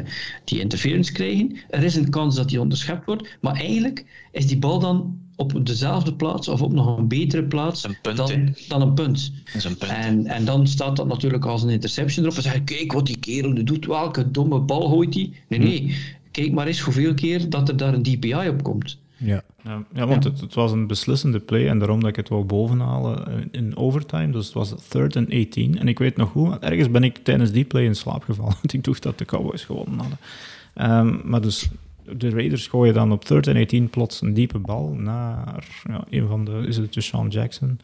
die 0.44 0.60
interference 0.60 1.12
krijgen. 1.12 1.56
Er 1.70 1.82
is 1.82 1.96
een 1.96 2.10
kans 2.10 2.36
dat 2.36 2.48
die 2.48 2.60
onderschept 2.60 3.06
wordt, 3.06 3.36
maar 3.40 3.54
eigenlijk 3.54 4.04
is 4.32 4.46
die 4.46 4.58
bal 4.58 4.78
dan 4.78 5.18
op 5.36 5.66
dezelfde 5.66 6.14
plaats 6.14 6.48
of 6.48 6.62
op 6.62 6.72
nog 6.72 6.98
een 6.98 7.08
betere 7.08 7.44
plaats 7.44 7.84
een 7.84 7.96
punt, 8.02 8.16
dan, 8.16 8.54
dan, 8.68 8.82
een 8.82 8.94
punt. 8.94 9.32
is 9.54 9.64
een 9.64 9.76
punt. 9.76 9.92
En, 9.92 10.26
en 10.26 10.44
dan 10.44 10.66
staat 10.66 10.96
dat 10.96 11.06
natuurlijk 11.06 11.44
als 11.44 11.62
een 11.62 11.68
interception 11.70 12.24
erop. 12.24 12.36
En 12.36 12.42
zeggen, 12.42 12.64
kijk 12.64 12.92
wat 12.92 13.06
die 13.06 13.18
kerel 13.18 13.50
nu 13.50 13.62
doet, 13.62 13.86
welke 13.86 14.30
domme 14.30 14.60
bal 14.60 14.88
gooit 14.88 15.14
hij. 15.14 15.32
Nee, 15.48 15.58
nee, 15.58 15.80
hm. 15.80 15.92
kijk 16.30 16.52
maar 16.52 16.66
eens 16.66 16.80
hoeveel 16.80 17.14
keer 17.14 17.50
dat 17.50 17.68
er 17.68 17.76
daar 17.76 17.94
een 17.94 18.02
DPI 18.02 18.48
op 18.48 18.62
komt. 18.62 18.98
Ja, 19.16 19.42
ja, 19.92 20.06
want 20.06 20.24
Het, 20.24 20.40
het, 20.40 20.54
was 20.54 20.72
een 20.72 20.86
beslissende 20.86 21.40
play 21.40 21.68
en 21.68 21.78
daarom 21.78 22.00
dat 22.00 22.08
ik 22.08 22.16
het 22.16 22.28
wou 22.28 22.44
bovenhalen 22.44 23.26
eh, 23.26 23.34
in 23.50 23.76
overtime. 23.76 24.30
Dus 24.30 24.44
het 24.44 24.54
was 24.54 24.74
third 24.88 25.16
and 25.16 25.32
18. 25.32 25.78
En 25.78 25.88
ik 25.88 25.98
weet 25.98 26.16
nog 26.16 26.32
hoe, 26.32 26.58
ergens 26.58 26.90
ben 26.90 27.04
ik 27.04 27.18
tijdens 27.18 27.50
die 27.50 27.64
play 27.64 27.84
in 27.84 27.94
slaap 27.94 28.24
gevallen. 28.24 28.54
Want 28.60 28.72
ik 28.72 28.84
dacht 28.84 29.02
dat 29.02 29.18
de 29.18 29.24
Cowboys 29.24 29.64
gewonnen 29.64 29.98
hadden. 29.98 30.18
Um, 31.06 31.20
maar 31.24 31.40
dus 31.40 31.68
de 32.16 32.30
Raiders 32.30 32.66
gooien 32.66 32.94
dan 32.94 33.12
op 33.12 33.24
third 33.24 33.48
and 33.48 33.56
18 33.56 33.90
plots 33.90 34.20
een 34.20 34.34
diepe 34.34 34.58
bal 34.58 34.94
naar 34.94 35.66
ja, 35.88 36.04
een 36.10 36.28
van 36.28 36.44
de, 36.44 36.64
is 36.66 36.76
het 36.76 36.96
Sean 36.98 37.28
Jackson. 37.28 37.80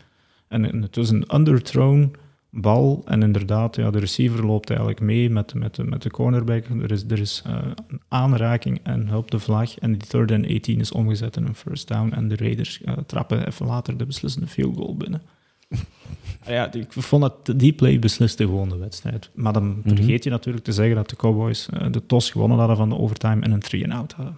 En, 0.49 0.73
en 0.73 0.83
het 0.83 0.97
was 0.97 1.11
een 1.11 1.35
underthrown 1.35 2.15
bal. 2.55 3.03
En 3.05 3.23
inderdaad, 3.23 3.77
ja, 3.77 3.91
de 3.91 3.99
receiver 3.99 4.47
loopt 4.47 4.71
eigenlijk 4.71 5.01
mee 5.01 5.31
met, 5.31 5.55
met, 5.55 5.89
met 5.89 6.03
de 6.03 6.11
cornerback. 6.11 6.67
Er 6.67 6.91
is, 6.91 7.05
er 7.09 7.19
is 7.19 7.43
uh, 7.47 7.55
een 7.89 8.01
aanraking 8.09 8.81
en 8.83 9.09
hulp 9.09 9.31
de 9.31 9.39
vlag. 9.39 9.79
En 9.79 9.93
die 9.93 10.09
third 10.09 10.31
and 10.31 10.47
18 10.47 10.81
is 10.81 10.93
omgezet 10.93 11.37
in 11.37 11.47
een 11.47 11.55
first 11.55 11.89
down. 11.89 12.13
En 12.13 12.29
de 12.29 12.37
Raiders 12.37 12.81
uh, 12.85 12.93
trappen 13.07 13.47
even 13.47 13.67
later 13.67 13.97
de 13.97 14.07
beslissende 14.07 14.47
field 14.47 14.77
goal 14.77 14.97
binnen. 14.97 15.23
ja, 16.47 16.73
ik 16.73 16.93
vond 16.93 17.23
dat 17.23 17.59
die 17.59 17.73
play 17.73 17.99
besliste 17.99 18.45
gewoon 18.45 18.69
de 18.69 18.77
wedstrijd. 18.77 19.31
Maar 19.35 19.53
dan 19.53 19.67
mhm. 19.69 19.95
vergeet 19.95 20.25
je 20.25 20.31
natuurlijk 20.31 20.65
te 20.65 20.73
zeggen 20.73 20.97
dat 20.97 21.11
de 21.11 21.17
Cowboys 21.17 21.69
uh, 21.75 21.87
de 21.91 22.07
TOS 22.07 22.31
gewonnen 22.31 22.59
hadden 22.59 22.77
van 22.77 22.89
de 22.89 22.99
overtime 22.99 23.43
en 23.43 23.53
een 23.53 23.65
3-and-out 23.65 24.13
hadden. 24.13 24.37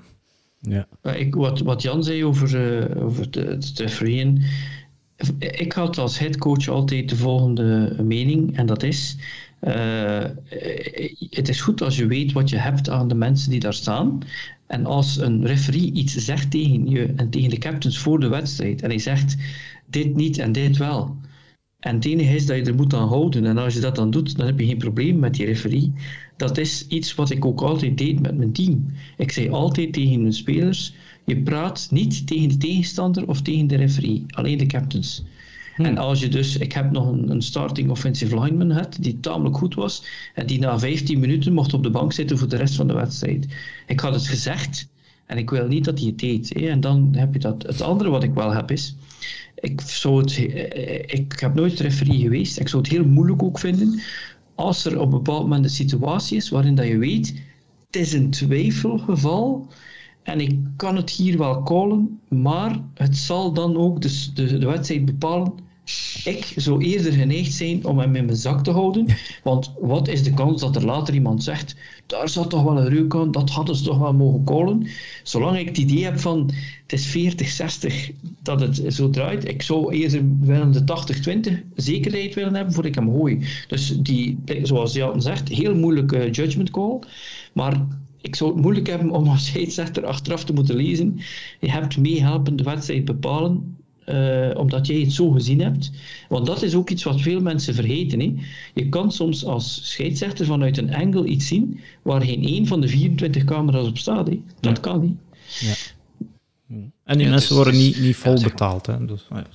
Ja. 0.61 0.87
Ik, 1.13 1.35
wat, 1.35 1.61
wat 1.61 1.83
Jan 1.83 2.05
zei 2.05 2.25
over, 2.25 2.55
uh, 2.55 3.05
over 3.05 3.31
de, 3.31 3.59
de 3.75 3.89
ik 5.39 5.73
had 5.73 5.99
als 5.99 6.19
headcoach 6.19 6.69
altijd 6.69 7.09
de 7.09 7.17
volgende 7.17 7.97
mening, 8.03 8.57
en 8.57 8.67
dat 8.67 8.83
is: 8.83 9.17
uh, 9.63 10.25
het 11.31 11.49
is 11.49 11.61
goed 11.61 11.83
als 11.83 11.97
je 11.97 12.07
weet 12.07 12.33
wat 12.33 12.49
je 12.49 12.57
hebt 12.57 12.89
aan 12.89 13.09
de 13.09 13.15
mensen 13.15 13.51
die 13.51 13.61
daar 13.61 13.75
staan. 13.75 14.21
En 14.67 14.87
als 14.87 15.17
een 15.17 15.47
referee 15.47 15.93
iets 15.93 16.15
zegt 16.15 16.51
tegen 16.51 16.89
je 16.89 17.13
en 17.17 17.31
tegen 17.31 17.51
de 17.51 17.59
captains 17.59 17.99
voor 17.99 18.21
de 18.21 18.29
wedstrijd, 18.29 18.83
en 18.83 18.89
hij 18.89 18.99
zegt 18.99 19.37
dit 19.87 20.15
niet 20.15 20.39
en 20.39 20.53
dit 20.53 20.77
wel. 20.77 21.17
En 21.81 21.95
het 21.95 22.05
enige 22.05 22.35
is 22.35 22.47
dat 22.47 22.57
je 22.57 22.65
er 22.65 22.75
moet 22.75 22.95
aan 22.95 23.09
houden. 23.09 23.45
En 23.45 23.59
als 23.59 23.75
je 23.75 23.81
dat 23.81 23.97
dan 23.97 24.11
doet, 24.11 24.37
dan 24.37 24.47
heb 24.47 24.61
je 24.61 24.67
geen 24.67 24.79
probleem 24.79 25.19
met 25.19 25.35
die 25.35 25.47
referee. 25.47 25.93
Dat 26.37 26.59
is 26.59 26.87
iets 26.87 27.15
wat 27.15 27.31
ik 27.31 27.45
ook 27.45 27.61
altijd 27.61 27.99
deed 27.99 28.21
met 28.21 28.37
mijn 28.37 28.53
team. 28.53 28.93
Ik 29.17 29.33
zei 29.33 29.51
altijd 29.51 29.93
tegen 29.93 30.21
mijn 30.21 30.33
spelers: 30.33 30.95
je 31.25 31.43
praat 31.43 31.89
niet 31.91 32.27
tegen 32.27 32.49
de 32.49 32.57
tegenstander 32.57 33.29
of 33.29 33.43
tegen 33.43 33.67
de 33.67 33.77
referee, 33.77 34.25
alleen 34.29 34.59
de 34.59 34.67
captains. 34.67 35.23
Hmm. 35.77 35.85
En 35.85 35.99
als 35.99 36.21
je 36.21 36.29
dus, 36.29 36.57
ik 36.57 36.73
heb 36.73 36.91
nog 36.91 37.07
een, 37.07 37.31
een, 37.31 37.43
starting 37.43 37.91
offensive 37.91 38.41
lineman 38.41 38.71
gehad 38.71 38.97
die 39.01 39.21
tamelijk 39.21 39.57
goed 39.57 39.75
was 39.75 40.05
en 40.35 40.47
die 40.47 40.59
na 40.59 40.79
15 40.79 41.21
minuten 41.21 41.53
mocht 41.53 41.75
op 41.75 41.83
de 41.83 41.91
bank 41.91 42.13
zitten 42.13 42.39
voor 42.39 42.49
de 42.49 42.57
rest 42.57 42.75
van 42.75 42.87
de 42.87 42.95
wedstrijd. 42.95 43.47
Ik 43.87 44.01
had 44.01 44.15
het 44.15 44.27
gezegd 44.27 44.89
en 45.27 45.39
ik 45.39 45.51
wil 45.51 45.67
niet 45.67 45.85
dat 45.85 45.99
hij 45.99 46.09
het 46.09 46.19
deed. 46.19 46.55
Hè. 46.55 46.69
En 46.69 46.81
dan 46.81 47.15
heb 47.17 47.33
je 47.33 47.39
dat. 47.39 47.63
Het 47.63 47.81
andere 47.81 48.11
wat 48.11 48.23
ik 48.23 48.35
wel 48.35 48.51
heb 48.51 48.71
is, 48.71 48.95
ik, 49.55 49.81
zou 49.81 50.21
het, 50.21 50.37
eh, 50.37 51.19
ik 51.19 51.41
heb 51.41 51.55
nooit 51.55 51.81
referee 51.81 52.19
geweest. 52.19 52.61
Ik 52.61 52.69
zou 52.69 52.83
het 52.83 52.93
heel 52.93 53.05
moeilijk 53.05 53.43
ook 53.43 53.59
vinden 53.59 54.01
als 54.55 54.85
er 54.85 54.99
op 54.99 55.05
een 55.05 55.23
bepaald 55.23 55.43
moment 55.43 55.65
een 55.65 55.71
situatie 55.71 56.37
is 56.37 56.49
waarin 56.49 56.75
dat 56.75 56.87
je 56.87 56.99
weet, 56.99 57.35
het 57.87 57.97
is 57.97 58.13
een 58.13 58.31
twijfelgeval 58.31 59.69
en 60.25 60.41
ik 60.41 60.59
kan 60.77 60.97
het 60.97 61.11
hier 61.11 61.39
wel 61.39 61.63
callen, 61.63 62.21
maar 62.29 62.81
het 62.95 63.17
zal 63.17 63.53
dan 63.53 63.77
ook 63.77 64.01
de, 64.01 64.33
de, 64.35 64.59
de 64.59 64.67
wedstrijd 64.67 65.05
bepalen 65.05 65.53
ik 66.25 66.53
zou 66.57 66.85
eerder 66.85 67.13
geneigd 67.13 67.53
zijn 67.53 67.85
om 67.85 67.99
hem 67.99 68.17
in 68.17 68.25
mijn 68.25 68.37
zak 68.37 68.65
te 68.65 68.71
houden. 68.71 69.07
Want 69.43 69.73
wat 69.81 70.09
is 70.09 70.23
de 70.23 70.35
kans 70.35 70.61
dat 70.61 70.77
er 70.77 70.85
later 70.85 71.15
iemand 71.15 71.43
zegt: 71.43 71.77
daar 72.07 72.29
zat 72.29 72.51
toch 72.51 72.63
wel 72.63 72.79
een 72.79 72.89
reuk 72.89 73.15
aan, 73.15 73.31
dat 73.31 73.51
hadden 73.51 73.77
ze 73.77 73.85
toch 73.85 73.99
wel 73.99 74.15
mogen 74.15 74.45
callen. 74.45 74.87
Zolang 75.23 75.59
ik 75.59 75.69
het 75.69 75.79
idee 75.79 76.05
heb 76.05 76.19
van 76.19 76.51
het 76.83 76.93
is 76.93 77.07
40, 77.07 77.49
60 77.49 78.11
dat 78.43 78.61
het 78.61 78.83
zo 78.89 79.11
draait, 79.11 79.49
ik 79.49 79.63
zou 79.63 79.95
eerder 79.95 80.23
wel 80.41 80.71
de 80.71 80.85
80, 80.85 81.21
20 81.21 81.63
zekerheid 81.75 82.35
willen 82.35 82.55
hebben 82.55 82.75
voordat 82.75 82.93
ik 82.97 82.99
hem 82.99 83.13
gooi. 83.13 83.47
Dus 83.69 83.99
die, 83.99 84.39
zoals 84.63 84.93
Jan 84.93 85.23
zegt, 85.23 85.49
heel 85.49 85.75
moeilijke 85.75 86.31
judgment 86.31 86.71
call. 86.71 86.99
Maar 87.53 87.87
ik 88.25 88.37
zou 88.37 88.53
het 88.53 88.61
moeilijk 88.61 88.87
hebben 88.87 89.11
om 89.11 89.29
als 89.29 89.47
scheidsrechter 89.47 90.07
achteraf 90.07 90.45
te 90.45 90.53
moeten 90.53 90.77
lezen. 90.77 91.19
Je 91.61 91.71
hebt 91.71 91.97
meehelpen 91.97 92.57
de 92.57 92.63
wedstrijd 92.63 93.05
bepalen 93.05 93.77
uh, 94.07 94.51
omdat 94.55 94.87
jij 94.87 95.01
het 95.01 95.13
zo 95.13 95.31
gezien 95.31 95.61
hebt. 95.61 95.91
Want 96.29 96.47
dat 96.47 96.63
is 96.63 96.75
ook 96.75 96.91
iets 96.91 97.03
wat 97.03 97.21
veel 97.21 97.41
mensen 97.41 97.75
vergeten. 97.75 98.21
Hè. 98.21 98.35
Je 98.75 98.89
kan 98.89 99.13
soms 99.13 99.45
als 99.45 99.91
scheidsrechter 99.91 100.47
vanuit 100.47 100.79
een 100.79 100.95
angle 100.95 101.27
iets 101.27 101.47
zien 101.47 101.81
waar 102.03 102.23
geen 102.23 102.45
één 102.45 102.67
van 102.67 102.81
de 102.81 102.89
24 102.89 103.45
camera's 103.45 103.87
op 103.87 103.99
staat. 103.99 104.27
Hè. 104.27 104.41
Dat 104.61 104.81
kan 104.81 105.01
niet. 105.01 105.17
Ja. 105.61 105.75
En 107.05 107.19
die 107.19 107.29
mensen 107.29 107.55
worden 107.55 107.77
niet, 107.77 108.01
niet 108.01 108.17
vol 108.17 108.43
betaald. 108.43 108.87
Hè. 108.87 109.05
Dus, 109.05 109.27
ja. 109.31 109.47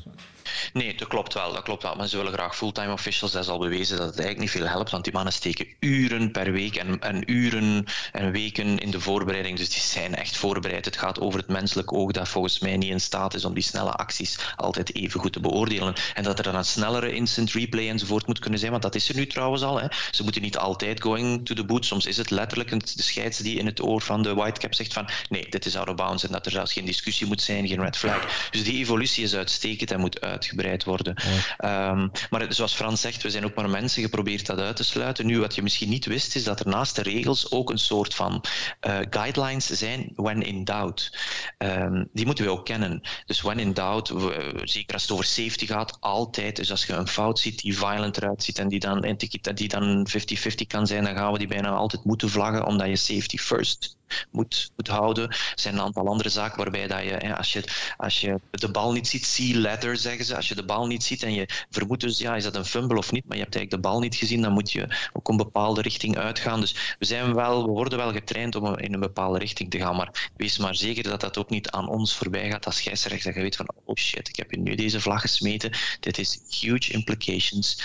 Nee, 0.74 0.96
dat 0.96 1.08
klopt 1.08 1.34
wel. 1.34 1.54
Dat 1.54 1.64
klopt 1.64 1.84
wel. 1.84 1.96
Maar 1.96 2.08
ze 2.08 2.18
willen 2.18 2.34
graag 2.34 2.56
fulltime 2.56 2.92
officials. 2.92 3.32
Dat 3.32 3.44
is 3.44 3.50
al 3.50 3.60
bewezen 3.60 3.98
dat 3.98 4.06
het 4.06 4.20
eigenlijk 4.20 4.54
niet 4.54 4.62
veel 4.62 4.72
helpt, 4.72 4.92
want 4.92 5.04
die 5.04 5.14
mannen 5.14 5.34
steken 5.34 5.68
uren 5.80 6.32
per 6.32 6.52
week 6.52 6.76
en, 6.76 7.00
en 7.00 7.32
uren 7.32 7.86
en 8.12 8.32
weken 8.32 8.78
in 8.80 8.92
de 8.92 9.00
voorbereiding. 9.00 9.58
Dus 9.58 9.70
die 9.70 9.82
zijn 9.82 10.16
echt 10.16 10.38
voorbereid. 10.38 10.86
Het 10.86 10.98
gaat 10.98 11.20
over 11.20 11.40
het 11.40 11.48
menselijk 11.48 11.94
oog 11.94 12.12
dat 12.12 12.30
volgens 12.30 12.60
mij 12.60 12.78
niet 12.78 12.92
in 12.92 13.02
staat 13.02 13.34
is 13.34 13.46
om 13.46 13.54
die 13.54 13.64
snelle 13.64 13.92
acties 13.92 14.38
altijd 14.56 14.96
even 14.96 15.20
goed 15.20 15.34
te 15.34 15.40
beoordelen. 15.40 15.94
En 16.14 16.24
dat 16.24 16.38
er 16.38 16.44
dan 16.44 16.56
een 16.56 16.66
snellere 16.66 17.14
instant 17.14 17.52
replay 17.52 17.90
enzovoort 17.90 18.28
moet 18.28 18.40
kunnen 18.40 18.60
zijn, 18.60 18.72
want 18.72 18.84
dat 18.84 18.96
is 18.96 19.10
er 19.10 19.16
nu 19.16 19.28
trouwens 19.28 19.62
al. 19.64 19.80
Hè. 19.82 19.88
Ze 20.12 20.24
moeten 20.24 20.42
niet 20.42 20.58
altijd 20.58 21.02
going 21.02 21.46
to 21.46 21.56
the 21.56 21.66
boot. 21.66 21.86
Soms 21.86 22.06
is 22.06 22.18
het 22.18 22.30
letterlijk 22.30 22.70
de 22.70 23.04
scheids 23.04 23.38
die 23.38 23.58
in 23.58 23.66
het 23.66 23.82
oor 23.82 24.02
van 24.02 24.24
de 24.24 24.34
whitecap 24.34 24.74
zegt 24.74 24.94
van 24.94 25.10
nee, 25.30 25.50
dit 25.50 25.66
is 25.66 25.78
out 25.78 25.90
of 25.90 25.96
bounds 25.96 26.24
en 26.24 26.32
dat 26.32 26.46
er 26.46 26.52
zelfs 26.52 26.74
geen 26.74 26.86
discussie 26.86 27.28
moet 27.28 27.42
zijn, 27.42 27.68
geen 27.68 27.82
red 27.82 27.98
flag. 27.98 28.50
Dus 28.52 28.64
die 28.64 28.78
evolutie 28.78 29.24
is 29.24 29.36
uitstekend 29.36 29.92
en 29.92 30.00
moet 30.00 30.22
uit 30.22 30.49
uitgebreid 30.50 30.84
worden. 30.84 31.16
Ehm, 31.58 32.08
maar 32.30 32.54
zoals 32.54 32.74
Frans 32.74 33.02
zegt, 33.02 33.24
we 33.24 33.30
zijn 33.30 33.46
ook 33.46 33.56
maar 33.56 33.70
mensen 33.70 34.04
geprobeerd 34.04 34.46
dat 34.46 34.60
uit 34.60 34.76
te 34.76 34.84
sluiten. 34.84 35.26
Nu, 35.26 35.40
wat 35.40 35.56
je 35.56 35.62
misschien 35.62 35.90
niet 35.90 36.06
wist, 36.06 36.36
is 36.36 36.44
dat 36.44 36.60
er 36.60 36.68
naast 36.68 36.96
de 36.96 37.02
regels 37.02 37.52
ook 37.52 37.70
een 37.70 37.78
soort 37.78 38.16
van 38.16 38.44
uh, 38.88 38.98
guidelines 39.10 39.66
zijn 39.66 40.12
when 40.16 40.42
in 40.42 40.64
doubt. 40.64 41.18
Um, 41.58 42.10
die 42.14 42.26
moeten 42.26 42.46
we 42.46 42.52
ook 42.52 42.66
kennen. 42.66 43.02
Dus 43.26 43.42
when 43.42 43.60
in 43.60 43.74
doubt, 43.74 44.10
we, 44.10 44.62
zeker 44.64 44.94
als 44.94 45.02
het 45.02 45.12
over 45.12 45.26
safety 45.26 45.66
gaat, 45.66 45.98
altijd. 46.00 46.56
Dus 46.56 46.72
als 46.72 46.86
je 46.86 46.94
een 46.94 47.08
fout 47.08 47.40
ziet 47.40 47.62
die 47.62 47.78
violent 47.78 48.18
eruit 48.18 48.44
ziet 48.44 48.60
en 48.60 48.68
die 48.68 49.70
dan 49.70 50.08
50-50 50.08 50.68
kan 50.68 50.88
zijn, 50.88 51.04
dan 51.04 51.16
gaan 51.16 51.32
we 51.32 51.38
die 51.38 51.48
bijna 51.48 51.70
altijd 51.70 52.04
moeten 52.04 52.30
vlaggen, 52.30 52.66
omdat 52.66 52.88
je 52.88 52.96
safety 52.96 53.38
first 53.38 53.98
moet, 54.32 54.72
moet 54.76 54.88
houden. 54.88 55.30
Er 55.30 55.54
zijn 55.56 55.74
een 55.74 55.82
aantal 55.82 56.08
andere 56.08 56.30
zaken 56.30 56.58
waarbij 56.58 56.88
dat 56.88 57.04
je, 57.04 57.10
hè, 57.10 57.38
als, 57.38 57.54
je, 57.54 57.64
als 57.98 58.22
je 58.22 58.40
de 58.52 58.72
bal 58.72 58.92
niet 58.92 59.08
ziet, 59.08 59.26
see 59.26 59.56
letter 59.56 59.98
zeggen 59.98 60.26
ze. 60.26 60.36
Als 60.36 60.48
je 60.48 60.56
de 60.56 60.66
bal 60.66 60.88
niet 60.88 61.04
ziet 61.04 61.24
en 61.24 61.34
je 61.34 61.48
vermoedt 61.70 62.02
dus, 62.02 62.18
ja, 62.18 62.36
is 62.36 62.44
dat 62.44 62.56
een 62.56 62.66
fumble 62.66 62.98
of 62.98 63.12
niet, 63.12 63.26
maar 63.26 63.38
je 63.38 63.44
hebt 63.44 63.56
eigenlijk 63.56 63.84
de 63.84 63.90
bal 63.90 64.00
niet 64.00 64.16
gezien, 64.16 64.42
dan 64.42 64.52
moet 64.52 64.72
je 64.72 65.10
ook 65.14 65.28
een 65.28 65.38
bepaalde 65.38 65.82
richting 65.82 66.18
uitgaan. 66.18 66.60
Dus 66.60 66.96
we, 67.00 67.06
zijn 67.06 67.34
wel, 67.34 67.66
we 67.66 67.72
worden 67.72 67.98
wel 67.98 68.12
getraind 68.12 68.56
om 68.56 68.78
in 68.78 68.94
een 68.94 69.00
bepaalde 69.00 69.40
richting 69.40 69.70
te 69.70 69.78
gaan, 69.78 69.96
maar 69.96 70.32
wees 70.38 70.58
maar 70.58 70.76
zeker 70.76 71.04
dat 71.04 71.22
dat 71.22 71.38
ook 71.38 71.50
niet 71.50 71.70
aan 71.70 71.90
ons 71.90 72.16
voorbij 72.16 72.50
gaat 72.50 72.66
als 72.66 72.78
scheidsrechter. 72.78 73.26
Dat 73.26 73.36
je 73.36 73.42
weet 73.42 73.56
van, 73.56 73.70
oh 73.86 73.96
shit, 73.96 74.28
ik 74.28 74.36
heb 74.36 74.56
nu 74.56 74.76
deze 74.76 75.02
vlag 75.02 75.22
gesmeten. 75.22 75.72
Dit 76.00 76.18
is 76.18 76.40
huge 76.50 76.92
implications 76.92 77.78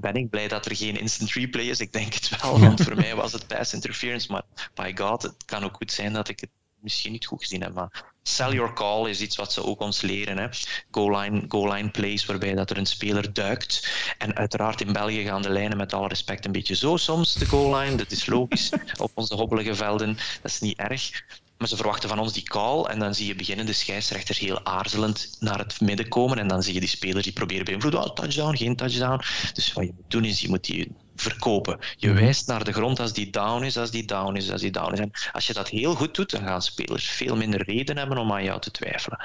ben 0.00 0.14
ik 0.14 0.30
blij 0.30 0.48
dat 0.48 0.66
er 0.66 0.76
geen 0.76 1.00
instant 1.00 1.32
replay 1.32 1.64
is. 1.64 1.80
Ik 1.80 1.92
denk 1.92 2.14
het 2.14 2.40
wel, 2.40 2.60
want 2.60 2.82
voor 2.82 2.96
mij 2.96 3.14
was 3.14 3.32
het 3.32 3.46
pass 3.46 3.74
interference. 3.74 4.32
Maar 4.32 4.42
by 4.74 4.92
god, 4.94 5.22
het 5.22 5.44
kan 5.44 5.64
ook 5.64 5.76
goed 5.76 5.92
zijn 5.92 6.12
dat 6.12 6.28
ik 6.28 6.40
het 6.40 6.50
misschien 6.80 7.12
niet 7.12 7.26
goed 7.26 7.42
gezien 7.42 7.62
heb. 7.62 7.74
Maar 7.74 8.04
sell 8.22 8.52
your 8.52 8.72
call 8.72 9.08
is 9.08 9.20
iets 9.20 9.36
wat 9.36 9.52
ze 9.52 9.64
ook 9.64 9.80
ons 9.80 10.00
leren. 10.00 10.38
Hè. 10.38 10.48
Goal, 10.90 11.18
line, 11.18 11.44
goal 11.48 11.72
line 11.72 11.90
plays 11.90 12.24
waarbij 12.24 12.54
dat 12.54 12.70
er 12.70 12.78
een 12.78 12.86
speler 12.86 13.32
duikt. 13.32 13.88
En 14.18 14.36
uiteraard 14.36 14.80
in 14.80 14.92
België 14.92 15.24
gaan 15.24 15.42
de 15.42 15.50
lijnen 15.50 15.76
met 15.76 15.92
alle 15.92 16.08
respect 16.08 16.44
een 16.44 16.52
beetje 16.52 16.76
zo 16.76 16.96
soms, 16.96 17.34
de 17.34 17.46
goal 17.46 17.76
line. 17.76 17.96
Dat 17.96 18.10
is 18.10 18.26
logisch 18.26 18.72
op 18.98 19.10
onze 19.14 19.34
hobbelige 19.34 19.74
velden. 19.74 20.16
Dat 20.42 20.50
is 20.50 20.60
niet 20.60 20.78
erg. 20.78 21.24
Maar 21.60 21.68
ze 21.68 21.76
verwachten 21.76 22.08
van 22.08 22.18
ons 22.18 22.32
die 22.32 22.42
call 22.42 22.84
en 22.84 22.98
dan 22.98 23.14
zie 23.14 23.26
je 23.26 23.34
beginnende 23.34 23.72
scheidsrechters 23.72 24.38
heel 24.38 24.64
aarzelend 24.64 25.36
naar 25.40 25.58
het 25.58 25.80
midden 25.80 26.08
komen 26.08 26.38
en 26.38 26.48
dan 26.48 26.62
zie 26.62 26.74
je 26.74 26.80
die 26.80 26.88
spelers 26.88 27.24
die 27.24 27.32
proberen 27.32 27.64
beïnvloeden. 27.64 28.00
Oh, 28.00 28.14
touchdown, 28.14 28.56
geen 28.56 28.76
touchdown. 28.76 29.20
Dus 29.52 29.72
wat 29.72 29.84
je 29.84 29.92
moet 29.96 30.10
doen 30.10 30.24
is, 30.24 30.40
je 30.40 30.48
moet 30.48 30.64
die 30.64 30.92
verkopen. 31.16 31.78
Je 31.96 32.08
mhm. 32.08 32.18
wijst 32.18 32.46
naar 32.46 32.64
de 32.64 32.72
grond 32.72 33.00
als 33.00 33.12
die 33.12 33.30
down 33.30 33.64
is, 33.64 33.76
als 33.76 33.90
die 33.90 34.04
down 34.04 34.36
is, 34.36 34.50
als 34.50 34.60
die 34.60 34.70
down 34.70 34.92
is. 34.92 34.98
En 34.98 35.10
als 35.32 35.46
je 35.46 35.52
dat 35.52 35.68
heel 35.68 35.94
goed 35.94 36.14
doet, 36.14 36.30
dan 36.30 36.42
gaan 36.42 36.62
spelers 36.62 37.10
veel 37.10 37.36
minder 37.36 37.62
reden 37.62 37.96
hebben 37.96 38.18
om 38.18 38.32
aan 38.32 38.44
jou 38.44 38.60
te 38.60 38.70
twijfelen. 38.70 39.18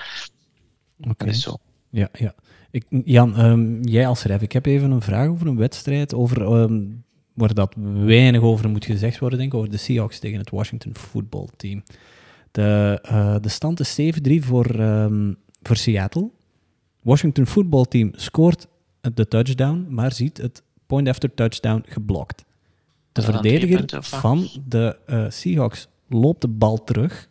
Oké. 0.99 1.09
Okay. 1.09 1.33
zo. 1.33 1.57
Ja, 1.89 2.09
ja. 2.13 2.36
Ik, 2.71 2.86
Jan, 2.89 3.39
um, 3.39 3.83
jij 3.83 4.07
als 4.07 4.23
ref, 4.23 4.41
ik 4.41 4.51
heb 4.51 4.65
even 4.65 4.91
een 4.91 5.01
vraag 5.01 5.27
over 5.27 5.47
een 5.47 5.57
wedstrijd, 5.57 6.13
over, 6.13 6.41
um, 6.41 7.03
waar 7.33 7.53
dat 7.53 7.73
weinig 8.05 8.41
over 8.41 8.69
moet 8.69 8.86
gezegd 8.86 9.19
worden, 9.19 9.39
denk 9.39 9.53
ik, 9.53 9.57
over 9.59 9.71
de 9.71 9.77
Seahawks 9.77 10.19
tegen 10.19 10.39
het 10.39 10.49
Washington 10.49 10.95
Football 10.95 11.47
Team. 11.57 11.83
De, 12.56 12.99
uh, 13.12 13.36
de 13.41 13.49
stand 13.49 13.80
is 13.80 13.99
7-3 13.99 14.39
voor, 14.39 14.80
um, 14.80 15.38
voor 15.62 15.76
Seattle. 15.76 16.30
Washington 17.01 17.45
Football 17.45 17.86
Team 17.86 18.12
scoort 18.16 18.68
de 19.14 19.28
touchdown, 19.28 19.88
maar 19.89 20.12
ziet 20.14 20.38
het 20.38 20.64
point 20.86 21.08
after 21.08 21.34
touchdown 21.34 21.84
geblokt. 21.88 22.45
De 23.12 23.22
verdediger 23.22 24.03
van 24.03 24.47
de 24.68 24.97
uh, 25.08 25.26
Seahawks 25.30 25.88
loopt 26.08 26.41
de 26.41 26.47
bal 26.47 26.84
terug. 26.84 27.30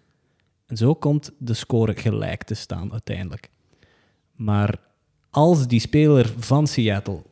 En 0.66 0.76
zo 0.76 0.94
komt 0.94 1.30
de 1.38 1.54
score 1.54 1.94
gelijk 1.94 2.42
te 2.42 2.54
staan 2.54 2.92
uiteindelijk. 2.92 3.50
Maar 4.32 4.78
als 5.30 5.66
die 5.66 5.80
speler 5.80 6.32
van 6.38 6.66
Seattle, 6.66 7.22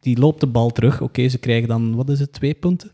die 0.00 0.18
loopt 0.18 0.40
de 0.40 0.46
bal 0.46 0.70
terug, 0.70 1.00
oké, 1.00 1.28
ze 1.28 1.38
krijgen 1.38 1.68
dan, 1.68 1.94
wat 1.94 2.10
is 2.10 2.20
het, 2.20 2.32
twee 2.32 2.54
punten? 2.54 2.92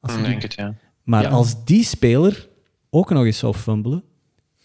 Als 0.00 0.16
Ik 0.16 0.24
denk 0.24 0.42
het, 0.42 0.54
ja. 0.54 0.74
Maar 1.02 1.26
als 1.28 1.64
die 1.64 1.84
speler 1.84 2.48
ook 2.96 3.10
nog 3.10 3.24
eens 3.24 3.38
zou 3.38 3.54
fumbelen. 3.54 4.04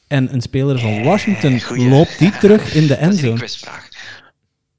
En 0.08 0.34
een 0.34 0.42
speler 0.42 0.80
van 0.80 1.04
Washington 1.04 1.62
loopt 1.90 2.20
die 2.20 2.38
terug 2.38 2.74
in 2.74 2.88
de 2.88 2.96
endzone. 3.08 3.48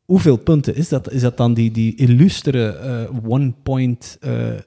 Hoeveel 0.04 0.36
punten 0.36 0.74
is 0.74 0.88
dat? 0.88 1.10
Is 1.10 1.20
dat 1.20 1.36
dan 1.36 1.54
die, 1.54 1.70
die 1.70 1.96
illustere 1.96 3.08
uh, 3.10 3.30
one-point 3.30 4.18
uh, 4.20 4.58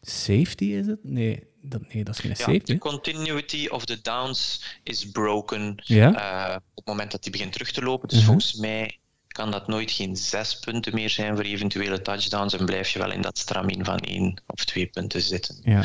safety, 0.00 0.64
is 0.64 0.86
het? 0.86 0.98
Nee, 1.02 1.46
dat, 1.62 1.92
nee, 1.92 2.04
dat 2.04 2.14
is 2.14 2.20
geen 2.20 2.30
ja, 2.30 2.36
safety. 2.36 2.72
De 2.72 2.78
continuity 2.78 3.66
of 3.66 3.84
the 3.84 3.98
downs 4.02 4.64
is 4.82 5.10
broken 5.10 5.74
ja? 5.84 6.08
uh, 6.50 6.56
op 6.56 6.76
het 6.76 6.86
moment 6.86 7.10
dat 7.10 7.22
hij 7.22 7.32
begint 7.32 7.52
terug 7.52 7.70
te 7.70 7.82
lopen. 7.82 8.08
Dus 8.08 8.18
uh 8.18 8.24
volgens 8.24 8.54
mij 8.54 8.98
kan 9.28 9.50
dat 9.50 9.66
nooit 9.66 9.90
geen 9.90 10.16
zes 10.16 10.58
punten 10.58 10.94
meer 10.94 11.10
zijn 11.10 11.34
voor 11.34 11.44
eventuele 11.44 12.02
touchdowns 12.02 12.54
en 12.54 12.64
blijf 12.64 12.88
je 12.88 12.98
wel 12.98 13.12
in 13.12 13.20
dat 13.20 13.38
stramien 13.38 13.84
van 13.84 13.98
één 13.98 14.42
of 14.46 14.64
twee 14.64 14.86
punten 14.86 15.22
zitten. 15.22 15.56
Ja. 15.62 15.84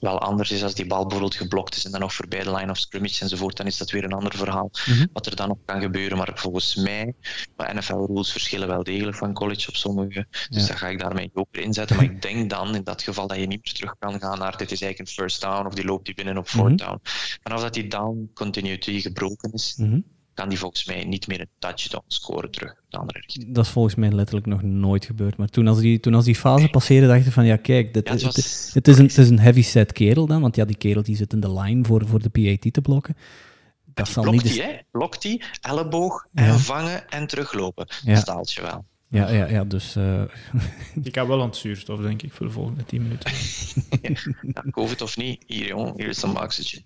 Wel 0.00 0.20
anders 0.20 0.50
is 0.50 0.62
als 0.62 0.74
die 0.74 0.86
bal 0.86 1.02
bijvoorbeeld 1.02 1.34
geblokt 1.34 1.76
is 1.76 1.84
en 1.84 1.90
dan 1.90 2.00
nog 2.00 2.14
voorbij 2.14 2.42
de 2.42 2.54
line 2.54 2.70
of 2.70 2.78
scrimmage 2.78 3.22
enzovoort, 3.22 3.56
dan 3.56 3.66
is 3.66 3.76
dat 3.76 3.90
weer 3.90 4.04
een 4.04 4.12
ander 4.12 4.36
verhaal 4.36 4.70
mhm. 4.86 5.06
wat 5.12 5.26
er 5.26 5.36
dan 5.36 5.48
nog 5.48 5.58
kan 5.64 5.80
gebeuren. 5.80 6.16
Maar 6.18 6.30
volgens 6.34 6.74
mij, 6.74 7.14
NFL-rules 7.56 8.32
verschillen 8.32 8.68
wel 8.68 8.82
degelijk 8.82 9.16
van 9.16 9.32
college 9.32 9.68
op 9.68 9.76
sommige, 9.76 10.26
dus 10.30 10.62
ja. 10.62 10.66
dan 10.66 10.76
ga 10.76 10.88
ik 10.88 10.98
daarmee 10.98 11.30
ook 11.34 11.48
in 11.50 11.72
zetten. 11.72 11.96
Maar 11.96 12.04
ik 12.04 12.22
denk 12.22 12.50
dan, 12.50 12.74
in 12.74 12.84
dat 12.84 13.02
geval, 13.02 13.26
dat 13.26 13.36
je 13.36 13.46
niet 13.46 13.64
meer 13.64 13.74
terug 13.74 13.94
kan 13.98 14.20
gaan 14.20 14.38
naar 14.38 14.56
dit 14.56 14.70
is 14.70 14.82
eigenlijk 14.82 14.98
een 14.98 15.22
first 15.22 15.40
down 15.40 15.66
of 15.66 15.74
die 15.74 15.84
loopt 15.84 16.04
die 16.04 16.14
binnen 16.14 16.38
op 16.38 16.48
fourth 16.48 16.70
mm 16.70 16.76
down. 16.76 17.00
Vanaf 17.42 17.60
dat 17.60 17.74
die 17.74 17.88
down 17.88 18.30
continuity 18.34 19.00
gebroken 19.00 19.52
is, 19.52 19.74
mhm 19.76 19.98
kan 20.40 20.48
die 20.48 20.58
volgens 20.58 20.84
mij 20.84 21.04
niet 21.04 21.26
meer 21.26 21.40
een 21.40 21.50
touchdown 21.58 22.04
scoren 22.06 22.50
terug 22.50 22.74
de 22.88 22.96
andere 22.96 23.18
richting. 23.18 23.54
Dat 23.54 23.64
is 23.64 23.70
volgens 23.70 23.94
mij 23.94 24.10
letterlijk 24.10 24.46
nog 24.46 24.62
nooit 24.62 25.04
gebeurd. 25.04 25.36
Maar 25.36 25.48
toen 25.48 25.68
als 25.68 25.78
die, 25.78 26.00
toen 26.00 26.14
als 26.14 26.24
die 26.24 26.34
fase 26.34 26.68
passeerde, 26.68 27.06
dacht 27.06 27.26
ik 27.26 27.32
van 27.32 27.44
ja, 27.44 27.56
kijk, 27.56 27.94
dit, 27.94 28.08
het, 28.08 28.22
het, 28.74 28.88
is 28.88 28.98
een, 28.98 29.06
het 29.06 29.18
is 29.18 29.28
een 29.28 29.38
heavy 29.38 29.62
set 29.62 29.92
kerel 29.92 30.26
dan, 30.26 30.40
want 30.40 30.56
ja, 30.56 30.64
die 30.64 30.76
kerel 30.76 31.02
die 31.02 31.16
zit 31.16 31.32
in 31.32 31.40
de 31.40 31.52
line 31.52 31.84
voor, 31.84 32.06
voor 32.06 32.22
de 32.22 32.28
PAT 32.28 32.72
te 32.72 32.80
blokken. 32.80 33.16
Dat 33.84 34.08
zal 34.08 34.22
blokt 34.22 34.44
niet... 34.44 34.52
Die, 34.52 34.82
blokt 34.90 35.22
die, 35.22 35.42
elleboog 35.60 36.26
en 36.34 36.60
vangen 36.60 37.08
en 37.08 37.26
teruglopen. 37.26 37.86
Ja. 38.04 38.12
Dat 38.12 38.22
staalt 38.22 38.52
je 38.52 38.62
wel. 38.62 38.84
Ja, 39.10 39.30
ja, 39.30 39.48
ja 39.48 39.64
dus... 39.64 39.96
Uh... 39.96 40.22
ik 41.02 41.14
heb 41.14 41.26
wel 41.26 41.40
aan 41.40 41.46
het 41.46 41.56
zuurstof, 41.56 42.00
denk 42.00 42.22
ik, 42.22 42.32
voor 42.32 42.46
de 42.46 42.52
volgende 42.52 42.84
10 42.84 43.02
minuten. 43.02 43.30
ja, 44.54 44.62
COVID 44.70 45.02
of 45.02 45.16
niet, 45.16 45.42
hier 45.46 45.66
jong, 45.66 45.96
hier 45.96 46.08
is 46.08 46.22
een 46.22 46.40
oxygen. 46.40 46.82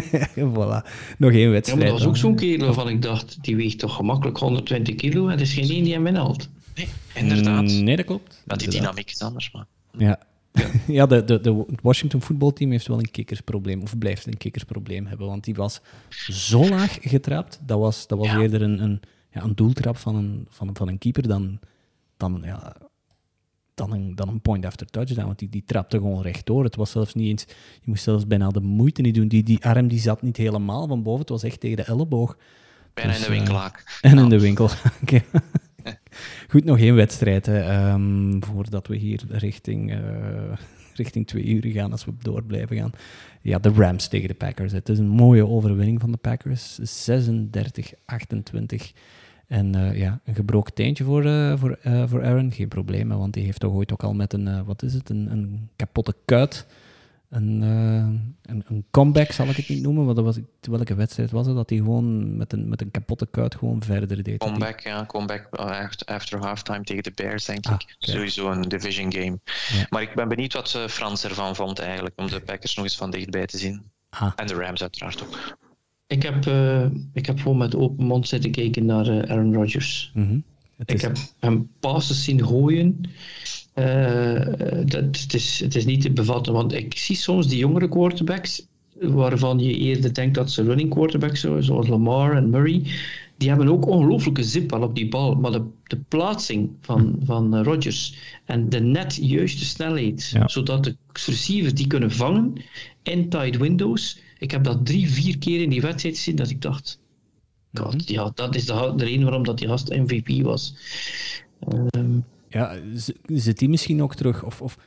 voilà, 0.54 0.88
nog 1.18 1.32
één 1.32 1.50
wedstrijd. 1.50 1.66
Ja, 1.66 1.74
maar 1.74 1.86
dat 1.86 1.98
was 1.98 2.06
ook 2.06 2.16
zo'n 2.16 2.36
kerel 2.36 2.64
waarvan 2.64 2.88
ik 2.88 3.02
dacht, 3.02 3.38
die 3.40 3.56
weegt 3.56 3.78
toch 3.78 3.94
gemakkelijk 3.94 4.38
120 4.38 4.94
kilo 4.94 5.28
en 5.28 5.34
er 5.34 5.40
is 5.40 5.52
geen 5.52 5.70
één 5.70 5.84
die 5.84 5.92
hem 5.92 6.06
inhaalt. 6.06 6.48
Nee, 6.74 6.88
inderdaad. 7.14 7.62
Mm, 7.62 7.84
nee, 7.84 7.96
dat 7.96 8.04
klopt. 8.04 8.42
Want 8.46 8.60
die 8.60 8.70
dynamiek 8.70 9.10
is 9.10 9.20
anders, 9.20 9.52
maar... 9.52 9.66
Ja, 9.98 10.18
ja, 10.86 11.06
de, 11.06 11.24
de, 11.24 11.40
de 11.40 11.64
Washington 11.82 12.22
voetbalteam 12.22 12.70
heeft 12.70 12.86
wel 12.86 12.98
een 12.98 13.10
kikkersprobleem, 13.10 13.82
of 13.82 13.98
blijft 13.98 14.26
een 14.26 14.36
kikkersprobleem 14.36 15.06
hebben, 15.06 15.26
want 15.26 15.44
die 15.44 15.54
was 15.54 15.80
zo 16.28 16.68
laag 16.68 16.98
getrapt, 17.00 17.60
dat 17.66 17.78
was, 17.78 18.06
dat 18.06 18.18
was 18.18 18.28
eerder 18.28 18.62
een, 18.62 18.82
een, 18.82 19.00
ja, 19.34 19.42
een 19.42 19.54
doeltrap 19.54 19.96
van 19.96 20.16
een, 20.16 20.46
van, 20.50 20.70
van 20.72 20.88
een 20.88 20.98
keeper 20.98 21.28
dan, 21.28 21.58
dan, 22.16 22.42
ja, 22.44 22.76
dan, 23.74 23.92
een, 23.92 24.14
dan 24.14 24.28
een 24.28 24.40
point 24.40 24.66
after 24.66 24.86
touchdown, 24.86 25.26
want 25.26 25.38
die, 25.38 25.48
die 25.48 25.64
trapte 25.66 25.96
gewoon 25.96 26.22
rechtdoor. 26.22 26.64
Het 26.64 26.76
was 26.76 26.90
zelfs 26.90 27.14
niet 27.14 27.28
eens, 27.28 27.44
je 27.74 27.84
moest 27.84 28.02
zelfs 28.02 28.26
bijna 28.26 28.48
de 28.48 28.60
moeite 28.60 29.00
niet 29.00 29.14
doen, 29.14 29.28
die, 29.28 29.42
die 29.42 29.64
arm 29.64 29.88
die 29.88 30.00
zat 30.00 30.22
niet 30.22 30.36
helemaal 30.36 30.86
van 30.86 31.02
boven, 31.02 31.20
het 31.20 31.28
was 31.28 31.42
echt 31.42 31.60
tegen 31.60 31.76
de 31.76 31.82
elleboog. 31.82 32.36
Bijna 32.94 33.12
in 33.12 33.20
de 33.20 33.26
dus, 33.26 33.36
winkelaak. 33.36 33.98
Uh, 34.02 34.10
en 34.10 34.18
in 34.18 34.28
de 34.28 34.40
winkel. 34.40 34.68
Goed, 36.50 36.64
nog 36.64 36.78
één 36.78 36.94
wedstrijd 36.94 37.46
hè, 37.46 37.92
um, 37.92 38.44
voordat 38.44 38.86
we 38.86 38.96
hier 38.96 39.22
richting, 39.28 39.92
uh, 39.92 39.98
richting 40.94 41.26
twee 41.26 41.44
uur 41.44 41.72
gaan, 41.72 41.92
als 41.92 42.04
we 42.04 42.12
door 42.18 42.42
blijven 42.42 42.76
gaan. 42.76 42.92
Ja, 43.40 43.58
de 43.58 43.72
Rams 43.76 44.08
tegen 44.08 44.28
de 44.28 44.34
Packers. 44.34 44.72
Het 44.72 44.88
is 44.88 44.98
een 44.98 45.08
mooie 45.08 45.46
overwinning 45.46 46.00
van 46.00 46.10
de 46.10 46.16
Packers. 46.16 46.78
36-28. 46.78 47.14
En 49.46 49.76
uh, 49.76 49.98
ja, 49.98 50.20
een 50.24 50.34
gebroken 50.34 50.74
teentje 50.74 51.04
voor, 51.04 51.24
uh, 51.24 51.58
voor, 51.58 51.78
voor 52.06 52.24
Aaron. 52.24 52.52
Geen 52.52 52.68
probleem, 52.68 53.08
want 53.08 53.32
die 53.32 53.44
heeft 53.44 53.60
toch 53.60 53.72
ooit 53.72 53.92
ook 53.92 54.02
al 54.02 54.14
met 54.14 54.32
een, 54.32 54.64
wat 54.64 54.82
is 54.82 54.94
het, 54.94 55.08
een, 55.08 55.30
een 55.30 55.68
kapotte 55.76 56.14
kuit 56.24 56.66
een, 57.34 57.62
een, 57.62 58.64
een, 58.66 58.84
comeback, 58.90 59.32
zal 59.32 59.46
ik 59.46 59.56
het 59.56 59.68
niet 59.68 59.82
noemen. 59.82 60.04
Want 60.04 60.18
was, 60.18 60.38
welke 60.60 60.94
wedstrijd 60.94 61.30
was 61.30 61.46
het? 61.46 61.54
Dat 61.54 61.70
hij 61.70 61.78
gewoon 61.78 62.36
met 62.36 62.52
een, 62.52 62.68
met 62.68 62.80
een 62.80 62.90
kapotte 62.90 63.26
kuit 63.26 63.54
gewoon 63.54 63.82
verder 63.82 64.22
deed. 64.22 64.38
Comeback, 64.38 64.80
ja. 64.80 65.06
Comeback 65.06 65.48
after 66.04 66.38
halftime 66.38 66.82
tegen 66.82 67.02
de 67.02 67.12
Bears, 67.14 67.44
denk 67.44 67.66
ah, 67.66 67.74
ik. 67.74 67.96
Sowieso 67.98 68.50
een 68.50 68.62
division 68.62 69.12
game. 69.12 69.38
Maar 69.90 70.02
ik 70.02 70.14
ben 70.14 70.28
benieuwd 70.28 70.52
wat 70.52 70.70
Frans 70.88 71.24
ervan 71.24 71.56
vond 71.56 71.78
eigenlijk, 71.78 72.14
om 72.16 72.26
de 72.26 72.40
Packers 72.40 72.74
nog 72.74 72.84
eens 72.84 72.96
van 72.96 73.10
dichtbij 73.10 73.46
te 73.46 73.58
zien. 73.58 73.90
Ah. 74.10 74.32
En 74.36 74.46
de 74.46 74.54
Rams 74.54 74.80
uiteraard 74.80 75.22
ook. 75.22 75.56
Ik 76.06 76.22
heb, 76.22 76.46
uh, 76.46 76.86
ik 77.12 77.26
heb 77.26 77.40
gewoon 77.40 77.56
met 77.56 77.76
open 77.76 78.06
mond 78.06 78.28
zitten 78.28 78.50
kijken 78.50 78.84
naar 78.84 79.28
Aaron 79.28 79.54
Rodgers. 79.54 80.10
Mm 80.14 80.26
-hmm. 80.26 80.42
Ik 80.84 81.00
heb 81.00 81.16
hem 81.38 81.70
passes 81.80 82.24
zien 82.24 82.46
gooien. 82.46 83.00
Uh, 83.74 84.44
dat, 84.84 85.04
het, 85.20 85.34
is, 85.34 85.60
het 85.60 85.74
is 85.74 85.84
niet 85.84 86.00
te 86.00 86.12
bevatten, 86.12 86.52
want 86.52 86.72
ik 86.72 86.98
zie 86.98 87.16
soms 87.16 87.48
die 87.48 87.58
jongere 87.58 87.88
quarterbacks, 87.88 88.66
waarvan 89.00 89.58
je 89.58 89.74
eerder 89.74 90.14
denkt 90.14 90.34
dat 90.34 90.50
ze 90.50 90.62
running 90.62 90.90
quarterbacks 90.90 91.40
zijn, 91.40 91.62
zoals 91.62 91.88
Lamar 91.88 92.36
en 92.36 92.50
Murray, 92.50 92.82
die 93.36 93.48
hebben 93.48 93.68
ook 93.68 93.86
ongelooflijke 93.86 94.42
zip 94.42 94.72
al 94.72 94.82
op 94.82 94.94
die 94.94 95.08
bal. 95.08 95.34
Maar 95.34 95.52
de, 95.52 95.62
de 95.84 95.98
plaatsing 96.08 96.70
van, 96.80 97.16
van 97.24 97.56
uh, 97.56 97.62
Rodgers 97.62 98.14
en 98.44 98.68
de 98.68 98.80
net 98.80 99.18
juiste 99.20 99.64
snelheid, 99.64 100.36
zodat 100.46 100.84
de 100.84 100.96
receivers 101.26 101.74
die 101.74 101.86
kunnen 101.86 102.10
vangen 102.10 102.52
in 103.02 103.28
tight 103.28 103.56
windows. 103.56 104.22
Ik 104.44 104.50
heb 104.50 104.64
dat 104.64 104.86
drie, 104.86 105.10
vier 105.10 105.38
keer 105.38 105.62
in 105.62 105.70
die 105.70 105.80
wedstrijd 105.80 106.16
gezien 106.16 106.36
dat 106.36 106.50
ik 106.50 106.62
dacht, 106.62 106.98
God, 107.72 107.94
mhm. 107.94 108.12
ja, 108.12 108.30
dat 108.34 108.54
is 108.54 108.66
de, 108.66 108.92
de 108.96 109.04
reden 109.04 109.22
waarom 109.22 109.44
dat 109.44 109.58
die 109.58 109.68
gast 109.68 109.88
MVP 109.88 110.42
was. 110.42 110.74
Um, 111.96 112.24
ja, 112.48 112.76
zit 113.26 113.58
die 113.58 113.68
misschien 113.68 114.02
ook 114.02 114.14
terug? 114.14 114.44
Of, 114.44 114.62
of 114.62 114.78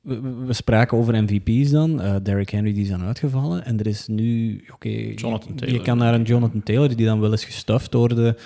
we, 0.00 0.52
spraken 0.52 0.98
over 0.98 1.22
MVP's 1.22 1.70
dan. 1.70 2.00
Uh, 2.00 2.16
Derrick 2.22 2.50
Henry 2.50 2.72
die 2.72 2.82
is 2.82 2.88
dan 2.88 3.02
uitgevallen. 3.02 3.64
En 3.64 3.78
er 3.78 3.86
is 3.86 4.06
nu, 4.06 4.60
oké, 4.72 4.88
je, 4.88 5.80
kan 5.82 5.98
naar 5.98 6.14
een 6.14 6.22
Jonathan 6.22 6.62
Taylor 6.62 6.96
die 6.96 7.06
dan 7.06 7.20
wel 7.20 7.30
eens 7.30 7.44
gestuft 7.44 7.92
door 7.92 8.14
de, 8.14 8.36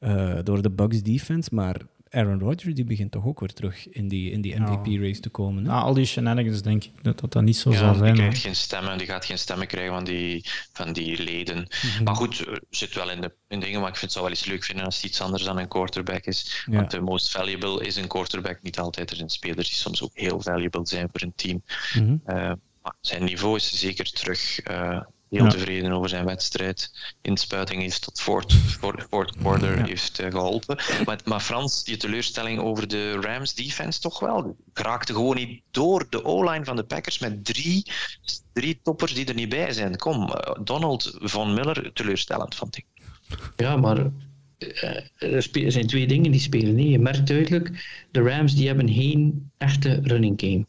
uh, 0.00 0.38
door 0.44 0.62
de 0.62 0.70
Bucks 0.70 1.02
defense. 1.02 1.54
Maar 1.54 1.76
Aaron 2.12 2.38
Rodgers 2.38 2.74
die 2.74 2.84
begint 2.84 3.10
toch 3.12 3.24
ook 3.24 3.40
weer 3.40 3.52
terug 3.52 3.88
in 3.88 4.08
die, 4.08 4.30
in 4.30 4.40
die 4.40 4.60
MVP-race 4.60 5.20
te 5.20 5.28
komen. 5.28 5.64
Hè? 5.64 5.70
Ja, 5.70 5.80
al 5.80 5.94
die 5.94 6.04
shenanigans 6.04 6.62
denk 6.62 6.84
ik 6.84 6.92
dat 7.02 7.20
dat, 7.20 7.32
dat 7.32 7.42
niet 7.42 7.56
zo 7.56 7.72
zal 7.72 7.94
zijn. 7.94 8.14
Die 8.14 8.22
krijgt 8.22 8.40
geen 8.40 8.56
stemmen, 8.56 8.98
die 8.98 9.06
gaat 9.06 9.24
geen 9.24 9.38
stemmen 9.38 9.66
krijgen 9.66 9.94
van 9.94 10.04
die, 10.04 10.44
van 10.72 10.92
die 10.92 11.22
leden. 11.22 11.68
Mhm. 11.82 12.04
Maar 12.04 12.16
goed, 12.16 12.44
zit 12.70 12.94
wel 12.94 13.10
in 13.10 13.20
de 13.20 13.34
in 13.48 13.60
dingen, 13.60 13.80
maar 13.80 13.88
ik 13.88 13.96
vind 13.96 14.02
het 14.02 14.12
zou 14.12 14.24
wel 14.24 14.34
eens 14.34 14.44
leuk 14.44 14.64
vinden 14.64 14.84
als 14.84 14.96
het 14.96 15.04
iets 15.04 15.20
anders 15.20 15.42
dan 15.42 15.58
een 15.58 15.68
quarterback 15.68 16.24
is. 16.24 16.66
Want 16.70 16.90
de 16.90 17.00
most 17.00 17.30
valuable 17.30 17.86
is 17.86 17.96
een 17.96 18.08
quarterback 18.08 18.62
niet 18.62 18.78
altijd. 18.78 19.10
Er 19.10 19.16
zijn 19.16 19.30
spelers 19.30 19.68
die 19.68 19.78
soms 19.78 20.02
ook 20.02 20.10
heel 20.14 20.40
valuable 20.40 20.86
zijn 20.86 21.08
voor 21.12 21.22
een 21.22 21.34
team. 21.36 21.62
Mm 21.94 22.22
maar 22.82 22.96
zijn 23.00 23.24
niveau 23.24 23.56
is 23.56 23.78
zeker 23.78 24.10
terug. 24.12 24.68
Uh, 24.70 25.00
heel 25.38 25.48
tevreden 25.48 25.92
over 25.92 26.08
zijn 26.08 26.24
wedstrijd. 26.24 26.92
Inspuiting 27.22 27.82
heeft 27.82 28.02
tot 28.02 28.20
fourth, 28.20 28.52
fourth 29.10 29.36
quarter 29.36 29.86
heeft 29.86 30.20
uh, 30.20 30.30
geholpen. 30.30 30.78
Maar, 31.04 31.20
maar, 31.24 31.40
Frans, 31.40 31.84
die 31.84 31.96
teleurstelling 31.96 32.60
over 32.60 32.88
de 32.88 33.20
Rams 33.20 33.54
defense 33.54 34.00
toch 34.00 34.20
wel. 34.20 34.56
Raakte 34.74 35.12
gewoon 35.12 35.36
niet 35.36 35.62
door 35.70 36.06
de 36.10 36.24
O-line 36.24 36.64
van 36.64 36.76
de 36.76 36.84
Packers 36.84 37.18
met 37.18 37.44
drie, 37.44 37.86
drie 38.52 38.80
toppers 38.82 39.14
die 39.14 39.26
er 39.26 39.34
niet 39.34 39.48
bij 39.48 39.72
zijn. 39.72 39.96
Kom, 39.96 40.22
uh, 40.22 40.34
Donald 40.64 41.16
von 41.20 41.54
Miller, 41.54 41.92
teleurstellend 41.92 42.54
vond 42.54 42.76
ik. 42.76 42.84
Ja, 43.56 43.76
maar 43.76 43.98
uh, 44.58 45.64
er 45.64 45.72
zijn 45.72 45.86
twee 45.86 46.06
dingen 46.06 46.30
die 46.30 46.40
spelen. 46.40 46.74
Nee, 46.74 46.88
je 46.88 46.98
merkt 46.98 47.26
duidelijk, 47.26 47.84
de 48.10 48.22
Rams 48.22 48.54
die 48.54 48.66
hebben 48.66 48.88
geen 48.88 49.50
echte 49.58 50.00
running 50.02 50.40
game. 50.40 50.66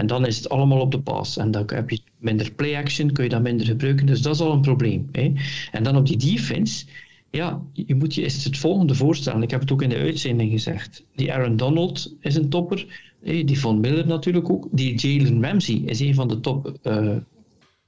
En 0.00 0.06
dan 0.06 0.26
is 0.26 0.36
het 0.36 0.48
allemaal 0.48 0.80
op 0.80 0.90
de 0.90 1.00
pas. 1.00 1.36
En 1.36 1.50
dan 1.50 1.62
heb 1.66 1.90
je 1.90 2.00
minder 2.18 2.52
play-action, 2.52 3.12
kun 3.12 3.24
je 3.24 3.30
dat 3.30 3.42
minder 3.42 3.66
gebruiken. 3.66 4.06
Dus 4.06 4.22
dat 4.22 4.34
is 4.34 4.40
al 4.40 4.52
een 4.52 4.60
probleem. 4.60 5.08
Hè. 5.12 5.32
En 5.72 5.82
dan 5.82 5.96
op 5.96 6.06
die 6.06 6.16
defense, 6.16 6.86
ja, 7.30 7.62
je 7.72 7.94
moet 7.94 8.14
je 8.14 8.22
is 8.22 8.44
het 8.44 8.58
volgende 8.58 8.94
voorstellen. 8.94 9.42
Ik 9.42 9.50
heb 9.50 9.60
het 9.60 9.72
ook 9.72 9.82
in 9.82 9.88
de 9.88 9.96
uitzending 9.96 10.50
gezegd. 10.50 11.04
Die 11.14 11.32
Aaron 11.32 11.56
Donald 11.56 12.16
is 12.20 12.34
een 12.34 12.48
topper. 12.48 12.86
Die 13.22 13.58
Von 13.58 13.80
Miller 13.80 14.06
natuurlijk 14.06 14.50
ook. 14.50 14.68
Die 14.70 14.94
Jalen 14.94 15.44
Ramsey 15.44 15.82
is 15.84 16.00
een 16.00 16.14
van 16.14 16.28
de 16.28 16.40
top 16.40 16.78
uh, 16.82 17.16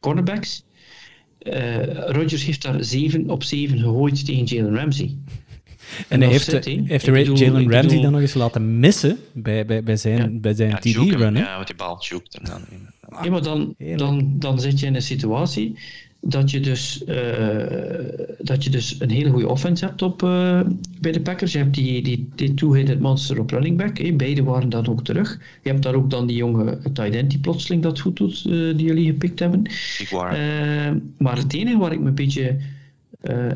cornerbacks. 0.01 0.65
Uh, 1.43 1.85
Rodgers 1.93 2.45
heeft 2.45 2.63
daar 2.63 2.85
7 2.85 3.31
op 3.31 3.43
7 3.43 3.79
gegooid 3.79 4.25
tegen 4.25 4.45
Jalen 4.45 4.75
Ramsey. 4.75 5.17
En, 6.09 6.21
hij 6.21 6.31
heeft, 6.31 6.53
heeft 6.87 7.39
Jalen 7.39 7.71
Ramsey 7.71 8.01
dan 8.01 8.13
nog 8.13 8.21
eens 8.21 8.35
laten 8.35 8.79
missen 8.79 9.17
bij, 9.33 9.67
bij, 9.67 9.83
bij 9.83 9.97
zijn, 9.97 10.41
bij 10.41 10.55
zijn 10.55 10.79
TD-run. 10.79 11.35
Ja, 11.35 11.59
met 11.59 11.67
die 11.67 11.77
bal 11.77 12.05
hem 12.09 12.45
dan. 12.45 12.61
Ja, 13.23 13.31
maar 13.31 13.43
dan, 13.43 13.75
dan, 13.97 14.33
dan 14.39 14.61
zit 14.61 14.81
je 14.81 14.87
in 14.87 14.95
een 14.95 15.03
situatie 15.03 15.77
dat 16.25 16.51
je 16.51 16.61
dus, 16.61 17.03
uh, 17.09 17.17
dat 18.39 18.65
je 18.65 18.71
dus 18.71 18.97
een 19.01 19.11
hele 19.11 19.31
goede 19.31 19.49
offense 19.49 19.85
hebt 19.85 20.03
op, 20.03 20.23
uh, 20.23 20.61
bij 21.01 21.13
de 21.13 21.21
Packers. 21.21 21.53
Je 21.53 21.59
hebt 21.59 21.75
die, 21.75 22.03
die, 22.03 22.29
die 22.35 22.55
two-headed 22.55 23.01
monster 23.01 23.41
op 23.41 23.51
running 23.51 23.77
back. 23.77 23.99
Hè. 23.99 24.13
Beide 24.13 24.43
waren 24.43 24.69
dan 24.69 24.89
ook 24.89 25.05
terug. 25.05 25.39
Je 25.63 25.71
hebt 25.71 25.83
daar 25.83 25.95
ook 25.95 26.11
dan 26.11 26.27
die 26.27 26.37
jonge 26.37 26.79
tight 26.93 27.15
end 27.15 27.31
die 27.31 27.41
plotseling 27.41 27.83
dat 27.83 28.01
goed 28.01 28.17
doet, 28.17 28.45
uh, 28.47 28.77
die 28.77 28.87
jullie 28.87 29.07
gepikt 29.07 29.39
hebben. 29.39 29.63
maar 31.19 31.37
het 31.37 31.55
enige 31.55 31.79
waar 31.79 31.93
ik 31.93 32.01
me 32.01 32.09
een 32.09 32.15
beetje 32.15 32.57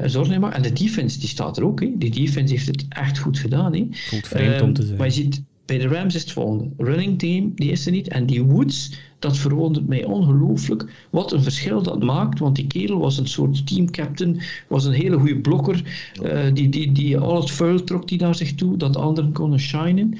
zorgen 0.04 0.34
in 0.34 0.40
maak, 0.40 0.54
en 0.54 0.62
de 0.62 0.72
defense 0.72 1.18
die 1.18 1.28
staat 1.28 1.56
er 1.56 1.64
ook. 1.64 1.80
Hè. 1.80 1.92
Die 1.96 2.10
defense 2.10 2.54
heeft 2.54 2.66
het 2.66 2.84
echt 2.88 3.18
goed 3.18 3.38
gedaan. 3.38 3.74
Hè. 3.74 3.88
Voelt 3.90 4.28
vreemd 4.28 4.62
om 4.62 4.72
te 4.72 4.82
zijn. 4.82 4.96
Maar 4.96 5.06
je 5.06 5.12
ziet, 5.12 5.42
bij 5.66 5.78
de 5.78 5.88
Rams 5.88 6.14
is 6.14 6.20
het 6.20 6.32
volgende. 6.32 6.68
Running 6.76 7.18
team, 7.18 7.52
die 7.54 7.70
is 7.70 7.86
er 7.86 7.92
niet. 7.92 8.08
En 8.08 8.26
die 8.26 8.44
Woods, 8.44 8.98
dat 9.18 9.36
verwondert 9.36 9.88
mij 9.88 10.04
ongelooflijk. 10.04 11.06
Wat 11.10 11.32
een 11.32 11.42
verschil 11.42 11.82
dat 11.82 12.02
maakt. 12.02 12.38
Want 12.38 12.56
die 12.56 12.66
kerel 12.66 12.98
was 12.98 13.18
een 13.18 13.28
soort 13.28 13.66
teamcaptain. 13.66 14.40
Was 14.68 14.84
een 14.84 14.92
hele 14.92 15.16
goede 15.16 15.40
blokker. 15.40 15.82
Uh, 16.22 16.40
die, 16.52 16.68
die, 16.68 16.92
die 16.92 17.18
al 17.18 17.40
het 17.40 17.50
vuil 17.50 17.84
trok 17.84 18.08
die 18.08 18.20
naar 18.20 18.34
zich 18.34 18.54
toe. 18.54 18.76
Dat 18.76 18.96
anderen 18.96 19.32
konden 19.32 19.60
shinen. 19.60 20.12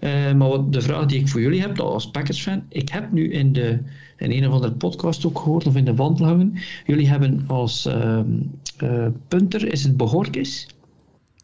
Uh, 0.00 0.32
maar 0.32 0.48
wat, 0.48 0.72
de 0.72 0.80
vraag 0.80 1.06
die 1.06 1.20
ik 1.20 1.28
voor 1.28 1.40
jullie 1.40 1.60
heb, 1.60 1.80
als 1.80 2.10
Packers 2.10 2.42
fan. 2.42 2.62
Ik 2.68 2.88
heb 2.88 3.12
nu 3.12 3.32
in, 3.32 3.52
de, 3.52 3.78
in 4.16 4.30
een 4.30 4.46
of 4.46 4.54
andere 4.54 4.72
podcast 4.72 5.26
ook 5.26 5.38
gehoord. 5.38 5.66
Of 5.66 5.76
in 5.76 5.84
de 5.84 5.94
wandelgangen. 5.94 6.54
Jullie 6.86 7.08
hebben 7.08 7.44
als 7.46 7.86
uh, 7.86 8.20
punter, 9.28 9.72
is 9.72 9.82
het 9.82 9.96
Behorkis. 9.96 10.66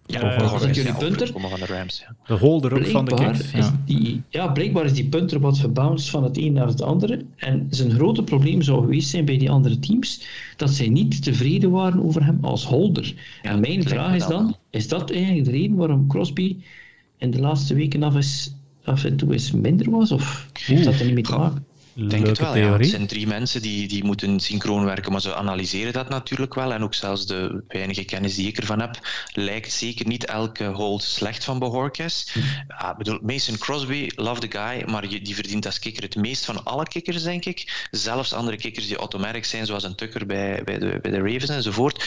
Ja, 0.06 0.36
dat 0.36 0.64
is 0.64 0.76
jullie 0.76 0.94
punter. 0.94 1.30
Van 1.32 1.60
de, 1.60 1.66
Rams, 1.66 1.98
ja. 1.98 2.16
de 2.26 2.34
holder 2.34 2.74
ook 2.74 2.86
van 2.86 3.04
de 3.04 3.14
Kings. 3.14 3.50
Ja. 3.50 3.82
Die, 3.84 4.22
ja, 4.28 4.48
blijkbaar 4.48 4.84
is 4.84 4.92
die 4.92 5.08
punter 5.08 5.40
wat 5.40 5.58
gebounced 5.58 6.10
van 6.10 6.24
het 6.24 6.38
een 6.38 6.52
naar 6.52 6.66
het 6.66 6.82
andere. 6.82 7.24
En 7.36 7.66
zijn 7.70 7.90
grote 7.90 8.22
probleem 8.22 8.62
zou 8.62 8.80
geweest 8.80 9.10
zijn 9.10 9.24
bij 9.24 9.38
die 9.38 9.50
andere 9.50 9.78
teams 9.78 10.26
dat 10.56 10.70
zij 10.70 10.88
niet 10.88 11.22
tevreden 11.22 11.70
waren 11.70 12.04
over 12.04 12.24
hem 12.24 12.38
als 12.40 12.64
holder. 12.64 13.14
en 13.42 13.60
mijn 13.60 13.82
vraag 13.82 14.14
is 14.14 14.26
dan, 14.26 14.56
is 14.70 14.88
dat 14.88 15.10
eigenlijk 15.10 15.44
de 15.44 15.50
reden 15.50 15.76
waarom 15.76 16.08
Crosby 16.08 16.56
in 17.18 17.30
de 17.30 17.40
laatste 17.40 17.74
weken 17.74 18.02
af, 18.02 18.16
is, 18.16 18.54
af 18.84 19.04
en 19.04 19.16
toe 19.16 19.32
eens 19.32 19.50
minder 19.50 19.90
was? 19.90 20.12
Of 20.12 20.50
heeft 20.66 20.84
dat 20.84 20.98
er 20.98 21.04
niet 21.04 21.14
mee 21.14 21.22
te 21.22 21.36
maken? 21.36 21.64
Ik 21.96 22.10
denk 22.10 22.26
het 22.26 22.38
wel, 22.38 22.56
ja. 22.56 22.72
Het 22.72 22.88
zijn 22.88 23.06
drie 23.06 23.26
mensen 23.26 23.62
die, 23.62 23.88
die 23.88 24.04
moeten 24.04 24.40
synchroon 24.40 24.84
werken, 24.84 25.12
maar 25.12 25.20
ze 25.20 25.34
analyseren 25.34 25.92
dat 25.92 26.08
natuurlijk 26.08 26.54
wel. 26.54 26.72
En 26.72 26.82
ook 26.82 26.94
zelfs 26.94 27.26
de 27.26 27.64
weinige 27.68 28.04
kennis 28.04 28.34
die 28.34 28.48
ik 28.48 28.58
ervan 28.58 28.80
heb, 28.80 28.98
lijkt 29.32 29.72
zeker 29.72 30.06
niet 30.06 30.24
elke 30.24 30.64
hold 30.64 31.02
slecht 31.02 31.44
van 31.44 31.58
Behorkes. 31.58 32.30
Hm. 32.32 32.40
Ja, 32.68 32.94
bedoel, 32.96 33.18
Mason 33.22 33.58
Crosby, 33.58 34.08
love 34.14 34.40
the 34.40 34.58
guy, 34.58 34.90
maar 34.90 35.08
die 35.08 35.34
verdient 35.34 35.66
als 35.66 35.78
kikker 35.78 36.02
het 36.02 36.16
meest 36.16 36.44
van 36.44 36.64
alle 36.64 36.84
kikkers, 36.84 37.22
denk 37.22 37.44
ik. 37.44 37.86
Zelfs 37.90 38.32
andere 38.32 38.56
kikkers 38.56 38.86
die 38.86 38.96
automatic 38.96 39.44
zijn, 39.44 39.66
zoals 39.66 39.84
een 39.84 39.94
Tucker 39.94 40.26
bij, 40.26 40.62
bij, 40.64 40.78
de, 40.78 40.98
bij 41.02 41.10
de 41.10 41.18
Ravens 41.20 41.48
enzovoort. 41.48 42.04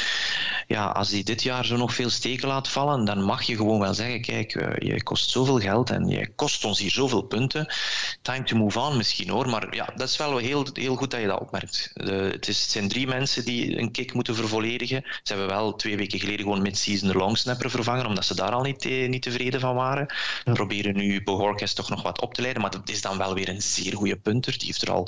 Ja, 0.68 0.86
als 0.86 1.10
die 1.10 1.24
dit 1.24 1.44
jaar 1.44 1.66
zo 1.66 1.78
nog 1.78 1.94
veel 1.94 2.10
steken 2.10 2.48
laat 2.48 2.68
vallen, 2.68 3.06
dan 3.06 3.24
mag 3.24 3.42
je 3.42 3.56
gewoon 3.56 3.80
wel 3.80 3.94
zeggen, 3.94 4.22
kijk, 4.22 4.56
eh, 4.56 4.90
je 4.90 5.04
kost 5.04 5.30
zoveel 5.30 5.60
geld 5.60 5.90
en 5.90 6.08
je 6.08 6.30
kost 6.36 6.66
ons 6.66 6.80
hier 6.80 6.92
zoveel 6.92 7.22
punten. 7.22 7.74
Time 8.22 8.44
to 8.44 8.56
move 8.56 8.80
on 8.80 8.98
misschien 8.98 9.30
hoor, 9.30 9.50
maar 9.50 9.79
ja, 9.80 9.94
dat 9.96 10.10
is 10.10 10.18
wel 10.18 10.38
heel, 10.38 10.68
heel 10.74 10.96
goed 10.96 11.12
dat 11.12 11.20
je 11.20 11.28
dat 11.28 11.40
opmerkt. 11.40 11.92
De, 11.94 12.12
het, 12.12 12.48
is, 12.48 12.62
het 12.62 12.70
zijn 12.70 12.88
drie 12.88 13.08
mensen 13.08 13.46
die 13.46 13.80
een 13.80 13.92
kick 13.92 14.14
moeten 14.14 14.36
vervolledigen. 14.36 15.04
Ze 15.24 15.34
hebben 15.34 15.48
wel 15.48 15.76
twee 15.76 15.98
weken 15.98 16.20
geleden 16.20 16.40
gewoon 16.40 16.62
mid-season 16.62 17.08
de 17.08 17.18
longsnapper 17.18 17.70
vervangen, 17.70 18.06
omdat 18.06 18.26
ze 18.26 18.36
daar 18.36 18.52
al 18.52 18.62
niet, 18.62 18.86
eh, 18.86 19.10
niet 19.10 19.22
tevreden 19.22 19.60
van 19.60 19.76
waren. 19.76 20.14
Ja. 20.44 20.54
Proberen 20.54 20.96
nu 20.96 21.24
Bohorkes 21.24 21.74
toch 21.74 21.90
nog 21.90 22.02
wat 22.02 22.22
op 22.22 22.34
te 22.34 22.42
leiden, 22.42 22.62
maar 22.62 22.72
dat 22.72 22.90
is 22.90 23.02
dan 23.02 23.18
wel 23.18 23.34
weer 23.34 23.50
een 23.50 23.62
zeer 23.62 23.96
goede 23.96 24.18
punter. 24.18 24.58
Die 24.58 24.68
heeft 24.68 24.82
er 24.82 24.92
al 24.92 25.08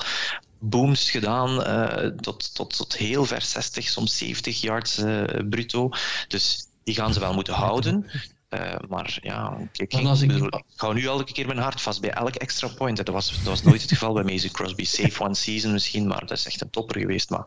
booms 0.59 1.11
gedaan 1.11 1.49
uh, 1.49 2.07
tot, 2.07 2.55
tot, 2.55 2.77
tot 2.77 2.97
heel 2.97 3.25
ver 3.25 3.41
60, 3.41 3.87
soms 3.87 4.17
70 4.17 4.61
yards 4.61 4.99
uh, 4.99 5.23
bruto. 5.49 5.89
Dus 6.27 6.67
die 6.83 6.95
gaan 6.95 7.13
ze 7.13 7.19
wel 7.19 7.33
moeten 7.33 7.53
houden. 7.53 8.09
Uh, 8.53 8.75
maar 8.89 9.19
ja, 9.21 9.57
ik, 9.73 9.93
ik, 9.93 9.93
ik, 10.21 10.27
bedoel, 10.27 10.47
ik 10.47 10.63
hou 10.75 10.93
nu 10.93 11.05
elke 11.05 11.33
keer 11.33 11.47
mijn 11.47 11.59
hart 11.59 11.81
vast 11.81 12.01
bij 12.01 12.11
elk 12.11 12.35
extra 12.35 12.67
point. 12.67 12.97
Dat 12.97 13.07
was, 13.07 13.29
dat 13.29 13.43
was 13.43 13.63
nooit 13.63 13.81
het 13.81 13.91
geval 13.91 14.13
bij 14.13 14.23
Mason 14.23 14.51
Crosby. 14.51 14.83
Safe 14.83 15.23
one 15.23 15.35
season 15.35 15.71
misschien, 15.71 16.07
maar 16.07 16.19
dat 16.19 16.37
is 16.37 16.45
echt 16.45 16.61
een 16.61 16.69
topper 16.69 16.99
geweest. 16.99 17.29
Maar 17.29 17.45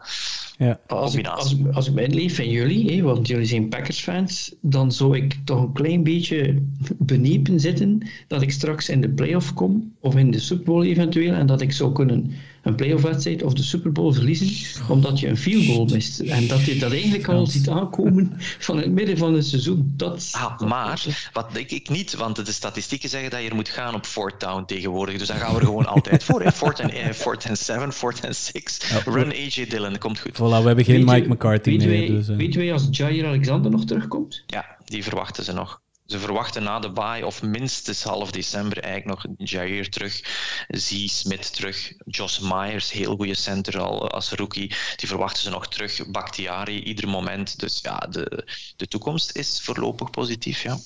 ja. 0.59 0.81
als, 0.87 1.15
ik, 1.15 1.27
als, 1.27 1.57
als 1.73 1.89
ik 1.89 2.31
van 2.35 2.49
jullie, 2.49 2.97
hè, 2.97 3.03
want 3.03 3.27
jullie 3.27 3.47
zijn 3.47 3.69
Packers-fans, 3.69 4.55
dan 4.61 4.93
zou 4.93 5.17
ik 5.17 5.37
toch 5.45 5.61
een 5.61 5.73
klein 5.73 6.03
beetje 6.03 6.63
benepen 6.99 7.61
zitten 7.61 8.09
dat 8.27 8.43
ik 8.43 8.53
straks 8.53 8.89
in 8.89 9.01
de 9.01 9.09
playoff 9.09 9.55
kom, 9.55 9.95
of 10.01 10.17
in 10.17 10.31
de 10.31 10.41
Super 10.41 10.65
Bowl 10.65 10.83
eventueel, 10.85 11.35
en 11.35 11.47
dat 11.47 11.61
ik 11.61 11.73
zou 11.73 11.93
kunnen 11.93 12.35
een 12.65 12.75
playoff-wedstrijd 12.75 13.43
of 13.43 13.53
de 13.53 13.63
Super 13.63 13.93
Bowl 13.93 14.13
verliezen, 14.13 14.83
omdat 14.89 15.21
je 15.21 15.29
een 15.29 15.37
field 15.37 15.65
goal 15.65 15.85
mist. 15.85 16.21
En 16.21 16.47
dat 16.47 16.65
je 16.65 16.79
dat 16.79 16.93
eigenlijk 16.93 17.29
al 17.29 17.47
ziet 17.47 17.69
aankomen 17.69 18.33
van 18.59 18.77
het 18.77 18.91
midden 18.91 19.19
van 19.19 19.35
het 19.35 19.47
seizoen. 19.47 19.93
Dat, 19.97 20.29
ah, 20.33 20.61
maar, 20.61 21.29
wat 21.33 21.53
denk 21.53 21.71
ik 21.71 21.89
niet, 21.89 22.15
want 22.15 22.47
de 22.47 22.53
statistieken 22.53 23.09
zeggen 23.09 23.31
dat 23.31 23.43
je 23.43 23.49
er 23.49 23.55
moet 23.55 23.69
gaan 23.69 23.95
op 23.95 24.07
fourth 24.07 24.41
down 24.41 24.65
tegenwoordig. 24.67 25.19
Dus 25.19 25.29
dan 25.29 25.37
gaan 25.37 25.55
we 25.55 25.61
er 25.61 25.67
gewoon 25.67 25.87
altijd 25.87 26.25
voor. 26.25 26.53
Fourth 26.53 26.81
en, 26.81 26.91
eh, 26.91 27.11
fourth 27.11 27.45
en 27.45 27.57
seven, 27.57 27.93
fourth 27.93 28.21
en 28.21 28.35
six. 28.35 28.79
Run 29.05 29.33
AJ 29.33 29.67
Dillon, 29.69 29.91
dat 29.91 29.99
komt 29.99 30.19
goed. 30.19 30.37
Voilà, 30.37 30.61
we 30.61 30.67
hebben 30.67 30.85
geen 30.85 31.05
Mike 31.05 31.29
McCarthy 31.29 31.77
meer. 31.77 32.07
Dus, 32.07 32.29
uh... 32.29 32.37
Weet 32.37 32.55
je 32.55 32.73
als 32.73 32.89
Jair 32.91 33.27
Alexander 33.27 33.71
nog 33.71 33.85
terugkomt? 33.85 34.43
Ja, 34.47 34.77
die 34.85 35.03
verwachten 35.03 35.45
ze 35.45 35.53
nog. 35.53 35.83
Ze 36.07 36.19
verwachten 36.19 36.63
na 36.63 36.79
de 36.79 36.93
bye 36.93 37.27
of 37.27 37.43
minstens 37.43 38.03
half 38.03 38.31
december 38.31 38.79
eigenlijk 38.79 39.27
nog 39.27 39.35
Jair 39.39 39.91
terug, 39.91 40.21
Z. 40.69 41.07
Smith 41.07 41.55
terug, 41.55 41.93
Josh 42.07 42.39
Myers, 42.39 42.93
heel 42.93 43.17
goede 43.17 43.35
center 43.35 43.81
al 43.81 44.11
als 44.11 44.31
rookie, 44.31 44.75
die 44.97 45.09
verwachten 45.09 45.43
ze 45.43 45.51
nog 45.51 45.69
terug, 45.69 46.11
Bakhtiari 46.11 46.83
ieder 46.83 47.09
moment. 47.09 47.59
Dus 47.61 47.81
ja, 47.83 47.97
de, 47.99 48.47
de 48.77 48.87
toekomst 48.87 49.37
is 49.37 49.61
voorlopig 49.63 50.11
positief, 50.11 50.63
ja. 50.63 50.79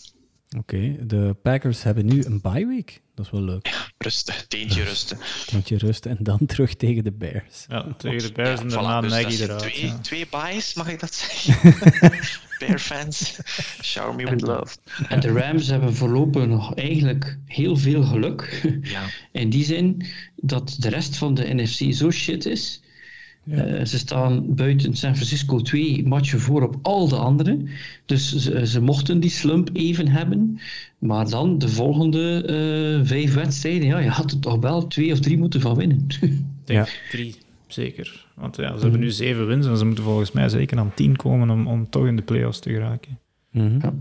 Oké, 0.56 1.06
de 1.06 1.36
Packers 1.42 1.82
hebben 1.82 2.06
nu 2.06 2.24
een 2.24 2.40
bye 2.40 2.66
week. 2.66 3.02
Dat 3.14 3.24
is 3.26 3.32
wel 3.32 3.42
leuk. 3.42 3.66
Ja, 3.66 3.90
rusten, 3.98 4.34
teentje 4.48 4.84
rusten. 4.84 5.18
Teentje 5.46 5.78
rusten 5.78 6.10
en 6.10 6.24
dan 6.24 6.46
terug 6.46 6.74
tegen 6.74 7.04
de 7.04 7.12
Bears. 7.12 7.64
Ja, 7.68 7.94
tegen 7.98 8.22
de 8.22 8.32
Bears 8.32 8.60
en 8.60 8.68
daarna 8.68 9.00
dus 9.00 9.10
Nagy 9.10 9.42
eruit. 9.42 9.58
Twee, 9.58 9.86
ja. 9.86 9.98
twee 9.98 10.26
byes, 10.30 10.74
mag 10.74 10.88
ik 10.88 11.00
dat 11.00 11.14
zeggen? 11.14 12.18
Bear 12.58 12.78
fans, 12.78 13.40
shower 13.82 14.14
me 14.14 14.30
with 14.30 14.40
love. 14.40 14.76
En 15.08 15.20
de 15.20 15.32
Rams 15.32 15.66
hebben 15.66 15.94
voorlopig 15.94 16.46
nog 16.46 16.74
eigenlijk 16.74 17.38
heel 17.46 17.76
veel 17.76 18.02
geluk. 18.02 18.70
Ja. 18.82 19.02
In 19.40 19.50
die 19.50 19.64
zin 19.64 20.06
dat 20.36 20.76
de 20.78 20.88
rest 20.88 21.16
van 21.16 21.34
de 21.34 21.54
NFC 21.54 21.94
zo 21.94 22.10
shit 22.10 22.46
is 22.46 22.80
ja. 23.50 23.66
Uh, 23.66 23.84
ze 23.84 23.98
staan 23.98 24.54
buiten 24.54 24.96
San 24.96 25.14
Francisco 25.14 25.60
twee 25.60 26.06
matchen 26.06 26.40
voor 26.40 26.62
op 26.62 26.76
al 26.82 27.08
de 27.08 27.16
anderen. 27.16 27.68
Dus 28.06 28.36
ze, 28.36 28.66
ze 28.66 28.80
mochten 28.80 29.20
die 29.20 29.30
slump 29.30 29.70
even 29.72 30.08
hebben. 30.08 30.60
Maar 30.98 31.30
dan 31.30 31.58
de 31.58 31.68
volgende 31.68 32.42
uh, 33.00 33.06
vijf 33.06 33.34
wedstrijden, 33.34 33.88
ja, 33.88 33.98
je 33.98 34.08
had 34.08 34.30
er 34.30 34.38
toch 34.38 34.60
wel 34.60 34.86
twee 34.86 35.12
of 35.12 35.20
drie 35.20 35.38
moeten 35.38 35.60
van 35.60 35.76
winnen. 35.76 36.06
ja. 36.64 36.86
Drie, 37.10 37.34
zeker. 37.72 38.26
Want 38.34 38.56
ja, 38.56 38.76
ze 38.76 38.82
hebben 38.82 39.00
nu 39.00 39.10
zeven 39.10 39.46
wins 39.46 39.66
en 39.66 39.76
ze 39.76 39.84
moeten 39.84 40.04
volgens 40.04 40.32
mij 40.32 40.48
zeker 40.48 40.78
aan 40.78 40.94
tien 40.94 41.16
komen 41.16 41.50
om, 41.50 41.66
om 41.66 41.90
toch 41.90 42.06
in 42.06 42.16
de 42.16 42.22
playoffs 42.22 42.58
te 42.58 42.70
geraken. 42.70 43.18
Mm 43.50 43.66
-hmm. 43.66 43.78
ja. 43.82 43.94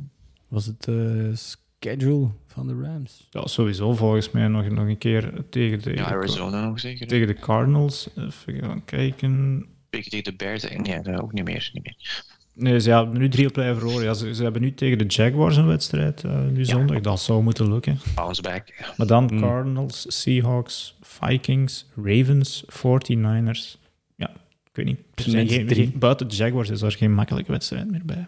Was 0.48 0.66
het 0.66 0.88
uh, 0.90 1.30
schedule 1.34 2.30
van 2.48 2.68
de 2.68 2.74
Rams. 2.82 3.28
Ja, 3.30 3.48
sowieso 3.48 3.94
volgens 3.94 4.32
mij 4.32 4.48
nog, 4.48 4.70
nog 4.70 4.88
een 4.88 4.98
keer 4.98 5.34
tegen 5.50 5.82
de... 5.82 5.94
Ja, 5.94 6.06
Arizona 6.06 6.68
nog 6.68 6.80
zeker. 6.80 7.08
Tegen 7.08 7.28
de 7.28 7.34
Cardinals. 7.34 8.10
Even 8.16 8.64
gaan 8.64 8.86
kijken. 8.86 9.66
Tegen 9.90 10.24
de 10.24 10.34
Bears, 10.36 10.70
nee, 10.70 11.02
dat 11.02 11.22
ook 11.22 11.34
niet 11.34 11.44
meer. 11.44 11.70
Niet 11.74 11.84
meer. 11.84 12.26
Nee, 12.60 12.80
ze 12.80 12.92
hebben 12.92 13.18
nu 13.18 13.30
drie 13.30 13.48
op 13.48 13.56
rij 13.56 13.74
verloren. 13.74 14.04
Ja, 14.04 14.14
ze, 14.14 14.36
ze, 14.36 14.44
hebben 14.44 14.62
nu 14.62 14.74
tegen 14.74 14.98
de 14.98 15.06
Jaguars 15.06 15.58
een 15.58 15.68
wedstrijd, 15.68 16.24
uh, 16.24 16.32
nu 16.52 16.66
zondag. 16.66 17.02
Dat 17.02 17.20
zou 17.20 17.44
moeten 17.44 17.72
lukken. 17.72 18.00
Bounce 18.16 18.42
back. 18.42 18.94
Maar 18.98 19.08
dan 19.08 19.30
mm. 19.32 19.40
Cardinals, 19.40 20.06
Seahawks, 20.08 20.98
Vikings, 21.02 21.86
Ravens, 21.96 22.66
49ers. 22.66 23.78
Ja, 24.16 24.30
ik 24.64 24.74
weet 24.74 24.86
niet. 24.86 25.00
Geen, 25.16 25.48
geen, 25.48 25.94
buiten 25.96 26.28
de 26.28 26.36
Jaguars 26.36 26.70
is 26.70 26.82
er 26.82 26.92
geen 26.92 27.14
makkelijke 27.14 27.52
wedstrijd 27.52 27.92
meer 27.92 28.06
bij. 28.06 28.28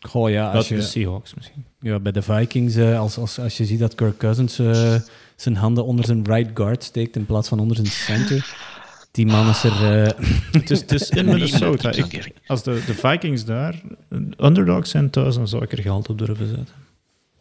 Goh, 0.00 0.30
ja, 0.30 0.50
als 0.50 0.68
je, 0.68 0.74
de 0.74 0.82
Seahawks 0.82 1.34
misschien. 1.34 1.64
Ja, 1.80 1.98
bij 1.98 2.12
de 2.12 2.22
Vikings, 2.22 2.76
uh, 2.76 2.98
als, 2.98 3.18
als, 3.18 3.38
als 3.38 3.56
je 3.56 3.64
ziet 3.64 3.78
dat 3.78 3.94
Kirk 3.94 4.16
Cousins 4.16 4.58
uh, 4.58 4.94
zijn 5.36 5.56
handen 5.56 5.84
onder 5.84 6.04
zijn 6.04 6.24
right 6.24 6.50
guard 6.54 6.84
steekt 6.84 7.16
in 7.16 7.26
plaats 7.26 7.48
van 7.48 7.60
onder 7.60 7.76
zijn 7.76 7.88
center. 7.88 8.56
Die 9.14 9.26
man 9.26 9.48
is 9.48 9.64
er... 9.64 10.04
Uh... 10.04 10.10
het, 10.60 10.70
is, 10.70 10.80
het 10.80 10.92
is 10.92 11.10
in 11.10 11.24
Minnesota. 11.24 11.90
Ik, 11.90 12.32
als 12.46 12.62
de, 12.62 12.82
de 12.86 12.94
Vikings 12.94 13.44
daar 13.44 13.80
underdogs 14.38 14.90
zijn 14.90 15.10
thuis, 15.10 15.34
dan 15.34 15.48
zou 15.48 15.62
ik 15.62 15.72
er 15.72 15.82
geld 15.82 16.08
op 16.08 16.18
durven 16.18 16.46
zetten. 16.46 16.74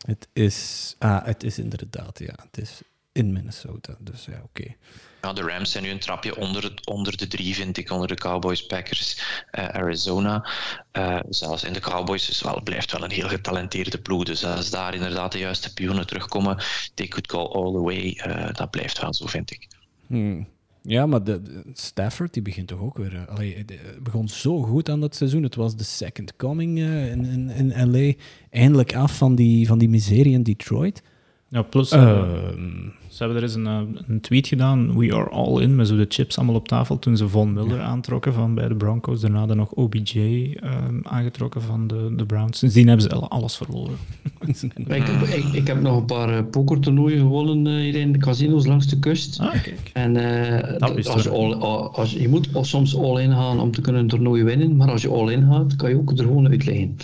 Het 0.06 0.28
is, 0.34 0.96
ah, 1.00 1.26
het 1.26 1.44
is 1.44 1.60
inderdaad, 1.60 2.20
ja. 2.20 2.34
Het 2.52 2.58
is 2.58 2.82
in 3.12 3.34
Minnesota, 3.34 3.96
dus 4.00 4.26
ja, 4.26 4.34
oké. 4.34 4.44
Okay. 4.44 4.78
Nou, 5.22 5.36
de 5.36 5.42
Rams 5.42 5.72
zijn 5.72 5.84
nu 5.84 5.90
een 5.90 6.00
trapje 6.00 6.36
onder, 6.36 6.64
het, 6.64 6.88
onder 6.88 7.18
de 7.18 7.28
drie, 7.28 7.56
vind 7.56 7.78
ik, 7.78 7.92
onder 7.92 8.08
de 8.08 8.16
Cowboys, 8.16 8.66
Packers, 8.66 9.18
uh, 9.52 9.68
Arizona. 9.68 10.50
Uh, 10.98 11.20
zelfs 11.30 11.64
in 11.64 11.74
de 11.74 11.80
Cowboys 11.80 12.30
is 12.30 12.42
wel, 12.42 12.62
blijft 12.64 12.92
wel 12.92 13.04
een 13.04 13.12
heel 13.12 13.28
getalenteerde 13.28 13.98
ploeg. 13.98 14.24
Dus 14.24 14.46
als 14.46 14.70
daar 14.70 14.94
inderdaad 14.94 15.32
de 15.32 15.38
juiste 15.38 15.74
pionnen 15.74 16.08
terugkomen, 16.08 16.58
they 16.94 17.08
could 17.08 17.32
go 17.32 17.48
all 17.48 17.72
the 17.72 17.82
way. 17.82 18.22
Uh, 18.28 18.54
dat 18.54 18.72
blijft 18.72 19.02
wel 19.02 19.14
zo, 19.14 19.28
vind 19.28 19.52
ik. 19.52 19.68
Hmm. 20.08 20.48
Ja, 20.86 21.06
maar 21.06 21.24
de, 21.24 21.42
de, 21.42 21.62
Stafford 21.74 22.34
die 22.34 22.42
begint 22.42 22.68
toch 22.68 22.80
ook 22.80 22.98
weer. 22.98 23.26
Allee, 23.30 23.66
de, 23.66 23.80
begon 24.02 24.28
zo 24.28 24.62
goed 24.62 24.90
aan 24.90 25.00
dat 25.00 25.16
seizoen. 25.16 25.44
Het 25.44 25.56
was 25.56 25.76
de 25.76 25.84
second 25.84 26.36
coming 26.36 26.80
in, 26.80 27.26
in, 27.26 27.72
in 27.72 27.92
LA. 27.92 28.14
Eindelijk 28.50 28.96
af 28.96 29.18
van 29.18 29.36
die, 29.36 29.68
van 29.68 29.78
die 29.78 29.90
miserie 29.90 30.34
in 30.34 30.44
Detroit. 30.44 31.02
Ja, 31.48 31.62
plus. 31.62 31.92
Ehm, 31.92 32.90
ze 33.14 33.24
hebben 33.24 33.38
er 33.38 33.44
eens 33.44 33.56
een, 33.56 33.68
eh, 33.68 33.80
een, 34.08 34.22
tweet 34.22 34.48
gedaan, 34.48 34.98
we 34.98 35.14
are 35.14 35.30
all 35.30 35.62
in, 35.62 35.76
met 35.76 35.88
zo 35.88 35.96
de 35.96 36.06
chips 36.10 36.38
allemaal 36.38 36.56
op 36.56 36.68
tafel, 36.68 37.00
toen 37.00 37.18
ze 37.18 37.30
Von 37.30 37.54
Miller 37.54 37.82
aantrokken 37.82 38.34
van 38.34 38.56
bij 38.56 38.68
de 38.68 38.76
Broncos. 38.76 39.22
Daarna 39.22 39.38
hadden 39.38 39.58
nog 39.58 39.72
OBJ 39.72 40.18
um, 40.64 41.02
aangetrokken 41.04 41.62
van 41.62 41.88
de, 41.88 42.14
de 42.16 42.26
Browns. 42.26 42.58
Sindsdien 42.58 42.88
hebben 42.88 43.06
ze 43.06 43.16
alles 43.16 43.56
verloren. 43.56 43.96
ik, 44.88 45.08
ik, 45.08 45.44
ik, 45.54 45.68
heb 45.68 45.82
nog 45.82 45.98
een 45.98 46.06
paar 46.06 46.30
uh, 46.30 46.40
pokertoernooien 46.52 47.20
gewonnen 47.20 47.66
uh, 47.66 47.82
hier 47.82 47.96
in 47.96 48.12
de 48.12 48.20
casino's 48.20 48.66
langs 48.66 48.88
de 48.88 49.00
kust. 49.00 49.40
Ah, 49.40 49.52
kijk. 49.52 49.92
En 49.94 50.16
uh, 50.16 51.08
als 51.08 51.24
je, 51.24 51.30
all, 51.30 51.54
als, 51.54 52.14
je 52.14 52.30
moet 52.30 52.50
soms 52.62 52.98
all-in 52.98 53.32
gaan 53.32 53.60
om 53.60 53.72
te 53.72 53.82
kunnen 53.82 54.02
een 54.02 54.08
toernooi 54.08 54.44
winnen, 54.44 54.76
maar 54.76 54.92
als 54.92 55.02
je 55.02 55.10
all-in 55.10 55.48
gaat, 55.52 55.76
kan 55.76 55.90
je 55.90 55.98
ook 55.98 56.12
er 56.12 56.18
gewoon 56.18 56.48
uitleggen. 56.48 56.96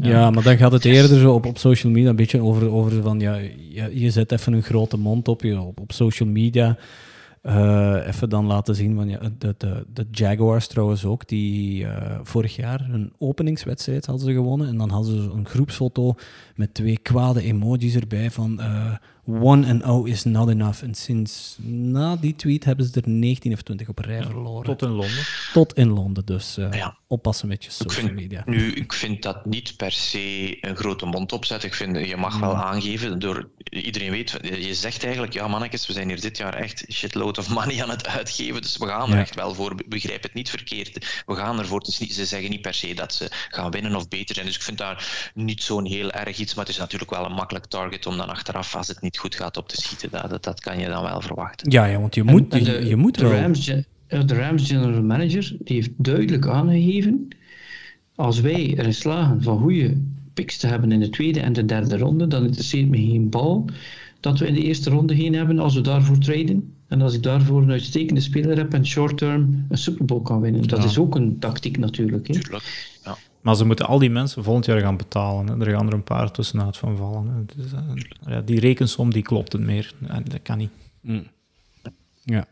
ja. 0.00 0.08
ja, 0.08 0.30
maar 0.30 0.42
dan 0.42 0.56
gaat 0.56 0.72
het 0.72 0.84
eerder 0.84 1.18
zo 1.18 1.34
op, 1.34 1.46
op 1.46 1.58
social 1.58 1.92
media 1.92 2.10
een 2.10 2.16
beetje 2.16 2.40
over, 2.40 2.70
over 2.70 3.02
van, 3.02 3.20
ja, 3.20 3.38
je, 3.74 4.00
je 4.00 4.10
zet 4.10 4.32
even 4.32 4.52
een 4.52 4.62
grote 4.62 4.96
mond 4.96 5.28
op 5.28 5.33
op, 5.34 5.42
je, 5.42 5.60
op, 5.60 5.80
op 5.80 5.92
social 5.92 6.28
media. 6.28 6.76
Uh, 7.42 8.06
even 8.06 8.28
dan 8.28 8.46
laten 8.46 8.74
zien 8.74 8.94
van 8.94 9.08
ja, 9.08 9.18
de, 9.38 9.54
de, 9.58 9.86
de 9.92 10.06
Jaguars 10.10 10.66
trouwens 10.66 11.04
ook, 11.04 11.28
die 11.28 11.84
uh, 11.84 12.18
vorig 12.22 12.56
jaar 12.56 12.80
een 12.90 13.12
openingswedstrijd 13.18 14.06
hadden 14.06 14.24
ze 14.26 14.32
gewonnen. 14.32 14.68
En 14.68 14.76
dan 14.76 14.90
hadden 14.90 15.22
ze 15.22 15.30
een 15.30 15.46
groepsfoto 15.46 16.14
met 16.54 16.74
twee 16.74 16.98
kwade 17.02 17.42
emojis 17.42 17.94
erbij 17.94 18.30
van 18.30 18.60
uh, 18.60 18.94
1 19.52 19.64
en 19.64 19.78
0 19.78 20.04
is 20.04 20.24
not 20.24 20.48
enough. 20.48 20.82
En 20.82 20.94
sinds 20.94 21.58
na 21.62 22.16
die 22.16 22.36
tweet 22.36 22.64
hebben 22.64 22.86
ze 22.86 23.00
er 23.00 23.08
19 23.08 23.52
of 23.52 23.62
20 23.62 23.88
op 23.88 23.98
rij 23.98 24.22
verloren. 24.22 24.64
Tot 24.64 24.82
in 24.82 24.88
Londen. 24.88 25.24
Tot 25.52 25.74
in 25.74 25.88
Londen, 25.88 26.26
dus 26.26 26.58
uh, 26.58 26.72
Ja. 26.72 26.96
Oppassen 27.14 27.48
met 27.48 27.62
je 27.64 27.68
Ik 27.70 27.74
social 27.76 28.04
vind, 28.06 28.14
media. 28.14 28.42
nu, 28.46 28.72
ik 28.72 28.92
vind 28.92 29.22
dat 29.22 29.44
niet 29.46 29.76
per 29.76 29.92
se 29.92 30.56
een 30.60 30.76
grote 30.76 31.06
mond 31.06 31.32
opzetten. 31.32 31.68
Ik 31.68 31.74
vind, 31.74 32.06
je 32.08 32.16
mag 32.16 32.38
wel 32.38 32.54
aangeven, 32.56 33.18
door, 33.18 33.48
iedereen 33.70 34.10
weet, 34.10 34.38
je 34.42 34.74
zegt 34.74 35.02
eigenlijk, 35.04 35.32
ja 35.32 35.48
mannetjes, 35.48 35.86
we 35.86 35.92
zijn 35.92 36.08
hier 36.08 36.20
dit 36.20 36.36
jaar 36.36 36.54
echt 36.54 36.84
shitload 36.92 37.38
of 37.38 37.48
money 37.48 37.82
aan 37.82 37.90
het 37.90 38.06
uitgeven, 38.06 38.62
dus 38.62 38.76
we 38.76 38.86
gaan 38.86 39.08
er 39.08 39.14
Ja. 39.14 39.20
echt 39.20 39.34
wel 39.34 39.54
voor. 39.54 39.74
Begrijp 39.88 40.22
het 40.22 40.34
niet 40.34 40.50
verkeerd. 40.50 41.22
We 41.26 41.34
gaan 41.34 41.58
ervoor. 41.58 41.82
Niet, 41.98 42.14
ze 42.14 42.24
zeggen 42.24 42.50
niet 42.50 42.60
per 42.62 42.74
se 42.74 42.94
dat 42.94 43.14
ze 43.14 43.28
gaan 43.48 43.70
winnen 43.70 43.94
of 43.96 44.08
beter 44.08 44.34
zijn, 44.34 44.46
dus 44.46 44.56
ik 44.56 44.62
vind 44.62 44.78
daar 44.78 45.30
niet 45.34 45.62
zo'n 45.62 45.84
heel 45.86 46.10
erg 46.10 46.38
iets, 46.38 46.54
maar 46.54 46.64
het 46.64 46.72
is 46.74 46.80
natuurlijk 46.80 47.10
wel 47.10 47.24
een 47.24 47.32
makkelijk 47.32 47.66
target 47.66 48.06
om 48.06 48.16
dan 48.16 48.28
achteraf, 48.28 48.76
als 48.76 48.88
het 48.88 49.00
niet 49.00 49.18
goed 49.18 49.34
gaat, 49.34 49.56
op 49.56 49.68
te 49.68 49.76
schieten. 49.80 50.10
Dat, 50.10 50.30
dat, 50.30 50.42
dat 50.44 50.60
kan 50.60 50.78
je 50.78 50.88
dan 50.88 51.02
wel 51.02 51.20
verwachten. 51.20 51.70
Ja, 51.70 51.84
ja, 51.84 51.98
want 52.00 52.14
je 52.14 52.22
moet, 52.22 52.52
en 52.52 52.58
je, 52.64 52.64
de, 52.64 52.86
je 52.86 52.96
moet 52.96 53.14
de 53.18 53.28
wel... 53.28 53.40
Rams, 53.40 53.72
de 54.08 54.34
Rams 54.34 54.68
general 54.68 55.02
manager 55.02 55.56
die 55.58 55.76
heeft 55.76 55.90
duidelijk 55.96 56.46
aangegeven 56.46 57.28
als 58.14 58.40
wij 58.40 58.74
erin 58.78 58.94
slagen 58.94 59.42
van 59.42 59.58
goede 59.58 59.96
picks 60.34 60.56
te 60.58 60.66
hebben 60.66 60.92
in 60.92 61.00
de 61.00 61.08
tweede 61.10 61.40
en 61.40 61.52
de 61.52 61.64
derde 61.64 61.98
ronde, 61.98 62.26
dan 62.26 62.44
interesseert 62.44 62.88
me 62.88 62.96
geen 62.96 63.28
bal 63.30 63.64
dat 64.20 64.38
we 64.38 64.46
in 64.46 64.54
de 64.54 64.62
eerste 64.62 64.90
ronde 64.90 65.16
geen 65.16 65.34
hebben 65.34 65.58
als 65.58 65.74
we 65.74 65.80
daarvoor 65.80 66.18
traden. 66.18 66.74
En 66.88 67.00
als 67.02 67.14
ik 67.14 67.22
daarvoor 67.22 67.62
een 67.62 67.70
uitstekende 67.70 68.20
speler 68.20 68.56
heb 68.56 68.72
en 68.74 68.86
short-term 68.86 69.64
een 69.68 69.78
Super 69.78 70.04
Bowl 70.04 70.22
kan 70.22 70.40
winnen. 70.40 70.68
Dat 70.68 70.78
Ja. 70.78 70.84
is 70.84 70.98
ook 70.98 71.14
een 71.14 71.38
tactiek 71.38 71.78
natuurlijk. 71.78 72.26
Hè. 72.26 72.34
Tuurlijk. 72.34 72.96
Ja. 73.04 73.16
Maar 73.40 73.56
ze 73.56 73.64
moeten 73.66 73.86
al 73.86 73.98
die 73.98 74.10
mensen 74.10 74.44
volgend 74.44 74.66
jaar 74.66 74.80
gaan 74.80 74.96
betalen. 74.96 75.46
Hè. 75.46 75.66
Er 75.66 75.76
gaan 75.76 75.86
er 75.86 75.92
een 75.92 76.02
paar 76.04 76.30
tussenuit 76.30 76.76
van 76.76 76.96
vallen. 76.96 77.26
Hè. 77.28 77.62
Dus, 77.62 77.72
eh, 77.72 77.80
ja, 78.26 78.40
die 78.40 78.60
rekensom 78.60 79.12
die 79.12 79.22
klopt 79.22 79.52
het 79.52 79.62
meer. 79.62 79.94
En 80.08 80.24
dat 80.24 80.42
kan 80.42 80.58
niet. 80.58 80.70
Mm. 81.00 81.26
Ja. 82.24 82.46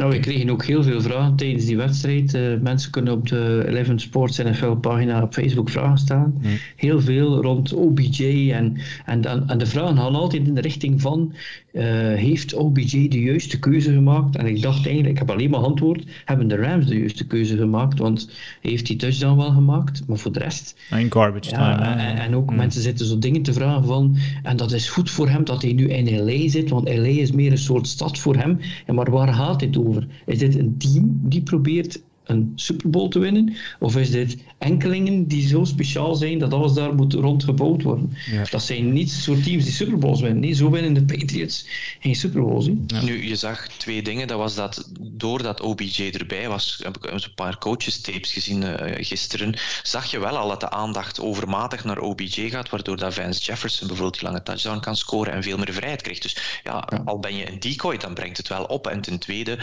Nou, 0.00 0.12
we 0.12 0.20
kregen 0.20 0.50
ook 0.50 0.64
heel 0.64 0.82
veel 0.82 1.00
vragen 1.00 1.36
tijdens 1.36 1.64
die 1.64 1.76
wedstrijd. 1.76 2.34
Eh, 2.34 2.42
mensen 2.60 2.90
kunnen 2.90 3.12
op 3.12 3.28
de 3.28 3.64
11 3.86 4.00
Sports 4.00 4.38
NFL 4.38 4.72
pagina 4.72 5.22
op 5.22 5.32
Facebook 5.32 5.70
vragen 5.70 5.98
stellen. 5.98 6.34
Heel 6.76 7.00
veel 7.00 7.42
rond 7.42 7.72
OBJ. 7.72 8.50
En, 8.52 8.76
en, 9.06 9.24
en, 9.24 9.44
en 9.46 9.58
de 9.58 9.66
vragen 9.66 9.96
gaan 9.96 10.14
altijd 10.14 10.46
in 10.46 10.54
de 10.54 10.60
richting 10.60 11.00
van... 11.00 11.32
eh, 11.72 11.84
heeft 12.14 12.54
OBJ 12.54 13.08
de 13.08 13.20
juiste 13.20 13.58
keuze 13.58 13.92
gemaakt? 13.92 14.36
En 14.36 14.46
ik 14.46 14.62
dacht 14.62 14.84
eigenlijk, 14.86 15.08
ik 15.08 15.18
heb 15.18 15.30
alleen 15.30 15.50
maar 15.50 15.60
antwoord... 15.60 16.04
hebben 16.24 16.48
de 16.48 16.56
Rams 16.56 16.86
de 16.86 16.98
juiste 16.98 17.26
keuze 17.26 17.56
gemaakt? 17.56 17.98
Want 17.98 18.30
heeft 18.60 18.86
die 18.86 18.96
touchdown 18.96 19.36
wel 19.38 19.50
gemaakt. 19.50 20.06
Maar 20.06 20.18
voor 20.18 20.32
de 20.32 20.38
rest... 20.38 20.76
In 20.90 21.12
garbage 21.12 21.50
Ja, 21.50 21.76
time. 21.76 21.88
hè. 21.88 22.08
en, 22.08 22.16
en 22.16 22.34
ook 22.34 22.54
mensen 22.54 22.82
zitten 22.82 23.06
zo 23.06 23.18
dingen 23.18 23.42
te 23.42 23.52
vragen 23.52 23.84
van... 23.84 24.16
En 24.42 24.56
dat 24.56 24.72
is 24.72 24.88
goed 24.88 25.10
voor 25.10 25.28
hem 25.28 25.44
dat 25.44 25.62
hij 25.62 25.72
nu 25.72 25.88
in 25.88 26.24
L.A. 26.24 26.48
zit, 26.48 26.70
want 26.70 26.88
L.A. 26.88 27.06
is 27.06 27.32
meer 27.32 27.50
een 27.50 27.58
soort 27.58 27.86
stad 27.86 28.18
voor 28.18 28.36
hem. 28.36 28.58
Ja, 28.86 28.92
maar 28.92 29.10
waar 29.10 29.34
gaat 29.34 29.60
dit 29.60 29.76
over? 29.76 30.06
Is 30.26 30.38
dit 30.38 30.54
een 30.54 30.74
team 30.78 31.20
die 31.22 31.42
probeert 31.42 32.02
een 32.24 32.52
Super 32.54 32.90
Bowl 32.90 33.08
te 33.08 33.18
winnen? 33.18 33.56
Of 33.78 33.96
is 33.96 34.10
dit 34.10 34.36
enkelingen 34.58 35.26
die 35.26 35.48
zo 35.48 35.64
speciaal 35.64 36.14
zijn 36.14 36.38
dat 36.38 36.52
alles 36.52 36.72
daar 36.72 36.94
moet 36.94 37.12
rondgebouwd 37.12 37.82
worden? 37.82 38.12
Ja. 38.30 38.44
Dat 38.50 38.62
zijn 38.62 38.92
niet 38.92 39.10
soort 39.10 39.44
teams 39.44 39.64
die 39.64 39.72
Super 39.72 39.98
Bowls 39.98 40.20
winnen. 40.20 40.40
Nee, 40.40 40.52
zo 40.52 40.70
winnen 40.70 40.92
de 40.92 41.04
Patriots 41.04 41.66
geen 42.00 42.14
Super 42.14 42.40
Bowls. 42.40 42.68
Nu, 43.02 43.26
je 43.28 43.36
zag 43.36 43.68
twee 43.68 44.02
dingen. 44.02 44.26
Dat 44.26 44.38
was 44.38 44.54
dat 44.54 44.88
doordat 45.00 45.60
OBJ 45.60 46.10
erbij 46.12 46.48
was, 46.48 46.80
heb 46.82 46.96
ik 46.96 47.10
een 47.10 47.34
paar 47.34 47.58
coaches 47.58 48.00
tapes 48.00 48.32
gezien 48.32 48.62
eh, 48.62 49.04
gisteren, 49.06 49.54
zag 49.82 50.10
je 50.10 50.18
wel 50.18 50.36
al 50.36 50.48
dat 50.48 50.60
de 50.60 50.70
aandacht 50.70 51.20
overmatig 51.20 51.84
naar 51.84 51.98
OBJ 51.98 52.50
gaat, 52.50 52.68
waardoor 52.68 52.96
dat 52.96 53.14
Vance 53.14 53.40
Jefferson 53.40 53.86
bijvoorbeeld 53.86 54.20
die 54.20 54.28
lange 54.28 54.42
touchdown 54.42 54.80
kan 54.80 54.96
scoren 54.96 55.32
en 55.32 55.42
veel 55.42 55.56
meer 55.56 55.72
vrijheid 55.72 56.02
krijgt. 56.02 56.22
Dus 56.22 56.60
ja, 56.64 56.88
al 57.04 57.18
ben 57.18 57.36
je 57.36 57.50
een 57.50 57.60
decoy, 57.60 57.96
dan 57.96 58.14
brengt 58.14 58.36
het 58.36 58.48
wel 58.48 58.64
op. 58.64 58.86
En 58.86 59.00
ten 59.00 59.18
tweede, 59.18 59.58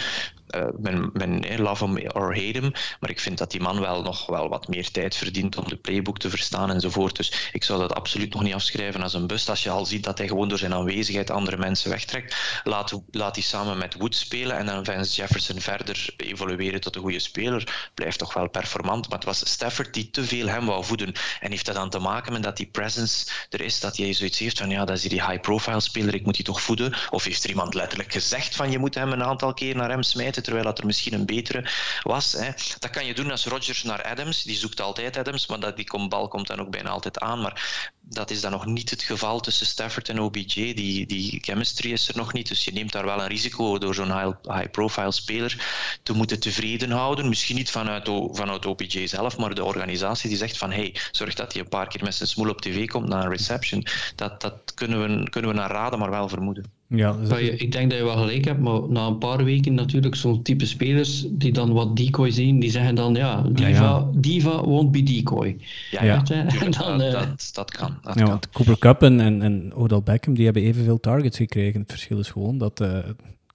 eh, 0.47 0.65
men, 0.77 1.09
men 1.13 1.61
love 1.61 1.85
him 1.85 2.09
or 2.13 2.35
hate 2.35 2.59
him, 2.59 2.71
maar 2.99 3.09
ik 3.09 3.19
vind 3.19 3.37
dat 3.37 3.51
die 3.51 3.61
man 3.61 3.79
wel 3.79 4.01
nog 4.01 4.25
wel 4.25 4.49
wat 4.49 4.67
meer 4.67 4.91
tijd 4.91 5.15
verdient 5.15 5.57
om 5.57 5.67
de 5.67 5.75
playbook 5.75 6.19
te 6.19 6.29
verstaan 6.29 6.71
enzovoort. 6.71 7.15
Dus 7.15 7.49
ik 7.51 7.63
zou 7.63 7.79
dat 7.79 7.95
absoluut 7.95 8.33
nog 8.33 8.43
niet 8.43 8.53
afschrijven 8.53 9.01
als 9.01 9.13
een 9.13 9.27
bust. 9.27 9.49
Als 9.49 9.63
je 9.63 9.69
al 9.69 9.85
ziet 9.85 10.03
dat 10.03 10.17
hij 10.17 10.27
gewoon 10.27 10.49
door 10.49 10.57
zijn 10.57 10.73
aanwezigheid 10.73 11.29
andere 11.29 11.57
mensen 11.57 11.89
wegtrekt, 11.89 12.35
laat, 12.63 13.01
hij 13.11 13.41
samen 13.41 13.77
met 13.77 13.93
Wood 13.93 14.15
spelen 14.15 14.57
en 14.57 14.65
dan 14.65 14.85
Vance 14.85 15.15
Jefferson 15.15 15.59
verder 15.59 16.13
evolueren 16.17 16.81
tot 16.81 16.95
een 16.95 17.01
goede 17.01 17.19
speler. 17.19 17.89
Blijft 17.93 18.19
toch 18.19 18.33
wel 18.33 18.49
performant, 18.49 19.09
maar 19.09 19.17
het 19.17 19.27
was 19.27 19.49
Stafford 19.49 19.93
die 19.93 20.09
te 20.09 20.23
veel 20.23 20.47
hem 20.47 20.65
wou 20.65 20.85
voeden. 20.85 21.13
En 21.39 21.51
heeft 21.51 21.65
dat 21.65 21.75
dan 21.75 21.89
te 21.89 21.99
maken 21.99 22.33
met 22.33 22.43
dat 22.43 22.57
die 22.57 22.69
presence 22.71 23.25
er 23.49 23.61
is, 23.61 23.79
dat 23.79 23.97
hij 23.97 24.13
zoiets 24.13 24.39
heeft 24.39 24.57
van 24.57 24.69
ja, 24.69 24.85
dat 24.85 24.97
is 24.97 25.01
die 25.01 25.25
high-profile 25.25 25.79
speler, 25.79 26.13
ik 26.13 26.25
moet 26.25 26.35
die 26.35 26.45
toch 26.45 26.61
voeden? 26.61 26.93
Of 27.09 27.23
heeft 27.23 27.43
er 27.43 27.49
iemand 27.49 27.73
letterlijk 27.73 28.11
gezegd 28.11 28.55
van 28.55 28.71
je 28.71 28.79
moet 28.79 28.95
hem 28.95 29.11
een 29.11 29.23
aantal 29.23 29.53
keer 29.53 29.75
naar 29.75 29.89
hem 29.89 30.03
smijten, 30.03 30.36
terwijl 30.43 30.65
dat 30.65 30.79
er 30.79 30.85
misschien 30.85 31.13
een 31.13 31.25
betere 31.25 31.69
was? 32.01 32.31
Hè? 32.31 32.49
Dat 32.79 32.89
kan 32.89 33.05
je 33.05 33.13
doen 33.13 33.31
als 33.31 33.45
Rodgers 33.45 33.83
naar 33.83 34.03
Adams, 34.03 34.43
die 34.43 34.55
zoekt 34.55 34.81
altijd 34.81 35.17
Adams, 35.17 35.47
maar 35.47 35.59
dat, 35.59 35.75
die 35.75 35.85
kom- 35.87 36.09
bal 36.09 36.27
komt 36.27 36.47
dan 36.47 36.59
ook 36.59 36.69
bijna 36.71 36.89
altijd 36.89 37.19
aan. 37.19 37.41
Maar 37.41 37.91
dat 38.01 38.29
is 38.31 38.41
dan 38.41 38.51
nog 38.51 38.65
niet 38.65 38.89
het 38.89 39.01
geval 39.01 39.39
tussen 39.39 39.65
Stafford 39.65 40.09
en 40.09 40.19
OBJ. 40.19 40.73
Die, 40.73 41.05
die 41.05 41.39
chemistry 41.41 41.91
is 41.91 42.07
er 42.07 42.17
nog 42.17 42.33
niet, 42.33 42.47
dus 42.47 42.65
je 42.65 42.71
neemt 42.71 42.91
daar 42.91 43.05
wel 43.05 43.21
een 43.21 43.27
risico 43.27 43.77
door 43.77 43.93
zo'n 43.95 44.19
high- 44.19 44.53
high-profile 44.55 45.11
speler 45.11 45.65
te 46.03 46.13
moeten 46.13 46.39
tevreden 46.39 46.91
houden. 46.91 47.29
Misschien 47.29 47.55
niet 47.55 47.71
vanuit, 47.71 48.09
vanuit 48.31 48.65
OBJ 48.65 49.07
zelf, 49.07 49.37
maar 49.37 49.55
de 49.55 49.63
organisatie 49.63 50.29
die 50.29 50.37
zegt 50.37 50.57
van 50.57 50.71
hey, 50.71 50.95
zorg 51.11 51.33
dat 51.33 51.53
hij 51.53 51.61
een 51.61 51.69
paar 51.69 51.87
keer 51.87 52.03
met 52.03 52.15
zijn 52.15 52.29
smoel 52.29 52.49
op 52.49 52.61
tv 52.61 52.87
komt 52.87 53.07
na 53.07 53.23
een 53.23 53.29
reception. 53.31 53.85
Dat, 54.15 54.41
dat 54.41 54.73
kunnen, 54.73 55.01
we, 55.01 55.29
kunnen 55.29 55.51
we 55.51 55.57
naar 55.57 55.71
raden, 55.71 55.99
maar 55.99 56.09
wel 56.09 56.29
vermoeden. 56.29 56.76
Ja, 56.89 57.13
dus- 57.13 57.39
ik 57.39 57.71
denk 57.71 57.89
dat 57.89 57.99
je 57.99 58.05
wel 58.05 58.17
gelijk 58.17 58.45
hebt, 58.45 58.59
maar 58.59 58.89
na 58.89 59.07
een 59.07 59.17
paar 59.17 59.43
weken 59.43 59.73
natuurlijk 59.73 60.15
zo'n 60.15 60.41
type 60.41 60.65
spelers 60.65 61.25
die 61.29 61.51
dan 61.51 61.73
wat 61.73 61.95
decoy 61.95 62.31
zien, 62.31 62.59
die 62.59 62.71
zeggen 62.71 62.95
dan 62.95 63.13
ja, 63.15 63.41
diva, 63.41 63.69
ja. 63.69 64.09
diva 64.13 64.63
won't 64.63 64.91
be 64.91 65.03
decoy. 65.03 65.57
Ja. 65.91 66.23
En 66.29 66.71
dan, 66.71 66.97
dat, 66.97 67.01
eh, 67.01 67.11
dat, 67.11 67.49
dat 67.53 67.71
kan. 67.71 67.97
Dat 68.01 68.13
ja, 68.13 68.21
kan. 68.21 68.29
want 68.29 68.49
Cooper 68.49 68.77
Cup 68.77 69.03
en, 69.03 69.19
en, 69.19 69.41
en 69.41 69.73
Odell 69.73 70.01
Beckham 70.03 70.33
die 70.33 70.45
hebben 70.45 70.63
evenveel 70.63 70.99
targets 70.99 71.37
gekregen. 71.37 71.81
Het 71.81 71.91
verschil 71.91 72.19
is 72.19 72.29
gewoon 72.29 72.57
dat 72.57 72.81
eh, 72.81 72.97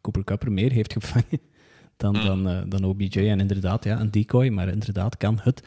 Cooper 0.01 0.25
Cup 0.25 0.43
er 0.43 0.53
meer 0.53 0.73
heeft 0.73 0.93
gevangen 0.93 1.41
dan, 1.97 2.17
Mm. 2.17 2.25
dan, 2.25 2.49
eh, 2.49 2.59
dan 2.67 2.85
OBJ. 2.85 3.19
En 3.19 3.41
inderdaad, 3.41 3.85
ja, 3.85 4.01
een 4.01 4.11
decoy, 4.11 4.49
maar 4.49 4.69
inderdaad 4.69 5.17
kan 5.17 5.39
het, 5.43 5.63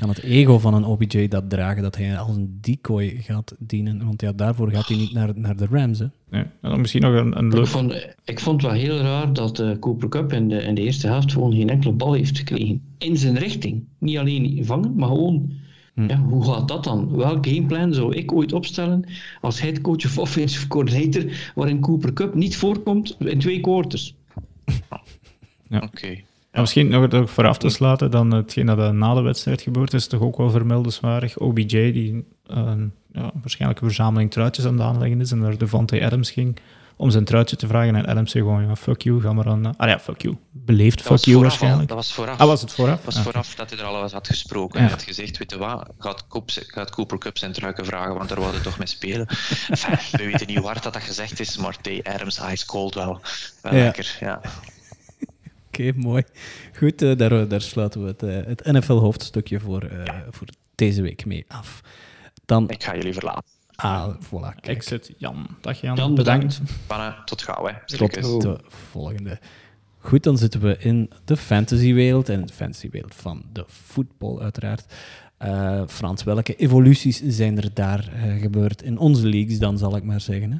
kan 0.00 0.08
het 0.08 0.22
ego 0.22 0.58
van 0.58 0.74
een 0.74 0.84
OBJ 0.84 1.28
dat 1.28 1.50
dragen, 1.50 1.82
dat 1.82 1.96
hij 1.96 2.18
als 2.18 2.36
een 2.36 2.58
decoy 2.60 3.16
gaat 3.20 3.54
dienen. 3.58 4.04
Want 4.04 4.20
ja, 4.20 4.32
daarvoor 4.32 4.70
gaat 4.70 4.88
hij 4.88 4.96
niet 4.96 5.12
naar, 5.12 5.32
naar 5.34 5.56
de 5.56 5.66
Rams. 5.70 5.98
Hè. 5.98 6.04
Ja. 6.30 6.38
En 6.60 6.70
dan 6.70 6.80
misschien 6.80 7.02
nog 7.02 7.14
een, 7.14 7.38
een 7.38 7.46
Ik 7.46 7.52
leuk... 7.52 7.66
vond, 7.66 8.08
ik 8.24 8.40
vond 8.40 8.62
het 8.62 8.70
wel 8.70 8.80
heel 8.80 8.98
raar 8.98 9.32
dat 9.32 9.58
eh, 9.58 9.78
Cooper 9.78 10.08
Cup 10.08 10.32
in 10.32 10.48
de, 10.48 10.62
in 10.62 10.74
de 10.74 10.82
eerste 10.82 11.06
helft 11.06 11.32
gewoon 11.32 11.52
geen 11.52 11.70
enkele 11.70 11.92
bal 11.92 12.12
heeft 12.12 12.38
gekregen. 12.38 12.82
In 12.98 13.16
zijn 13.16 13.38
richting. 13.38 13.84
Niet 13.98 14.18
alleen 14.18 14.64
vangen, 14.64 14.94
maar 14.94 15.08
gewoon... 15.08 15.52
Ja, 15.94 16.18
hoe 16.18 16.44
gaat 16.44 16.68
dat 16.68 16.84
dan? 16.84 17.16
Welk 17.16 17.46
gameplan 17.46 17.94
zou 17.94 18.14
ik 18.16 18.32
ooit 18.32 18.52
opstellen 18.52 19.04
als 19.40 19.60
headcoach 19.60 20.04
of 20.04 20.18
offensive 20.18 20.68
coordinator 20.68 21.52
waarin 21.54 21.80
Cooper 21.80 22.12
Cup 22.12 22.34
niet 22.34 22.56
voorkomt 22.56 23.16
in 23.18 23.38
twee 23.38 23.60
quarters? 23.60 24.14
Oké. 25.70 26.18
Ja, 26.52 26.60
misschien 26.60 26.88
nog 26.88 27.02
het 27.02 27.14
ook 27.14 27.28
vooraf 27.28 27.58
te 27.58 27.68
sluiten, 27.68 28.10
dan 28.10 28.30
hetgeen 28.30 28.66
dat 28.66 28.78
er 28.78 28.94
na 28.94 29.14
de 29.14 29.20
wedstrijd 29.20 29.60
gebeurd 29.62 29.94
is, 29.94 30.06
toch 30.06 30.20
ook 30.20 30.36
wel 30.36 30.50
vermeldenswaardig. 30.50 31.38
OBJ, 31.38 31.92
die 31.92 32.24
eh, 32.46 32.72
ja, 33.12 33.30
waarschijnlijk 33.34 33.80
een 33.80 33.86
verzameling 33.86 34.30
truitjes 34.30 34.66
aan 34.66 34.72
het 34.72 34.82
aanleggen 34.82 35.20
is 35.20 35.30
en 35.32 35.38
naar 35.38 35.58
Devante 35.58 36.04
Adams 36.04 36.30
ging 36.30 36.56
om 36.96 37.10
zijn 37.10 37.24
truitje 37.24 37.56
te 37.56 37.66
vragen. 37.66 37.94
En 37.94 38.06
Adams 38.06 38.30
zei 38.30 38.44
gewoon, 38.44 38.66
ja, 38.66 38.76
fuck 38.76 39.02
you, 39.02 39.20
ga 39.20 39.32
maar 39.32 39.46
aan... 39.48 39.76
Ah 39.76 39.88
ja, 39.88 39.98
fuck 40.00 40.22
you. 40.22 40.36
Beleefd 40.50 40.98
Dat 40.98 41.06
fuck 41.06 41.18
you 41.18 41.32
vooraf 41.36 41.42
waarschijnlijk. 41.50 41.88
Dat 41.88 41.96
was 41.96 42.12
vooraf. 42.12 42.38
Ah, 42.40 42.46
was 42.46 42.60
het 42.60 42.72
vooraf? 42.72 42.96
Het 42.96 43.04
was 43.04 43.16
Ah, 43.16 43.22
vooraf 43.22 43.54
dat 43.54 43.70
hij 43.70 43.78
er 43.78 43.84
al 43.84 44.10
had 44.10 44.26
gesproken. 44.28 44.78
Ja. 44.78 44.84
Hij 44.84 44.94
had 44.94 45.02
gezegd, 45.02 45.38
weet 45.38 45.50
je 45.50 45.58
wat, 45.58 45.88
gaat, 45.98 46.24
gaat 46.66 46.90
Cooper 46.90 47.18
Cup 47.18 47.38
zijn 47.38 47.52
truiken 47.52 47.84
vragen, 47.84 48.14
want 48.14 48.28
daar 48.28 48.38
wilde 48.38 48.52
hij 48.54 48.62
toch 48.62 48.78
mee 48.78 48.86
spelen. 48.86 49.26
Enfin, 49.68 49.98
we 50.12 50.24
weten 50.24 50.46
niet 50.46 50.56
hoe 50.56 50.66
hard 50.66 50.82
dat, 50.82 50.92
dat 50.92 51.02
gezegd 51.02 51.40
is, 51.40 51.56
maar 51.56 51.76
Tay 51.80 52.00
Adams 52.02 52.40
ice 52.52 52.66
cold 52.66 52.94
wel. 52.94 53.20
Wel 53.62 53.74
Ja. 53.74 53.82
lekker, 53.84 54.16
ja. 54.20 54.40
Oké, 55.72 55.92
mooi. 55.96 56.22
Goed, 56.78 57.02
eh, 57.02 57.16
daar, 57.16 57.48
daar 57.48 57.60
sluiten 57.60 58.02
we 58.02 58.06
het, 58.08 58.22
eh, 58.22 58.36
het 58.46 58.64
NFL-hoofdstukje 58.64 59.60
voor, 59.60 59.82
eh, 59.82 60.14
voor 60.30 60.46
deze 60.74 61.02
week 61.02 61.24
mee 61.26 61.44
af. 61.48 61.80
Dan, 62.44 62.68
Ik 62.70 62.82
ga 62.84 62.94
jullie 62.94 63.12
verlaten. 63.12 63.44
ah, 63.76 64.14
voilà, 64.24 64.30
kijk. 64.60 64.66
Exit 64.66 65.12
Jan. 65.18 65.46
Dag 65.60 65.80
Jan. 65.80 65.96
Jan, 65.96 66.14
bedankt. 66.14 66.60
Mannen, 66.88 67.16
tot 67.24 67.42
gauw, 67.42 67.66
hè. 67.66 67.72
Tot 67.96 68.14
de 68.42 68.58
volgende. 68.68 69.38
Goed, 69.98 70.22
dan 70.22 70.38
zitten 70.38 70.60
we 70.60 70.76
in 70.78 71.10
de 71.24 71.36
fantasywereld 71.36 72.28
en 72.28 72.46
de 72.46 72.52
fantasywereld 72.52 73.14
van 73.14 73.42
de 73.52 73.64
voetbal 73.66 74.40
uiteraard. 74.42 74.94
Eh, 75.36 75.82
Frans, 75.86 76.22
welke 76.24 76.54
evoluties 76.56 77.22
zijn 77.26 77.56
er 77.56 77.74
daar 77.74 78.10
gebeurd 78.40 78.82
in 78.82 78.98
onze 78.98 79.28
leagues 79.28 79.58
dan, 79.58 79.78
zal 79.78 79.96
ik 79.96 80.02
maar 80.02 80.20
zeggen? 80.20 80.52
Hè? 80.52 80.58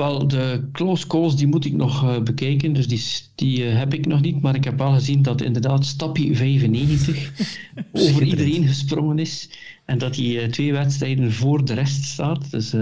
Wel, 0.00 0.28
de 0.28 0.68
close 0.72 1.06
calls 1.06 1.36
die 1.36 1.46
moet 1.46 1.64
ik 1.64 1.72
nog 1.72 2.02
eh, 2.02 2.22
bekijken, 2.22 2.72
dus 2.72 2.88
die, 2.88 3.02
die 3.34 3.66
eh, 3.66 3.78
heb 3.78 3.94
ik 3.94 4.06
nog 4.06 4.20
niet. 4.20 4.40
Maar 4.40 4.54
ik 4.54 4.64
heb 4.64 4.78
wel 4.78 4.92
gezien 4.92 5.22
dat 5.22 5.42
inderdaad 5.42 5.86
Stappie 5.86 6.36
95 6.36 7.32
over 7.92 8.22
iedereen 8.22 8.66
gesprongen 8.66 9.18
is. 9.18 9.50
En 9.84 9.98
dat 9.98 10.16
hij 10.16 10.48
twee 10.48 10.72
wedstrijden 10.72 11.32
voor 11.32 11.64
de 11.64 11.74
rest 11.74 12.04
staat. 12.04 12.50
Dus 12.50 12.74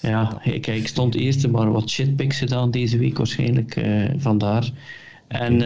ja, 0.00 0.40
kijk, 0.42 0.66
ik 0.66 0.88
stond 0.88 1.14
eerste, 1.14 1.48
maar 1.48 1.72
wat 1.72 1.90
shitpicks 1.90 2.38
gedaan 2.38 2.70
deze 2.70 2.98
week 2.98 3.16
waarschijnlijk. 3.16 3.80
vandaar. 4.18 4.70
En, 5.28 5.60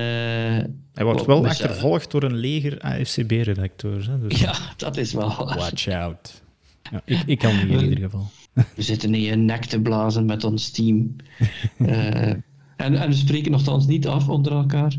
hij 0.95 1.05
wordt 1.05 1.27
wel 1.27 1.47
achtervolgd 1.47 2.11
door 2.11 2.23
een 2.23 2.37
leger 2.37 2.81
AFCB-redacteur. 2.81 4.11
Dus. 4.21 4.41
Ja, 4.41 4.55
dat 4.77 4.97
is 4.97 5.13
wel. 5.13 5.37
Watch 5.37 5.89
out. 5.89 6.43
Ja, 6.91 7.03
ik, 7.05 7.23
ik 7.27 7.39
kan 7.39 7.57
niet 7.57 7.83
in 7.83 7.89
ieder 7.89 8.05
geval. 8.05 8.31
We 8.75 8.83
zitten 8.83 9.11
niet 9.11 9.27
in 9.27 9.45
nek 9.45 9.65
te 9.65 9.81
blazen 9.81 10.25
met 10.25 10.45
ons 10.45 10.71
team. 10.71 11.17
uh, 11.79 12.27
en, 12.27 12.43
en 12.77 13.09
we 13.09 13.15
spreken 13.15 13.51
nogthans 13.51 13.87
niet 13.87 14.07
af 14.07 14.29
onder 14.29 14.53
elkaar. 14.53 14.97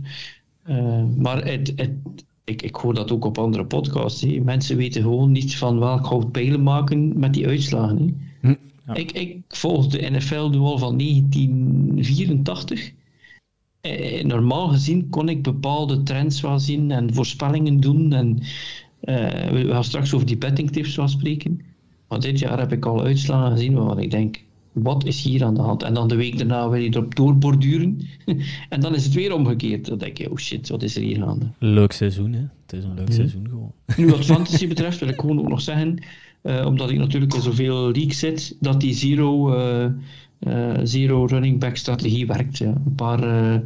Uh, 0.67 1.03
maar 1.17 1.45
het, 1.45 1.73
het, 1.75 1.91
ik, 2.43 2.61
ik 2.61 2.75
hoor 2.75 2.93
dat 2.93 3.11
ook 3.11 3.25
op 3.25 3.37
andere 3.37 3.65
podcasts. 3.65 4.21
He. 4.21 4.39
Mensen 4.43 4.77
weten 4.77 5.01
gewoon 5.01 5.31
niet 5.31 5.55
van 5.55 5.79
welk 5.79 6.05
hout 6.05 6.31
pijlen 6.31 6.63
maken 6.63 7.19
met 7.19 7.33
die 7.33 7.47
uitslagen. 7.47 8.21
Hm, 8.41 8.53
ja. 8.87 8.93
ik, 8.93 9.11
ik 9.11 9.37
volg 9.47 9.87
de 9.87 10.09
NFL 10.09 10.47
nu 10.49 10.57
al 10.57 10.77
van 10.77 10.97
1984. 10.97 12.91
Eh, 13.81 14.23
normaal 14.23 14.67
gezien 14.67 15.09
kon 15.09 15.29
ik 15.29 15.43
bepaalde 15.43 16.03
trends 16.03 16.41
wel 16.41 16.59
zien 16.59 16.91
en 16.91 17.13
voorspellingen 17.13 17.79
doen. 17.79 18.13
En, 18.13 18.37
uh, 19.03 19.47
we 19.49 19.67
gaan 19.69 19.83
straks 19.83 20.13
over 20.13 20.27
die 20.27 20.37
betting 20.37 20.71
tips 20.71 20.95
wel 20.95 21.07
spreken. 21.07 21.61
Maar 22.09 22.19
dit 22.19 22.39
jaar 22.39 22.59
heb 22.59 22.71
ik 22.71 22.85
al 22.85 23.03
uitslagen 23.03 23.51
gezien 23.51 23.73
waarvan 23.73 23.99
ik 23.99 24.11
denk, 24.11 24.39
wat 24.71 25.05
is 25.05 25.23
hier 25.23 25.43
aan 25.43 25.53
de 25.53 25.61
hand? 25.61 25.83
En 25.83 25.93
dan 25.93 26.07
de 26.07 26.15
week 26.15 26.37
daarna 26.37 26.69
wil 26.69 26.81
je 26.81 26.89
erop 26.89 27.15
doorborduren. 27.15 28.07
en 28.69 28.79
dan 28.79 28.95
is 28.95 29.03
het 29.03 29.13
weer 29.13 29.33
omgekeerd. 29.33 29.85
Dan 29.85 29.97
denk 29.97 30.17
je, 30.17 30.31
oh 30.31 30.37
shit, 30.37 30.69
wat 30.69 30.83
is 30.83 30.95
er 30.95 31.01
hier 31.01 31.17
gaande? 31.17 31.45
Leuk 31.57 31.91
seizoen, 31.91 32.33
hè? 32.33 32.39
Het 32.39 32.73
is 32.73 32.83
een 32.83 32.93
leuk 32.93 33.11
seizoen 33.11 33.47
gewoon. 33.49 33.71
Nu, 33.97 34.07
wat 34.07 34.25
fantasy 34.35 34.67
betreft, 34.67 34.99
wil 34.99 35.09
ik 35.09 35.19
gewoon 35.19 35.39
ook 35.39 35.49
nog 35.49 35.61
zeggen, 35.61 36.03
uh, 36.43 36.65
omdat 36.65 36.89
ik 36.89 36.97
natuurlijk 36.97 37.33
in 37.33 37.41
zoveel 37.41 37.91
leagues 37.91 38.19
zit, 38.19 38.55
dat 38.59 38.81
die 38.81 38.93
zero, 38.93 39.53
uh, 39.53 39.85
uh, 40.39 40.79
zero 40.83 41.25
running 41.25 41.59
back 41.59 41.75
strategie 41.75 42.27
werkt. 42.27 42.57
Ja. 42.57 42.67
Een 42.85 42.95
paar 42.95 43.61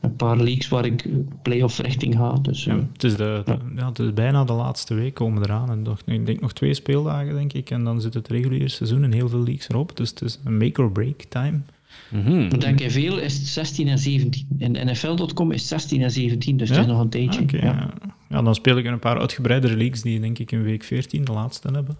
een 0.00 0.16
paar 0.16 0.36
leagues 0.36 0.68
waar 0.68 0.84
ik 0.84 1.06
play-off 1.42 1.78
richting 1.78 2.14
ga. 2.14 2.32
Dus, 2.32 2.64
ja, 2.64 2.76
het, 2.92 3.04
is 3.04 3.16
de, 3.16 3.42
ja. 3.76 3.88
het 3.88 3.98
is 3.98 4.12
bijna 4.12 4.44
de 4.44 4.52
laatste 4.52 4.94
week 4.94 5.14
komen 5.14 5.42
eraan. 5.42 5.70
En 5.70 5.82
nog, 5.82 6.00
ik 6.04 6.26
denk 6.26 6.40
nog 6.40 6.52
twee 6.52 6.74
speeldagen, 6.74 7.34
denk 7.34 7.52
ik. 7.52 7.70
En 7.70 7.84
dan 7.84 8.00
zit 8.00 8.14
het 8.14 8.28
reguliere 8.28 8.68
seizoen 8.68 9.04
en 9.04 9.12
heel 9.12 9.28
veel 9.28 9.42
leagues 9.42 9.68
erop. 9.68 9.96
Dus 9.96 10.10
het 10.10 10.22
is 10.22 10.38
een 10.44 10.56
make-or-break 10.56 11.22
time. 11.22 11.60
Mm 12.08 12.22
-hmm. 12.22 12.58
Denk 12.58 12.78
je 12.78 12.90
veel 12.90 13.18
is 13.18 13.52
16 13.52 13.88
en 13.88 13.98
17. 13.98 14.46
In 14.58 14.72
NFL.com 14.72 15.52
is 15.52 15.68
16 15.68 16.02
en 16.02 16.10
17, 16.10 16.56
dus 16.56 16.68
ja? 16.68 16.74
het 16.74 16.84
is 16.84 16.90
nog 16.90 17.00
een 17.00 17.08
tijdje. 17.08 17.42
Okay, 17.42 17.60
ja. 17.60 17.90
ja. 18.28 18.42
dan 18.42 18.54
speel 18.54 18.76
ik 18.76 18.84
in 18.84 18.92
een 18.92 18.98
paar 18.98 19.18
uitgebreidere 19.18 19.76
leagues 19.76 20.02
die 20.02 20.20
denk 20.20 20.38
ik 20.38 20.52
in 20.52 20.62
week 20.62 20.82
14 20.82 21.24
de 21.24 21.32
laatste 21.32 21.68
hebben. 21.72 21.96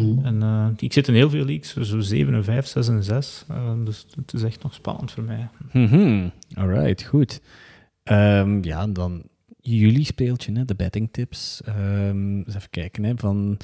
Mhm. 0.00 0.26
En 0.26 0.42
uh, 0.42 0.66
ik 0.76 0.92
zit 0.92 1.08
in 1.08 1.14
heel 1.14 1.30
veel 1.30 1.44
leagues, 1.44 1.88
zo 1.88 2.00
7 2.00 2.34
en 2.34 2.44
5, 2.44 2.66
6 2.66 2.88
en 2.88 3.04
6. 3.04 3.44
Uh, 3.50 3.56
eh, 3.56 3.84
dus 3.84 4.06
het 4.16 4.32
is 4.32 4.42
echt 4.42 4.62
nog 4.62 4.74
spannend 4.74 5.10
voor 5.10 5.22
mij. 5.22 5.48
Mm 5.72 5.86
-hmm. 5.86 6.32
Alright, 6.54 7.02
goed. 7.02 7.40
Um, 8.04 8.64
ja, 8.64 8.86
dan 8.86 9.22
jullie 9.60 10.04
speeltje, 10.04 10.52
hè, 10.52 10.64
de 10.64 10.74
betting 10.74 11.08
tips. 11.12 11.60
Um, 11.68 12.38
eens 12.38 12.54
even 12.54 12.70
kijken, 12.70 13.04
hè, 13.04 13.12
van... 13.16 13.58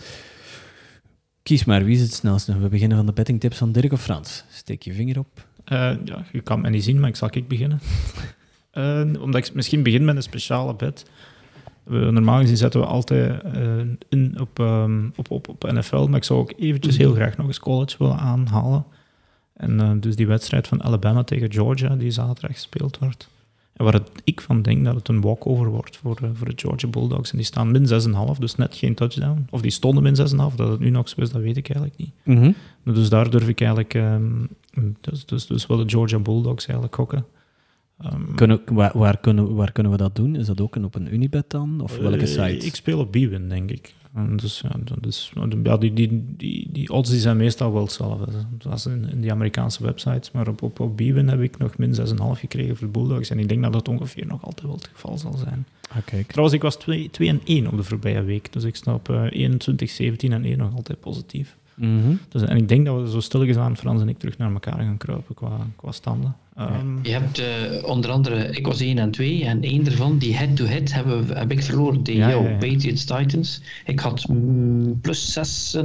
Kies 1.43 1.65
maar, 1.65 1.85
wie 1.85 1.94
is 1.94 2.01
het 2.01 2.12
snelste? 2.12 2.59
We 2.59 2.69
beginnen 2.69 2.97
van 2.97 3.06
de 3.06 3.12
betting 3.12 3.40
tips 3.40 3.56
van 3.56 3.73
Dirk 3.73 3.93
of 3.93 4.02
Frans. 4.02 4.44
Steek 4.51 4.82
je 4.82 4.93
vinger 4.93 5.19
op. 5.19 5.47
Uh, 5.73 5.93
ja, 6.05 6.24
je 6.32 6.40
kan 6.40 6.61
me 6.61 6.70
niet 6.70 6.85
zien, 6.85 7.01
maar 7.01 7.09
ik 7.09 7.16
zal 7.16 7.28
ik 7.31 7.48
beginnen. 7.48 7.81
omdat 9.24 9.47
ik 9.47 9.55
misschien 9.55 9.82
begin 9.82 10.05
met 10.05 10.16
een 10.16 10.23
speciale 10.23 10.74
bet. 10.74 11.05
We, 11.85 11.98
normaal 11.98 12.40
gezien 12.40 12.56
zetten 12.56 12.81
we 12.81 12.86
altijd 12.86 13.44
uh, 13.56 13.61
in 14.09 14.36
op, 14.40 14.59
um, 14.59 15.12
op, 15.16 15.31
op, 15.31 15.48
op 15.48 15.73
NFL, 15.73 16.06
maar 16.06 16.16
ik 16.16 16.24
zou 16.24 16.40
ook 16.40 16.52
eventjes 16.56 16.97
heel 16.97 17.15
graag 17.15 17.36
nog 17.36 17.47
eens 17.47 17.61
college 17.61 17.97
willen 17.98 18.19
aanhalen. 18.19 18.85
En 19.55 19.81
uh, 19.81 19.90
dus 20.01 20.16
die 20.16 20.27
wedstrijd 20.27 20.69
van 20.69 20.82
Alabama 20.82 21.23
tegen 21.23 21.52
Georgia, 21.52 21.97
die 21.97 22.11
zaterdag 22.11 22.52
gespeeld 22.52 22.98
wordt. 22.98 23.28
En 23.73 23.85
waar 23.85 23.93
het, 23.93 24.11
ik 24.24 24.40
van 24.40 24.62
denk 24.62 24.85
dat 24.85 24.94
het 24.94 25.09
een 25.09 25.20
walkover 25.20 25.66
wordt 25.66 25.97
voor, 25.97 26.19
uh, 26.23 26.31
voor 26.35 26.48
de 26.48 26.52
Georgia 26.56 26.89
Bulldogs. 26.89 27.31
En 27.31 27.36
die 27.36 27.47
staan 27.47 27.70
min 27.70 27.89
6,5, 28.35 28.39
dus 28.39 28.55
net 28.55 28.77
geen 28.77 28.94
touchdown. 28.94 29.47
Of 29.51 29.61
die 29.61 29.70
stonden 29.70 30.02
min 30.02 30.16
6,5, 30.16 30.55
dat 30.56 30.69
het 30.69 30.81
nu 30.81 30.90
nog 30.90 31.09
zo 31.09 31.20
is, 31.20 31.31
dat 31.31 31.43
weet 31.43 31.56
ik 31.56 31.69
eigenlijk 31.69 31.98
niet. 31.98 32.12
Mm 32.23 32.36
-hmm. 32.36 32.55
Dus 32.94 33.09
daar 33.09 33.31
durf 33.31 33.48
ik 33.48 33.61
eigenlijk, 33.61 33.94
um, 33.94 34.48
dus, 35.01 35.27
dus, 35.27 35.47
dus 35.47 35.66
wel 35.66 35.77
de 35.77 35.89
Georgia 35.89 36.19
Bulldogs 36.19 36.66
eigenlijk 36.66 36.94
gokken. 36.94 37.24
Um, 38.04 38.34
kunnen, 38.34 38.60
waar, 38.64 38.98
waar, 38.98 39.18
kunnen, 39.18 39.54
waar 39.54 39.72
kunnen 39.72 39.92
we 39.92 39.98
dat 39.98 40.16
doen? 40.16 40.36
Is 40.36 40.46
dat 40.46 40.60
ook 40.60 40.76
op 40.76 40.94
een 40.94 41.14
Unibet 41.14 41.50
dan? 41.50 41.80
Of 41.80 41.96
welke 41.96 42.16
eh, 42.16 42.26
site? 42.26 42.66
Ik 42.66 42.74
speel 42.74 42.98
op 42.98 43.10
Bwin, 43.10 43.48
denk 43.48 43.70
ik. 43.70 43.94
En 44.14 44.36
dus, 44.36 44.60
ja, 44.60 44.96
dus, 45.00 45.32
ja, 45.62 45.76
die, 45.76 45.92
die, 45.92 46.24
die, 46.36 46.68
die 46.72 46.90
odds 46.90 47.10
die 47.10 47.20
zijn 47.20 47.36
meestal 47.36 47.72
wel 47.72 47.82
hetzelfde. 47.82 48.32
Dat 48.58 48.86
in, 48.86 49.08
in 49.10 49.20
die 49.20 49.32
Amerikaanse 49.32 49.82
websites. 49.82 50.30
Maar 50.30 50.48
op, 50.48 50.62
op, 50.62 50.80
op 50.80 50.96
Bwin 50.96 51.28
heb 51.28 51.40
ik 51.40 51.58
nog 51.58 51.78
min 51.78 51.94
6,5 51.94 52.04
gekregen 52.32 52.76
voor 52.76 52.86
de 52.86 52.92
Bulldogs. 52.92 53.30
En 53.30 53.38
ik 53.38 53.48
denk 53.48 53.62
dat 53.62 53.72
dat 53.72 53.88
ongeveer 53.88 54.26
nog 54.26 54.44
altijd 54.44 54.66
wel 54.66 54.76
het 54.76 54.90
geval 54.92 55.18
zal 55.18 55.36
zijn. 55.36 55.66
Ah, 55.88 56.20
Trouwens, 56.26 56.56
ik 56.56 56.62
was 56.62 56.76
2 56.76 57.10
en 57.16 57.40
1 57.44 57.66
op 57.66 57.76
de 57.76 57.82
voorbije 57.82 58.22
week. 58.22 58.52
Dus 58.52 58.64
ik 58.64 58.76
sta 58.76 58.94
op 58.94 59.08
uh, 59.08 59.26
21, 59.30 59.90
17 59.90 60.32
en 60.32 60.44
1 60.44 60.58
nog 60.58 60.74
altijd 60.74 61.00
positief. 61.00 61.56
Mm 61.76 62.02
-hmm. 62.02 62.18
dus, 62.28 62.42
en 62.42 62.56
ik 62.56 62.68
denk 62.68 62.86
dat 62.86 63.01
we 63.01 63.10
zo 63.10 63.20
stilletjes 63.20 63.56
aan, 63.56 63.76
Frans 63.76 64.01
en 64.01 64.09
ik, 64.09 64.18
terug 64.18 64.38
naar 64.38 64.52
elkaar 64.52 64.78
gaan 64.78 64.96
kruipen 64.96 65.34
qua, 65.34 65.59
qua 65.76 65.92
standen. 65.92 66.36
Um, 66.59 66.98
je 67.02 67.10
hebt 67.10 67.40
uh, 67.40 67.84
onder 67.88 68.10
andere, 68.10 68.51
ik 68.51 68.66
was 68.66 68.80
1 68.80 68.98
en 68.98 69.10
2 69.10 69.44
en 69.44 69.62
één 69.62 69.86
ervan, 69.86 70.18
die 70.18 70.36
head-to-head, 70.36 70.90
-head, 70.92 71.38
heb 71.38 71.51
ik 71.52 71.62
verloren 71.62 72.02
tegen 72.02 72.20
ja, 72.20 72.28
jou, 72.28 72.44
ja, 72.44 72.51
ja. 72.51 72.56
Patriots 72.56 73.05
Titans. 73.05 73.60
Ik 73.84 74.01
had 74.01 74.28
mm, 74.28 75.01
plus 75.01 75.38
6,5. 75.76 75.82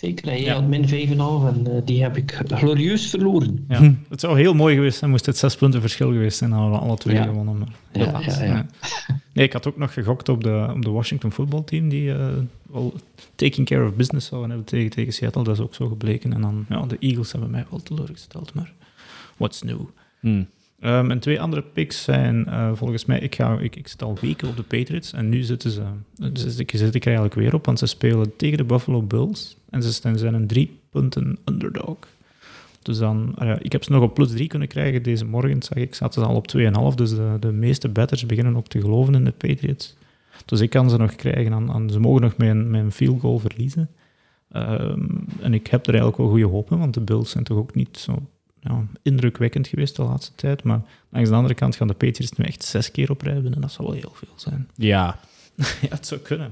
Zeker, 0.00 0.40
jij 0.40 0.52
had 0.52 0.66
min 0.66 0.88
5,5 0.88 0.90
en 0.90 1.66
uh, 1.68 1.80
die 1.84 2.02
heb 2.02 2.16
ik 2.16 2.40
glorieus 2.46 3.10
verloren. 3.10 3.64
Ja. 3.68 3.76
Hm. 3.76 3.92
Het 4.08 4.20
zou 4.20 4.38
heel 4.38 4.54
mooi 4.54 4.74
geweest 4.74 4.98
zijn, 4.98 5.10
moest 5.10 5.26
het 5.26 5.38
zes 5.38 5.56
punten 5.56 5.80
verschil 5.80 6.12
geweest 6.12 6.38
zijn, 6.38 6.50
dan 6.50 6.58
hadden 6.58 6.78
we 6.78 6.84
alle 6.86 6.96
twee 6.96 7.16
gewonnen. 7.16 7.58
Maar 7.58 7.68
ja, 7.92 8.20
ja, 8.20 8.44
ja, 8.44 8.66
Nee, 9.32 9.46
ik 9.46 9.52
had 9.52 9.66
ook 9.66 9.76
nog 9.76 9.92
gegokt 9.92 10.28
op 10.28 10.44
de, 10.44 10.72
op 10.74 10.82
de 10.82 10.90
Washington 10.90 11.32
voetbalteam, 11.32 11.88
die 11.88 12.08
uh, 12.08 12.28
wel 12.62 12.94
taking 13.34 13.66
care 13.66 13.86
of 13.86 13.94
business 13.94 14.26
zouden 14.26 14.50
hebben 14.50 14.68
tegen, 14.68 14.90
tegen 14.90 15.12
Seattle. 15.12 15.44
Dat 15.44 15.54
is 15.54 15.62
ook 15.62 15.74
zo 15.74 15.88
gebleken. 15.88 16.32
En 16.32 16.40
dan, 16.40 16.66
ja, 16.68 16.86
de 16.86 16.96
Eagles 17.00 17.32
hebben 17.32 17.50
mij 17.50 17.66
wel 17.70 17.82
teleurgesteld, 17.82 18.54
maar 18.54 18.72
what's 19.36 19.62
new? 19.62 19.80
Hmm. 20.20 20.46
Um, 20.82 21.10
en 21.10 21.18
twee 21.18 21.40
andere 21.40 21.62
picks 21.62 22.02
zijn 22.02 22.46
uh, 22.48 22.70
volgens 22.74 23.04
mij, 23.04 23.18
ik, 23.18 23.34
ga, 23.34 23.58
ik, 23.58 23.76
ik 23.76 23.88
zit 23.88 24.02
al 24.02 24.18
weken 24.20 24.48
op 24.48 24.56
de 24.56 24.62
Patriots 24.62 25.12
en 25.12 25.28
nu 25.28 25.42
zitten 25.42 25.70
ze, 25.70 25.82
dus 26.32 26.58
ik 26.58 26.70
zit 26.74 26.94
ik 26.94 27.02
er 27.02 27.06
eigenlijk 27.06 27.34
weer 27.34 27.54
op, 27.54 27.66
want 27.66 27.78
ze 27.78 27.86
spelen 27.86 28.36
tegen 28.36 28.58
de 28.58 28.64
Buffalo 28.64 29.02
Bills 29.02 29.56
en 29.70 29.82
ze 29.82 29.90
zijn 30.14 30.34
een 30.34 30.46
drie 30.46 30.78
punten 30.90 31.38
underdog. 31.44 31.96
Dus 32.82 32.98
dan, 32.98 33.34
uh, 33.42 33.56
ik 33.58 33.72
heb 33.72 33.84
ze 33.84 33.92
nog 33.92 34.02
op 34.02 34.14
plus 34.14 34.30
drie 34.30 34.46
kunnen 34.46 34.68
krijgen 34.68 35.02
deze 35.02 35.24
morgen, 35.24 35.62
zag 35.62 35.78
ik, 35.78 35.94
zaten 35.94 36.22
ze 36.22 36.28
al 36.28 36.36
op 36.36 36.92
2,5, 36.92 36.94
dus 36.94 37.10
de, 37.10 37.36
de 37.40 37.52
meeste 37.52 37.88
betters 37.88 38.26
beginnen 38.26 38.56
ook 38.56 38.68
te 38.68 38.80
geloven 38.80 39.14
in 39.14 39.24
de 39.24 39.32
Patriots. 39.32 39.96
Dus 40.44 40.60
ik 40.60 40.70
kan 40.70 40.90
ze 40.90 40.96
nog 40.96 41.14
krijgen, 41.14 41.52
aan, 41.52 41.90
ze 41.90 42.00
mogen 42.00 42.20
nog 42.20 42.36
mijn, 42.36 42.70
mijn 42.70 42.92
field 42.92 43.20
goal 43.20 43.38
verliezen. 43.38 43.88
Um, 44.52 45.24
en 45.40 45.54
ik 45.54 45.66
heb 45.66 45.82
er 45.82 45.88
eigenlijk 45.88 46.16
wel 46.16 46.28
goede 46.28 46.46
hoop 46.46 46.70
in, 46.70 46.78
want 46.78 46.94
de 46.94 47.00
Bills 47.00 47.30
zijn 47.30 47.44
toch 47.44 47.58
ook 47.58 47.74
niet 47.74 47.98
zo 47.98 48.22
ja, 48.60 48.84
indrukwekkend 49.02 49.66
geweest 49.66 49.96
de 49.96 50.02
laatste 50.02 50.34
tijd. 50.34 50.62
Maar 50.62 50.80
langs 51.08 51.28
de 51.28 51.34
andere 51.34 51.54
kant 51.54 51.76
gaan 51.76 51.88
de 51.88 51.94
Patriots 51.94 52.32
nu 52.32 52.44
echt 52.44 52.64
zes 52.64 52.90
keer 52.90 53.10
op 53.10 53.22
rij 53.22 53.42
winnen. 53.42 53.60
Dat 53.60 53.72
zou 53.72 53.88
wel 53.88 53.96
heel 53.96 54.12
veel 54.14 54.34
zijn. 54.36 54.68
Ja. 54.74 55.18
ja, 55.56 55.88
het 55.88 56.06
zou 56.06 56.20
kunnen. 56.20 56.50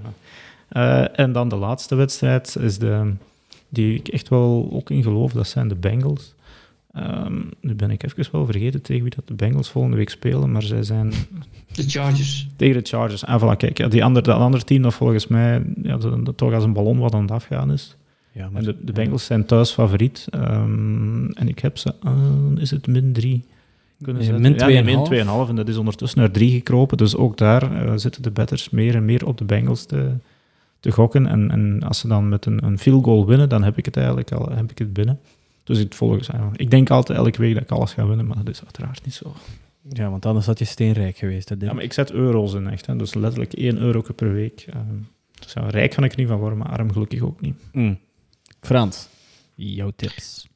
Uh, 0.73 1.19
en 1.19 1.33
dan 1.33 1.49
de 1.49 1.57
laatste 1.57 1.95
wedstrijd 1.95 2.57
is 2.61 2.79
de, 2.79 3.13
die 3.69 3.95
ik 3.95 4.09
echt 4.09 4.29
wel 4.29 4.69
ook 4.73 4.91
in 4.91 5.03
geloof. 5.03 5.33
Dat 5.33 5.49
zijn 5.49 5.69
de 5.69 5.75
Bengals. 5.75 6.35
Um, 6.97 7.51
nu 7.61 7.75
ben 7.75 7.91
ik 7.91 8.03
even 8.03 8.33
wel 8.33 8.45
vergeten 8.45 8.83
tegen 8.83 9.03
wie 9.03 9.15
dat 9.15 9.29
de 9.29 9.35
Bengals 9.35 9.71
volgende 9.71 9.97
week 9.97 10.11
spelen, 10.11 10.53
maar 10.53 10.63
zij 10.63 10.83
zijn... 10.83 11.13
De 11.73 11.83
Chargers. 11.89 12.49
Tegen 12.57 12.83
de 12.83 12.89
Chargers. 12.89 13.25
En 13.25 13.41
voilà, 13.41 13.57
kijk, 13.57 13.91
die 13.91 14.05
andere, 14.05 14.27
dat 14.27 14.41
andere 14.41 14.65
team 14.65 14.83
dat 14.83 14.95
volgens 14.95 15.27
mij 15.27 15.63
ja, 15.83 15.97
dat, 15.97 16.37
toch 16.37 16.53
als 16.53 16.65
een 16.65 16.73
ballon 16.73 16.99
wat 16.99 17.15
aan 17.15 17.23
het 17.23 17.31
afgaan 17.31 17.73
is. 17.73 17.97
Ja, 18.39 18.49
maar, 18.51 18.63
en 18.63 18.69
de, 18.69 18.85
de 18.85 18.93
Bengals 18.93 19.25
zijn 19.25 19.45
thuis 19.45 19.71
favoriet. 19.71 20.27
Um, 20.35 21.31
en 21.33 21.49
ik 21.49 21.59
heb 21.59 21.79
ze 21.79 21.95
aan, 22.01 22.57
is 22.61 22.71
het 22.71 22.87
min 22.87 23.13
3 23.13 23.45
kunnen? 24.03 24.41
Min 24.41 24.53
2,5. 24.53 24.59
Ja, 24.59 24.83
min 24.83 25.07
2,5 25.47 25.49
en 25.49 25.57
dat 25.57 25.69
is 25.69 25.77
ondertussen 25.77 26.19
naar 26.19 26.31
3 26.31 26.51
gekropen. 26.51 26.97
Dus 26.97 27.17
ook 27.17 27.37
daar 27.37 27.87
uh, 27.87 27.93
zitten 27.97 28.23
de 28.23 28.31
betters 28.31 28.71
meer 28.71 28.95
en 28.95 29.05
meer 29.05 29.27
op 29.27 29.39
de 29.39 29.45
Bengals 29.45 29.87
te, 29.87 30.11
te 30.81 30.91
gokken. 30.93 31.27
En, 31.27 31.51
en 31.51 31.83
als 31.83 31.99
ze 31.99 32.09
dan 32.09 32.29
met 32.29 32.47
een, 32.47 32.65
een 32.65 32.79
field 32.79 33.05
goal 33.05 33.27
winnen, 33.27 33.49
dan 33.49 33.63
heb 33.65 33.79
ik 33.79 33.85
het 33.85 33.97
eigenlijk 33.97 34.33
al 34.33 34.51
heb 34.51 34.71
ik 34.71 34.79
het 34.79 34.93
binnen. 34.93 35.21
Dus 35.65 35.79
ik, 35.79 36.01
uh, 36.01 36.17
ik 36.53 36.71
denk 36.71 36.91
altijd 36.91 37.19
elke 37.19 37.41
week 37.41 37.55
dat 37.55 37.63
ik 37.63 37.71
alles 37.71 37.93
ga 37.93 38.07
winnen, 38.07 38.27
maar 38.27 38.37
dat 38.37 38.49
is 38.49 38.63
uiteraard 38.63 39.05
niet 39.05 39.15
zo. 39.15 39.33
Ja, 39.93 40.11
want 40.11 40.27
anders 40.27 40.47
had 40.47 40.59
je 40.59 40.65
steenrijk 40.65 41.17
geweest. 41.17 41.49
Hè, 41.49 41.55
ja, 41.59 41.73
maar 41.73 41.85
ik 41.85 41.93
zet 41.93 42.13
euro's 42.13 42.55
in 42.55 42.69
echt. 42.69 42.87
Hè, 42.87 42.97
dus 42.97 43.15
letterlijk 43.15 43.53
1 43.53 43.79
euro 43.79 44.03
per 44.17 44.33
week. 44.33 44.67
Uh, 44.69 44.77
dus 45.41 45.53
ja, 45.53 45.69
rijk 45.69 45.91
kan 45.91 46.05
ik 46.05 46.17
niet 46.17 46.29
van 46.29 46.39
worden, 46.39 46.59
maar 46.59 46.69
arm 46.69 46.93
gelukkig 46.93 47.21
ook 47.21 47.41
niet. 47.41 47.55
Mm. 47.73 47.99
Frans, 48.61 49.09
jouw 49.55 49.91
tips? 49.97 50.49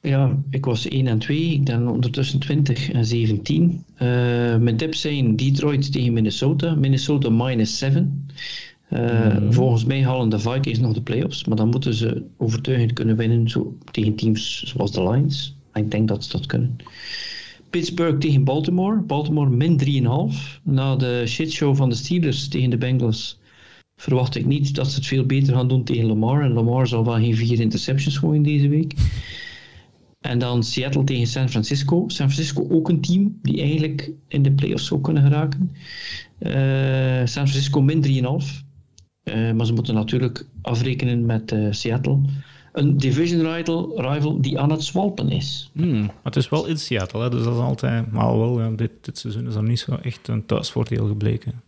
Ja, 0.00 0.38
ik 0.50 0.64
was 0.64 0.88
1 0.88 1.06
en 1.06 1.18
2. 1.18 1.52
Ik 1.52 1.64
ben 1.64 1.88
ondertussen 1.88 2.38
20 2.38 2.90
en 2.90 3.04
17. 3.04 3.84
Uh, 3.94 3.98
mijn 4.56 4.76
tips 4.76 5.00
zijn 5.00 5.36
Detroit 5.36 5.92
tegen 5.92 6.12
Minnesota. 6.12 6.74
Minnesota 6.74 7.30
minus 7.30 7.78
7. 7.78 8.26
Mhm. 8.88 9.52
Volgens 9.52 9.84
mij 9.84 10.04
halen 10.04 10.28
de 10.28 10.38
Vikings 10.38 10.78
nog 10.78 10.92
de 10.92 11.02
playoffs, 11.02 11.44
maar 11.44 11.56
dan 11.56 11.68
moeten 11.68 11.94
ze 11.94 12.24
overtuigend 12.36 12.92
kunnen 12.92 13.16
winnen 13.16 13.48
zo, 13.48 13.76
tegen 13.90 14.14
teams 14.14 14.62
zoals 14.62 14.92
de 14.92 15.02
Lions. 15.02 15.56
Ik 15.72 15.90
denk 15.90 16.08
dat 16.08 16.24
ze 16.24 16.30
dat 16.30 16.46
kunnen. 16.46 16.76
Pittsburgh 17.70 18.18
tegen 18.18 18.44
Baltimore. 18.44 19.00
Baltimore 19.00 19.50
min 19.50 19.78
3,5. 20.32 20.60
Na 20.62 20.96
de 20.96 21.22
shitshow 21.26 21.76
van 21.76 21.88
de 21.88 21.94
Steelers 21.94 22.48
tegen 22.48 22.70
de 22.70 22.78
Bengals 22.78 23.39
verwacht 24.00 24.36
ik 24.36 24.46
niet 24.46 24.74
dat 24.74 24.90
ze 24.90 24.96
het 24.96 25.06
veel 25.06 25.26
beter 25.26 25.54
gaan 25.54 25.68
doen 25.68 25.84
tegen 25.84 26.06
Lamar. 26.06 26.42
En 26.42 26.52
Lamar 26.52 26.86
zal 26.86 27.04
wel 27.04 27.14
geen 27.14 27.36
vier 27.36 27.60
interceptions 27.60 28.16
gooien 28.16 28.42
deze 28.42 28.68
week. 28.68 28.94
En 30.20 30.38
dan 30.38 30.62
Seattle 30.62 31.04
tegen 31.04 31.26
San 31.26 31.48
Francisco. 31.48 32.04
San 32.06 32.30
Francisco 32.30 32.66
ook 32.70 32.88
een 32.88 33.00
team 33.00 33.38
die 33.42 33.60
eigenlijk 33.60 34.10
in 34.28 34.42
de 34.42 34.52
playoffs 34.52 34.86
zou 34.86 35.00
kunnen 35.00 35.22
geraken. 35.22 35.70
Uh, 36.38 36.52
San 37.26 37.48
Francisco 37.48 37.82
min 37.82 38.04
3,5. 38.04 38.10
Uh, 38.10 39.48
eh, 39.48 39.56
maar 39.56 39.66
ze 39.66 39.72
moeten 39.72 39.94
natuurlijk 39.94 40.46
afrekenen 40.62 41.26
met 41.26 41.52
uh, 41.52 41.66
Seattle 41.70 42.18
een 42.72 42.96
division 42.96 43.54
rival, 43.54 44.00
rival 44.00 44.40
die 44.40 44.58
aan 44.58 44.70
het 44.70 44.84
zwalpen 44.84 45.28
is. 45.28 45.70
Hmm, 45.72 46.10
het 46.22 46.36
is 46.36 46.48
wel 46.48 46.66
in 46.66 46.78
Seattle, 46.78 47.22
hè, 47.22 47.30
dus 47.30 47.44
dat 47.44 47.54
is 47.54 47.60
altijd... 47.60 48.12
Maar 48.12 48.38
wel, 48.38 48.76
dit, 48.76 48.90
dit 49.00 49.18
seizoen 49.18 49.46
is 49.46 49.54
er 49.54 49.62
niet 49.62 49.78
zo 49.78 49.94
echt 49.94 50.28
een 50.28 50.46
thuisvoordeel 50.46 51.06
gebleken. 51.06 51.62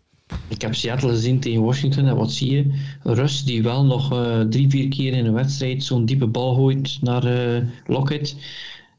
Ik 0.49 0.61
heb 0.63 0.75
Seattle 0.75 1.11
gezien 1.11 1.41
tegen 1.41 1.63
Washington 1.63 2.07
en 2.07 2.17
wat 2.17 2.33
zie 2.33 2.51
je? 2.51 2.79
Rus 3.03 3.45
die 3.45 3.63
wel 3.63 3.85
nog 3.85 4.13
uh, 4.13 4.41
drie, 4.41 4.69
vier 4.71 4.89
keer 4.89 5.13
in 5.13 5.27
een 5.27 5.33
wedstrijd 5.33 5.85
zo'n 5.85 6.05
diepe 6.05 6.27
bal 6.27 6.55
gooit 6.55 6.99
naar 7.01 7.25
uh, 7.27 7.65
Lockett. 7.87 8.37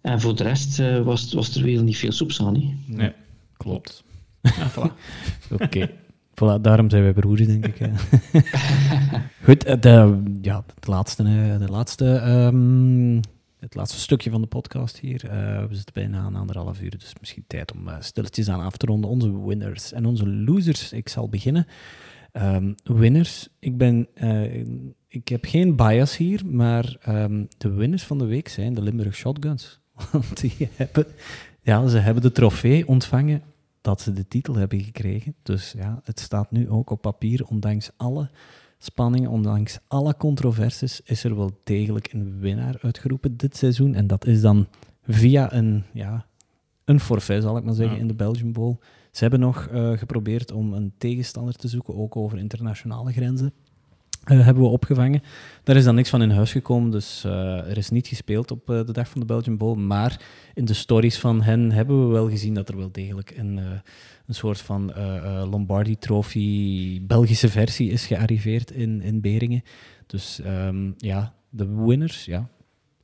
En 0.02 0.22
voor 0.22 0.36
de 0.36 0.44
rest 0.44 0.80
uh, 0.80 1.02
was, 1.02 1.34
was 1.34 1.56
er 1.56 1.64
weer 1.64 1.84
niet 1.84 1.98
veel 1.98 2.12
soeps 2.12 2.42
aan. 2.42 2.56
He. 2.56 2.74
Nee, 2.86 3.12
klopt. 3.58 4.04
Ja, 4.42 4.72
voilà. 4.72 4.94
Oké. 5.64 5.90
Voilà, 6.34 6.62
daarom 6.62 6.90
zijn 6.90 7.04
wij 7.04 7.14
broers, 7.14 7.46
denk 7.46 7.66
ik. 7.66 7.78
Goed, 9.46 9.64
eh, 9.64 9.80
de, 9.80 10.24
ja, 10.42 10.64
de 10.80 10.92
laatste, 10.92 11.24
de 11.60 11.70
laatste, 11.70 12.06
um, 12.06 13.20
het 13.64 13.76
laatste 13.76 14.00
stukje 14.00 14.30
van 14.30 14.42
de 14.42 14.48
podcast 14.48 15.00
hier. 15.00 15.26
Uh, 15.26 15.32
we 15.68 15.76
zitten 15.76 15.94
bijna 15.94 16.20
aan 16.20 16.36
anderhalf 16.36 16.82
uur, 16.82 16.98
dus 16.98 17.14
misschien 17.20 17.44
tijd 17.48 17.72
om 17.72 17.88
uh, 17.88 17.96
stilletjes 18.00 18.50
aan 18.50 18.60
af 18.60 18.78
te 18.78 18.86
ronden. 18.86 19.10
Onze 19.10 19.46
winners 19.46 19.92
en 19.92 20.06
onze 20.06 20.28
losers. 20.28 20.94
Ik 20.94 21.10
zal 21.10 21.30
beginnen. 21.30 21.68
Um, 22.34 22.76
winners, 22.84 23.50
ik, 23.60 23.78
ben, 23.78 24.08
uh, 24.16 24.66
ik 25.08 25.28
heb 25.28 25.46
geen 25.46 25.76
bias 25.76 26.18
hier, 26.18 26.46
maar 26.46 26.96
um, 27.08 27.48
de 27.58 27.70
winners 27.70 28.04
van 28.04 28.18
de 28.18 28.26
week 28.26 28.48
zijn 28.48 28.74
de 28.74 28.82
Limburg 28.82 29.16
Shotguns. 29.16 29.80
Want 30.12 30.42
die 30.42 30.70
hebben, 30.76 31.06
ja, 31.62 31.88
ze 31.88 31.98
hebben 31.98 32.24
de 32.24 32.32
trofee 32.32 32.88
ontvangen 32.88 33.42
dat 33.82 34.02
ze 34.02 34.14
de 34.14 34.28
titel 34.28 34.56
hebben 34.56 34.82
gekregen. 34.82 35.36
Dus 35.44 35.72
ja, 35.78 36.02
het 36.04 36.20
staat 36.20 36.52
nu 36.52 36.70
ook 36.70 36.90
op 36.90 37.02
papier, 37.02 37.46
ondanks 37.46 37.92
alle 37.98 38.30
spanning, 38.84 39.28
ondanks 39.28 39.80
alle 39.88 40.18
controversies, 40.18 41.02
is 41.02 41.24
er 41.24 41.36
wel 41.36 41.60
degelijk 41.64 42.14
een 42.14 42.40
winnaar 42.40 42.78
uitgeroepen 42.82 43.38
dit 43.38 43.58
seizoen. 43.58 43.96
En 43.96 44.08
dat 44.08 44.26
is 44.26 44.42
dan 44.42 44.68
via 45.04 45.54
een, 45.54 45.84
ja, 45.94 46.26
een 46.86 47.00
forfait, 47.00 47.44
zal 47.44 47.58
ik 47.58 47.64
maar 47.64 47.74
zeggen, 47.74 47.98
in 47.98 48.08
de 48.08 48.16
Belgian 48.16 48.52
Bowl. 48.52 48.76
Ze 49.12 49.22
hebben 49.22 49.40
nog 49.40 49.70
uh, 49.74 49.98
geprobeerd 49.98 50.52
om 50.52 50.74
een 50.74 50.94
tegenstander 50.98 51.56
te 51.56 51.68
zoeken, 51.68 51.96
ook 51.96 52.16
over 52.16 52.38
internationale 52.38 53.12
grenzen. 53.12 53.54
Uh, 54.32 54.46
hebben 54.46 54.64
we 54.64 54.70
opgevangen. 54.70 55.24
Daar 55.64 55.76
is 55.76 55.84
dan 55.84 55.96
niks 55.96 56.10
van 56.10 56.22
in 56.22 56.30
huis 56.30 56.52
gekomen, 56.52 56.92
dus 56.92 57.24
uh, 57.26 57.70
er 57.70 57.78
is 57.78 57.90
niet 57.90 58.08
gespeeld 58.08 58.52
op 58.52 58.70
uh, 58.70 58.86
de 58.86 58.92
dag 58.92 59.10
van 59.10 59.20
de 59.20 59.26
Belgian 59.26 59.58
Bowl. 59.58 59.78
Maar 59.78 60.22
in 60.54 60.66
de 60.66 60.74
stories 60.74 61.20
van 61.20 61.42
hen 61.42 61.72
hebben 61.72 62.08
we 62.08 62.14
wel 62.14 62.30
gezien 62.30 62.54
dat 62.54 62.70
er 62.70 62.78
wel 62.78 62.92
degelijk 62.92 63.34
een, 63.38 63.58
een 64.28 64.36
soort 64.36 64.62
van 64.62 64.94
Lombardi 65.50 65.98
Trophy 65.98 67.02
Belgische 67.02 67.50
versie 67.50 67.90
is 67.90 68.06
gearriveerd 68.06 68.72
in, 68.72 69.02
in 69.02 69.22
Beringen. 69.22 69.64
Dus 70.08 70.40
um, 70.46 70.94
ja, 70.98 71.34
de 71.50 71.84
winners, 71.86 72.26
ja, 72.26 72.50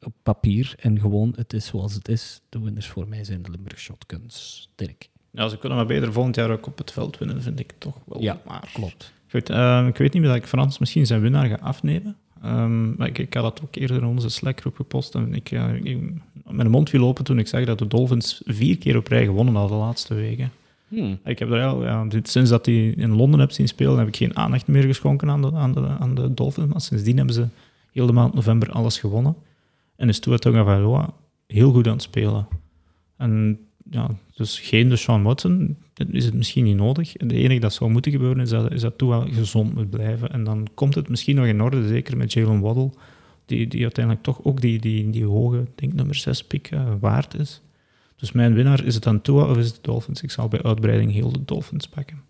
op 0.01 0.13
papier 0.23 0.75
en 0.79 0.99
gewoon, 0.99 1.33
het 1.35 1.53
is 1.53 1.65
zoals 1.65 1.93
het 1.93 2.07
is. 2.07 2.41
De 2.49 2.59
winners 2.59 2.87
voor 2.87 3.07
mij 3.07 3.23
zijn 3.23 3.41
de 3.41 3.51
Limburg 3.51 3.79
Shotguns. 3.79 4.69
Dirk. 4.75 5.09
Ja, 5.31 5.47
ze 5.47 5.57
kunnen 5.57 5.77
maar 5.77 5.87
beter 5.87 6.13
volgend 6.13 6.35
jaar 6.35 6.51
ook 6.51 6.67
op 6.67 6.77
het 6.77 6.91
veld 6.91 7.17
winnen, 7.17 7.41
vind 7.41 7.59
ik 7.59 7.73
toch 7.77 7.97
wel. 8.05 8.21
Ja, 8.21 8.41
maar. 8.45 8.69
klopt. 8.73 9.13
Goed, 9.29 9.49
uh, 9.49 9.85
ik 9.87 9.97
weet 9.97 10.13
niet 10.13 10.21
meer 10.21 10.31
dat 10.31 10.41
ik 10.41 10.47
Frans 10.47 10.79
misschien 10.79 11.05
zijn 11.05 11.21
winnaar 11.21 11.47
ga 11.47 11.57
afnemen. 11.61 12.15
Um, 12.45 12.95
maar 12.97 13.07
ik, 13.07 13.17
ik, 13.17 13.33
had 13.33 13.43
dat 13.43 13.61
ook 13.63 13.75
eerder 13.75 13.97
in 13.97 14.05
onze 14.05 14.29
Slack-groep 14.29 14.75
gepost. 14.75 15.15
En 15.15 15.33
ik, 15.33 15.51
uh, 15.51 15.73
ik, 15.73 15.97
mijn 16.49 16.69
mond 16.69 16.89
viel 16.89 17.05
open 17.05 17.23
toen 17.23 17.39
ik 17.39 17.47
zag 17.47 17.65
dat 17.65 17.79
de 17.79 17.87
Dolphins 17.87 18.41
vier 18.45 18.77
keer 18.77 18.97
op 18.97 19.07
rij 19.07 19.25
gewonnen 19.25 19.55
hadden 19.55 19.77
de 19.77 19.83
laatste 19.83 20.13
weken. 20.13 20.51
Hmm. 20.87 21.19
Ik 21.25 21.39
heb 21.39 21.51
er 21.51 21.63
al, 21.63 21.83
ja, 21.83 22.05
sinds 22.23 22.49
dat 22.49 22.65
hij 22.65 22.87
in 22.87 23.15
Londen 23.15 23.39
heb 23.39 23.51
zien 23.51 23.67
spelen, 23.67 23.97
heb 23.97 24.07
ik 24.07 24.15
geen 24.15 24.37
aandacht 24.37 24.67
meer 24.67 24.83
geschonken 24.83 25.29
aan 25.29 25.41
de, 25.41 25.51
aan 25.53 25.73
de, 25.73 25.87
aan 25.99 26.15
de 26.15 26.33
Dolphins. 26.33 26.71
Maar 26.71 26.81
sindsdien 26.81 27.17
hebben 27.17 27.35
ze 27.35 27.47
heel 27.91 28.05
de 28.05 28.13
maand 28.13 28.33
november 28.33 28.71
alles 28.71 28.99
gewonnen. 28.99 29.35
En 29.95 30.09
is 30.09 30.19
Tua 30.19 30.37
Tagovailoa 30.37 31.13
heel 31.47 31.71
goed 31.71 31.87
aan 31.87 31.93
het 31.93 32.01
spelen. 32.01 32.47
En 33.17 33.59
ja, 33.89 34.09
dus 34.35 34.59
geen 34.59 34.89
de 34.89 34.95
Sean 34.95 35.23
Watson, 35.23 35.77
is 36.07 36.25
het 36.25 36.33
misschien 36.33 36.63
niet 36.63 36.75
nodig. 36.75 37.13
Het 37.13 37.31
enige 37.31 37.59
dat 37.59 37.73
zou 37.73 37.91
moeten 37.91 38.11
gebeuren 38.11 38.43
is 38.43 38.49
dat, 38.49 38.71
is 38.71 38.81
dat 38.81 38.93
wel 38.97 39.25
gezond 39.31 39.75
moet 39.75 39.89
blijven. 39.89 40.31
En 40.31 40.43
dan 40.43 40.67
komt 40.73 40.95
het 40.95 41.09
misschien 41.09 41.35
nog 41.35 41.45
in 41.45 41.61
orde, 41.61 41.87
zeker 41.87 42.17
met 42.17 42.33
Jalen 42.33 42.59
Waddle, 42.59 42.89
die, 43.45 43.67
die 43.67 43.81
uiteindelijk 43.81 44.25
toch 44.25 44.43
ook 44.43 44.61
die, 44.61 44.79
die, 44.79 45.09
die 45.09 45.25
hoge, 45.25 45.65
denk 45.75 45.93
nummer 45.93 46.15
6 46.15 46.43
pick 46.43 46.71
uh, 46.71 46.83
waard 46.99 47.39
is. 47.39 47.61
Dus 48.15 48.31
mijn 48.31 48.53
winnaar, 48.53 48.85
is 48.85 48.93
het 48.93 49.03
dan 49.03 49.21
Tua 49.21 49.43
of 49.49 49.57
is 49.57 49.65
het 49.65 49.75
de 49.75 49.81
Dolphins? 49.81 50.21
Ik 50.21 50.31
zal 50.31 50.47
bij 50.47 50.63
uitbreiding 50.63 51.11
heel 51.11 51.31
de 51.31 51.45
Dolphins 51.45 51.87
pakken. 51.87 52.21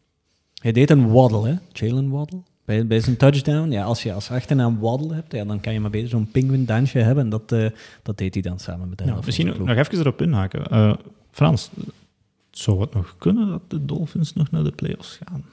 Hij 0.62 0.72
deed 0.72 0.90
een 0.90 1.12
Waddle, 1.12 1.48
hè? 1.48 1.56
Jalen 1.74 2.10
Waddle. 2.10 2.40
Bij, 2.66 2.88
bij 2.88 3.00
zijn 3.00 3.18
touchdown, 3.18 3.72
ja, 3.72 3.84
als 3.84 4.04
je 4.04 4.14
als 4.14 4.32
achternaam 4.32 4.80
Waddle 4.80 5.14
hebt, 5.14 5.32
ja, 5.32 5.46
dan 5.46 5.60
kan 5.60 5.74
je 5.74 5.80
maar 5.80 5.90
beter 5.90 6.10
zo'n 6.10 6.32
penguin 6.32 6.66
dansje 6.66 6.98
hebben. 6.98 7.24
En 7.24 7.30
dat, 7.30 7.52
uh, 7.52 7.70
dat 8.04 8.18
deed 8.18 8.34
hij 8.34 8.44
dan 8.44 8.60
samen 8.60 8.90
met 8.90 8.98
de 8.98 9.06
ja, 9.06 9.20
Misschien 9.26 9.48
nog 9.48 9.78
even 9.78 10.00
erop 10.00 10.22
inhaken. 10.22 10.64
Uh, 10.72 10.94
Frans, 11.32 11.70
zou 12.60 12.82
het 12.82 12.94
nog 12.94 13.16
kunnen 13.18 13.48
dat 13.48 13.70
de 13.70 13.86
Dolphins 13.86 14.34
nog 14.34 14.52
naar 14.52 14.64
de 14.64 14.72
playoffs 14.72 15.20
gaan? 15.24 15.46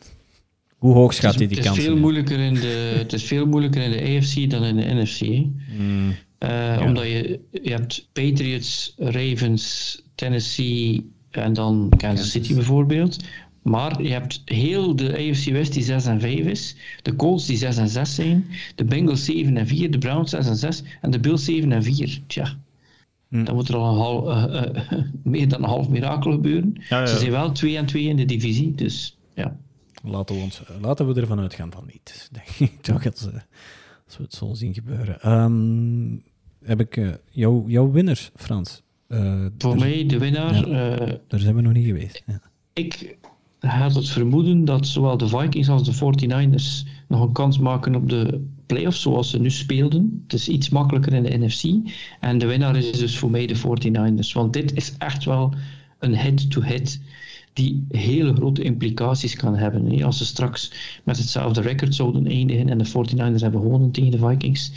Hoe 0.76 0.94
hoog 0.94 1.14
schat 1.14 1.34
hij 1.34 1.46
die 1.46 1.56
kans? 1.56 1.68
Het 1.68 1.78
is 1.78 1.84
veel 1.84 1.96
moeilijker 1.96 2.38
in 2.38 2.54
de, 2.54 2.94
het 2.98 3.12
is 3.12 3.24
veel 3.24 3.46
moeilijker 3.46 3.82
in 3.82 3.90
de 3.90 4.16
AFC 4.16 4.50
dan 4.50 4.64
in 4.64 4.76
de 4.76 4.94
NFC. 4.94 5.20
Mm. 5.78 6.14
Uh, 6.38 6.82
Omdat 6.84 7.04
je, 7.04 7.40
je 7.62 7.70
hebt 7.70 8.08
Patriots, 8.12 8.94
Ravens, 8.96 10.02
Tennessee 10.14 11.10
en 11.30 11.52
dan 11.52 11.92
Kansas 11.96 12.30
City 12.30 12.54
bijvoorbeeld. 12.54 13.24
Maar 13.62 14.02
je 14.02 14.08
hebt 14.08 14.42
heel 14.44 14.96
de 14.96 15.12
AFC 15.12 15.44
West 15.44 15.72
die 15.72 15.82
6 15.82 16.06
en 16.06 16.20
5 16.20 16.38
is. 16.38 16.76
De 17.02 17.16
Colts 17.16 17.46
die 17.46 17.56
6 17.56 17.76
en 17.76 17.88
6 17.88 18.14
zijn. 18.14 18.46
De 18.74 18.84
Bengals 18.84 19.24
7 19.24 19.56
en 19.56 19.66
4. 19.66 19.90
De 19.90 19.98
Browns 19.98 20.30
6 20.30 20.46
en 20.46 20.56
6. 20.56 20.82
En 21.00 21.10
de 21.10 21.20
Bills 21.20 21.44
7 21.44 21.72
en 21.72 21.82
4. 21.82 22.20
Tja. 22.26 22.56
Hm. 23.36 23.44
Dan 23.44 23.54
moet 23.54 23.68
er 23.68 23.76
al 23.76 23.90
een 23.90 23.98
half, 23.98 24.48
uh, 24.48 24.62
uh, 24.62 25.04
meer 25.22 25.48
dan 25.48 25.62
een 25.62 25.68
half 25.68 25.88
mirakel 25.88 26.32
gebeuren. 26.32 26.72
Ja, 26.88 27.00
ja. 27.00 27.06
Ze 27.06 27.18
zijn 27.18 27.30
wel 27.30 27.52
2 27.52 27.76
en 27.76 27.86
2 27.86 28.04
in 28.04 28.16
de 28.16 28.24
divisie, 28.24 28.74
dus 28.74 29.18
ja. 29.34 29.56
Laten 30.04 30.36
we, 30.36 30.42
ons, 30.42 30.62
laten 30.80 31.06
we 31.06 31.20
ervan 31.20 31.40
uitgaan 31.40 31.72
van 31.72 31.84
niet. 31.92 32.30
Denk 32.32 32.48
ik 32.72 32.80
toch 32.80 33.02
dat, 33.02 33.30
als 34.06 34.16
we 34.16 34.22
het 34.22 34.34
zo 34.34 34.54
zien 34.54 34.74
gebeuren. 34.74 35.32
Um, 35.32 36.22
heb 36.64 36.80
ik 36.80 36.96
uh, 36.96 37.10
jou, 37.30 37.70
jouw 37.70 37.90
winners, 37.90 38.30
Frans? 38.34 38.82
Voor 39.58 39.78
mij, 39.78 40.06
de 40.06 40.18
winnaar... 40.18 40.68
Ja, 40.68 40.96
daar 41.28 41.40
zijn 41.40 41.54
we 41.54 41.60
nog 41.60 41.72
niet 41.72 41.86
geweest. 41.86 42.22
Ja. 42.26 42.40
Ik 42.72 43.16
had 43.58 43.94
het 43.94 44.08
vermoeden 44.08 44.64
dat 44.64 44.86
zowel 44.86 45.16
de 45.16 45.28
Vikings 45.28 45.68
als 45.68 45.84
de 45.84 45.94
49ers 45.94 46.88
nog 47.08 47.20
een 47.20 47.32
kans 47.32 47.58
maken 47.58 47.94
op 47.94 48.08
de 48.08 48.44
playoffs 48.66 49.00
zoals 49.00 49.30
ze 49.30 49.38
nu 49.38 49.50
speelden. 49.50 50.20
Het 50.22 50.32
is 50.32 50.48
iets 50.48 50.68
makkelijker 50.68 51.12
in 51.12 51.22
de 51.22 51.38
NFC. 51.38 51.90
En 52.20 52.38
de 52.38 52.46
winnaar 52.46 52.76
is 52.76 52.92
dus 52.92 53.18
voor 53.18 53.30
mij 53.30 53.46
de 53.46 53.56
49ers. 53.56 54.32
Want 54.32 54.52
dit 54.52 54.76
is 54.76 54.94
echt 54.98 55.24
wel 55.24 55.54
een 55.98 56.14
head-to-head 56.14 56.98
die 57.56 57.86
hele 57.88 58.34
grote 58.34 58.62
implicaties 58.62 59.36
kan 59.36 59.56
hebben. 59.56 60.02
Als 60.02 60.18
ze 60.18 60.24
straks 60.24 60.72
met 61.04 61.18
hetzelfde 61.18 61.60
record 61.60 61.94
zouden 61.94 62.26
eindigen 62.26 62.68
en 62.68 62.78
de 62.78 62.88
49ers 62.88 63.42
hebben 63.42 63.60
gewonnen 63.60 63.90
tegen 63.90 64.10
de 64.10 64.18
Vikings, 64.18 64.72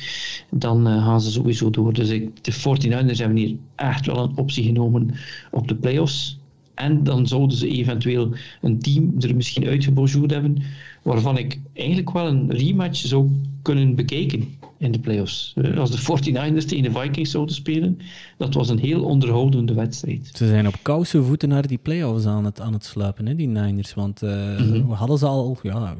dan 0.51 0.87
uh, 0.87 1.05
gaan 1.05 1.21
ze 1.21 1.31
sowieso 1.31 1.69
door. 1.69 1.93
Dus 1.93 2.07
de 2.41 2.53
49ers 2.53 3.17
hebben 3.17 3.37
hier 3.37 3.55
echt 3.75 4.05
wel 4.05 4.23
een 4.23 4.37
optie 4.37 4.63
genomen 4.63 5.15
op 5.51 5.67
de 5.67 5.75
playoffs. 5.75 6.38
En 6.79 7.03
dan 7.03 7.27
zouden 7.27 7.57
ze 7.57 7.67
eventueel 7.67 8.31
een 8.61 8.79
team 8.79 9.13
er 9.19 9.35
misschien 9.35 9.67
uitgebonjourd 9.67 10.31
hebben, 10.31 10.57
waarvan 11.03 11.37
ik 11.37 11.59
eigenlijk 11.73 12.11
wel 12.11 12.27
een 12.27 12.51
rematch 12.51 12.99
zou 12.99 13.29
kunnen 13.61 13.95
bekijken 13.95 14.57
in 14.77 14.91
de 14.91 14.99
playoffs. 14.99 15.53
Eh, 15.55 15.77
als 15.77 15.91
de 15.91 15.97
49ers 15.97 16.65
tegen 16.65 16.83
de 16.83 16.99
Vikings 16.99 17.31
zouden 17.31 17.55
spelen, 17.55 17.99
dat 18.37 18.53
was 18.53 18.69
een 18.69 18.79
heel 18.79 19.03
onderhoudende 19.03 19.73
wedstrijd. 19.73 20.31
Ze 20.33 20.47
zijn 20.47 20.67
op 20.67 20.75
koude 20.81 21.23
voeten 21.23 21.49
naar 21.49 21.67
die 21.67 21.77
playoffs 21.77 22.25
aan 22.25 22.45
het, 22.45 22.61
aan 22.61 22.73
het 22.73 22.85
sluipen, 22.85 23.25
hè, 23.25 23.35
die 23.35 23.47
Niners. 23.47 23.93
Want 23.93 24.23
uh, 24.23 24.59
mm-hmm. 24.59 24.87
we 24.87 24.93
hadden 24.93 25.17
ze 25.17 25.25
al, 25.25 25.57
ja, 25.61 25.95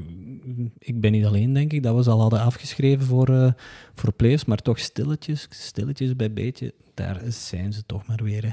ik 0.80 1.02
ben 1.02 1.12
niet 1.12 1.26
alleen 1.26 1.54
denk 1.54 1.74
ik, 1.74 1.84
dat 1.84 1.96
we 1.96 2.04
ze 2.04 2.10
al 2.10 2.22
hadden 2.22 2.42
afgeschreven 2.42 3.06
voor, 3.06 3.30
uh, 3.30 3.52
voor 3.94 4.14
playoffs, 4.14 4.46
maar 4.46 4.58
toch 4.58 4.80
stilletjes, 4.80 5.48
stilletjes 5.50 6.16
bij 6.16 6.34
beetje, 6.34 6.74
daar 6.94 7.22
zijn 7.28 7.74
ze 7.74 7.84
toch 7.86 8.08
maar 8.08 8.20
weer. 8.24 8.44
Hè. 8.44 8.52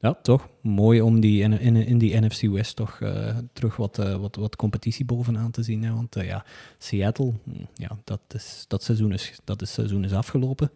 Ja, 0.00 0.14
toch. 0.22 0.48
Mooi 0.60 1.00
om 1.00 1.20
die 1.20 1.42
in, 1.42 1.60
in, 1.60 1.76
in 1.76 1.98
die 1.98 2.20
NFC 2.20 2.42
West 2.42 2.76
toch 2.76 3.00
uh, 3.00 3.36
terug 3.52 3.76
wat, 3.76 3.98
uh, 3.98 4.16
wat, 4.16 4.36
wat 4.36 4.56
competitie 4.56 5.04
bovenaan 5.04 5.50
te 5.50 5.62
zien. 5.62 5.82
Hè. 5.82 5.92
Want 5.94 6.16
uh, 6.16 6.26
ja, 6.26 6.44
Seattle, 6.78 7.32
hm, 7.44 7.64
ja, 7.74 7.98
dat, 8.04 8.20
is, 8.28 8.64
dat, 8.68 8.82
seizoen 8.82 9.12
is, 9.12 9.38
dat 9.44 9.62
is, 9.62 9.72
seizoen 9.72 10.04
is 10.04 10.12
afgelopen. 10.12 10.70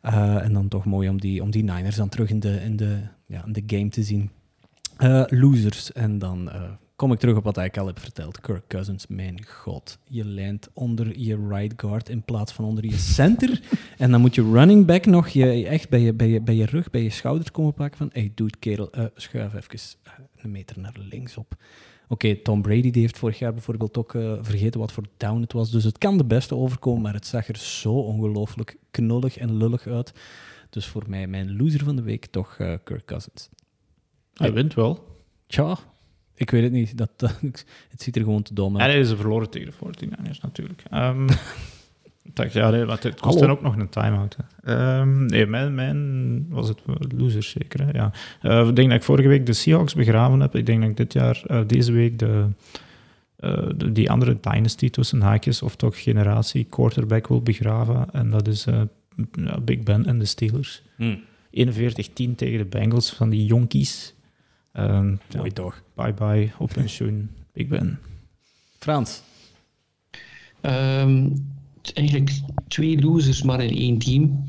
en 0.00 0.52
dan 0.52 0.68
toch 0.68 0.84
mooi 0.84 1.08
om 1.08 1.20
die, 1.20 1.42
om 1.42 1.50
die 1.50 1.64
Niners 1.64 1.96
dan 1.96 2.08
terug 2.08 2.30
in 2.30 2.40
de, 2.40 2.60
in 2.60 2.76
de, 2.76 2.98
ja, 3.26 3.44
in 3.44 3.52
de 3.52 3.62
game 3.66 3.88
te 3.88 4.02
zien. 4.02 4.30
losers. 5.26 5.92
En 5.92 6.18
dan 6.18 6.50
kom 7.00 7.12
ik 7.12 7.18
terug 7.18 7.36
op 7.36 7.44
wat 7.44 7.58
ik 7.58 7.78
al 7.78 7.86
heb 7.86 7.98
verteld. 7.98 8.40
Kirk 8.40 8.66
Cousins, 8.66 9.06
mijn 9.06 9.46
god. 9.46 9.98
Je 10.04 10.24
lijnt 10.24 10.68
onder 10.72 11.18
je 11.18 11.46
right 11.48 11.72
guard 11.76 12.08
in 12.08 12.22
plaats 12.22 12.52
van 12.52 12.64
onder 12.64 12.84
je 12.84 12.98
center. 12.98 13.62
en 13.98 14.10
dan 14.10 14.20
moet 14.20 14.34
je 14.34 14.42
running 14.42 14.86
back 14.86 15.06
nog 15.06 15.28
je, 15.28 15.66
echt 15.66 15.88
bij 15.88 16.00
je, 16.00 16.14
bij, 16.14 16.28
je, 16.28 16.40
bij 16.40 16.54
je 16.54 16.64
rug, 16.64 16.90
bij 16.90 17.02
je 17.02 17.10
schouders 17.10 17.50
komen 17.50 17.74
pakken 17.74 17.98
van 17.98 18.10
hey, 18.12 18.32
doe 18.34 18.46
het 18.46 18.58
kerel, 18.58 18.88
uh, 18.98 19.04
schuif 19.14 19.54
even 19.54 19.78
uh, 20.06 20.12
een 20.36 20.50
meter 20.50 20.80
naar 20.80 20.96
links 20.98 21.36
op. 21.36 21.54
Oké, 22.08 22.36
Tom 22.36 22.62
Brady 22.62 22.90
die 22.90 23.02
heeft 23.02 23.18
vorig 23.18 23.38
jaar 23.38 23.52
bijvoorbeeld 23.52 23.98
ook 23.98 24.14
uh, 24.14 24.38
vergeten 24.40 24.80
wat 24.80 24.92
voor 24.92 25.04
down 25.16 25.40
het 25.40 25.52
was. 25.52 25.70
Dus 25.70 25.84
het 25.84 25.98
kan 25.98 26.16
de 26.16 26.24
beste 26.24 26.54
overkomen, 26.54 27.02
maar 27.02 27.14
het 27.14 27.26
zag 27.26 27.48
er 27.48 27.56
zo 27.56 27.92
ongelooflijk 27.92 28.76
knullig 28.90 29.38
en 29.38 29.56
lullig 29.56 29.86
uit. 29.86 30.12
Dus 30.70 30.86
voor 30.86 31.04
mij, 31.06 31.26
mijn 31.26 31.56
loser 31.56 31.84
van 31.84 31.96
de 31.96 32.02
week, 32.02 32.26
toch 32.26 32.56
Kirk 32.56 33.04
Cousins. 33.04 33.48
Hij 34.34 34.52
wint 34.52 34.74
wel. 34.74 35.08
Tja, 35.46 35.78
ik 36.40 36.50
weet 36.50 36.62
het 36.62 36.72
niet. 36.72 36.98
Dat, 36.98 37.10
het 37.90 38.02
ziet 38.02 38.16
er 38.16 38.22
gewoon 38.22 38.42
te 38.42 38.54
dom 38.54 38.76
uit. 38.76 38.84
En 38.84 38.90
hij 38.90 39.00
is 39.00 39.12
verloren 39.12 39.50
tegen 39.50 39.72
de 39.78 40.06
49ers 40.06 40.40
natuurlijk. 40.40 40.82
Um, 40.94 41.26
dacht, 42.22 42.52
ja, 42.52 42.70
nee, 42.70 42.86
het 42.86 43.20
kost 43.20 43.38
dan 43.38 43.50
ook 43.50 43.62
nog 43.62 43.76
een 43.76 43.88
time-out. 43.88 44.36
Um, 44.64 45.26
nee, 45.26 45.46
mijn, 45.46 45.74
mijn 45.74 46.46
was 46.48 46.68
het 46.68 46.80
loser 47.16 47.42
zeker. 47.42 47.86
Hè? 47.86 47.90
Ja. 47.92 48.12
Uh, 48.42 48.68
ik 48.68 48.76
denk 48.76 48.88
dat 48.88 48.98
ik 48.98 49.04
vorige 49.04 49.28
week 49.28 49.46
de 49.46 49.52
Seahawks 49.52 49.94
begraven 49.94 50.40
heb. 50.40 50.56
Ik 50.56 50.66
denk 50.66 50.80
dat 50.80 50.90
ik 50.90 50.96
dit 50.96 51.12
jaar, 51.12 51.42
uh, 51.46 51.60
deze 51.66 51.92
week, 51.92 52.18
de, 52.18 52.46
uh, 53.40 53.68
de, 53.76 53.92
die 53.92 54.10
andere 54.10 54.38
dynasty 54.40 54.90
tussen 54.90 55.20
haakjes, 55.20 55.62
of 55.62 55.76
toch 55.76 56.02
generatie 56.02 56.64
quarterback 56.64 57.28
wil 57.28 57.42
begraven. 57.42 58.06
En 58.12 58.30
dat 58.30 58.48
is 58.48 58.66
Big 59.64 59.82
Ben 59.82 60.06
en 60.06 60.18
de 60.18 60.24
Steelers. 60.24 60.82
Hmm. 60.96 61.20
41-10 61.50 62.34
tegen 62.36 62.58
de 62.58 62.66
Bengals 62.68 63.10
van 63.12 63.30
die 63.30 63.44
jonkies. 63.44 64.14
Um, 64.72 65.20
Mooi 65.36 65.52
toch. 65.52 65.82
Bye 66.00 66.14
bye, 66.14 66.50
op 66.58 66.70
pensioen. 66.72 67.30
Ik 67.52 67.68
ben. 67.68 67.98
Frans. 68.78 69.22
Um, 70.62 71.48
eigenlijk 71.94 72.30
twee 72.68 73.00
losers, 73.00 73.42
maar 73.42 73.64
in 73.64 73.76
één 73.76 73.98
team. 73.98 74.44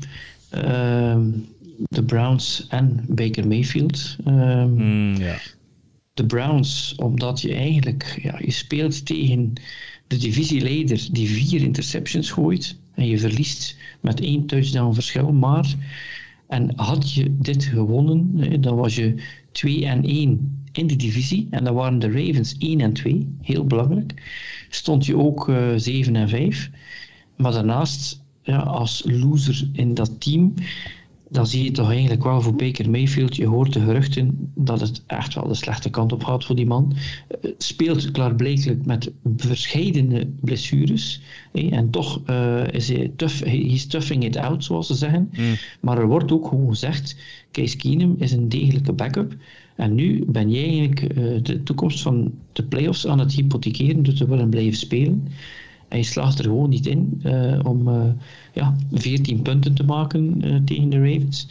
Um, 0.54 1.46
de 1.88 2.04
Browns 2.04 2.66
en 2.68 3.04
Baker 3.08 3.48
Mayfield. 3.48 4.16
Mm, 4.24 5.14
ja. 5.16 5.38
De 6.14 6.26
Browns, 6.26 6.94
omdat 6.96 7.40
je 7.40 7.54
eigenlijk 7.54 8.18
ja, 8.22 8.38
je 8.38 8.52
speelt 8.52 9.06
tegen 9.06 9.52
de 10.06 10.16
divisieleider 10.16 11.08
die 11.10 11.28
vier 11.28 11.60
interceptions 11.60 12.30
gooit. 12.30 12.76
En 12.94 13.06
je 13.06 13.18
verliest 13.18 13.76
met 14.00 14.20
één 14.20 14.46
touchdown 14.46 14.94
verschil. 14.94 15.32
Maar, 15.32 15.74
en 16.48 16.72
had 16.76 17.12
je 17.12 17.36
dit 17.38 17.64
gewonnen, 17.64 18.60
dan 18.60 18.76
was 18.76 18.96
je 18.96 19.14
2 19.52 19.86
en 19.86 20.04
1 20.04 20.61
in 20.72 20.86
de 20.86 20.96
divisie. 20.96 21.46
En 21.50 21.64
dan 21.64 21.74
waren 21.74 21.98
de 21.98 22.10
Ravens 22.10 22.56
1 22.58 22.80
en 22.80 22.92
2, 22.92 23.28
heel 23.40 23.66
belangrijk. 23.66 24.22
Stond 24.68 25.06
je 25.06 25.16
ook 25.16 25.48
uh, 25.48 25.72
7 25.76 26.16
en 26.16 26.28
5. 26.28 26.70
Maar 27.36 27.52
daarnaast, 27.52 28.22
ja, 28.42 28.58
als 28.58 29.02
loser 29.06 29.68
in 29.72 29.94
dat 29.94 30.20
team, 30.20 30.54
dan 31.32 31.46
zie 31.46 31.64
je 31.64 31.70
toch 31.70 31.90
eigenlijk 31.90 32.22
wel 32.22 32.40
voor 32.40 32.54
Baker 32.54 32.90
Mayfield. 32.90 33.36
Je 33.36 33.46
hoort 33.46 33.72
de 33.72 33.80
geruchten 33.80 34.50
dat 34.54 34.80
het 34.80 35.02
echt 35.06 35.34
wel 35.34 35.48
de 35.48 35.54
slechte 35.54 35.90
kant 35.90 36.12
op 36.12 36.24
gaat 36.24 36.44
voor 36.44 36.56
die 36.56 36.66
man. 36.66 36.92
Uh, 37.42 37.50
speelt 37.58 38.10
klaarblijkelijk 38.10 38.86
met 38.86 39.12
verschillende 39.36 40.26
blessures. 40.40 41.20
En 41.52 41.90
toch 41.90 42.20
uh, 42.26 42.68
is 42.72 42.88
hij 42.88 43.12
tough, 43.16 43.44
he's 43.44 43.86
toughing 43.86 44.24
it 44.24 44.36
out, 44.36 44.64
zoals 44.64 44.86
ze 44.86 44.94
zeggen. 44.94 45.30
Mm. 45.32 45.54
Maar 45.80 45.98
er 45.98 46.06
wordt 46.06 46.32
ook 46.32 46.48
gewoon 46.48 46.68
gezegd, 46.68 47.16
Case 47.52 47.76
Keenum 47.76 48.14
is 48.18 48.32
een 48.32 48.48
degelijke 48.48 48.92
backup. 48.92 49.34
En 49.76 49.94
nu 49.94 50.24
ben 50.26 50.50
jij 50.50 50.68
eigenlijk 50.68 51.16
uh, 51.18 51.42
de 51.42 51.62
toekomst 51.62 52.02
van 52.02 52.34
de 52.52 52.62
playoffs 52.62 53.06
aan 53.06 53.18
het 53.18 53.32
hypothekeren 53.32 54.02
door 54.02 54.14
te 54.14 54.28
willen 54.28 54.50
blijven 54.50 54.78
spelen. 54.78 55.28
En 55.88 55.98
je 55.98 56.04
slaagt 56.04 56.38
er 56.38 56.44
gewoon 56.44 56.68
niet 56.68 56.86
in 56.86 57.20
uh, 57.24 57.60
om 57.64 57.88
uh, 57.88 58.04
ja, 58.52 58.76
14 58.92 59.42
punten 59.42 59.74
te 59.74 59.84
maken 59.84 60.46
uh, 60.46 60.60
tegen 60.64 60.88
de 60.88 60.98
Ravens. 60.98 61.46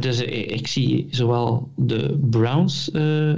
dus 0.00 0.20
ik 0.20 0.66
zie 0.66 1.06
zowel 1.10 1.68
de 1.76 2.18
Browns 2.30 2.90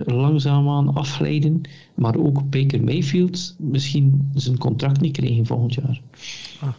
langzaamaan 0.04 0.94
afglijden, 0.94 1.60
maar 1.94 2.16
ook 2.16 2.50
Baker 2.50 2.84
Mayfield 2.84 3.56
misschien 3.58 4.30
zijn 4.34 4.58
contract 4.58 5.00
niet 5.00 5.16
krijgen 5.16 5.46
volgend 5.46 5.74
jaar. 5.74 6.00
Ah. 6.60 6.74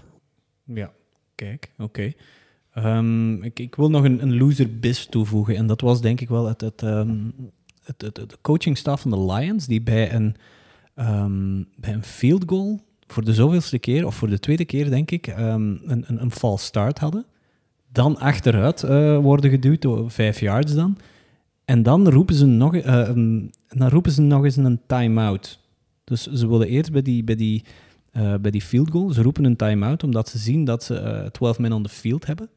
Ja, 0.64 0.92
kijk, 1.36 1.72
oké. 1.78 2.12
Um, 2.78 3.44
ik, 3.44 3.76
wil 3.76 3.90
nog 3.90 4.04
een, 4.04 4.22
een 4.22 4.38
loser 4.38 4.80
bis 4.80 5.06
toevoegen. 5.06 5.56
En 5.56 5.68
dat 5.68 5.82
was 5.82 6.02
denk 6.02 6.22
ik 6.22 6.30
wel 6.30 6.48
het, 6.48 6.62
het, 6.62 6.82
um, 6.82 7.34
het, 7.86 8.38
coachingstaf 8.42 9.02
van 9.02 9.12
de 9.12 9.34
Lions, 9.34 9.68
die 9.68 9.82
bij 9.82 10.14
een, 10.14 10.36
um, 10.96 11.68
bij 11.76 11.94
een 11.94 12.04
field 12.04 12.44
goal 12.46 12.80
voor 13.08 13.24
de 13.26 13.34
zoveelste 13.34 13.80
keer, 13.80 14.06
of 14.06 14.16
voor 14.16 14.30
de 14.30 14.40
tweede 14.40 14.66
keer 14.66 14.90
denk 14.90 15.12
ik, 15.12 15.28
een, 15.28 15.82
een, 15.86 16.22
een 16.22 16.32
false 16.32 16.66
start 16.66 17.00
hadden. 17.00 17.26
Dan 17.92 18.18
achteruit 18.18 18.84
uh, 18.84 19.18
worden 19.18 19.50
geduwd, 19.50 19.86
vijf 20.08 20.40
yards 20.40 20.74
dan. 20.74 20.98
En 21.66 21.84
dan 21.84 22.10
roepen 22.10 22.36
ze 22.36 22.46
nog, 22.46 22.76
uh, 22.76 23.10
roepen 23.68 24.12
ze 24.12 24.22
nog 24.22 24.44
eens 24.44 24.56
een 24.56 24.82
time-out. 24.88 25.60
Dus 26.04 26.28
ze 26.28 26.48
willen 26.48 26.68
eerst 26.68 26.92
bij 26.92 27.02
die, 27.02 27.24
bij 27.24 27.36
die, 27.36 27.64
uh, 28.14 28.36
bij 28.36 28.52
die 28.52 28.62
field 28.62 28.92
goal, 28.92 29.12
ze 29.12 29.22
roepen 29.22 29.44
een 29.44 29.56
time-out 29.56 30.04
omdat 30.04 30.30
ze 30.30 30.38
zien 30.38 30.66
dat 30.66 30.84
ze 30.84 31.30
12 31.32 31.60
men 31.60 31.74
on 31.74 31.84
the 31.84 31.90
field 31.90 32.26
hebben. 32.26 32.50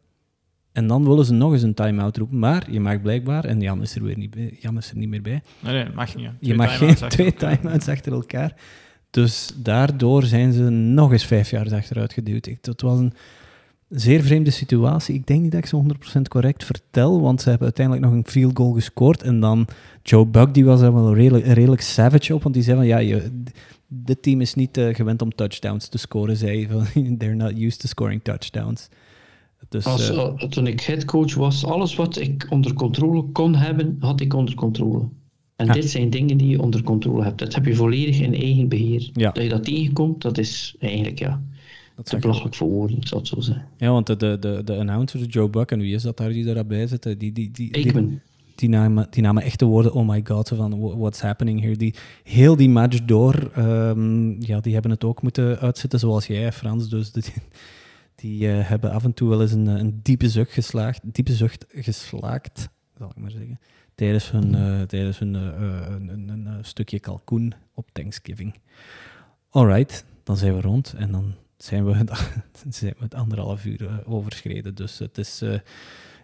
En 0.75 0.87
dan 0.87 1.05
willen 1.05 1.25
ze 1.25 1.33
nog 1.33 1.53
eens 1.53 1.63
een 1.63 1.75
time-out 1.75 2.17
roepen. 2.17 2.39
Maar 2.39 2.71
je 2.71 2.81
mag 2.81 3.03
blijkbaar, 3.03 3.45
en 3.45 3.61
Jan 3.61 3.83
is 3.83 3.95
er, 3.95 4.03
weer 4.03 4.19
niet, 4.19 4.31
bij, 4.31 4.57
Jan 4.61 4.77
is 4.77 4.91
er 4.91 4.97
niet 4.97 5.09
meer 5.09 5.23
bij. 5.23 5.43
Nee, 5.61 5.75
nee 5.75 5.95
mag 5.95 6.17
niet. 6.17 6.31
Je 6.41 6.55
mag 6.55 6.79
geen 6.79 6.95
twee 6.95 7.35
time-outs 7.35 7.89
achter 7.89 8.13
elkaar. 8.13 8.55
Dus 9.11 9.53
daardoor 9.57 10.23
zijn 10.23 10.53
ze 10.53 10.63
nog 10.71 11.13
eens 11.13 11.25
vijf 11.25 11.51
jaar 11.51 11.75
achteruit 11.75 12.13
geduwd. 12.13 12.49
Het 12.61 12.83
was 12.83 12.99
een 12.99 13.13
zeer 13.89 14.23
vreemde 14.23 14.51
situatie. 14.51 15.15
Ik 15.15 15.27
denk 15.27 15.43
niet 15.43 15.53
dat 15.53 15.61
ik 15.61 15.67
ze 15.67 15.83
100% 16.19 16.21
correct 16.29 16.65
vertel, 16.65 17.21
want 17.21 17.41
ze 17.41 17.49
hebben 17.49 17.67
uiteindelijk 17.67 18.07
nog 18.07 18.15
een 18.15 18.31
field 18.31 18.57
goal 18.57 18.73
gescoord. 18.73 19.23
En 19.23 19.41
dan 19.41 19.67
Joe 20.03 20.27
Buck, 20.27 20.55
die 20.55 20.65
was 20.65 20.81
er 20.81 20.95
wel 20.95 21.15
redelijk, 21.15 21.47
redelijk 21.47 21.83
savage 21.83 22.35
op, 22.35 22.43
want 22.43 22.55
die 22.55 22.65
zei 22.65 22.77
van 22.77 22.87
ja, 22.87 22.99
je, 22.99 23.43
dit 23.87 24.23
team 24.23 24.41
is 24.41 24.55
niet 24.55 24.79
uh, 24.79 24.95
gewend 24.95 25.23
om 25.23 25.35
touchdowns 25.35 25.89
te 25.89 25.99
scoren, 25.99 26.37
zei 26.37 26.67
They're 27.19 27.35
not 27.35 27.59
used 27.59 27.81
to 27.81 27.87
scoring 27.89 28.23
touchdowns. 28.23 28.89
Dus, 29.69 29.85
Als, 29.85 30.11
uh, 30.11 30.35
toen 30.35 30.67
ik 30.67 30.81
headcoach 30.81 31.35
was, 31.35 31.65
alles 31.65 31.95
wat 31.95 32.19
ik 32.19 32.47
onder 32.51 32.75
controle 32.75 33.23
kon 33.23 33.55
hebben, 33.55 33.97
had 34.01 34.21
ik 34.21 34.35
onder 34.35 34.55
controle. 34.55 35.09
En 35.57 35.73
dit 35.73 35.91
zijn 35.91 36.11
dingen 36.11 36.37
die 36.37 36.49
je 36.49 36.63
onder 36.63 36.83
controle 36.83 37.23
hebt. 37.23 37.39
Dat 37.39 37.55
heb 37.55 37.67
je 37.67 37.75
volledig 37.75 38.21
in 38.21 38.35
eigen 38.35 38.69
beheer. 38.69 39.11
Ja. 39.13 39.31
Dat 39.31 39.43
je 39.43 39.49
dat 39.49 39.65
tegenkomt, 39.65 40.23
dat 40.23 40.39
is 40.39 40.77
eigenlijk 40.79 41.19
ja, 41.19 41.43
dat 41.97 42.13
is 42.13 42.19
belachelijk 42.19 42.55
voor 42.55 42.69
woorden, 42.69 42.97
ik 42.97 43.07
zal 43.07 43.19
het 43.19 43.27
zo 43.27 43.41
zeggen. 43.41 43.67
Ja, 43.77 43.91
want 43.91 44.07
de, 44.07 44.17
de, 44.17 44.63
de 44.65 44.77
announcer, 44.77 45.21
Joe 45.21 45.49
Buck, 45.49 45.71
en 45.71 45.79
wie 45.79 45.95
is 45.95 46.03
dat 46.03 46.17
daar 46.17 46.33
die 46.33 46.45
daarbij 46.45 46.87
zit? 46.87 47.03
Die, 47.03 47.17
die, 47.17 47.33
die, 47.33 47.51
die, 47.53 48.21
die, 48.55 48.69
namen, 48.69 49.07
die 49.11 49.23
namen 49.23 49.43
echt 49.43 49.59
de 49.59 49.65
woorden, 49.65 49.93
oh 49.93 50.09
my 50.09 50.21
god, 50.25 50.49
van 50.49 50.99
what's 50.99 51.21
happening 51.21 51.61
here. 51.61 51.77
Die, 51.77 51.95
heel 52.23 52.57
die 52.57 52.69
match 52.69 53.05
door, 53.05 53.51
um, 53.59 54.37
ja, 54.41 54.61
die 54.61 54.73
hebben 54.73 54.91
het 54.91 55.05
ook 55.05 55.23
moeten 55.23 55.59
uitzetten 55.59 55.99
zoals 55.99 56.27
jij, 56.27 56.53
Frans. 56.53 56.89
Dus 56.89 57.13
die, 57.13 57.25
die 58.25 58.49
uh, 58.49 58.69
hebben 58.69 58.91
af 58.91 59.05
en 59.05 59.15
toe 59.15 59.29
wel 59.29 59.41
eens 59.41 59.53
een, 59.53 59.67
een 59.67 60.01
diepe 60.03 60.29
zucht 60.29 60.53
geslaagd, 60.53 61.01
diepe 61.03 61.33
zucht 61.33 61.67
geslaakt, 61.69 62.69
zal 62.99 63.09
ik 63.09 63.17
maar 63.17 63.31
zeggen 63.31 63.61
tijdens 63.95 64.31
hun, 64.31 64.55
uh, 64.55 64.83
tijdens 64.83 65.19
hun 65.19 65.35
een, 65.35 66.09
een, 66.09 66.47
een, 66.47 66.65
stukje 66.65 67.01
kalkoen 67.01 67.55
op 67.75 67.89
Thanksgiving. 67.93 68.55
Alright, 69.51 70.05
dan 70.23 70.37
zijn 70.37 70.55
we 70.55 70.61
rond 70.61 70.95
en 70.97 71.13
dan 71.13 71.35
zijn 71.57 71.85
we, 71.85 72.05
zijn 72.69 72.95
we 72.97 73.05
het 73.05 73.15
anderhalf 73.15 73.65
uur 73.65 74.03
overschreden. 74.07 74.75
Dus 74.75 74.99
het 74.99 75.19
is, 75.19 75.43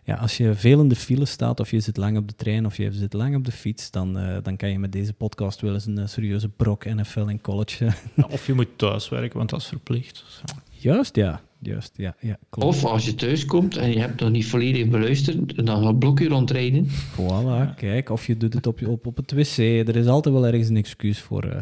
ja, 0.05 0.15
als 0.15 0.37
je 0.37 0.55
veel 0.55 0.81
in 0.81 0.89
de 0.89 0.97
file 0.97 1.25
staat, 1.25 1.61
of 1.61 1.71
je 1.71 1.81
zit 1.81 1.97
lang 1.97 2.17
op 2.17 2.29
de 2.29 2.35
trein, 2.35 2.67
of 2.67 2.77
je 2.77 2.93
zit 2.93 3.13
lang 3.13 3.37
op 3.37 3.45
de 3.45 3.53
fiets, 3.53 3.91
dan, 3.91 4.13
dan 4.43 4.57
kan 4.57 4.71
je 4.71 4.79
met 4.79 4.93
deze 4.93 5.13
podcast 5.13 5.61
wel 5.61 5.75
eens 5.75 5.87
een 5.87 6.09
serieuze 6.09 6.49
brok 6.49 6.85
NFL 6.85 7.27
en 7.27 7.41
college. 7.41 7.93
of 8.31 8.47
je 8.47 8.55
moet 8.55 8.79
thuiswerken, 8.79 9.39
want 9.39 9.51
dat 9.51 9.61
is 9.61 9.67
verplicht. 9.67 10.43
Juist, 10.71 11.17
ja 11.17 11.41
juist. 11.61 11.93
Ja, 11.97 12.17
ja, 12.21 12.39
klopt. 12.49 12.69
Of 12.69 12.85
als 12.85 13.05
je 13.05 13.15
thuis 13.15 13.45
komt 13.45 13.77
en 13.77 13.91
je 13.91 13.99
hebt 13.99 14.21
nog 14.21 14.31
niet 14.31 14.47
volledig 14.47 14.89
beluisterd, 14.89 15.67
dan 15.67 15.83
gaat 15.83 15.99
blokje 15.99 16.29
rondrijden. 16.29 16.87
Voilà, 16.89 17.75
kijk. 17.77 18.11
Of 18.11 18.27
je 18.27 18.37
doet 18.37 18.55
het 18.55 18.67
op, 18.67 18.87
op, 18.87 19.07
op 19.07 19.17
het 19.17 19.33
wc. 19.33 19.57
Er 19.59 19.97
is 19.97 20.07
altijd 20.07 20.35
wel 20.35 20.47
ergens 20.47 20.69
een 20.69 20.77
excuus 20.77 21.21
voor, 21.21 21.45
uh, 21.45 21.57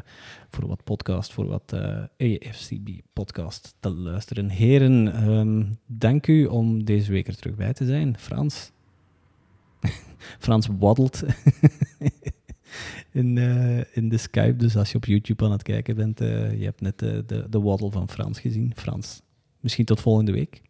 voor 0.50 0.66
wat 0.66 0.84
podcast, 0.84 1.32
voor 1.32 1.46
wat 1.46 1.72
uh, 1.74 2.02
eh, 2.16 2.48
AFCB-podcast 2.48 3.74
te 3.80 3.90
luisteren. 3.90 4.48
Heren, 4.48 5.28
um, 5.28 5.78
dank 5.86 6.26
u 6.26 6.46
om 6.46 6.84
deze 6.84 7.12
week 7.12 7.26
er 7.26 7.36
terug 7.36 7.56
bij 7.56 7.72
te 7.72 7.86
zijn. 7.86 8.18
Frans? 8.18 8.70
Frans 10.38 10.68
waddelt 10.78 11.22
in, 13.12 13.36
uh, 13.36 13.96
in 13.96 14.08
de 14.08 14.18
Skype. 14.18 14.56
Dus 14.56 14.76
als 14.76 14.90
je 14.90 14.96
op 14.96 15.04
YouTube 15.04 15.44
aan 15.44 15.52
het 15.52 15.62
kijken 15.62 15.96
bent, 15.96 16.20
uh, 16.20 16.58
je 16.58 16.64
hebt 16.64 16.80
net 16.80 17.02
uh, 17.02 17.18
de, 17.26 17.46
de 17.50 17.60
waddle 17.60 17.90
van 17.90 18.08
Frans 18.08 18.40
gezien. 18.40 18.72
Frans, 18.76 19.22
misschien 19.60 19.84
tot 19.84 20.00
volgende 20.00 20.32
week. 20.32 20.62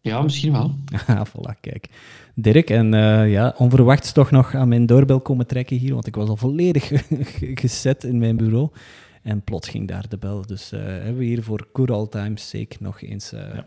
Ja, 0.00 0.22
misschien 0.22 0.52
wel. 0.52 0.74
Ah, 1.06 1.26
voilà, 1.26 1.60
kijk. 1.60 1.88
Dirk, 2.34 2.70
en 2.70 2.92
ja, 3.28 3.54
onverwachts 3.56 4.12
toch 4.12 4.30
nog 4.30 4.54
aan 4.54 4.68
mijn 4.68 4.86
doorbel 4.86 5.20
komen 5.20 5.46
trekken 5.46 5.76
hier, 5.76 5.92
want 5.92 6.06
ik 6.06 6.14
was 6.14 6.28
al 6.28 6.36
volledig 6.36 6.90
gezet 7.62 8.04
in 8.04 8.18
mijn 8.18 8.36
bureau. 8.36 8.68
En 9.22 9.42
plots 9.42 9.68
ging 9.68 9.88
daar 9.88 10.08
de 10.08 10.18
bel. 10.18 10.46
Dus 10.46 10.70
hebben 10.70 11.16
we 11.16 11.24
hier 11.24 11.42
voor 11.42 11.68
good 11.72 11.90
all 11.90 12.06
times 12.06 12.48
sake 12.48 12.76
nog 12.80 13.02
eens... 13.02 13.30
Ja. 13.30 13.66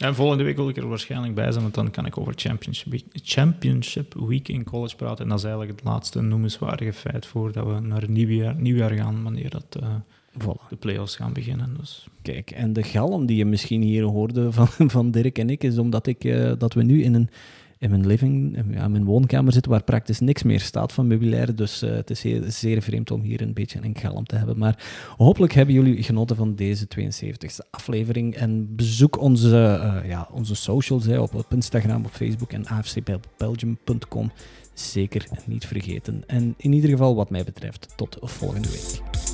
En 0.00 0.14
volgende 0.14 0.44
week 0.44 0.56
wil 0.56 0.68
ik 0.68 0.76
er 0.76 0.88
waarschijnlijk 0.88 1.34
bij 1.34 1.50
zijn, 1.50 1.62
want 1.62 1.74
dan 1.74 1.90
kan 1.90 2.06
ik 2.06 2.18
over 2.18 2.32
Championship 2.36 2.92
Week, 2.92 3.04
Championship 3.12 4.14
Week 4.14 4.48
in 4.48 4.64
college 4.64 4.96
praten. 4.96 5.24
En 5.24 5.28
dat 5.28 5.38
is 5.38 5.44
eigenlijk 5.44 5.78
het 5.78 5.84
laatste 5.88 6.20
noemenswaardige 6.20 6.92
feit 6.92 7.26
voordat 7.26 7.66
we 7.66 7.80
naar 7.80 8.10
nieuwjaar, 8.10 8.54
nieuwjaar 8.54 8.90
gaan, 8.90 9.22
wanneer 9.22 9.50
dat, 9.50 9.76
uh, 9.82 9.94
voilà. 10.38 10.68
de 10.68 10.76
playoffs 10.76 11.16
gaan 11.16 11.32
beginnen. 11.32 11.76
Dus. 11.78 12.06
Kijk, 12.22 12.50
en 12.50 12.72
de 12.72 12.82
galm 12.82 13.26
die 13.26 13.36
je 13.36 13.44
misschien 13.44 13.82
hier 13.82 14.02
hoorde 14.02 14.52
van, 14.52 14.68
van 14.90 15.10
Dirk 15.10 15.38
en 15.38 15.50
ik, 15.50 15.64
is 15.64 15.78
omdat 15.78 16.06
ik, 16.06 16.24
uh, 16.24 16.52
dat 16.58 16.74
we 16.74 16.82
nu 16.82 17.02
in 17.02 17.14
een 17.14 17.30
in 17.80 17.90
mijn 17.90 18.06
living, 18.06 18.64
ja, 18.70 18.88
mijn 18.88 19.04
woonkamer 19.04 19.52
zitten, 19.52 19.70
waar 19.70 19.82
praktisch 19.82 20.20
niks 20.20 20.42
meer 20.42 20.60
staat 20.60 20.92
van 20.92 21.06
meubilair. 21.06 21.56
Dus 21.56 21.82
uh, 21.82 21.90
het 21.90 22.10
is 22.10 22.20
zeer, 22.20 22.42
zeer, 22.46 22.82
vreemd 22.82 23.10
om 23.10 23.20
hier 23.20 23.40
een 23.40 23.52
beetje 23.52 23.78
een 23.82 23.96
galm 23.98 24.24
te 24.24 24.36
hebben. 24.36 24.58
Maar 24.58 24.84
hopelijk 25.16 25.52
hebben 25.52 25.74
jullie 25.74 26.02
genoten 26.02 26.36
van 26.36 26.54
deze 26.54 26.86
72e 26.98 27.70
aflevering. 27.70 28.34
En 28.34 28.76
bezoek 28.76 29.20
onze, 29.20 29.48
uh, 30.02 30.08
ja, 30.08 30.28
onze 30.32 30.54
socials 30.54 31.04
hè, 31.04 31.18
op, 31.18 31.34
op 31.34 31.52
Instagram, 31.52 32.04
op 32.04 32.10
Facebook 32.10 32.52
en 32.52 32.66
afcbelgium.com. 32.66 34.30
Zeker 34.74 35.26
niet 35.46 35.66
vergeten. 35.66 36.22
En 36.26 36.54
in 36.56 36.72
ieder 36.72 36.90
geval, 36.90 37.14
wat 37.14 37.30
mij 37.30 37.44
betreft, 37.44 37.92
tot 37.96 38.16
volgende 38.20 38.68
week. 38.68 39.29